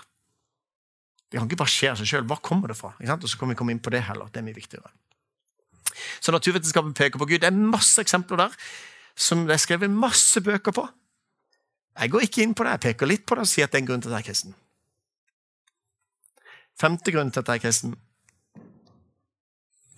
Det 1.30 1.39
kan 1.39 1.49
ikke 1.49 1.59
bare 1.59 1.74
skje 1.74 1.91
av 1.91 1.99
seg 1.99 2.09
sjøl. 2.09 2.28
Hva 2.30 2.39
kommer 2.41 2.72
det 2.72 2.78
fra? 2.80 2.93
Og 2.95 3.30
så 3.30 3.39
kan 3.39 3.51
vi 3.51 3.57
komme 3.59 3.76
inn 3.76 3.84
på 3.84 3.93
det 3.93 4.05
heller. 4.07 4.30
Det 4.32 4.41
er 4.41 4.47
mye 4.47 4.57
viktigere. 4.57 4.91
Så 6.24 6.34
naturvitenskapen 6.34 6.95
peker 6.95 7.20
på 7.22 7.28
Gud. 7.30 7.41
Det 7.43 7.49
er 7.49 7.55
masse 7.55 8.01
eksempler 8.01 8.45
der 8.45 8.59
som 9.16 9.45
det 9.47 9.55
er 9.55 9.63
skrevet 9.63 9.91
masse 9.91 10.41
bøker 10.43 10.76
på. 10.76 10.84
Jeg 11.95 12.11
går 12.11 12.26
ikke 12.26 12.43
inn 12.43 12.55
på 12.55 12.66
det, 12.66 12.74
jeg 12.76 12.84
peker 12.89 13.07
litt 13.07 13.24
på 13.24 13.38
det 13.38 13.45
og 13.45 13.49
sier 13.49 13.68
at 13.68 13.72
det 13.72 13.80
er 13.80 13.84
en 13.86 13.88
grunn 13.88 14.01
til 14.03 14.11
at 14.11 14.18
jeg 14.18 14.26
er 14.26 14.28
kristen. 14.28 14.55
Femte 16.76 17.13
grunn 17.16 17.32
til 17.32 17.39
at 17.39 17.51
jeg 17.51 17.61
er 17.61 17.63
kristen. 17.63 17.93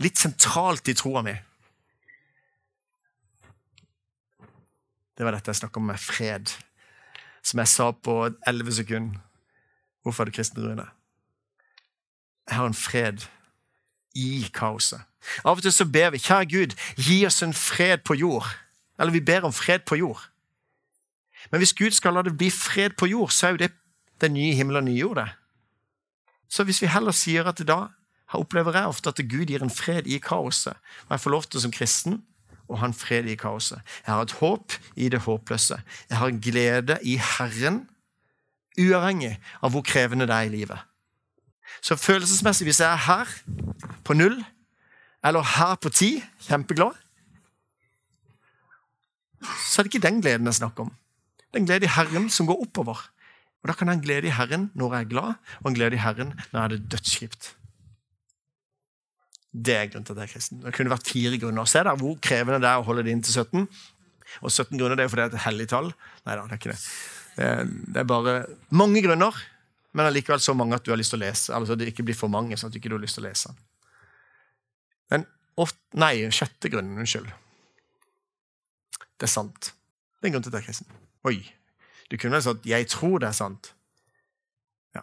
Litt 0.06 0.22
sentralt 0.22 0.92
i 0.92 0.94
troa 0.98 1.24
mi. 1.26 1.34
Det 5.18 5.26
var 5.26 5.34
dette 5.34 5.50
jeg 5.50 5.62
snakka 5.64 5.80
om 5.82 5.90
med 5.90 6.00
fred. 6.02 6.52
Som 7.42 7.62
jeg 7.64 7.72
sa 7.72 7.90
på 7.92 8.18
elleve 8.48 8.74
sekunder. 8.74 9.20
Hvorfor 10.04 10.24
er 10.24 10.30
du 10.30 10.36
kristen, 10.38 10.64
Rune? 10.64 10.86
Jeg 12.48 12.56
har 12.56 12.68
en 12.70 12.78
fred 12.78 13.26
i 14.16 14.48
kaoset. 14.54 15.02
Av 15.44 15.58
og 15.58 15.64
til 15.66 15.74
så 15.74 15.86
ber 15.90 16.14
vi, 16.14 16.22
kjære 16.24 16.48
Gud, 16.52 16.76
gi 16.96 17.18
oss 17.28 17.42
en 17.44 17.54
fred 17.54 18.06
på 18.08 18.16
jord. 18.16 18.48
Eller 19.00 19.12
vi 19.12 19.26
ber 19.26 19.46
om 19.46 19.54
fred 19.54 19.84
på 19.86 19.98
jord. 20.00 20.22
Men 21.52 21.62
hvis 21.62 21.74
Gud 21.74 21.92
skal 21.92 22.16
la 22.16 22.24
det 22.26 22.38
bli 22.38 22.50
fred 22.54 22.96
på 22.98 23.10
jord, 23.12 23.34
så 23.36 23.48
er 23.48 23.56
jo 23.56 23.62
det 23.66 23.72
den 24.22 24.34
nye 24.34 24.56
himmelen 24.56 24.86
og 24.86 24.88
nye 24.88 25.00
jord. 25.00 25.16
det. 25.16 25.30
Så 26.50 26.64
hvis 26.64 26.82
vi 26.82 26.88
heller 26.88 27.12
sier 27.12 27.48
at 27.48 27.60
da 27.68 27.88
opplever 28.34 28.76
jeg 28.76 28.88
ofte 28.88 29.10
at 29.10 29.22
Gud 29.30 29.52
gir 29.52 29.64
en 29.64 29.74
fred 29.74 30.08
i 30.08 30.20
kaoset, 30.24 30.76
og 31.08 31.12
jeg 31.12 31.20
får 31.20 31.32
lov 31.32 31.44
til 31.44 31.62
som 31.62 31.72
kristen 31.72 32.22
å 32.68 32.80
han 32.82 32.94
fred 32.96 33.28
i 33.30 33.38
kaoset. 33.40 33.80
Jeg 34.06 34.14
har 34.14 34.26
et 34.26 34.36
håp 34.40 34.76
i 34.96 35.10
det 35.14 35.24
håpløse. 35.26 35.80
Jeg 36.10 36.20
har 36.20 36.36
glede 36.44 37.00
i 37.04 37.18
Herren, 37.22 37.86
uavhengig 38.78 39.34
av 39.64 39.74
hvor 39.74 39.86
krevende 39.86 40.28
det 40.30 40.36
er 40.36 40.50
i 40.50 40.54
livet. 40.54 40.84
Så 41.82 41.98
følelsesmessig, 42.00 42.66
hvis 42.68 42.82
jeg 42.82 42.92
er 42.92 43.04
her 43.08 43.34
på 44.06 44.16
null, 44.18 44.40
eller 45.26 45.46
her 45.58 45.76
på 45.82 45.92
ti, 45.94 46.12
kjempeglad, 46.48 46.96
så 49.42 49.82
er 49.82 49.86
det 49.86 49.94
ikke 49.94 50.08
den 50.08 50.22
gleden 50.22 50.50
jeg 50.50 50.62
snakker 50.62 50.88
om. 50.88 50.96
Det 51.48 51.60
er 51.60 51.64
en 51.64 51.70
glede 51.70 51.88
i 51.88 51.94
Herren 51.94 52.30
som 52.34 52.48
går 52.50 52.64
oppover. 52.68 52.98
Og 53.62 53.70
Da 53.70 53.74
kan 53.74 53.88
jeg 53.88 53.96
ha 53.96 54.00
en 54.00 54.06
glede 54.06 54.28
i 54.28 54.34
Herren 54.34 54.70
når 54.76 54.94
jeg 54.94 55.06
er 55.06 55.10
glad, 55.10 55.34
og 55.62 55.70
en 55.70 55.78
glede 55.78 55.96
i 55.96 56.02
Herren 56.02 56.34
når 56.52 56.60
jeg 56.60 56.64
er 56.64 56.74
det 56.74 56.92
dødskjipt. 56.92 57.56
Det 59.58 59.74
er 59.74 59.88
grunnen 59.90 60.06
til 60.06 60.14
at 60.14 60.22
jeg 60.22 60.30
er 60.30 60.34
kristen. 60.36 60.64
Det 60.64 60.74
kunne 60.76 60.94
vært 60.94 61.10
fire 61.10 61.38
grunner. 61.42 61.70
Se 61.70 61.82
der 61.86 62.00
hvor 62.00 62.18
krevende 62.24 62.60
det 62.62 62.70
er 62.70 62.82
å 62.82 62.86
holde 62.86 63.06
det 63.08 63.14
inn 63.16 63.24
til 63.26 63.34
17. 63.34 63.68
Og 64.44 64.52
17 64.52 64.78
grunner 64.78 65.00
det 65.00 65.06
er 65.06 65.12
fordi 65.12 65.24
det 65.24 65.30
er 65.32 65.40
et 65.40 65.46
hellig 65.48 65.68
tall. 65.72 65.92
Nei 66.28 66.36
da, 66.36 66.44
det 66.46 66.58
er 66.58 66.62
ikke 66.62 66.74
det. 66.74 66.82
Det 67.38 67.48
er, 67.48 67.72
det 67.96 68.04
bare 68.10 68.36
mange 68.76 69.02
grunner, 69.06 69.40
men 69.98 70.10
allikevel 70.10 70.42
så 70.44 70.56
mange 70.58 70.78
at 70.78 70.86
du 70.86 70.92
har 70.94 71.00
lyst 71.00 71.14
til 71.14 71.22
å 71.22 71.26
lese. 71.26 71.54
Altså 71.56 71.78
det 71.78 71.90
ikke 71.92 72.06
blir 72.08 72.18
for 72.18 72.32
mange, 72.34 72.58
sånn 72.58 72.70
at 72.70 72.76
du 72.76 72.82
ikke 72.82 72.94
har 72.94 73.02
lyst 73.02 73.18
til 73.18 73.26
å 73.26 73.30
lese. 73.30 73.54
Men 75.14 75.26
ofte, 75.58 75.82
Nei, 75.98 76.14
sjette 76.36 76.72
grunnen. 76.74 77.00
Unnskyld. 77.02 77.30
Det 79.18 79.26
er 79.26 79.34
sant. 79.34 79.72
Det 80.18 80.28
er 80.28 80.30
en 80.30 80.38
grunn 80.38 80.46
til 80.46 80.54
at 80.54 80.60
jeg 80.60 80.66
er 80.66 80.70
kristen. 80.70 81.00
Oi. 81.30 81.40
Du 82.08 82.16
kunne 82.18 82.38
vel 82.38 82.44
sagt 82.44 82.66
'jeg 82.66 82.88
tror 82.88 83.20
det 83.20 83.28
er 83.30 83.38
sant'. 83.38 83.72
Ja. 84.96 85.02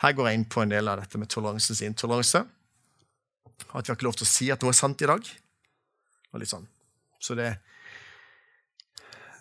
Her 0.00 0.12
går 0.12 0.28
jeg 0.28 0.34
inn 0.38 0.44
på 0.44 0.62
en 0.62 0.70
del 0.70 0.88
av 0.88 1.00
dette 1.00 1.18
med 1.18 1.28
toleransens 1.28 1.82
intoleranse. 1.82 2.46
At 3.66 3.84
vi 3.84 3.90
har 3.90 3.96
ikke 3.98 4.08
lov 4.08 4.18
til 4.18 4.26
å 4.26 4.30
si 4.30 4.50
at 4.52 4.62
noe 4.62 4.72
er 4.72 4.78
sant 4.78 5.02
i 5.02 5.08
dag. 5.10 5.32
Og 6.32 6.40
litt 6.42 6.52
sånn. 6.52 6.66
Så 7.18 7.34
det 7.38 7.48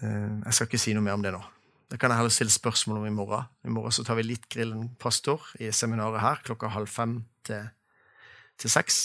eh, 0.01 0.34
Jeg 0.45 0.53
skal 0.53 0.68
ikke 0.70 0.82
si 0.82 0.95
noe 0.97 1.05
mer 1.05 1.18
om 1.20 1.26
det 1.26 1.34
nå. 1.36 1.43
Det 1.88 1.99
kan 2.01 2.11
jeg 2.11 2.20
heller 2.20 2.34
stille 2.34 2.51
spørsmål 2.51 2.99
om 2.99 3.07
i 3.07 3.15
morgen. 3.15 3.47
I 3.63 3.72
morgen 3.72 3.95
så 3.95 4.03
tar 4.03 4.18
vi 4.20 4.26
litt 4.28 4.49
Grillen 4.51 4.89
pastor 4.99 5.45
i 5.63 5.72
seminaret 5.72 6.20
her 6.20 6.41
klokka 6.43 6.74
halv 6.74 6.91
fem 6.91 7.22
til, 7.47 7.70
til 8.59 8.74
seks. 8.74 8.97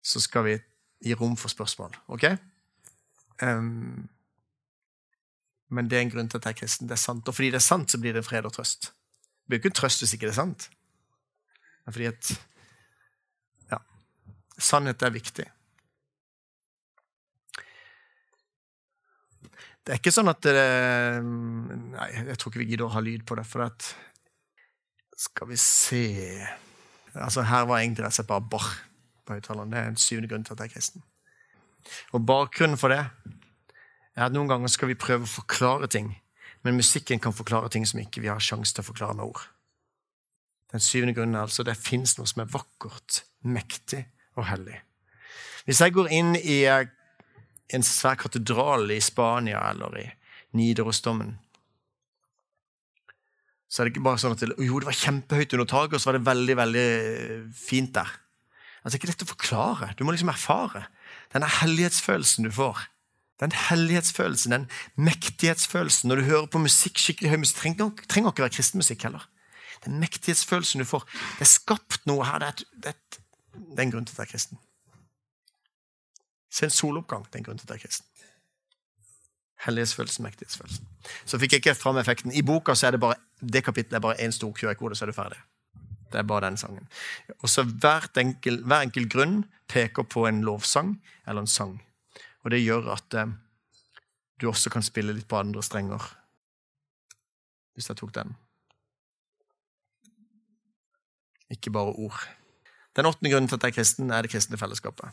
Så 0.00 0.22
skal 0.24 0.46
vi 0.46 0.54
gi 1.04 1.16
rom 1.18 1.36
for 1.36 1.52
spørsmål. 1.52 1.98
OK? 2.16 2.24
Um, 3.42 4.06
men 5.68 5.90
det 5.90 5.98
er 5.98 6.06
en 6.06 6.12
grunn 6.14 6.30
til 6.30 6.40
at 6.40 6.48
jeg 6.48 6.56
er 6.56 6.60
kristen. 6.62 6.88
Det 6.88 6.96
er 6.96 7.02
sant. 7.02 7.28
Og 7.28 7.36
fordi 7.36 7.50
det 7.52 7.60
er 7.60 7.66
sant, 7.66 7.90
så 7.90 8.00
blir 8.00 8.16
det 8.16 8.24
fred 8.24 8.48
og 8.48 8.54
trøst. 8.56 8.92
Det 9.44 9.52
blir 9.52 9.60
ikke 9.60 9.76
trøst 9.76 10.02
hvis 10.02 10.14
ikke 10.16 10.30
det 10.30 10.36
er 10.36 10.40
sant. 10.40 10.70
Men 11.84 11.96
fordi 11.96 12.08
at. 12.14 12.36
Sannhet 14.56 15.02
er 15.04 15.12
viktig. 15.12 15.46
Det 19.86 19.94
er 19.94 20.00
ikke 20.00 20.14
sånn 20.14 20.32
at 20.32 20.42
det, 20.42 20.54
Nei, 21.22 22.06
jeg 22.26 22.38
tror 22.40 22.50
ikke 22.50 22.62
vi 22.64 22.70
gidder 22.72 22.88
å 22.88 22.94
ha 22.96 23.02
lyd 23.04 23.22
på 23.28 23.36
det, 23.38 23.44
for 23.46 23.68
at 23.68 23.92
Skal 25.16 25.52
vi 25.52 25.58
se 25.60 26.06
Altså, 27.16 27.44
her 27.46 27.68
var 27.68 27.80
egentlig 27.80 28.04
rett 28.04 28.12
og 28.12 28.16
slett 28.18 28.28
bare 28.28 28.48
bar 28.50 28.66
på 29.26 29.36
høyttaleren. 29.36 29.70
Det 29.72 29.78
er 29.78 29.86
en 29.88 30.00
syvende 30.00 30.28
grunn 30.28 30.42
til 30.44 30.52
at 30.52 30.60
jeg 30.60 30.68
er 30.68 30.74
kristen. 30.74 31.04
Og 32.12 32.26
bakgrunnen 32.28 32.76
for 32.76 32.92
det 32.92 32.98
er 33.00 34.26
at 34.26 34.34
noen 34.34 34.50
ganger 34.50 34.68
skal 34.68 34.90
vi 34.90 34.98
prøve 35.00 35.24
å 35.24 35.30
forklare 35.30 35.88
ting, 35.88 36.10
men 36.60 36.76
musikken 36.76 37.22
kan 37.22 37.32
forklare 37.32 37.70
ting 37.72 37.86
som 37.88 38.02
ikke 38.02 38.20
vi 38.20 38.28
har 38.28 38.42
sjanse 38.42 38.76
til 38.76 38.84
å 38.84 38.88
forklare 38.90 39.16
med 39.16 39.30
ord. 39.30 39.46
Den 40.74 40.84
syvende 40.84 41.14
grunnen 41.16 41.38
er 41.38 41.46
altså 41.46 41.64
det 41.64 41.78
fins 41.78 42.18
noe 42.18 42.28
som 42.28 42.42
er 42.44 42.52
vakkert, 42.52 43.22
mektig 43.48 44.04
og 44.36 44.46
hellig. 44.50 44.78
Hvis 45.66 45.80
jeg 45.82 45.94
går 45.96 46.12
inn 46.14 46.36
i 46.38 46.60
en 46.66 47.84
svær 47.86 48.18
katedral 48.20 48.90
i 48.94 49.00
Spania 49.02 49.64
eller 49.72 49.98
i 49.98 50.06
Nidarosdomen, 50.56 51.34
så 53.66 53.82
er 53.82 53.88
det 53.88 53.96
ikke 53.96 54.06
bare 54.06 54.20
sånn 54.22 54.36
at 54.36 54.44
jo, 54.46 54.78
det 54.78 54.86
var 54.88 54.96
kjempehøyt 54.96 55.56
under 55.56 55.68
taket, 55.68 55.96
og 55.98 56.02
så 56.02 56.12
var 56.12 56.18
det 56.18 56.28
veldig 56.28 56.56
veldig 56.60 56.88
fint 57.58 57.96
der. 57.96 58.12
Altså, 58.86 58.94
det 58.94 58.94
er 58.94 59.00
ikke 59.00 59.10
lett 59.10 59.24
å 59.24 59.32
forklare. 59.32 59.88
Du 59.98 60.04
må 60.06 60.14
liksom 60.14 60.30
erfare 60.30 60.84
denne 61.34 61.48
hellighetsfølelsen 61.50 62.46
du 62.46 62.52
får. 62.54 62.84
Den 63.42 63.52
hellighetsfølelsen, 63.52 64.54
den 64.54 64.68
mektighetsfølelsen 65.08 66.08
når 66.08 66.20
du 66.20 66.28
hører 66.30 66.46
på 66.52 66.62
musikk, 66.62 67.00
skikkelig 67.02 67.34
høy 67.34 67.40
musikk 67.42 67.58
trenger, 67.60 68.06
trenger 68.08 68.32
ikke 68.32 68.46
være 68.46 68.54
kristenmusikk 68.54 69.08
heller. 69.08 69.26
Den 69.84 69.98
mektighetsfølelsen 70.00 70.80
du 70.80 70.88
får. 70.88 71.04
Det 71.36 71.44
er 71.44 71.50
skapt 71.50 72.06
noe 72.08 72.24
her. 72.24 72.40
Det 72.40 72.48
er, 72.48 72.70
det 72.86 72.94
er, 72.94 73.18
det 73.56 73.78
er 73.78 73.86
en 73.86 73.94
grunn 73.94 74.08
til 74.08 74.14
at 74.14 74.18
jeg 74.18 74.28
er 74.28 74.32
kristen. 74.32 74.58
Se 76.50 76.66
en 76.66 76.74
soloppgang. 76.74 77.24
Det 77.26 77.34
er 77.34 77.44
en 77.44 77.48
grunn 77.48 77.58
til 77.60 77.66
at 77.66 77.74
jeg 77.74 77.82
er 77.82 77.86
kristen. 77.88 78.06
Hellighetsfølelsen, 79.66 80.24
mektighetsfølelsen. 80.24 80.88
Så 81.24 81.38
fikk 81.40 81.52
jeg 81.52 81.64
ikke 81.64 81.74
fram 81.74 81.98
effekten. 82.00 82.32
I 82.32 82.44
boka 82.46 82.74
så 82.74 82.88
er 82.88 82.96
det 82.96 83.00
bare 83.00 83.18
det 83.40 83.64
kapittelet 83.64 83.98
er 83.98 84.04
bare 84.04 84.20
én 84.20 84.32
stor 84.32 84.52
QR-kode, 84.52 84.96
så 84.96 85.04
er 85.04 85.12
du 85.12 85.16
ferdig. 85.16 85.38
Det 86.12 86.18
er 86.18 86.22
bare 86.22 86.46
den 86.46 86.56
sangen. 86.56 86.88
Og 87.42 87.48
så 87.48 87.64
enkel, 88.16 88.62
hver 88.64 88.80
enkel 88.80 89.08
grunn 89.08 89.44
peker 89.68 90.02
på 90.02 90.26
en 90.26 90.42
lovsang 90.42 91.02
eller 91.26 91.40
en 91.40 91.46
sang. 91.46 91.82
Og 92.44 92.50
det 92.50 92.62
gjør 92.62 92.92
at 92.92 93.14
eh, 93.14 93.26
du 94.40 94.48
også 94.48 94.70
kan 94.70 94.82
spille 94.82 95.12
litt 95.12 95.28
på 95.28 95.36
andre 95.36 95.62
strenger. 95.62 96.02
Hvis 97.74 97.88
jeg 97.88 97.96
tok 97.96 98.14
den. 98.14 98.36
Ikke 101.50 101.70
bare 101.70 101.92
ord. 101.92 102.28
Den 102.96 103.06
åttende 103.06 103.32
grunnen 103.32 103.48
til 103.48 103.58
at 103.58 103.66
jeg 103.66 103.74
er 103.74 103.76
kristen, 103.76 104.10
er 104.10 104.24
det 104.24 104.32
kristne 104.32 104.58
fellesskapet. 104.58 105.12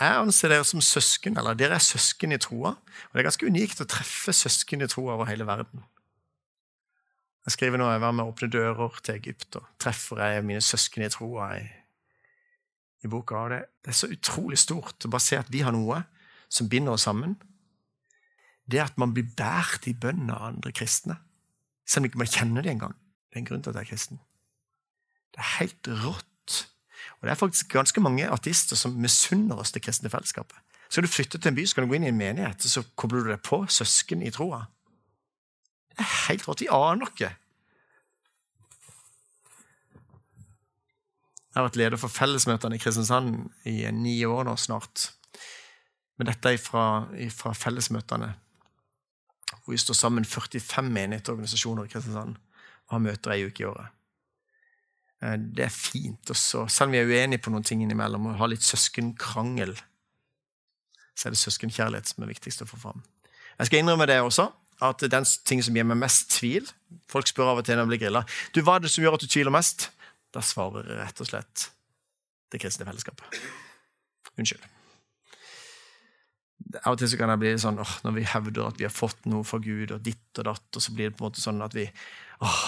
Jeg 0.00 0.18
anser 0.18 0.50
dere 0.50 0.66
som 0.66 0.82
søsken, 0.82 1.36
eller 1.38 1.54
dere 1.58 1.76
er 1.78 1.82
søsken 1.82 2.34
i 2.34 2.38
troa. 2.42 2.74
Og 2.74 3.14
det 3.14 3.22
er 3.22 3.28
ganske 3.28 3.46
unikt 3.46 3.82
å 3.82 3.86
treffe 3.90 4.34
søsken 4.34 4.82
i 4.82 4.90
troa 4.90 5.14
over 5.14 5.30
hele 5.30 5.46
verden. 5.46 5.84
Jeg 7.44 7.54
skriver 7.58 7.78
nå 7.78 7.86
jeg 7.92 8.02
var 8.02 8.14
med 8.16 8.24
å 8.24 8.32
åpne 8.32 8.50
dører 8.50 9.00
til 9.04 9.18
Egypt, 9.18 9.58
og 9.60 9.66
treffer 9.82 10.22
jeg 10.22 10.44
mine 10.48 10.64
søsken 10.64 11.04
i 11.04 11.10
troa 11.12 11.50
i, 11.58 11.64
i 13.04 13.10
boka. 13.10 13.42
Og 13.42 13.52
det, 13.52 13.60
det, 13.84 13.92
er 13.92 13.98
så 14.00 14.10
utrolig 14.10 14.58
stort 14.58 15.06
å 15.06 15.12
bare 15.12 15.26
se 15.26 15.38
at 15.38 15.50
vi 15.52 15.62
har 15.66 15.74
noe 15.76 16.00
som 16.48 16.70
binder 16.72 16.96
oss 16.96 17.06
sammen. 17.06 17.36
Det 18.64 18.80
at 18.80 18.98
man 18.98 19.12
blir 19.14 19.28
båret 19.36 19.86
i 19.90 19.94
bønn 19.94 20.30
av 20.32 20.48
andre 20.54 20.72
kristne, 20.74 21.18
selv 21.84 22.06
om 22.06 22.10
ikke 22.10 22.22
man 22.22 22.32
kjenner 22.32 22.64
det 22.64 22.72
engang. 22.72 22.94
Det 23.28 23.36
er 23.36 23.44
en 23.44 23.50
grunn 23.50 23.62
til 23.62 23.74
at 23.74 23.82
jeg 23.82 23.86
er 23.86 23.92
kristen. 23.92 24.22
Det 25.34 25.42
er 25.42 25.52
helt 25.58 25.90
rått. 26.02 26.33
Og 27.18 27.26
det 27.26 27.32
er 27.34 27.40
faktisk 27.40 27.72
ganske 27.72 28.00
mange 28.04 28.28
artister 28.30 28.78
som 28.78 28.96
misunner 29.00 29.60
oss 29.60 29.72
det 29.74 29.82
kristne 29.84 30.12
fellesskapet. 30.12 30.58
Skal 30.88 31.06
du 31.06 31.10
flytte 31.10 31.38
til 31.38 31.50
en 31.50 31.56
by, 31.56 31.64
skal 31.66 31.84
du 31.84 31.90
gå 31.90 31.96
inn 31.98 32.06
i 32.06 32.12
en 32.12 32.18
menighet, 32.18 32.62
så 32.62 32.84
kobler 32.98 33.24
du 33.24 33.32
deg 33.32 33.42
på 33.44 33.64
søsken 33.72 34.22
i 34.22 34.30
troa. 34.34 34.64
Det 35.94 36.04
er 36.04 36.12
helt 36.28 36.46
rått. 36.48 36.62
Vi 36.62 36.70
aner 36.70 37.10
ikke. 37.10 37.32
Jeg 41.54 41.60
har 41.60 41.68
vært 41.68 41.78
leder 41.78 42.00
for 42.02 42.10
fellesmøtene 42.10 42.74
i 42.74 42.82
Kristiansand 42.82 43.36
i 43.70 43.76
ni 43.94 44.16
år 44.26 44.42
nå 44.48 44.56
snart. 44.58 45.12
Men 46.18 46.26
dette 46.26 46.50
er 46.50 46.58
fra, 46.58 47.52
fellesmøtene, 47.54 48.32
hvor 49.62 49.74
vi 49.74 49.78
står 49.78 49.98
sammen 49.98 50.26
45 50.26 50.90
menighetsorganisasjoner 50.90 51.86
i 51.86 51.92
Kristiansand 51.92 52.34
og 52.88 52.96
har 52.96 53.04
møter 53.06 53.34
ei 53.36 53.46
uke 53.46 53.62
i 53.62 53.68
året. 53.70 53.93
Eh, 55.24 55.38
det 55.38 55.66
er 55.66 55.72
fint. 55.72 56.30
Også. 56.30 56.66
Selv 56.68 56.90
om 56.90 56.94
vi 56.94 57.00
er 57.00 57.08
uenige 57.08 57.42
på 57.44 57.52
noen 57.52 57.64
ting 57.64 57.82
innimellom 57.84 58.30
og 58.30 58.38
har 58.40 58.50
litt 58.52 58.66
søskenkrangel, 58.66 59.74
så 61.14 61.28
er 61.28 61.34
det 61.34 61.40
søskenkjærlighet 61.40 62.10
som 62.10 62.24
er 62.24 62.32
viktigst 62.32 62.64
å 62.64 62.68
få 62.68 62.80
fram. 62.82 63.02
Jeg 63.58 63.70
skal 63.70 63.82
innrømme 63.84 64.08
det 64.10 64.18
også, 64.20 64.48
at 64.82 65.04
den 65.10 65.26
ting 65.46 65.62
som 65.62 65.76
gir 65.76 65.86
meg 65.86 66.00
mest 66.00 66.32
tvil 66.34 66.66
Folk 67.06 67.28
spør 67.30 67.52
av 67.52 67.60
og 67.60 67.66
til 67.66 67.76
når 67.78 67.84
jeg 67.84 67.90
blir 67.92 68.00
grilla 68.02 68.22
du, 68.50 68.58
hva 68.66 68.74
er 68.74 68.82
det 68.82 68.90
som 68.90 69.04
gjør 69.04 69.14
at 69.14 69.22
du 69.22 69.28
tviler 69.30 69.54
mest. 69.54 69.86
Da 70.34 70.42
svarer 70.42 70.88
jeg 70.88 70.98
rett 70.98 71.20
og 71.22 71.28
slett 71.28 71.66
det 72.50 72.58
kristne 72.62 72.86
fellesskapet. 72.88 73.38
Unnskyld. 74.34 74.66
Av 76.82 76.96
og 76.96 76.98
til 76.98 77.10
så 77.12 77.18
kan 77.20 77.30
jeg 77.30 77.42
bli 77.42 77.52
sånn 77.62 77.78
åh, 77.82 77.92
når 78.02 78.16
vi 78.16 78.26
hevder 78.26 78.66
at 78.66 78.80
vi 78.80 78.86
har 78.86 78.94
fått 78.94 79.28
noe 79.30 79.46
fra 79.46 79.60
Gud, 79.62 79.94
og 79.94 80.02
ditt 80.02 80.40
og 80.42 80.48
datt, 80.48 80.66
og 80.74 80.82
så 80.82 80.94
blir 80.94 81.10
det 81.10 81.16
på 81.18 81.22
en 81.22 81.28
måte 81.28 81.42
sånn 81.42 81.62
at 81.62 81.74
vi 81.76 81.86
åh, 82.42 82.64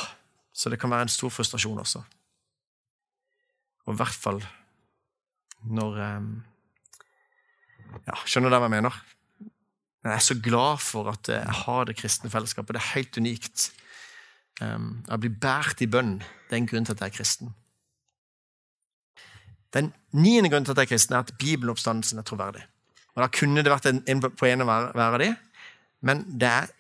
Så 0.57 0.71
det 0.73 0.79
kan 0.81 0.91
være 0.91 1.05
en 1.05 1.13
stor 1.13 1.29
frustrasjon 1.35 1.83
også. 1.83 2.01
Og 3.87 3.95
i 3.95 4.01
hvert 4.01 4.21
fall 4.27 4.41
når 5.67 5.99
um, 6.19 6.31
Ja, 8.07 8.17
skjønner 8.27 8.51
du 8.51 8.57
hva 8.59 8.67
jeg 8.67 8.75
mener? 8.77 8.97
Men 10.03 10.13
jeg 10.13 10.21
er 10.21 10.27
så 10.27 10.37
glad 10.39 10.83
for 10.85 11.09
at 11.11 11.31
jeg 11.33 11.59
har 11.65 11.87
det 11.89 11.97
kristne 11.99 12.31
fellesskapet. 12.31 12.77
Det 12.77 12.83
er 12.83 12.93
helt 12.95 13.17
unikt. 13.19 13.65
Jeg 14.61 15.21
blir 15.23 15.39
båret 15.43 15.83
i 15.83 15.89
bønn. 15.91 16.19
Det 16.21 16.55
er 16.55 16.61
en 16.61 16.69
grunn 16.71 16.87
til 16.87 16.95
at 16.95 17.03
jeg 17.03 17.11
er 17.11 17.17
kristen. 17.17 17.55
Den 19.75 19.91
niende 20.15 20.51
grunnen 20.51 20.65
til 20.65 20.77
at 20.77 20.83
jeg 20.83 20.89
er 20.89 20.93
kristen, 20.95 21.17
er 21.17 21.25
at 21.25 21.35
bibeloppstandelsen 21.41 22.19
er 22.23 22.27
troverdig. 22.27 22.63
Og 23.17 23.23
Da 23.23 23.29
kunne 23.33 23.65
det 23.65 23.73
vært 23.73 23.89
en, 23.91 24.03
en 24.07 24.23
på 24.23 24.47
en 24.47 24.63
av 24.63 24.71
hver 24.95 25.15
av 25.17 25.19
de, 25.21 25.31
men 26.07 26.23
det 26.39 26.49
er 26.49 26.71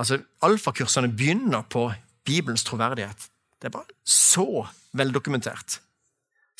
altså 0.00 0.18
Alfakursene 0.42 1.08
begynner 1.08 1.62
på 1.70 1.88
Bibelens 2.26 2.64
troverdighet. 2.64 3.28
Det 3.60 3.68
er 3.68 3.74
bare 3.74 3.96
så 4.04 4.66
veldokumentert. 4.96 5.80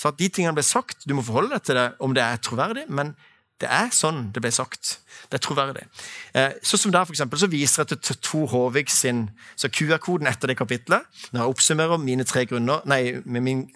Så 0.01 0.09
at 0.09 0.16
de 0.16 0.30
tingene 0.32 0.57
ble 0.57 0.64
sagt, 0.64 1.05
Du 1.09 1.14
må 1.14 1.24
forholde 1.26 1.53
deg 1.53 1.66
til 1.66 1.76
det 1.76 1.90
om 2.01 2.14
det 2.16 2.24
er 2.24 2.40
troverdig, 2.40 2.86
men 2.88 3.12
det 3.61 3.68
er 3.68 3.90
sånn 3.92 4.30
det 4.32 4.40
ble 4.40 4.51
sagt. 4.55 4.94
Det 5.28 5.36
er 5.36 5.44
troverdig. 5.44 5.84
Eh, 6.32 6.55
så 6.64 6.78
som 6.80 6.92
der 6.94 7.05
for 7.05 7.12
eksempel, 7.12 7.38
så 7.38 7.51
viser 7.53 7.84
jeg 7.84 8.01
til 8.01 8.16
Tor 8.24 8.46
Håvig 8.55 8.88
sin 8.88 9.26
så 9.57 9.68
QR-koden 9.68 10.30
etter 10.30 10.48
det 10.48 10.57
kapitlet. 10.57 11.05
Når 11.32 11.42
jeg 11.42 11.55
oppsummerer 11.55 12.01
mine 12.01 12.24
tre 12.24 12.46
grunner, 12.48 12.80
nei, 12.88 13.20
med 13.24 13.44
min, 13.44 13.66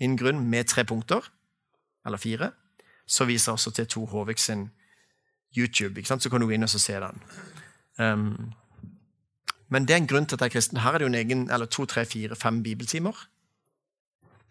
min 0.00 0.16
grunn 0.20 0.44
med 0.50 0.68
tre 0.68 0.84
punkter, 0.84 1.24
eller 2.04 2.20
fire, 2.20 2.50
så 3.08 3.24
viser 3.24 3.52
jeg 3.52 3.60
også 3.60 3.72
til 3.78 3.88
Tor 3.96 4.12
Håvig 4.12 4.38
sin 4.38 4.68
YouTube. 5.56 5.96
ikke 5.96 6.12
sant? 6.12 6.22
Så 6.22 6.30
kan 6.30 6.40
du 6.40 6.46
gå 6.46 6.58
inn 6.58 6.68
og 6.68 6.70
se 6.70 7.00
den. 7.00 7.24
Um, 7.96 8.52
men 9.72 9.88
det 9.88 9.96
er 9.96 10.02
en 10.02 10.10
grunn 10.10 10.28
til 10.28 10.36
at 10.36 10.44
jeg 10.44 10.52
er 10.52 10.56
kristen. 10.58 10.80
Her 10.84 10.92
er 10.92 10.98
det 10.98 11.08
jo 11.08 11.12
en 11.14 11.20
egen, 11.22 11.50
eller 11.50 11.66
to, 11.66 11.84
tre, 11.88 12.04
fire, 12.04 12.36
fem 12.36 12.62
bibeltimer. 12.62 13.16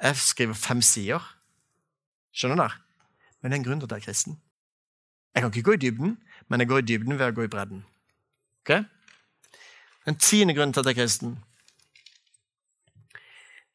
Jeg 0.01 0.17
skriver 0.21 0.53
fem 0.53 0.81
sider. 0.81 1.23
Skjønner 2.33 2.61
dere? 2.61 2.83
Men 3.41 3.51
det 3.51 3.57
er 3.57 3.61
en 3.61 3.67
grunn 3.67 3.81
til 3.81 3.89
at 3.89 3.97
jeg 3.97 4.03
er 4.03 4.09
kristen. 4.09 4.39
Jeg 5.35 5.43
kan 5.43 5.53
ikke 5.53 5.65
gå 5.69 5.77
i 5.77 5.81
dybden, 5.81 6.17
men 6.49 6.59
jeg 6.59 6.69
går 6.69 6.81
i 6.81 6.87
dybden 6.89 7.19
ved 7.19 7.27
å 7.31 7.35
gå 7.37 7.45
i 7.45 7.51
bredden. 7.51 7.83
Ok? 8.65 8.71
Den 10.07 10.17
tiende 10.21 10.55
grunnen 10.57 10.73
til 10.73 10.81
at 10.81 10.89
jeg 10.89 10.97
er 10.97 11.01
kristen, 11.03 11.37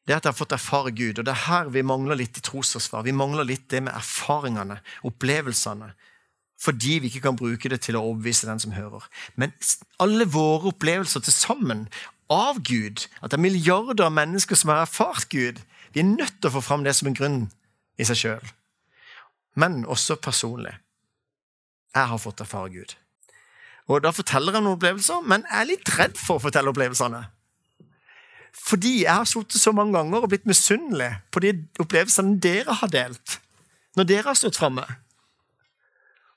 det 0.03 0.11
er 0.11 0.19
at 0.19 0.25
jeg 0.27 0.33
har 0.33 0.39
fått 0.39 0.55
erfare 0.55 0.91
Gud. 0.91 1.19
Og 1.19 1.25
det 1.25 1.31
er 1.31 1.45
her 1.45 1.69
vi 1.71 1.83
mangler 1.87 2.19
litt 2.19 2.37
i 2.39 2.43
trosforsvar. 2.43 3.05
Vi 3.07 3.15
mangler 3.15 3.47
litt 3.47 3.69
det 3.71 3.85
med 3.85 3.95
erfaringene, 3.95 4.81
opplevelsene, 5.07 5.93
fordi 6.59 6.97
vi 7.03 7.11
ikke 7.11 7.23
kan 7.29 7.39
bruke 7.39 7.71
det 7.71 7.79
til 7.85 7.95
å 7.95 8.03
overbevise 8.09 8.47
den 8.49 8.59
som 8.59 8.75
hører. 8.75 9.05
Men 9.39 9.55
alle 10.03 10.27
våre 10.27 10.73
opplevelser 10.73 11.23
til 11.23 11.35
sammen 11.35 11.87
av 12.31 12.59
Gud, 12.67 13.07
at 13.21 13.31
det 13.31 13.39
er 13.39 13.45
milliarder 13.45 14.07
av 14.07 14.15
mennesker 14.15 14.59
som 14.59 14.73
har 14.73 14.83
erfart 14.83 15.29
Gud, 15.31 15.63
vi 15.93 16.01
er 16.01 16.09
nødt 16.09 16.39
til 16.39 16.49
å 16.49 16.55
få 16.57 16.63
fram 16.65 16.83
det 16.85 16.95
som 16.97 17.09
en 17.09 17.17
grunn 17.17 17.39
i 17.99 18.07
seg 18.07 18.19
sjøl. 18.19 18.51
Men 19.59 19.83
også 19.85 20.17
personlig. 20.21 20.73
Jeg 21.93 22.09
har 22.09 22.21
fått 22.21 22.41
erfare 22.41 22.71
Gud. 22.73 22.95
Og 23.87 24.01
Da 24.03 24.11
forteller 24.15 24.55
jeg 24.55 24.63
noen 24.63 24.77
opplevelser, 24.77 25.21
men 25.27 25.43
jeg 25.49 25.59
er 25.59 25.69
litt 25.69 25.93
redd 25.99 26.17
for 26.17 26.39
å 26.39 26.43
fortelle 26.45 26.71
opplevelsene. 26.71 27.25
Fordi 28.53 28.93
jeg 29.03 29.13
har 29.13 29.27
sittet 29.27 29.61
så 29.61 29.73
mange 29.75 29.97
ganger 29.97 30.23
og 30.23 30.29
blitt 30.31 30.45
misunnelig 30.49 31.09
på 31.33 31.41
de 31.43 31.55
opplevelsene 31.81 32.37
dere 32.41 32.77
har 32.79 32.91
delt. 32.93 33.39
Når 33.97 34.07
dere 34.09 34.29
har 34.29 34.37
stått 34.37 34.57
framme. 34.57 34.85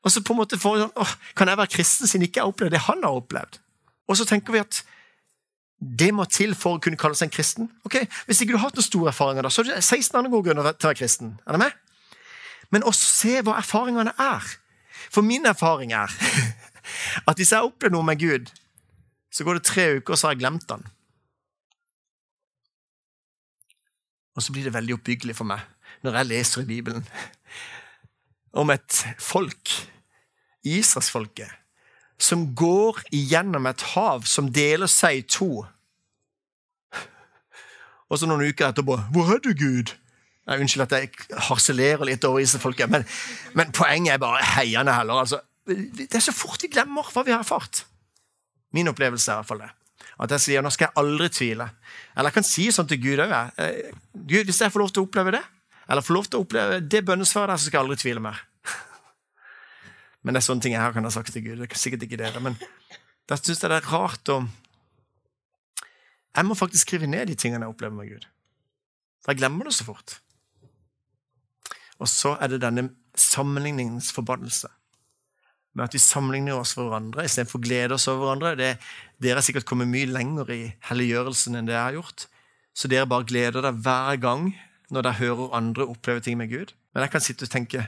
Og 0.02 0.12
så 0.12 0.22
på 0.24 0.34
en 0.34 0.40
måte 0.40 0.58
får 0.58 0.74
vi 0.74 0.82
sånn, 0.84 1.14
Kan 1.36 1.48
jeg 1.48 1.58
være 1.58 1.72
kristen 1.72 2.06
siden 2.06 2.26
ikke 2.26 2.40
jeg 2.40 2.44
har 2.44 2.52
opplevd 2.52 2.72
det 2.72 2.84
han 2.88 3.04
har 3.04 3.20
opplevd? 3.20 3.58
Og 4.08 4.16
så 4.16 4.24
tenker 4.24 4.52
vi 4.52 4.62
at 4.62 4.82
det 5.76 6.08
må 6.16 6.24
til 6.32 6.54
for 6.56 6.76
å 6.76 6.82
kunne 6.82 6.98
kalle 7.00 7.18
seg 7.18 7.28
en 7.28 7.34
kristen. 7.34 7.66
Ok, 7.84 7.98
Hvis 8.26 8.40
ikke 8.40 8.54
du 8.54 8.58
har 8.58 8.70
hatt 8.70 8.78
noen 8.78 8.86
store 8.86 9.10
erfaringer, 9.12 9.44
da, 9.44 9.52
så 9.52 9.62
er 9.62 9.74
det 9.74 9.82
16 9.84 10.16
andre 10.16 10.32
gode 10.32 10.48
grunner 10.48 10.72
til 10.72 10.88
å 10.88 10.92
være 10.92 11.00
kristen. 11.02 11.34
Er 11.46 11.56
det 11.56 11.62
med? 11.66 11.76
Men 12.72 12.86
også 12.88 13.10
se 13.10 13.34
hva 13.44 13.58
erfaringene 13.60 14.14
er. 14.18 14.46
For 15.12 15.22
min 15.22 15.46
erfaring 15.46 15.92
er 15.94 16.12
at 17.28 17.36
hvis 17.36 17.52
jeg 17.52 17.60
har 17.60 17.68
opplevd 17.68 17.94
noe 17.94 18.08
med 18.08 18.22
Gud, 18.22 18.50
så 19.30 19.44
går 19.44 19.58
det 19.58 19.68
tre 19.68 19.86
uker, 19.98 20.14
og 20.14 20.18
så 20.18 20.28
har 20.28 20.36
jeg 20.36 20.44
glemt 20.46 20.68
den. 20.70 20.86
Og 24.36 24.44
så 24.44 24.52
blir 24.52 24.64
det 24.64 24.74
veldig 24.76 24.96
oppbyggelig 24.96 25.36
for 25.36 25.48
meg 25.48 25.64
når 26.04 26.18
jeg 26.18 26.28
leser 26.28 26.62
i 26.62 26.68
Bibelen 26.68 27.06
om 28.56 28.70
et 28.72 28.98
folk, 29.20 29.72
Israelsfolket, 30.64 31.50
som 32.18 32.54
går 32.56 33.02
igjennom 33.14 33.66
et 33.68 33.82
hav 33.92 34.24
som 34.28 34.48
deler 34.52 34.90
seg 34.90 35.20
i 35.20 35.26
to. 35.28 35.66
Og 38.06 38.18
så 38.20 38.28
noen 38.28 38.46
uker 38.46 38.70
etterpå 38.70 38.96
'Hvor 39.12 39.34
er 39.34 39.42
du, 39.42 39.52
Gud?' 39.54 39.94
Nei, 40.46 40.60
unnskyld 40.62 40.84
at 40.84 40.92
jeg 40.94 41.10
harselerer 41.48 42.06
litt 42.06 42.24
over 42.24 42.38
disse 42.38 42.60
folka, 42.62 42.86
men, 42.86 43.02
men, 43.58 43.72
poenget 43.74 44.14
er 44.14 44.18
bare 44.22 44.44
heiende 44.44 44.94
heller. 44.94 45.24
Altså, 45.24 45.40
det 45.66 46.14
er 46.14 46.22
så 46.22 46.30
fort 46.30 46.62
vi 46.62 46.70
glemmer 46.70 47.02
hva 47.02 47.24
vi 47.26 47.34
har 47.34 47.42
erfart. 47.42 47.82
Min 48.70 48.86
opplevelse 48.86 49.26
er 49.32 49.34
i 49.34 49.40
hvert 49.40 49.48
fall 49.48 49.64
det. 49.64 49.72
At 50.22 50.30
jeg 50.30 50.40
sier 50.40 50.62
'nå 50.62 50.70
skal 50.70 50.86
jeg 50.86 51.02
aldri 51.02 51.28
tvile'. 51.28 51.70
Eller 52.16 52.30
jeg 52.30 52.38
kan 52.38 52.46
si 52.46 52.70
sånn 52.70 52.86
til 52.86 53.02
Gud 53.02 53.18
òg. 53.18 53.34
Eh, 53.58 53.90
Gud, 54.14 54.44
hvis 54.44 54.60
jeg 54.60 54.72
får 54.72 54.80
lov 54.80 54.90
til 54.94 55.02
å 55.02 55.06
oppleve 55.06 55.32
det, 55.32 55.42
eller 55.88 56.02
får 56.02 56.14
lov 56.14 56.24
til 56.30 56.38
å 56.38 56.44
oppleve 56.46 56.80
det 56.80 57.04
bønnesvaret 57.04 57.48
der, 57.48 57.56
så 57.56 57.66
skal 57.66 57.78
jeg 57.78 57.84
aldri 57.84 57.96
tvile 57.96 58.20
mer. 58.20 58.38
Men 60.26 60.34
det 60.34 60.40
er 60.42 60.48
sånne 60.48 60.64
ting 60.64 60.74
jeg 60.74 60.94
kan 60.96 61.06
ha 61.06 61.10
sagt 61.14 61.30
til 61.30 61.44
Gud. 61.44 61.60
Det 61.62 61.68
er 61.70 61.78
sikkert 61.78 62.02
ikke 62.02 62.18
dere, 62.18 62.40
men 62.42 62.56
da 63.30 63.38
syns 63.38 63.60
jeg 63.62 63.70
det 63.70 63.78
er 63.78 63.92
rart 63.92 64.32
å 64.34 64.40
Jeg 66.36 66.44
må 66.44 66.56
faktisk 66.58 66.84
skrive 66.84 67.06
ned 67.08 67.30
de 67.30 67.36
tingene 67.38 67.64
jeg 67.64 67.72
opplever 67.72 67.94
med 67.96 68.10
Gud. 68.10 68.24
For 69.22 69.32
jeg 69.32 69.40
glemmer 69.40 69.70
det 69.70 69.76
så 69.78 69.86
fort. 69.86 70.18
Og 72.02 72.10
så 72.10 72.34
er 72.42 72.50
det 72.52 72.60
denne 72.64 72.90
sammenligningens 73.16 74.10
forbannelse. 74.12 74.68
med 75.76 75.84
at 75.84 75.94
vi 75.94 76.00
sammenligner 76.00 76.56
oss 76.56 76.72
for 76.72 76.88
hverandre 76.88 77.24
istedenfor 77.28 77.60
å 77.60 77.64
glede 77.66 77.96
oss 77.98 78.06
over 78.08 78.22
hverandre. 78.24 78.54
Det, 78.56 78.68
dere 79.20 79.36
har 79.36 79.44
sikkert 79.44 79.66
kommet 79.68 79.90
mye 79.92 80.08
lenger 80.08 80.50
i 80.54 80.60
helliggjørelsen 80.88 81.58
enn 81.58 81.68
det 81.68 81.74
jeg 81.76 81.82
har 81.82 81.98
gjort. 81.98 82.28
Så 82.72 82.88
dere 82.88 83.08
bare 83.08 83.28
gleder 83.28 83.60
dere 83.60 83.76
hver 83.76 84.16
gang 84.20 84.46
når 84.88 85.04
dere 85.04 85.20
hører 85.20 85.56
andre 85.58 85.84
oppleve 85.84 86.24
ting 86.24 86.38
med 86.40 86.48
Gud. 86.48 86.72
Men 86.94 87.04
jeg 87.04 87.12
kan 87.12 87.24
sitte 87.24 87.44
og 87.44 87.52
tenke 87.52 87.82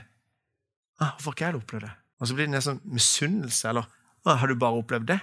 ah, 0.99 1.15
hvorfor 1.17 1.33
ikke 1.33 1.47
jeg 1.47 1.61
opplevd 1.63 1.87
det? 1.87 1.95
Og 2.19 2.27
så 2.27 2.35
blir 2.35 2.47
det 2.49 2.55
nesten 2.55 2.81
misunnelse. 2.83 3.71
Eller 3.71 3.87
har 4.27 4.47
du 4.47 4.59
bare 4.59 4.81
opplevd 4.81 5.09
det? 5.13 5.19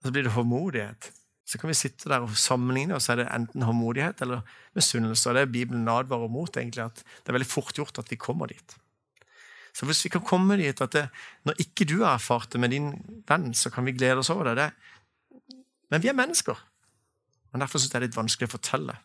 Og 0.00 0.08
så 0.08 0.14
blir 0.14 0.26
det 0.26 0.34
håndmodighet. 0.34 1.10
Så 1.46 1.58
kan 1.58 1.70
vi 1.70 1.74
sitte 1.74 2.08
der 2.10 2.22
og 2.22 2.36
sammenligne, 2.38 2.94
og 2.94 3.02
så 3.02 3.12
er 3.12 3.22
det 3.22 3.30
enten 3.34 3.64
håndmodighet 3.66 4.22
eller 4.22 4.44
misunnelse. 4.78 5.30
Og 5.30 5.34
det 5.34 5.42
er 5.42 5.50
Bibelen 5.50 5.88
advarer 5.90 6.30
mot, 6.30 6.56
egentlig, 6.56 6.84
at 6.84 7.02
det 7.02 7.32
er 7.32 7.38
veldig 7.38 7.50
fort 7.50 7.74
gjort 7.74 7.98
at 7.98 8.10
vi 8.10 8.18
kommer 8.20 8.50
dit. 8.52 8.76
Så 9.74 9.86
hvis 9.86 10.04
vi 10.04 10.10
kan 10.14 10.22
komme 10.26 10.56
dit 10.58 10.80
at 10.82 10.94
det, 10.94 11.04
når 11.46 11.62
ikke 11.62 11.86
du 11.86 12.00
har 12.02 12.14
erfart 12.14 12.52
det 12.52 12.60
med 12.62 12.74
din 12.74 12.92
venn, 13.28 13.52
så 13.54 13.70
kan 13.70 13.86
vi 13.86 13.94
glede 13.94 14.22
oss 14.22 14.30
over 14.30 14.50
det. 14.50 14.56
det. 14.56 15.56
Men 15.90 16.02
vi 16.02 16.10
er 16.10 16.18
mennesker. 16.18 16.58
Og 17.52 17.60
Derfor 17.60 17.78
syns 17.78 17.90
jeg 17.90 17.98
det 17.98 18.04
er 18.04 18.08
litt 18.08 18.18
vanskelig 18.18 18.50
å 18.50 18.54
fortelle. 18.54 18.96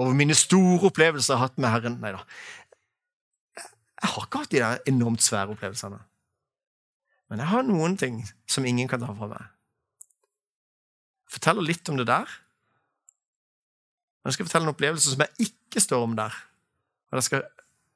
Over 0.00 0.16
mine 0.16 0.36
store 0.36 0.88
opplevelser 0.88 1.34
jeg 1.34 1.40
har 1.40 1.48
hatt 1.48 1.60
med 1.60 1.72
Herren. 1.72 1.98
Nei 2.00 2.12
da. 2.16 2.22
Jeg 4.00 4.12
har 4.14 4.26
ikke 4.26 4.44
hatt 4.44 4.52
de 4.52 4.62
der 4.62 4.88
enormt 4.88 5.24
svære 5.24 5.56
opplevelsene. 5.56 6.00
Men 7.30 7.42
jeg 7.44 7.52
har 7.52 7.66
noen 7.66 7.96
ting 7.98 8.20
som 8.50 8.66
ingen 8.66 8.90
kan 8.90 9.02
ta 9.02 9.12
fra 9.14 9.30
meg. 9.30 9.48
Jeg 11.28 11.36
forteller 11.38 11.66
litt 11.66 11.88
om 11.92 11.98
det 12.00 12.08
der. 12.10 12.30
Men 14.20 14.30
jeg 14.30 14.36
skal 14.36 14.48
fortelle 14.48 14.66
en 14.66 14.74
opplevelse 14.74 15.12
som 15.12 15.22
jeg 15.24 15.48
ikke 15.48 15.82
står 15.82 16.04
om 16.08 16.16
der. 16.18 16.34
Og 17.10 17.20
jeg 17.20 17.28
skal 17.28 17.46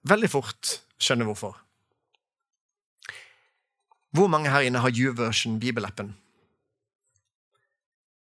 veldig 0.07 0.30
fort 0.30 0.76
skjønne 1.03 1.26
hvorfor. 1.26 1.59
Hvor 4.14 4.30
mange 4.30 4.53
her 4.55 4.62
inne 4.62 4.78
har 4.78 4.95
YouVersion, 4.95 5.59
bibelappen? 5.59 6.12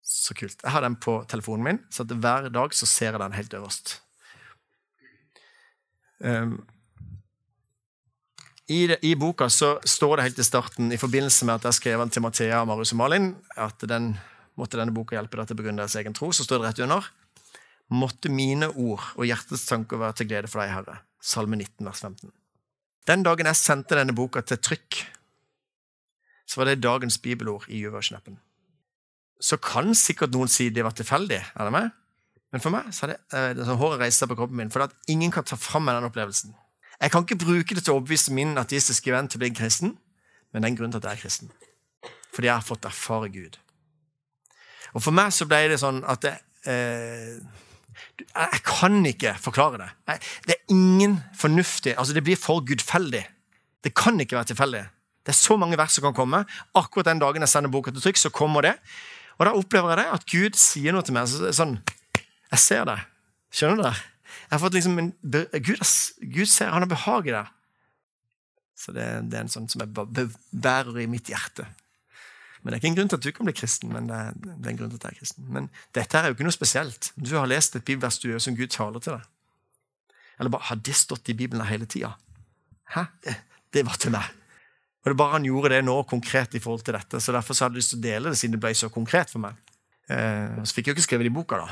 Så 0.04 0.36
kult. 0.36 0.60
Jeg 0.60 0.72
har 0.74 0.84
den 0.84 0.98
på 1.00 1.22
telefonen 1.28 1.64
min, 1.64 1.80
så 1.92 2.04
hver 2.04 2.50
dag 2.52 2.76
så 2.76 2.86
ser 2.88 3.14
jeg 3.14 3.22
den 3.22 3.36
helt 3.36 3.56
øverst. 3.56 4.02
Um, 6.20 6.66
i, 8.68 8.82
I, 9.00 9.14
boka 9.16 9.48
så 9.48 9.78
står 9.84 10.16
det 10.16 10.24
helt 10.26 10.40
i 10.42 10.44
starten, 10.44 10.90
i 10.92 11.00
forbindelse 11.00 11.46
med 11.48 11.56
at 11.56 11.70
jeg 11.70 11.78
skrev 11.78 12.02
den 12.02 12.10
til 12.12 12.24
Mathea, 12.24 12.64
Marius 12.68 12.92
og 12.92 13.00
Malin, 13.00 13.30
at 13.56 13.80
den, 13.88 14.10
måtte 14.60 14.76
denne 14.76 14.92
boka 14.92 15.16
hjelpe 15.16 15.40
deg 15.40 15.48
til 15.48 15.56
å 15.56 15.60
begrunne 15.62 15.80
deres 15.80 15.96
egen 15.96 16.16
tro, 16.16 16.28
så 16.36 16.44
står 16.44 16.60
det 16.60 16.68
rett 16.68 16.82
under 16.84 17.08
Måtte 17.88 18.28
mine 18.28 18.68
ord 18.68 19.06
og 19.16 19.24
hjertets 19.24 19.64
tanker 19.64 19.96
være 19.96 20.18
til 20.18 20.28
glede 20.28 20.50
for 20.52 20.60
deg, 20.60 20.74
Herre. 20.74 20.98
Salme 21.24 21.56
19, 21.56 21.86
vers 21.86 22.02
15. 22.04 22.34
Den 23.08 23.24
dagen 23.24 23.48
jeg 23.48 23.56
sendte 23.56 23.96
denne 23.96 24.12
boka 24.12 24.42
til 24.44 24.60
trykk, 24.60 24.98
så 26.48 26.60
var 26.60 26.68
det 26.68 26.82
dagens 26.84 27.16
bibelord 27.24 27.64
i 27.72 27.80
Juversen-appen. 27.80 28.36
Så 29.40 29.56
kan 29.62 29.94
sikkert 29.96 30.36
noen 30.36 30.52
si 30.52 30.68
det 30.68 30.84
var 30.84 30.92
tilfeldig. 30.96 31.40
er 31.40 31.64
det 31.64 31.72
meg? 31.72 31.88
Men 32.52 32.64
for 32.64 32.74
meg 32.74 32.92
så 32.92 33.06
er 33.06 33.14
det, 33.14 33.18
eh, 33.32 33.50
det 33.56 33.64
sånn 33.64 33.80
håret 33.80 34.00
reiser 34.00 34.24
seg 34.24 34.32
på 34.32 34.38
kroppen 34.42 34.60
min, 34.60 34.72
for 34.72 34.84
at 34.84 34.92
ingen 35.08 35.32
kan 35.32 35.44
ta 35.44 35.56
fram 35.56 35.84
meg 35.88 35.96
den 35.96 36.08
opplevelsen. 36.08 36.52
Jeg 36.98 37.12
kan 37.14 37.22
ikke 37.22 37.38
bruke 37.44 37.76
det 37.76 37.84
til 37.84 37.94
å 37.94 38.00
overbevise 38.00 38.34
min 38.34 38.56
ateistiske 38.58 39.12
venn 39.14 39.28
til 39.30 39.38
å 39.38 39.42
bli 39.44 39.52
en 39.52 39.58
kristen, 39.58 39.94
men 40.50 40.62
det 40.62 40.66
er 40.66 40.72
en 40.72 40.78
grunn 40.80 40.92
til 40.94 40.98
at 41.02 41.08
jeg 41.10 41.18
er 41.18 41.22
kristen. 41.22 41.52
Fordi 42.34 42.50
jeg 42.50 42.54
har 42.56 42.66
fått 42.66 42.88
erfare 42.88 43.30
Gud. 43.32 43.58
Og 44.96 45.04
for 45.04 45.14
meg 45.14 45.32
så 45.34 45.46
ble 45.48 45.64
det 45.70 45.80
sånn 45.82 46.02
at 46.08 46.24
det, 46.24 46.34
eh, 46.66 47.38
Jeg 48.34 48.60
kan 48.62 49.04
ikke 49.06 49.34
forklare 49.38 49.78
det. 49.78 50.18
Det 50.46 50.54
er 50.54 50.74
ingen 50.74 51.18
fornuftig 51.34 51.96
Altså, 51.98 52.14
det 52.14 52.22
blir 52.22 52.36
for 52.36 52.60
gudfeldig. 52.60 53.24
Det 53.82 53.94
kan 53.94 54.20
ikke 54.20 54.36
være 54.36 54.54
tilfeldig. 54.54 54.84
Det 55.26 55.34
er 55.34 55.38
så 55.38 55.56
mange 55.56 55.76
vers 55.76 55.92
som 55.92 56.02
kan 56.02 56.14
komme. 56.14 56.44
Akkurat 56.74 57.06
den 57.06 57.18
dagen 57.18 57.42
jeg 57.42 57.48
sender 57.48 57.70
boka 57.70 57.90
til 57.90 58.00
trykk, 58.00 58.16
så 58.16 58.30
kommer 58.30 58.62
det. 58.62 58.74
Og 59.38 59.46
da 59.46 59.52
opplever 59.52 59.90
jeg 59.90 59.98
det, 59.98 60.06
at 60.14 60.26
Gud 60.26 60.56
sier 60.56 60.92
noe 60.92 61.02
til 61.02 61.14
meg. 61.14 61.26
sånn, 61.28 61.82
Jeg 62.50 62.58
ser 62.58 62.84
det. 62.84 62.98
Skjønner 63.52 63.76
du 63.76 63.82
det? 63.82 63.96
Jeg 64.48 64.54
har 64.56 64.62
fått 64.62 64.76
liksom 64.78 64.98
en, 65.00 65.12
Gud, 65.20 65.82
Gud 66.32 66.48
ser, 66.48 66.72
han 66.72 66.84
har 66.84 66.90
behag 66.90 67.28
i 67.28 67.34
det. 67.36 67.44
Så 68.78 68.94
det, 68.96 69.04
det, 69.28 69.36
er 69.36 69.44
en 69.44 69.52
sånn 69.52 69.68
som 69.68 69.82
jeg 69.82 69.92
bærer 69.92 71.02
i 71.02 71.08
mitt 71.10 71.28
hjerte. 71.28 71.66
Men 72.62 72.72
Det 72.72 72.76
er 72.76 72.80
ikke 72.80 72.90
en 72.90 72.96
grunn 72.98 73.10
til 73.12 73.18
at 73.18 73.26
du 73.26 73.34
kan 73.34 73.48
bli 73.48 73.54
kristen, 73.54 73.92
men 73.92 74.08
det 74.08 74.16
er, 74.16 74.38
det 74.38 74.54
er 74.54 74.72
en 74.72 74.80
grunn 74.80 74.94
til 74.94 75.00
at 75.00 75.04
jeg 75.08 75.16
er 75.16 75.20
kristen. 75.20 75.50
Men 75.54 75.68
dette 75.98 76.18
er 76.18 76.30
jo 76.30 76.36
ikke 76.36 76.46
noe 76.46 76.56
spesielt. 76.56 77.10
Du 77.18 77.34
har 77.36 77.50
lest 77.50 77.76
et 77.76 77.84
bibelvers 77.84 78.18
du 78.22 78.30
gjør 78.30 78.42
som 78.46 78.56
Gud 78.58 78.72
taler 78.74 79.04
til 79.04 79.18
deg. 79.18 79.28
Eller 80.38 80.54
bare 80.54 80.68
har 80.70 80.80
det 80.88 80.96
stått 80.96 81.28
i 81.28 81.36
Bibelen 81.38 81.66
hele 81.68 81.86
tida? 81.90 82.14
Hæ? 82.94 83.04
Det 83.74 83.84
var 83.86 84.00
til 84.00 84.14
meg. 84.14 84.26
Og 85.02 85.10
det 85.10 85.14
er 85.14 85.20
bare 85.20 85.36
han 85.36 85.46
gjorde 85.46 85.74
det 85.74 85.84
nå 85.86 85.96
konkret 86.08 86.56
i 86.56 86.62
forhold 86.62 86.86
til 86.86 86.96
dette, 86.96 87.20
så 87.20 87.34
derfor 87.34 87.56
så 87.56 87.66
hadde 87.66 87.78
jeg 87.78 87.84
lyst 87.84 87.94
til 87.94 88.00
å 88.00 88.06
dele 88.06 88.32
det 88.32 88.38
siden 88.40 88.56
det 88.56 88.62
ble 88.62 88.74
så 88.76 88.90
konkret 88.92 89.30
for 89.32 89.42
meg. 89.44 89.58
Eh, 90.08 90.58
så 90.64 90.74
fikk 90.74 90.88
jeg 90.88 90.94
jo 90.94 90.98
ikke 90.98 91.06
skrevet 91.06 91.28
det 91.28 91.32
i 91.32 91.36
boka, 91.36 91.60
da. 91.62 91.68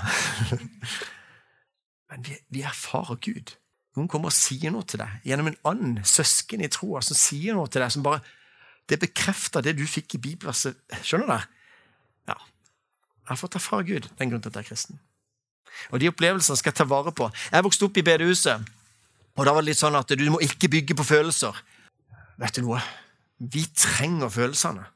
Men 2.10 2.26
vi, 2.26 2.36
vi, 2.54 2.62
erfarer 2.62 3.18
Gud. 3.22 3.56
Noen 3.96 4.08
kommer 4.12 4.30
og 4.30 4.36
sier 4.36 4.70
noe 4.70 4.86
til 4.86 5.00
deg 5.02 5.26
gjennom 5.26 5.50
en 5.50 5.60
annen 5.66 6.04
søsken 6.06 6.62
i 6.62 6.70
troa 6.70 7.00
som 7.04 7.18
sier 7.18 7.56
noe 7.56 7.70
til 7.72 7.82
deg 7.82 7.94
som 7.94 8.04
bare 8.06 8.22
Det 8.86 9.00
bekrefter 9.02 9.64
det 9.66 9.72
du 9.74 9.82
fikk 9.90 10.14
i 10.14 10.22
bibelverset. 10.22 10.76
Skjønner 11.02 11.26
du? 11.26 11.54
Ja. 12.30 12.36
Jeg 12.38 13.30
har 13.32 13.40
fått 13.40 13.56
erfare 13.58 13.82
Gud. 13.88 14.06
Den 14.14 14.30
grunnen 14.30 14.44
til 14.44 14.52
at 14.52 14.60
jeg 14.60 14.62
er 14.62 14.68
kristen. 14.68 15.00
Og 15.90 15.98
de 15.98 16.10
opplevelsene 16.12 16.54
skal 16.60 16.70
jeg 16.70 16.78
ta 16.78 16.86
vare 16.86 17.10
på. 17.10 17.26
Jeg 17.50 17.66
vokste 17.66 17.88
opp 17.88 17.98
i 17.98 18.04
bedehuset, 18.06 18.62
og 19.36 19.44
da 19.44 19.52
var 19.52 19.64
det 19.64 19.72
litt 19.72 19.80
sånn 19.80 19.98
at 19.98 20.14
du 20.14 20.22
må 20.30 20.38
ikke 20.44 20.70
bygge 20.72 20.96
på 20.96 21.08
følelser. 21.08 21.58
Vet 22.40 22.56
du 22.56 22.62
noe? 22.62 22.78
Vi 23.42 23.66
trenger 23.74 24.30
følelsene. 24.32 24.86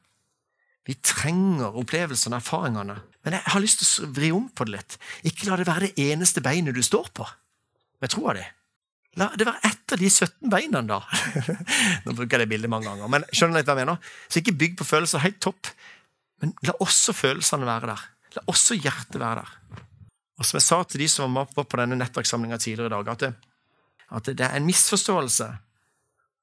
Vi 0.87 0.95
trenger 1.05 1.77
opplevelsene 1.77 2.39
og 2.39 2.41
erfaringene. 2.41 2.97
Men 3.25 3.37
jeg 3.37 3.53
har 3.53 3.63
lyst 3.63 3.81
til 3.81 4.07
å 4.07 4.09
vri 4.15 4.31
om 4.33 4.47
på 4.49 4.65
det 4.67 4.75
litt. 4.75 4.97
Ikke 5.29 5.49
la 5.49 5.59
det 5.59 5.67
være 5.69 5.89
det 5.91 6.07
eneste 6.09 6.41
beinet 6.43 6.75
du 6.75 6.81
står 6.85 7.11
på 7.13 7.27
Jeg 8.01 8.13
tror 8.15 8.39
det. 8.39 8.47
La 9.19 9.27
det 9.37 9.45
være 9.45 9.67
ett 9.67 9.93
av 9.93 9.99
de 9.99 10.09
17 10.09 10.49
beina, 10.49 10.81
da. 10.87 11.01
Nå 12.05 12.15
bruker 12.15 12.39
jeg 12.39 12.45
det 12.45 12.51
bildet 12.53 12.71
mange 12.71 12.87
ganger, 12.87 13.11
men 13.11 13.25
skjønner 13.29 13.59
litt 13.59 13.67
hva 13.67 13.75
jeg 13.75 13.83
mener? 13.83 14.13
Så 14.31 14.39
ikke 14.41 14.55
bygg 14.63 14.77
på 14.79 14.87
følelser. 14.87 15.21
Helt 15.21 15.41
topp. 15.43 15.69
Men 16.41 16.55
la 16.65 16.77
også 16.81 17.13
følelsene 17.13 17.67
være 17.67 17.91
der. 17.91 18.05
La 18.37 18.45
også 18.49 18.79
hjertet 18.79 19.19
være 19.21 19.43
der. 19.43 19.81
Og 20.39 20.47
som 20.47 20.57
jeg 20.57 20.65
sa 20.65 20.79
til 20.87 21.03
de 21.03 21.09
som 21.11 21.27
var 21.27 21.51
med 21.51 21.67
på 21.69 21.81
denne 21.81 21.99
nettverkssamlinga 21.99 22.57
tidligere 22.57 22.89
i 22.89 22.95
dag, 22.95 23.11
at 23.13 23.25
det, 23.25 23.33
at 24.17 24.31
det 24.31 24.47
er 24.47 24.55
en 24.57 24.65
misforståelse 24.65 25.51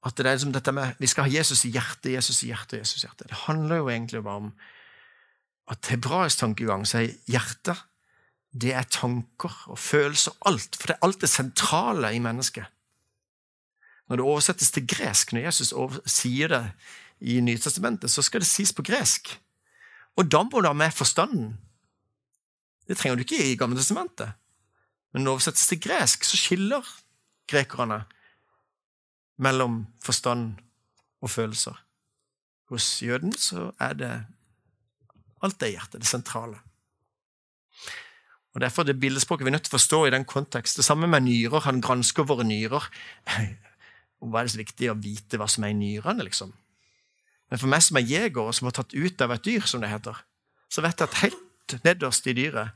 at 0.07 0.15
det 0.15 0.27
er 0.27 0.37
liksom 0.37 0.53
dette 0.55 0.73
med, 0.73 0.95
Vi 0.99 1.09
skal 1.11 1.27
ha 1.27 1.31
Jesus 1.33 1.65
i 1.67 1.73
hjertet, 1.75 2.13
Jesus 2.13 2.43
i 2.45 2.53
hjertet, 2.53 2.79
Jesus 2.79 3.03
i 3.03 3.07
hjertet. 3.07 3.29
Det 3.29 3.41
handler 3.49 3.81
jo 3.81 3.89
egentlig 3.91 4.23
bare 4.23 4.43
om 4.45 4.53
at 5.69 5.91
hebraisk 5.93 6.41
tankegang 6.41 6.87
sier 6.89 7.13
hjertet 7.29 7.85
det 8.59 8.73
er 8.73 8.87
tanker 8.89 9.53
og 9.69 9.79
følelser, 9.79 10.33
og 10.41 10.53
alt. 10.53 10.77
For 10.77 10.89
det 10.89 10.97
er 10.97 11.07
alt 11.07 11.21
det 11.21 11.29
sentrale 11.31 12.15
i 12.17 12.23
mennesket. 12.23 12.65
Når 14.09 14.17
det 14.17 14.25
oversettes 14.25 14.71
til 14.73 14.87
gresk, 14.89 15.33
når 15.33 15.45
Jesus 15.45 15.75
sier 16.09 16.49
det 16.49 16.63
i 17.21 17.41
Nytestamentet, 17.45 18.11
så 18.11 18.25
skal 18.25 18.41
det 18.41 18.49
sies 18.49 18.73
på 18.73 18.83
gresk. 18.83 19.35
Og 20.17 20.31
da 20.33 20.43
må 20.43 20.63
det 20.65 20.75
med 20.77 20.97
forstanden. 20.97 21.59
Det 22.89 22.97
trenger 22.97 23.17
du 23.17 23.27
ikke 23.27 23.53
i 23.53 23.57
Gamle 23.57 23.77
testamentet. 23.77 24.33
Men 25.13 25.23
når 25.23 25.29
det 25.29 25.35
oversettes 25.35 25.67
til 25.69 25.81
gresk, 25.81 26.25
så 26.25 26.41
skiller 26.41 26.89
grekerne 27.49 28.05
mellom 29.39 29.87
forstand 30.05 30.57
og 31.21 31.31
følelser. 31.31 31.77
Hos 32.69 33.03
jøden 33.03 33.33
så 33.33 33.71
er 33.81 33.93
det 33.93 34.13
alt 35.45 35.63
er 35.63 35.75
hjertet, 35.75 36.01
det 36.03 36.11
sentrale. 36.11 36.61
Og 38.55 38.63
Derfor 38.65 38.83
det 38.83 38.99
bildespråket 38.99 39.47
vi 39.47 39.53
er 39.53 39.55
nødt 39.55 39.69
til 39.69 39.75
å 39.75 39.79
forstå 39.79 39.99
i 40.07 40.15
den 40.15 40.25
kontekst. 40.27 40.81
Det 40.81 40.87
samme 40.87 41.07
med 41.07 41.27
nyrer. 41.29 41.61
Han 41.69 41.83
gransker 41.85 42.27
våre 42.27 42.47
nyrer. 42.49 42.89
Hva 44.19 44.41
er 44.41 44.49
det 44.49 44.55
så 44.57 44.59
viktig 44.63 44.89
å 44.91 44.97
vite 44.99 45.39
hva 45.39 45.47
som 45.47 45.63
er 45.63 45.71
i 45.71 45.79
nyrene, 45.79 46.25
liksom? 46.27 46.51
Men 47.49 47.61
for 47.61 47.71
meg 47.71 47.85
som 47.87 48.01
er 48.01 48.09
jeger, 48.09 48.41
og 48.43 48.57
som 48.57 48.67
har 48.67 48.75
tatt 48.75 48.97
ut 48.97 49.23
av 49.23 49.31
et 49.31 49.45
dyr, 49.47 49.63
som 49.63 49.85
det 49.85 49.93
heter, 49.93 50.19
så 50.67 50.83
vet 50.83 50.99
jeg 50.99 51.07
at 51.07 51.21
helt 51.23 51.77
nederst 51.87 52.27
i 52.27 52.35
dyret, 52.35 52.75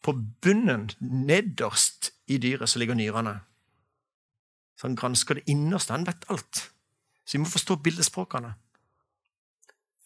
på 0.00 0.14
bunnen, 0.42 0.88
nederst 1.00 2.10
i 2.32 2.38
dyret, 2.40 2.70
så 2.72 2.80
ligger 2.80 2.96
nyrene. 2.96 3.36
Så 4.80 4.88
han 4.88 4.96
gransker 4.96 5.38
det 5.38 5.44
innerste. 5.50 5.92
Han 5.92 6.06
vet 6.08 6.24
alt. 6.32 6.62
Så 7.26 7.36
vi 7.36 7.42
må 7.42 7.50
forstå 7.50 7.76
bildespråkene. 7.84 8.52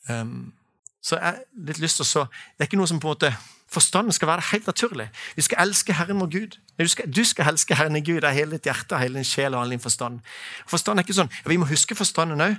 Um, 0.09 0.53
så 1.03 1.17
jeg 1.17 1.25
har 1.25 1.41
litt 1.67 1.81
lyst 1.81 1.97
til 1.97 2.05
å 2.05 2.09
så 2.09 2.23
Det 2.29 2.65
er 2.65 2.69
ikke 2.69 2.79
noe 2.81 2.91
som 2.91 3.01
på 3.01 3.09
en 3.09 3.17
måte 3.17 3.33
Forstanden 3.71 4.13
skal 4.13 4.27
være 4.27 4.43
helt 4.51 4.67
naturlig. 4.67 5.05
Vi 5.37 5.43
skal 5.47 5.61
elske 5.63 5.95
Herren 5.95 6.19
vår 6.19 6.27
Gud. 6.27 6.57
Du 6.79 6.89
skal, 6.91 7.07
du 7.07 7.21
skal 7.25 7.53
elske 7.53 7.75
Herren 7.79 7.97
i 7.97 8.03
Gud 8.03 8.25
av 8.27 8.35
hele 8.35 8.59
ditt 8.59 8.67
hjerte, 8.67 8.99
hele 8.99 9.15
din 9.15 9.25
sjel 9.25 9.55
og 9.55 9.63
all 9.63 9.71
din 9.71 9.83
forstand. 9.83 10.19
Forstand 10.67 10.99
er 10.99 11.07
ikke 11.07 11.15
sånn, 11.15 11.31
ja, 11.31 11.49
Vi 11.53 11.57
må 11.57 11.69
huske 11.71 11.95
forstanden 11.95 12.43
òg. 12.43 12.57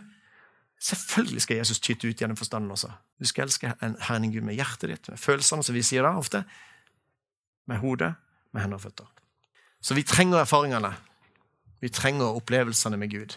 Selvfølgelig 0.80 1.43
skal 1.43 1.59
Jesus 1.59 1.84
tyte 1.84 2.07
ut 2.07 2.15
gjennom 2.15 2.39
forstanden 2.39 2.72
også. 2.72 2.93
Du 3.19 3.27
skal 3.27 3.43
elske 3.43 3.73
Herren 3.81 4.23
i 4.23 4.31
Gud 4.31 4.47
med 4.47 4.55
hjertet 4.55 4.89
ditt, 4.89 5.09
med 5.11 5.19
følelsene, 5.19 5.68
som 5.68 5.76
vi 5.76 5.84
sier 5.84 6.07
da 6.07 6.15
ofte. 6.15 6.45
Med 7.68 7.84
hodet, 7.84 8.13
med 8.53 8.63
hender 8.63 8.80
og 8.80 8.88
føtter. 8.88 9.11
Så 9.84 9.93
vi 9.93 10.07
trenger 10.07 10.39
erfaringene. 10.45 10.93
Vi 11.81 11.89
trenger 11.89 12.39
opplevelsene 12.39 12.97
med 12.97 13.11
Gud. 13.11 13.35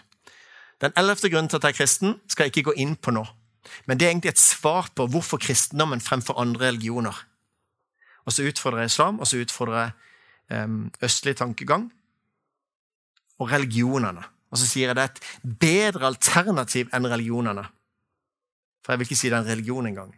Den 0.81 0.95
ellevte 0.97 1.31
grunnen 1.31 1.49
til 1.49 1.57
at 1.57 1.67
jeg 1.67 1.75
er 1.75 1.81
kristen, 1.83 2.21
skal 2.29 2.47
jeg 2.47 2.55
ikke 2.55 2.71
gå 2.71 2.79
inn 2.87 2.95
på 2.97 3.11
nå. 3.11 3.27
Men 3.87 3.99
det 3.99 4.07
er 4.07 4.13
egentlig 4.15 4.35
et 4.35 4.43
svar 4.43 4.91
på 4.97 5.07
hvorfor 5.11 5.41
kristendommen 5.43 6.03
fremfor 6.03 6.39
andre 6.41 6.69
religioner. 6.69 7.17
Og 8.25 8.33
så 8.33 8.47
utfordrer 8.49 8.85
jeg 8.85 8.93
islam, 8.93 9.21
og 9.21 9.29
så 9.29 9.41
utfordrer 9.43 9.81
jeg 9.81 10.65
um, 10.65 10.91
østlig 11.05 11.37
tankegang 11.37 11.89
og 13.39 13.51
religionene. 13.53 14.25
Og 14.51 14.61
så 14.61 14.69
sier 14.69 14.91
jeg 14.91 14.97
det 14.97 15.05
er 15.05 15.13
et 15.13 15.57
bedre 15.61 16.07
alternativ 16.13 16.93
enn 16.95 17.09
religionene. 17.11 17.65
For 18.85 18.93
jeg 18.93 19.01
vil 19.01 19.09
ikke 19.09 19.19
si 19.19 19.31
det 19.31 19.39
er 19.39 19.43
en 19.43 19.51
religion 19.51 19.89
engang. 19.89 20.13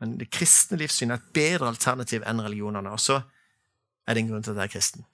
Men 0.00 0.16
det 0.20 0.30
kristne 0.32 0.78
livssynet 0.80 1.16
er 1.16 1.20
et 1.20 1.34
bedre 1.36 1.68
alternativ 1.68 2.24
enn 2.26 2.42
religionene. 2.42 2.92
Og 2.94 3.02
så 3.02 3.20
er 4.06 4.14
det 4.14 4.24
en 4.24 4.30
grunn 4.32 4.46
til 4.46 4.54
at 4.54 4.62
jeg 4.62 4.70
er 4.70 4.74
kristen. 4.74 5.06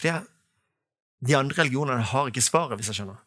Fordi 0.00 0.14
de 1.28 1.36
andre 1.36 1.58
religionene 1.60 2.06
har 2.12 2.30
ikke 2.30 2.44
svaret, 2.44 2.78
hvis 2.78 2.90
jeg 2.90 3.00
skjønner. 3.00 3.20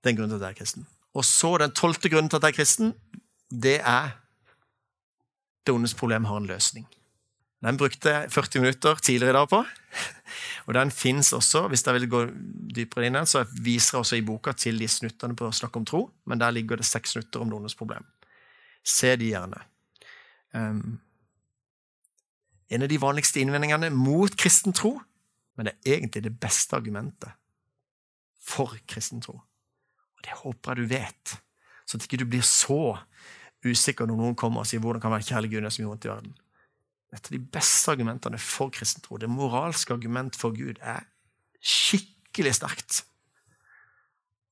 Det 0.00 0.08
er 0.10 0.14
en 0.14 0.20
grunn 0.22 0.32
til 0.32 0.40
at 0.40 0.46
jeg 0.46 0.56
er 0.56 0.60
kristen. 0.62 0.86
Og 1.14 1.24
så 1.28 1.56
den 1.60 1.74
tolvte 1.76 2.08
grunnen 2.08 2.30
til 2.30 2.40
at 2.40 2.48
jeg 2.48 2.54
er 2.54 2.56
kristen, 2.56 2.92
det 3.52 3.78
er 3.80 4.16
det 5.66 5.74
ondes 5.74 5.94
problem 5.94 6.24
har 6.24 6.40
en 6.40 6.48
løsning. 6.48 6.86
Den 7.62 7.76
brukte 7.78 8.10
jeg 8.10 8.32
40 8.32 8.60
minutter 8.60 8.94
tidligere 8.94 9.30
i 9.30 9.36
dag 9.36 9.48
på. 9.48 9.64
Og 10.66 10.74
den 10.74 10.90
fins 10.90 11.32
også, 11.32 11.68
hvis 11.68 11.86
jeg 11.86 11.94
vil 11.94 12.08
gå 12.10 12.22
dypere 12.74 13.06
inn 13.06 13.18
den, 13.18 13.26
så 13.26 13.44
viser 13.62 13.96
jeg 13.96 14.00
også 14.00 14.18
i 14.18 14.24
boka 14.26 14.52
til 14.52 14.78
de 14.78 14.88
snuttene 14.88 15.36
på 15.38 15.50
Snakk 15.54 15.76
om 15.78 15.86
tro, 15.86 16.08
men 16.26 16.40
der 16.40 16.50
ligger 16.50 16.80
det 16.80 16.86
seks 16.86 17.14
snutter 17.14 17.40
om 17.40 17.50
det 17.50 17.58
ondes 17.60 17.78
problem. 17.78 18.06
Se 18.82 19.14
de 19.16 19.30
gjerne. 19.30 19.62
Um, 20.54 20.98
en 22.72 22.82
av 22.82 22.90
de 22.90 23.00
vanligste 23.00 23.40
innvendingene 23.40 23.92
mot 23.94 24.34
kristen 24.36 24.74
tro, 24.74 24.96
men 25.56 25.68
det 25.68 25.76
er 25.84 26.00
egentlig 26.00 26.24
det 26.24 26.34
beste 26.40 26.76
argumentet 26.76 27.30
for 28.42 28.74
kristen 28.88 29.22
tro. 29.22 29.38
Det 30.22 30.38
håper 30.42 30.72
jeg 30.72 30.82
du 30.82 30.94
vet, 30.94 31.34
så 31.86 31.98
at 31.98 32.06
ikke 32.06 32.20
du 32.22 32.28
blir 32.30 32.44
så 32.46 32.96
usikker 33.66 34.08
når 34.08 34.18
noen 34.18 34.38
kommer 34.38 34.62
og 34.62 34.68
sier 34.70 34.82
hvordan 34.82 35.02
kan 35.02 35.12
være 35.14 35.28
kjærlig 35.28 35.52
Gud 35.52 35.64
når 35.64 35.74
så 35.74 35.82
mye 35.82 35.92
vondt 35.92 36.06
i 36.06 36.12
verden. 36.12 36.34
Et 37.12 37.28
av 37.28 37.34
de 37.34 37.40
beste 37.58 37.92
argumentene 37.92 38.40
for 38.40 38.72
kristen 38.72 39.04
tro, 39.04 39.18
det 39.20 39.30
moralske 39.30 39.92
argument 39.94 40.38
for 40.38 40.54
Gud, 40.56 40.80
er 40.80 41.04
skikkelig 41.60 42.54
sterkt. 42.56 43.02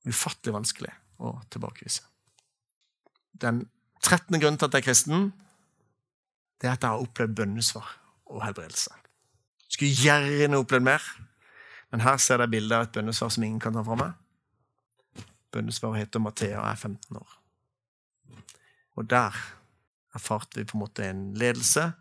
Ufattelig 0.05 0.53
vanskelig 0.55 0.93
å 1.21 1.35
tilbakevise. 1.53 2.05
Den 3.41 3.65
trettende 4.03 4.41
grunnen 4.41 4.59
til 4.61 4.69
at 4.69 4.77
jeg 4.77 4.83
er 4.83 4.89
kristen, 4.89 5.31
det 6.61 6.69
er 6.69 6.75
at 6.75 6.85
jeg 6.85 6.93
har 6.93 7.03
opplevd 7.03 7.35
bønnesvar 7.39 7.87
og 8.29 8.43
helbredelse. 8.45 8.93
Skulle 9.71 9.95
gjerne 9.97 10.59
opplevd 10.61 10.85
mer, 10.85 11.05
men 11.91 12.03
her 12.05 12.19
ser 12.21 12.39
dere 12.39 12.51
bilde 12.51 12.77
av 12.77 12.85
et 12.85 12.93
bønnesvar 12.95 13.31
som 13.33 13.45
ingen 13.45 13.61
kan 13.63 13.75
ta 13.75 13.83
fra 13.87 13.97
meg. 13.97 14.13
Bønnesvaret 15.51 16.05
heter 16.05 16.23
Mathea 16.23 16.61
er 16.63 16.75
15 16.75 17.17
år. 17.19 17.37
Og 18.99 19.07
der 19.09 19.35
erfarte 20.15 20.59
vi 20.59 20.67
på 20.67 20.77
en 20.77 20.83
måte 20.83 21.05
en 21.07 21.23
ledelse 21.39 21.91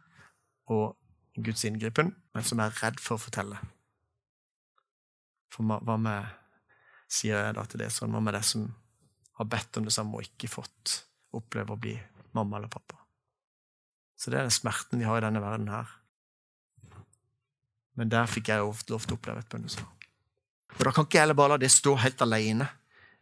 og 0.71 0.97
Guds 1.39 1.65
inngripen, 1.65 2.13
men 2.35 2.47
som 2.47 2.63
er 2.63 2.75
redd 2.83 3.01
for 3.03 3.17
å 3.17 3.23
fortelle. 3.23 3.59
For 5.51 5.67
hva 5.67 5.97
med 5.99 6.31
sier 7.11 7.47
jeg 7.47 7.57
da 7.57 7.67
til 7.67 7.83
det 7.83 7.91
sånn, 7.95 8.13
hva 8.15 8.23
med 8.23 8.37
det 8.39 8.45
som 8.47 8.69
har 9.41 9.49
bedt 9.51 9.79
om 9.79 9.87
det 9.87 9.95
samme 9.95 10.19
og 10.19 10.27
ikke 10.27 10.51
fått 10.51 11.01
oppleve 11.35 11.75
å 11.75 11.81
bli 11.81 11.97
mamma 12.37 12.59
eller 12.59 12.71
pappa? 12.71 12.99
Så 14.21 14.31
det 14.31 14.39
er 14.39 14.47
den 14.47 14.55
smerten 14.55 15.01
vi 15.01 15.09
har 15.09 15.19
i 15.19 15.25
denne 15.25 15.43
verden 15.43 15.71
her. 15.73 15.89
Men 17.99 18.11
der 18.13 18.29
fikk 18.31 18.51
jeg 18.53 18.63
lov 18.63 18.83
til 18.85 18.99
å 18.99 19.01
oppleve 19.01 19.43
et 19.43 19.51
bønnesvar. 19.51 19.89
Og 20.77 20.83
da 20.87 20.93
kan 20.95 21.07
ikke 21.07 21.23
jeg 21.23 21.37
bare 21.39 21.55
la 21.55 21.59
det 21.61 21.73
stå 21.73 21.97
helt 21.99 22.23
alene. 22.23 22.69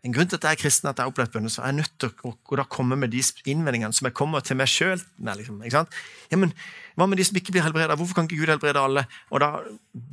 En 0.07 0.15
grunn 0.15 0.29
til 0.31 0.39
at 0.39 0.45
jeg 0.47 0.55
er 0.55 0.61
kristen, 0.61 0.87
at 0.87 1.01
jeg 1.01 1.09
har 1.09 1.11
opplevd 1.11 1.33
bønnesvar, 1.35 1.67
er 1.67 1.75
nødt 1.75 1.95
til 1.99 2.13
å, 2.23 2.31
å 2.31 2.67
komme 2.71 2.97
med 3.01 3.11
de 3.11 3.23
innvendingene 3.51 3.97
som 3.97 4.07
jeg 4.07 4.15
kommer 4.15 4.45
til 4.47 4.59
meg 4.61 4.71
sjøl. 4.71 5.01
Liksom, 5.19 5.59
ja, 5.67 6.39
men 6.39 6.53
hva 6.95 7.09
med 7.11 7.19
de 7.19 7.27
som 7.27 7.39
ikke 7.41 7.57
blir 7.57 7.65
helbreda? 7.67 7.97
Hvorfor 7.99 8.21
kan 8.21 8.29
ikke 8.29 8.39
Gud 8.39 8.53
helbrede 8.53 8.85
alle? 8.85 9.05
Og 9.35 9.43
da 9.43 9.51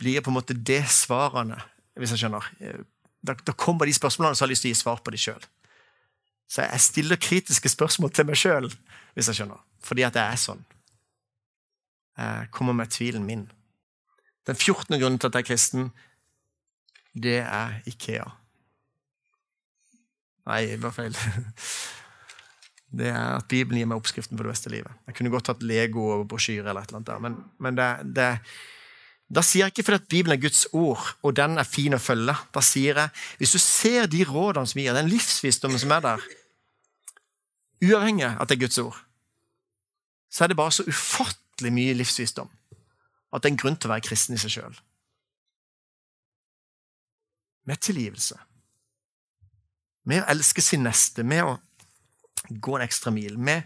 blir 0.01 0.23
på 0.25 0.31
en 0.33 0.39
måte 0.39 0.57
det 0.57 0.81
svarene, 0.89 1.59
hvis 2.01 2.15
jeg 2.15 2.23
skjønner. 2.23 2.47
Da, 3.25 3.35
da 3.37 3.53
kommer 3.57 3.85
de 3.85 3.93
spørsmålene, 3.93 4.37
så 4.37 4.45
har 4.45 4.49
jeg 4.49 4.55
lyst 4.55 4.65
til 4.65 4.71
å 4.71 4.75
gi 4.75 4.79
svar 4.81 5.03
på 5.05 5.13
de 5.13 5.21
sjøl. 5.21 5.45
Så 6.49 6.65
jeg 6.65 6.81
stiller 6.81 7.21
kritiske 7.21 7.69
spørsmål 7.73 8.13
til 8.13 8.27
meg 8.29 8.39
sjøl, 8.41 8.69
hvis 9.13 9.29
jeg 9.29 9.39
skjønner. 9.39 9.61
Fordi 9.85 10.05
at 10.07 10.17
jeg 10.17 10.25
er 10.25 10.41
sånn. 10.41 10.65
Jeg 12.17 12.49
kommer 12.55 12.73
med 12.77 12.93
tvilen 12.93 13.25
min. 13.27 13.45
Den 14.49 14.57
14. 14.57 14.97
grunnen 14.97 15.21
til 15.21 15.29
at 15.29 15.37
jeg 15.37 15.45
er 15.45 15.49
kristen, 15.49 15.87
det 17.13 17.39
er 17.43 17.79
Ikea. 17.89 18.27
Nei, 20.45 20.61
det 20.75 20.81
var 20.83 20.95
feil. 20.95 21.15
Det 22.95 23.09
er 23.11 23.33
at 23.41 23.47
Bibelen 23.51 23.81
gir 23.81 23.87
meg 23.89 23.99
oppskriften 23.99 24.37
på 24.37 24.45
det 24.45 24.53
beste 24.53 24.69
livet. 24.71 24.93
Jeg 25.09 25.17
kunne 25.17 25.31
godt 25.33 25.49
hatt 25.51 25.63
Lego 25.67 26.05
og 26.13 26.29
brosjyre, 26.31 26.69
eller 26.69 26.85
et 26.85 26.93
eller 26.93 27.01
annet 27.01 27.09
der, 27.09 27.23
men, 27.25 27.33
men 27.59 27.75
det, 27.75 27.87
det, 28.15 28.27
da 29.35 29.41
sier 29.43 29.65
jeg 29.65 29.73
ikke 29.73 29.83
fordi 29.87 29.99
at 29.99 30.07
Bibelen 30.13 30.35
er 30.37 30.41
Guds 30.45 30.61
ord, 30.71 31.09
og 31.25 31.35
den 31.35 31.57
er 31.59 31.67
fin 31.67 31.97
å 31.97 31.99
følge. 31.99 32.37
Da 32.55 32.63
sier 32.63 33.01
jeg 33.01 33.41
hvis 33.41 33.55
du 33.57 33.59
ser 33.59 34.07
de 34.11 34.21
rådene 34.29 34.69
som 34.69 34.79
gir, 34.79 34.95
den 34.95 35.11
livsvisdommen 35.11 35.81
som 35.81 35.91
er 35.97 36.05
der, 36.05 36.27
uavhengig 37.83 38.29
av 38.29 38.45
at 38.45 38.53
det 38.53 38.55
er 38.55 38.63
Guds 38.63 38.79
ord, 38.85 39.01
så 40.31 40.45
er 40.45 40.53
det 40.53 40.59
bare 40.61 40.77
så 40.77 40.85
ufattelig 40.87 41.73
mye 41.75 41.97
livsvisdom 41.99 42.47
at 43.35 43.43
det 43.43 43.49
er 43.49 43.53
en 43.53 43.59
grunn 43.59 43.75
til 43.75 43.89
å 43.89 43.95
være 43.95 44.05
kristen 44.07 44.37
i 44.37 44.39
seg 44.39 44.53
sjøl. 44.53 44.75
Med 47.67 47.81
tilgivelse. 47.83 48.37
Med 50.05 50.23
å 50.23 50.31
elske 50.33 50.63
sin 50.63 50.85
neste, 50.85 51.25
med 51.25 51.43
å 51.45 51.55
gå 52.49 52.77
en 52.77 52.85
ekstra 52.85 53.13
mil. 53.13 53.37
Med 53.41 53.65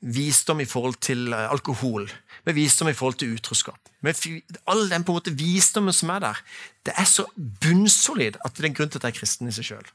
visdom 0.00 0.60
i 0.62 0.68
forhold 0.68 0.96
til 1.04 1.32
eh, 1.32 1.46
alkohol, 1.52 2.08
med 2.48 2.56
visdom 2.56 2.88
i 2.88 2.96
forhold 2.96 3.18
til 3.20 3.34
utroskap. 3.36 3.90
Med 4.00 4.16
all 4.64 4.86
den 4.88 5.04
på 5.04 5.12
en 5.12 5.18
måte 5.18 5.34
visdommen 5.36 5.96
som 5.96 6.12
er 6.14 6.22
der. 6.24 6.44
Det 6.88 6.94
er 6.96 7.08
så 7.08 7.26
bunnsolid 7.36 8.38
at 8.40 8.56
det 8.56 8.64
er 8.64 8.70
en 8.70 8.78
grunn 8.78 8.92
til 8.92 9.00
at 9.00 9.10
jeg 9.10 9.16
er 9.16 9.20
kristen 9.20 9.50
i 9.50 9.56
seg 9.56 9.68
sjøl. 9.72 9.90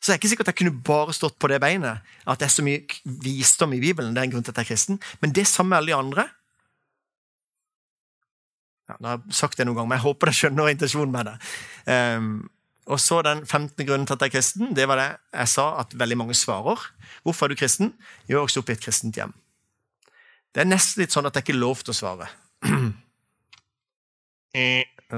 Så 0.00 0.08
det 0.08 0.14
er 0.14 0.20
ikke 0.20 0.30
sikkert 0.32 0.48
at 0.48 0.54
jeg 0.54 0.60
kunne 0.62 0.84
bare 0.86 1.12
stått 1.12 1.36
på 1.42 1.50
det 1.50 1.58
beinet, 1.60 2.06
at 2.24 2.40
det 2.40 2.46
er 2.46 2.52
så 2.54 2.64
mye 2.64 3.00
visdom 3.26 3.74
i 3.76 3.82
Bibelen. 3.82 4.14
det 4.14 4.22
er 4.22 4.30
en 4.30 4.36
grunn 4.36 4.46
til 4.46 4.54
at 4.54 4.62
jeg 4.62 4.70
er 4.70 4.72
kristen, 4.72 5.00
Men 5.20 5.34
det 5.34 5.46
samme 5.46 5.68
med 5.68 5.76
alle 5.78 5.92
de 5.92 5.98
andre 5.98 6.28
ja, 8.88 8.96
nå 8.98 9.08
har 9.08 9.20
jeg 9.20 9.36
sagt 9.38 9.58
det 9.58 9.66
noen 9.66 9.76
ganger, 9.76 9.88
men 9.88 9.98
jeg 9.98 10.06
håper 10.06 10.26
dere 10.26 10.38
skjønner 10.38 10.70
intensjonen 10.72 11.12
med 11.14 11.28
det. 11.28 11.34
Um, 11.86 12.50
og 12.86 13.00
så 13.00 13.22
Den 13.22 13.46
15. 13.46 13.86
grunnen 13.86 14.06
til 14.06 14.14
at 14.14 14.20
jeg 14.20 14.30
er 14.30 14.38
kristen, 14.38 14.76
det 14.76 14.88
var 14.88 14.96
det 14.96 15.16
jeg 15.32 15.48
sa 15.48 15.80
at 15.80 15.98
veldig 15.98 16.18
mange 16.18 16.34
svarer. 16.34 16.78
Hvorfor 17.22 17.46
er 17.46 17.48
du 17.48 17.54
kristen? 17.54 17.94
Jeg 18.28 18.34
er 18.34 18.40
også 18.40 18.60
opp 18.60 18.68
i 18.68 18.72
et 18.72 18.80
kristent 18.80 19.16
hjem. 19.16 19.32
Det 20.54 20.64
er 20.64 20.70
nesten 20.70 21.02
litt 21.02 21.14
sånn 21.14 21.26
at 21.26 21.34
det 21.34 21.42
er 21.42 21.46
ikke 21.46 21.60
lov 21.60 21.84
til 21.84 21.94
å 21.94 22.00
svare. 22.00 22.30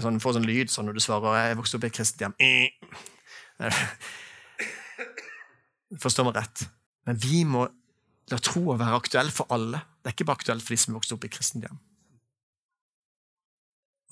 sånn, 0.04 0.20
får 0.20 0.36
sånn 0.36 0.48
lyd 0.48 0.72
sånn 0.72 0.90
når 0.90 0.98
du 0.98 1.00
svarer 1.00 1.38
'Jeg 1.38 1.56
vokste 1.56 1.76
opp 1.76 1.84
i 1.84 1.86
et 1.86 1.96
kristent 1.96 2.20
hjem'. 2.20 2.36
Forstår 6.02 6.24
meg 6.24 6.36
rett. 6.36 6.68
Men 7.06 7.16
vi 7.16 7.44
må 7.44 7.68
la 8.30 8.38
troa 8.38 8.76
være 8.76 9.00
aktuell 9.00 9.30
for 9.30 9.46
alle. 9.50 9.80
Det 10.02 10.10
er 10.10 10.16
ikke 10.16 10.28
bare 10.28 10.40
aktuelt 10.40 10.62
for 10.62 10.74
de 10.74 10.76
som 10.76 10.94
vokste 10.94 11.14
opp 11.14 11.24
i 11.24 11.30
et 11.30 11.36
kristent 11.36 11.64
hjem. 11.64 11.80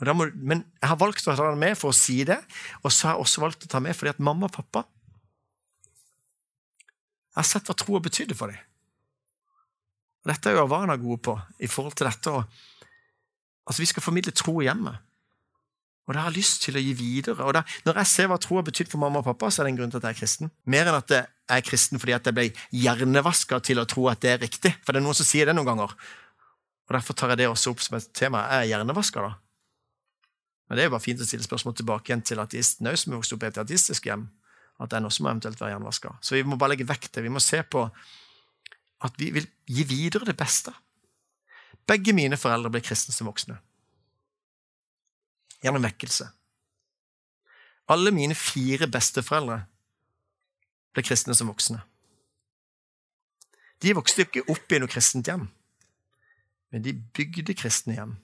Må, 0.00 0.30
men 0.32 0.62
jeg 0.80 0.88
har 0.88 0.96
valgt 0.96 1.26
å 1.28 1.34
ta 1.36 1.50
den 1.50 1.60
med 1.60 1.76
for 1.76 1.92
å 1.92 1.96
si 1.96 2.22
det, 2.24 2.38
og 2.80 2.88
så 2.88 3.10
har 3.10 3.18
jeg 3.18 3.26
også 3.26 3.42
valgt 3.42 3.66
å 3.66 3.68
ta 3.68 3.82
med 3.84 3.96
fordi 3.96 4.14
at 4.14 4.22
mamma 4.24 4.48
og 4.48 4.54
pappa 4.54 4.86
Jeg 7.30 7.36
har 7.42 7.46
sett 7.46 7.68
hva 7.68 7.76
troa 7.78 8.00
betydde 8.02 8.34
for 8.34 8.50
dem. 8.50 8.58
Og 10.24 10.32
dette 10.32 10.50
er 10.50 10.56
jo 10.56 10.64
Avana 10.64 10.96
gode 11.00 11.20
på 11.24 11.36
i 11.62 11.68
forhold 11.70 11.94
til 11.96 12.08
dette. 12.08 12.32
Og, 12.32 12.88
altså 13.64 13.82
Vi 13.84 13.88
skal 13.92 14.04
formidle 14.04 14.34
tro 14.36 14.56
hjemme. 14.64 14.96
Og 16.08 16.14
det 16.14 16.20
har 16.20 16.32
jeg 16.32 16.40
lyst 16.40 16.64
til 16.64 16.74
å 16.74 16.82
gi 16.82 16.92
videre. 16.98 17.44
Og 17.46 17.54
da, 17.54 17.62
Når 17.86 18.00
jeg 18.02 18.10
ser 18.10 18.30
hva 18.32 18.38
tro 18.42 18.58
har 18.58 18.66
betydd 18.66 18.90
for 18.90 18.98
mamma 18.98 19.22
og 19.22 19.28
pappa, 19.28 19.46
så 19.46 19.62
er 19.62 19.68
det 19.68 19.74
en 19.74 19.78
grunn 19.78 19.92
til 19.92 20.00
at 20.00 20.08
jeg 20.08 20.16
er 20.16 20.20
kristen. 20.20 20.50
Mer 20.66 20.90
enn 20.90 20.98
at 20.98 21.14
jeg 21.14 21.28
er 21.54 21.62
kristen 21.64 22.02
fordi 22.02 22.16
at 22.16 22.26
jeg 22.26 22.36
ble 22.36 22.48
hjernevaska 22.74 23.60
til 23.62 23.78
å 23.78 23.86
tro 23.88 24.08
at 24.10 24.24
det 24.24 24.34
er 24.34 24.42
riktig. 24.42 24.74
For 24.82 24.92
det 24.92 25.00
er 25.00 25.06
noen 25.06 25.16
som 25.16 25.28
sier 25.28 25.46
det 25.46 25.54
noen 25.54 25.70
ganger. 25.70 25.94
Og 26.90 26.96
Derfor 26.96 27.14
tar 27.14 27.32
jeg 27.32 27.44
det 27.44 27.48
også 27.52 27.70
opp 27.70 27.84
som 27.84 27.96
et 28.00 28.10
tema. 28.16 28.42
Er 28.50 28.64
jeg 28.64 28.74
hjernevaska, 28.74 29.22
da? 29.22 29.49
Men 30.70 30.78
det 30.78 30.84
er 30.84 30.86
jo 30.86 30.94
bare 30.94 31.02
fint 31.02 31.18
å 31.18 31.26
stille 31.26 31.42
spørsmål 31.42 31.74
tilbake 31.80 32.12
igjen 32.12 32.20
til 32.22 32.38
ateisten 32.38 32.86
òg, 32.86 32.94
som 33.00 33.16
vokste 33.16 33.34
opp 33.34 33.42
i 33.42 33.48
et 33.48 33.56
ateistisk 33.58 34.04
hjem. 34.06 34.28
At 34.78 34.92
den 34.94 35.08
også 35.08 35.24
må 35.24 35.32
eventuelt 35.32 35.58
være 35.58 35.74
jernvaska. 35.74 36.12
Så 36.22 36.36
vi 36.36 36.44
må 36.46 36.54
bare 36.60 36.76
legge 36.76 36.86
vekt 36.86 37.10
det. 37.16 37.24
Vi 37.24 37.32
må 37.32 37.42
se 37.42 37.58
på 37.66 37.82
at 39.02 39.16
vi 39.18 39.32
vil 39.34 39.48
gi 39.66 39.82
videre 39.88 40.28
det 40.28 40.36
beste. 40.38 40.70
Begge 41.90 42.14
mine 42.14 42.38
foreldre 42.38 42.70
ble 42.70 42.82
kristne 42.86 43.12
som 43.16 43.26
voksne. 43.26 43.56
Gjennom 45.64 45.82
vekkelse. 45.84 46.28
Alle 47.90 48.12
mine 48.14 48.36
fire 48.38 48.86
besteforeldre 48.86 49.64
ble 50.94 51.04
kristne 51.04 51.34
som 51.34 51.50
voksne. 51.50 51.80
De 53.82 53.96
vokste 53.96 54.22
ikke 54.22 54.44
opp 54.52 54.70
i 54.70 54.78
noe 54.78 54.92
kristent 54.92 55.26
hjem, 55.26 55.48
men 56.70 56.84
de 56.84 56.94
bygde 56.94 57.56
kristne 57.58 57.96
hjem. 57.96 58.14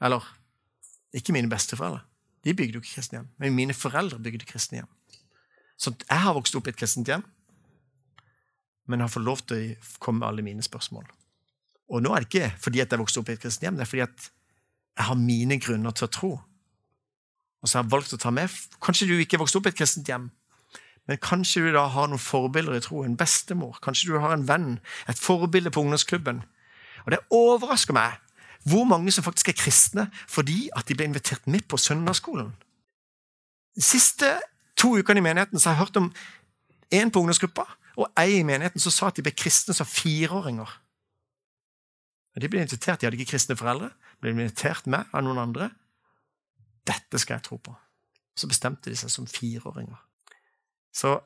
Eller 0.00 0.24
ikke 1.14 1.34
mine 1.36 1.50
besteforeldre. 1.50 2.02
De 2.44 2.54
bygde 2.54 2.78
jo 2.78 2.82
ikke 2.82 2.98
kristne 2.98 3.20
hjem. 3.20 3.28
Men 3.40 3.56
mine 3.56 3.76
foreldre 3.76 4.20
bygde 4.20 4.48
kristne 4.48 4.82
hjem. 4.82 4.90
Så 5.80 5.92
jeg 6.04 6.20
har 6.22 6.36
vokst 6.36 6.54
opp 6.56 6.68
i 6.68 6.72
et 6.72 6.78
kristent 6.78 7.08
hjem, 7.10 7.24
men 8.86 9.00
har 9.00 9.10
fått 9.10 9.26
lov 9.26 9.42
til 9.48 9.72
å 9.74 9.98
komme 10.02 10.22
med 10.22 10.28
alle 10.28 10.44
mine 10.46 10.62
spørsmål. 10.62 11.06
Og 11.90 12.04
nå 12.04 12.12
er 12.14 12.22
det 12.22 12.30
ikke 12.30 12.50
fordi 12.62 12.82
at 12.84 12.92
jeg 12.92 13.00
vokste 13.00 13.20
opp 13.20 13.30
i 13.32 13.34
et 13.34 13.42
kristent 13.42 13.66
hjem, 13.66 13.78
det 13.78 13.86
er 13.86 13.90
fordi 13.90 14.04
at 14.04 14.28
jeg 14.94 15.08
har 15.08 15.18
mine 15.18 15.58
grunner 15.58 15.96
til 15.96 16.06
å 16.06 16.14
tro. 16.14 16.32
Og 17.64 17.68
så 17.68 17.78
har 17.78 17.86
jeg 17.86 17.94
valgt 17.94 18.14
å 18.14 18.20
ta 18.20 18.30
med 18.34 18.52
Kanskje 18.84 19.08
du 19.08 19.14
ikke 19.16 19.40
vokste 19.40 19.58
opp 19.58 19.66
i 19.66 19.72
et 19.72 19.78
kristent 19.78 20.08
hjem, 20.08 20.28
men 21.08 21.20
kanskje 21.20 21.64
du 21.64 21.70
da 21.74 21.84
har 21.92 22.08
noen 22.08 22.22
forbilder 22.22 22.78
i 22.78 22.84
tro. 22.84 23.02
En 23.04 23.16
bestemor, 23.18 23.76
kanskje 23.84 24.12
du 24.12 24.20
har 24.22 24.32
en 24.32 24.46
venn, 24.48 24.78
et 25.10 25.20
forbilde 25.20 25.72
på 25.72 25.82
ungdomsklubben. 25.84 26.44
Og 27.04 27.12
det 27.12 27.20
overrasker 27.34 27.96
meg 27.96 28.20
hvor 28.64 28.84
mange 28.88 29.12
som 29.12 29.24
faktisk 29.24 29.48
er 29.48 29.58
kristne 29.58 30.08
fordi 30.28 30.68
at 30.76 30.88
de 30.88 30.96
ble 30.96 31.08
invitert 31.08 31.46
med 31.46 31.66
på 31.68 31.76
søndagsskolen. 31.76 32.52
De 33.76 33.82
siste 33.82 34.30
to 34.76 34.94
ukene 34.96 35.20
i 35.20 35.26
menigheten 35.26 35.58
så 35.58 35.68
har 35.68 35.76
jeg 35.76 35.86
hørt 35.86 35.96
om 36.00 36.12
en 36.90 37.10
på 37.10 37.20
ungdomsgruppa 37.20 37.66
og 37.96 38.10
ei 38.18 38.40
i 38.40 38.46
menigheten 38.46 38.82
som 38.82 38.92
sa 38.94 39.10
at 39.10 39.18
de 39.18 39.22
ble 39.22 39.34
kristne 39.36 39.74
som 39.74 39.86
fireåringer. 39.86 40.70
De 42.34 42.50
ble 42.50 42.64
invitert, 42.64 43.00
de 43.00 43.06
hadde 43.06 43.18
ikke 43.18 43.30
kristne 43.36 43.56
foreldre. 43.56 43.92
ble 44.20 44.30
invitert 44.30 44.86
med 44.86 45.06
av 45.12 45.22
noen 45.22 45.38
andre. 45.38 45.70
Dette 46.86 47.18
skal 47.18 47.36
jeg 47.36 47.44
tro 47.46 47.56
på. 47.56 47.74
Så 48.34 48.48
bestemte 48.50 48.90
de 48.90 48.96
seg 48.98 49.10
som 49.10 49.26
fireåringer. 49.26 50.00
Så 50.94 51.20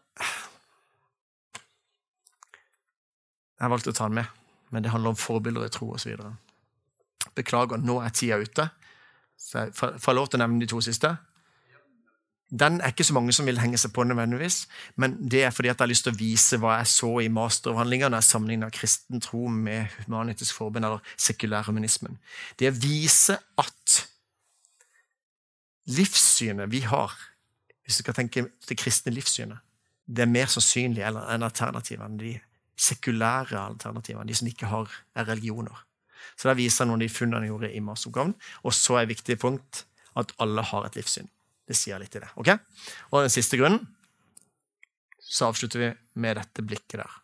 Jeg 3.59 3.71
valgte 3.73 3.91
å 3.91 3.97
ta 3.97 4.07
den 4.07 4.15
med, 4.15 4.27
men 4.71 4.85
det 4.85 4.91
handler 4.93 5.11
om 5.11 5.17
forbilder 5.19 5.65
i 5.67 5.71
tro 5.75 5.89
osv. 5.91 6.13
Beklager, 7.37 7.81
nå 7.83 8.01
er 8.03 8.15
tida 8.15 8.39
ute. 8.41 8.69
Så 9.39 9.69
jeg 9.69 10.15
lov 10.17 10.29
til 10.29 10.39
å 10.39 10.45
nevne 10.45 10.63
de 10.63 10.71
to 10.71 10.81
siste. 10.85 11.15
Den 12.49 12.81
er 12.81 12.95
ikke 12.95 13.05
så 13.05 13.13
mange 13.13 13.33
som 13.37 13.47
vil 13.47 13.61
henge 13.61 13.77
seg 13.77 13.93
på 13.93 14.07
nødvendigvis, 14.09 14.63
men 14.97 15.19
det 15.21 15.43
er 15.45 15.53
fordi 15.53 15.69
jeg 15.69 15.77
har 15.79 15.91
lyst 15.91 16.07
til 16.07 16.15
å 16.15 16.19
vise 16.19 16.57
hva 16.63 16.79
jeg 16.79 16.89
så 16.95 17.11
i 17.21 17.29
masteravhandlinga 17.29 18.09
når 18.09 18.23
jeg 18.23 18.29
sammenligna 18.31 18.71
kristen 18.73 19.21
tro 19.21 19.51
med 19.53 19.93
humanitisk 19.99 20.57
forbund, 20.57 20.89
eller 20.89 21.13
sekulærhumanismen. 21.21 22.17
Det 22.57 22.71
å 22.71 22.79
vise 22.81 23.37
at 23.61 23.99
livssynet 25.93 26.73
vi 26.73 26.81
har, 26.89 27.13
hvis 27.85 28.01
du 28.01 28.05
skal 28.07 28.17
tenke 28.17 28.47
det 28.69 28.79
kristne 28.81 29.13
livssynet, 29.13 29.61
det 30.09 30.25
er 30.25 30.33
mer 30.33 30.49
sannsynlig 30.49 31.05
enn 31.05 31.45
alternativene, 31.45 32.17
de 32.17 32.33
sekulære 32.81 33.61
alternativene, 33.61 34.25
de 34.29 34.41
som 34.41 34.49
ikke 34.49 34.73
har, 34.73 34.89
er 35.13 35.29
religioner. 35.29 35.85
Så 36.37 36.49
der 36.49 36.59
viser 36.59 36.89
noen 36.89 37.01
av 37.01 37.07
de 37.07 37.13
funnene 37.13 37.47
jeg 37.47 37.53
gjorde 37.53 37.71
i 37.75 37.85
masteroppgaven. 37.85 38.35
Og 38.65 38.75
så 38.77 38.97
er 38.97 39.07
et 39.07 39.13
viktig 39.15 39.39
punkt 39.43 39.85
at 40.19 40.35
alle 40.43 40.65
har 40.71 40.87
et 40.87 40.99
livssyn. 40.99 41.29
Det 41.69 41.77
sier 41.77 42.01
litt 42.01 42.17
i 42.17 42.23
det. 42.25 42.31
ok? 42.41 42.51
Og 43.13 43.23
den 43.27 43.33
siste 43.33 43.59
grunnen 43.61 43.85
så 45.29 45.51
avslutter 45.51 45.83
vi 45.83 45.89
med 46.23 46.39
dette 46.41 46.65
blikket 46.65 47.03
der. 47.03 47.17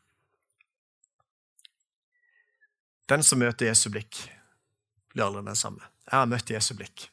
Den 3.09 3.25
som 3.25 3.41
møter 3.41 3.69
Jesu 3.69 3.91
blikk, 3.93 4.23
blir 5.13 5.27
aldri 5.27 5.45
den 5.45 5.57
samme. 5.57 5.85
Jeg 6.05 6.17
har 6.17 6.29
møtt 6.29 6.53
Jesu 6.53 6.75
blikk. 6.77 7.09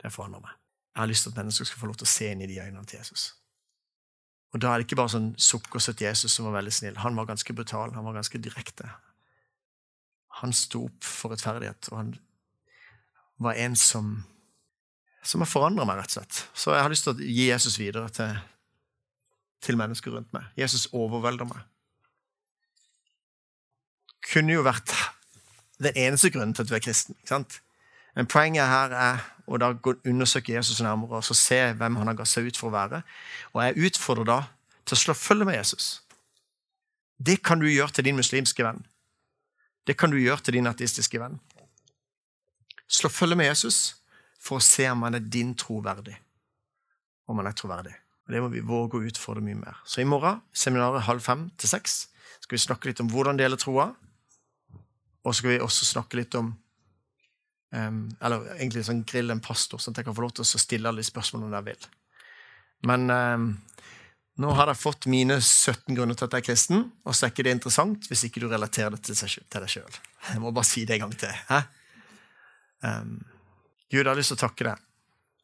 Det 0.00 0.12
forandrer 0.12 0.44
meg. 0.44 0.54
Jeg 0.94 1.02
har 1.02 1.10
lyst 1.10 1.26
til 1.26 1.32
at 1.34 1.40
mennesker 1.40 1.68
skal 1.68 1.80
få 1.80 1.88
lov 1.90 1.98
til 2.00 2.08
å 2.08 2.12
se 2.12 2.28
inn 2.32 2.44
i 2.44 2.48
de 2.48 2.60
øynene 2.60 2.84
til 2.88 3.00
Jesus. 3.00 3.30
Og 4.54 4.60
Da 4.60 4.72
er 4.72 4.80
det 4.80 4.86
ikke 4.86 4.96
bare 5.00 5.12
sånn 5.12 5.32
sukkersøt 5.36 6.00
Jesus 6.00 6.32
som 6.32 6.46
var 6.48 6.58
veldig 6.58 6.72
snill. 6.72 6.96
Han 7.04 7.16
var 7.18 7.28
ganske 7.28 7.52
brutal, 7.52 7.92
han 7.92 8.06
var 8.06 8.16
ganske 8.16 8.40
direkte. 8.40 8.88
Han 10.42 10.52
sto 10.56 10.86
opp 10.88 11.04
for 11.04 11.32
rettferdighet, 11.32 11.88
og 11.92 12.00
han 12.00 12.16
var 13.42 13.58
en 13.60 13.76
som 13.76 14.16
som 15.26 15.42
har 15.42 15.50
forandra 15.50 15.86
meg, 15.86 15.98
rett 15.98 16.12
og 16.12 16.20
slett. 16.20 16.42
Så 16.54 16.74
jeg 16.74 16.84
har 16.84 16.92
lyst 16.92 17.06
til 17.06 17.16
å 17.16 17.26
gi 17.26 17.48
Jesus 17.48 17.78
videre 17.80 18.10
til, 18.14 18.36
til 19.64 19.78
mennesker 19.78 20.14
rundt 20.14 20.32
meg. 20.36 20.46
Jesus 20.58 20.86
overvelder 20.94 21.48
meg. 21.50 21.64
Kunne 24.26 24.56
jo 24.56 24.66
vært 24.66 24.94
den 25.82 25.98
eneste 25.98 26.30
grunnen 26.34 26.54
til 26.54 26.64
at 26.64 26.70
du 26.70 26.76
er 26.78 26.84
kristen. 26.84 27.18
ikke 27.18 27.34
sant? 27.34 27.60
Men 28.16 28.30
poenget 28.30 28.70
her 28.70 28.94
er 28.96 29.24
å 29.46 29.58
da 29.60 29.72
undersøke 30.08 30.54
Jesus 30.54 30.80
nærmere 30.82 31.20
og 31.20 31.26
så 31.26 31.36
se 31.36 31.58
hvem 31.78 31.98
han 32.00 32.10
har 32.10 32.16
gatt 32.18 32.30
seg 32.30 32.48
ut 32.48 32.58
for 32.58 32.70
å 32.70 32.76
være. 32.76 33.02
Og 33.54 33.62
jeg 33.62 33.90
utfordrer 33.90 34.30
da 34.30 34.40
til 34.86 34.96
å 34.96 35.02
slå 35.02 35.16
følge 35.18 35.46
med 35.48 35.58
Jesus. 35.58 36.00
Det 37.18 37.40
kan 37.44 37.60
du 37.60 37.68
gjøre 37.68 37.98
til 37.98 38.08
din 38.08 38.18
muslimske 38.18 38.64
venn. 38.64 38.82
Det 39.86 39.94
kan 39.98 40.10
du 40.10 40.18
gjøre 40.18 40.42
til 40.42 40.58
din 40.58 40.66
ateistiske 40.66 41.20
venn. 41.22 41.38
Slå 42.86 43.10
følge 43.10 43.38
med 43.38 43.50
Jesus 43.50 43.96
for 44.42 44.58
å 44.58 44.64
se 44.64 44.86
om 44.90 45.04
han 45.06 45.18
er 45.18 45.30
din 45.30 45.54
troverdig. 45.58 46.16
Om 47.26 47.40
han 47.42 47.50
er 47.50 47.56
troverdig. 47.58 47.94
Og 48.26 48.34
Det 48.34 48.42
må 48.42 48.50
vi 48.50 48.64
våge 48.66 48.98
å 48.98 49.06
utfordre 49.06 49.44
mye 49.46 49.58
mer. 49.58 49.78
Så 49.86 50.02
i 50.02 50.08
morgen, 50.08 50.40
seminaret 50.54 51.06
halv 51.06 51.22
fem 51.22 51.48
til 51.58 51.70
seks, 51.70 52.06
skal 52.42 52.56
vi 52.56 52.62
snakke 52.62 52.90
litt 52.90 53.02
om 53.02 53.10
hvordan 53.10 53.38
dele 53.38 53.58
troa. 53.58 53.92
Og 55.22 55.34
så 55.34 55.40
skal 55.40 55.54
vi 55.54 55.62
også 55.62 55.86
snakke 55.86 56.18
litt 56.20 56.34
om 56.38 56.52
um, 57.74 58.02
Eller 58.22 58.44
egentlig 58.56 58.84
sånn 58.86 59.04
grill 59.06 59.34
en 59.34 59.42
pastor, 59.42 59.82
sånn 59.82 59.94
at 59.94 60.02
jeg 60.02 60.08
kan 60.08 60.16
få 60.18 60.26
lov 60.26 60.34
til 60.36 60.46
å 60.46 60.62
stille 60.62 60.90
alle 60.90 61.02
de 61.02 61.10
spørsmålene 61.10 61.58
jeg 61.58 61.68
vil. 61.70 61.88
Men 62.86 63.10
um, 63.10 63.48
nå 64.36 64.50
har 64.52 64.68
jeg 64.68 64.80
fått 64.80 65.06
mine 65.08 65.38
17 65.40 65.96
grunner 65.96 66.16
til 66.16 66.26
at 66.26 66.34
jeg 66.36 66.44
er 66.44 66.46
kristen, 66.50 66.82
og 67.08 67.16
så 67.16 67.26
er 67.26 67.32
ikke 67.32 67.46
det 67.46 67.54
interessant 67.56 68.08
hvis 68.10 68.26
ikke 68.28 68.42
du 68.42 68.50
relaterer 68.50 68.92
det 68.92 69.00
til, 69.06 69.16
deg 69.56 69.70
sjøl. 69.72 70.00
Jeg 70.32 70.42
må 70.42 70.50
bare 70.52 70.68
si 70.68 70.82
det 70.84 70.96
en 70.96 71.06
gang 71.06 71.14
til. 71.16 71.62
Um, 72.84 73.14
Gud, 73.88 74.00
jeg 74.02 74.08
har 74.10 74.18
lyst 74.18 74.32
til 74.32 74.36
å 74.36 74.42
takke 74.42 74.66
deg 74.66 74.82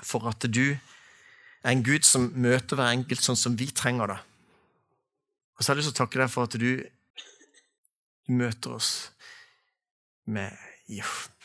for 0.02 0.27
at 0.27 0.44
du 0.51 0.64
er 0.74 1.70
en 1.70 1.85
Gud 1.86 2.02
som 2.05 2.27
møter 2.35 2.77
hver 2.77 2.90
enkelt 2.90 3.23
sånn 3.23 3.39
som 3.39 3.55
vi 3.56 3.69
trenger 3.70 4.10
det. 4.10 4.19
Og 5.55 5.62
så 5.62 5.70
har 5.70 5.78
jeg 5.78 5.85
lyst 5.85 5.93
til 5.93 5.97
å 5.97 6.02
takke 6.02 6.20
deg 6.20 6.32
for 6.32 6.51
at 6.51 6.59
du 6.59 8.35
møter 8.35 8.74
oss 8.74 8.90
med 10.27 10.51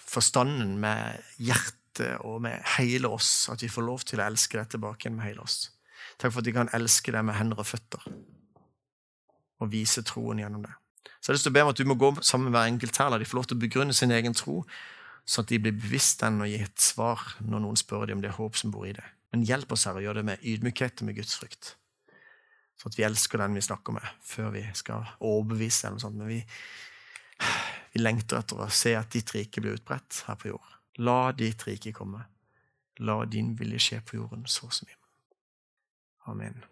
forstanden, 0.07 0.75
med 0.81 1.21
hjertet 1.37 2.17
og 2.25 2.41
med 2.45 2.65
hele 2.79 3.13
oss. 3.13 3.47
At 3.53 3.61
vi 3.61 3.69
får 3.71 3.85
lov 3.85 4.05
til 4.09 4.21
å 4.21 4.25
elske 4.25 4.57
deg 4.57 4.73
tilbake 4.73 5.05
igjen 5.05 5.19
med 5.19 5.29
hele 5.29 5.45
oss. 5.45 5.67
Takk 6.17 6.33
for 6.33 6.41
at 6.41 6.47
de 6.47 6.55
kan 6.55 6.71
elske 6.73 7.13
deg 7.13 7.25
med 7.25 7.37
hender 7.37 7.61
og 7.61 7.69
føtter 7.69 8.03
og 9.57 9.71
vise 9.73 10.03
troen 10.05 10.41
gjennom 10.41 10.65
det. 10.65 10.73
Så 11.17 11.29
jeg 11.29 11.31
har 11.31 11.37
lyst 11.37 11.47
til 11.47 11.53
å 11.53 11.57
be 11.57 11.63
om 11.65 11.71
at 11.71 11.79
du 11.79 11.87
må 11.89 11.95
gå 11.97 12.11
sammen 12.21 12.49
med 12.49 12.57
hver 12.57 12.69
enkelt 12.69 12.99
her, 13.01 13.09
la 13.09 13.17
de 13.17 13.25
få 13.25 13.39
lov 13.39 13.47
til 13.49 13.57
å 13.57 13.63
begrunne 13.63 13.95
sin 13.97 14.13
egen 14.13 14.35
tro 14.37 14.59
sånn 15.27 15.43
at 15.43 15.51
de 15.51 15.59
blir 15.59 15.75
bevisst 15.75 16.21
den 16.23 16.39
og 16.43 16.49
gi 16.49 16.59
et 16.63 16.81
svar 16.81 17.23
når 17.43 17.63
noen 17.65 17.79
spør 17.79 18.05
dem 18.07 18.19
om 18.19 18.23
det 18.23 18.31
er 18.31 18.37
håp 18.37 18.59
som 18.59 18.71
bor 18.71 18.87
i 18.87 18.95
det. 18.95 19.03
Men 19.33 19.43
hjelp 19.47 19.73
oss, 19.75 19.83
her 19.89 19.99
å 19.99 20.03
gjøre 20.03 20.21
det 20.21 20.27
med 20.29 20.45
ydmykhet 20.47 21.03
og 21.03 21.09
med 21.09 21.17
Guds 21.17 21.35
frykt. 21.39 21.73
Sånn 22.79 22.93
at 22.93 22.99
vi 22.99 23.05
elsker 23.07 23.41
den 23.41 23.57
vi 23.57 23.65
snakker 23.65 23.97
med, 23.97 24.05
før 24.23 24.53
vi 24.55 24.63
skal 24.77 25.03
overbevise 25.17 25.87
eller 25.87 25.97
noe 25.97 26.05
sånt. 26.05 26.19
Men 26.21 26.31
vi, 26.31 26.39
vi 27.93 28.03
lengter 28.03 28.39
etter 28.39 28.61
å 28.63 28.69
se 28.71 28.95
at 28.95 29.11
ditt 29.17 29.33
rike 29.35 29.63
blir 29.63 29.75
utbredt 29.75 30.23
her 30.29 30.39
på 30.39 30.53
jord. 30.53 30.77
La 31.03 31.33
ditt 31.35 31.67
rike 31.67 31.91
komme. 31.97 32.23
La 33.03 33.19
din 33.29 33.51
vilje 33.57 33.83
skje 33.83 33.99
på 34.05 34.21
jorden 34.21 34.47
så 34.49 34.71
som 34.71 34.87
himmelen. 34.87 34.96
Amen. 36.27 36.63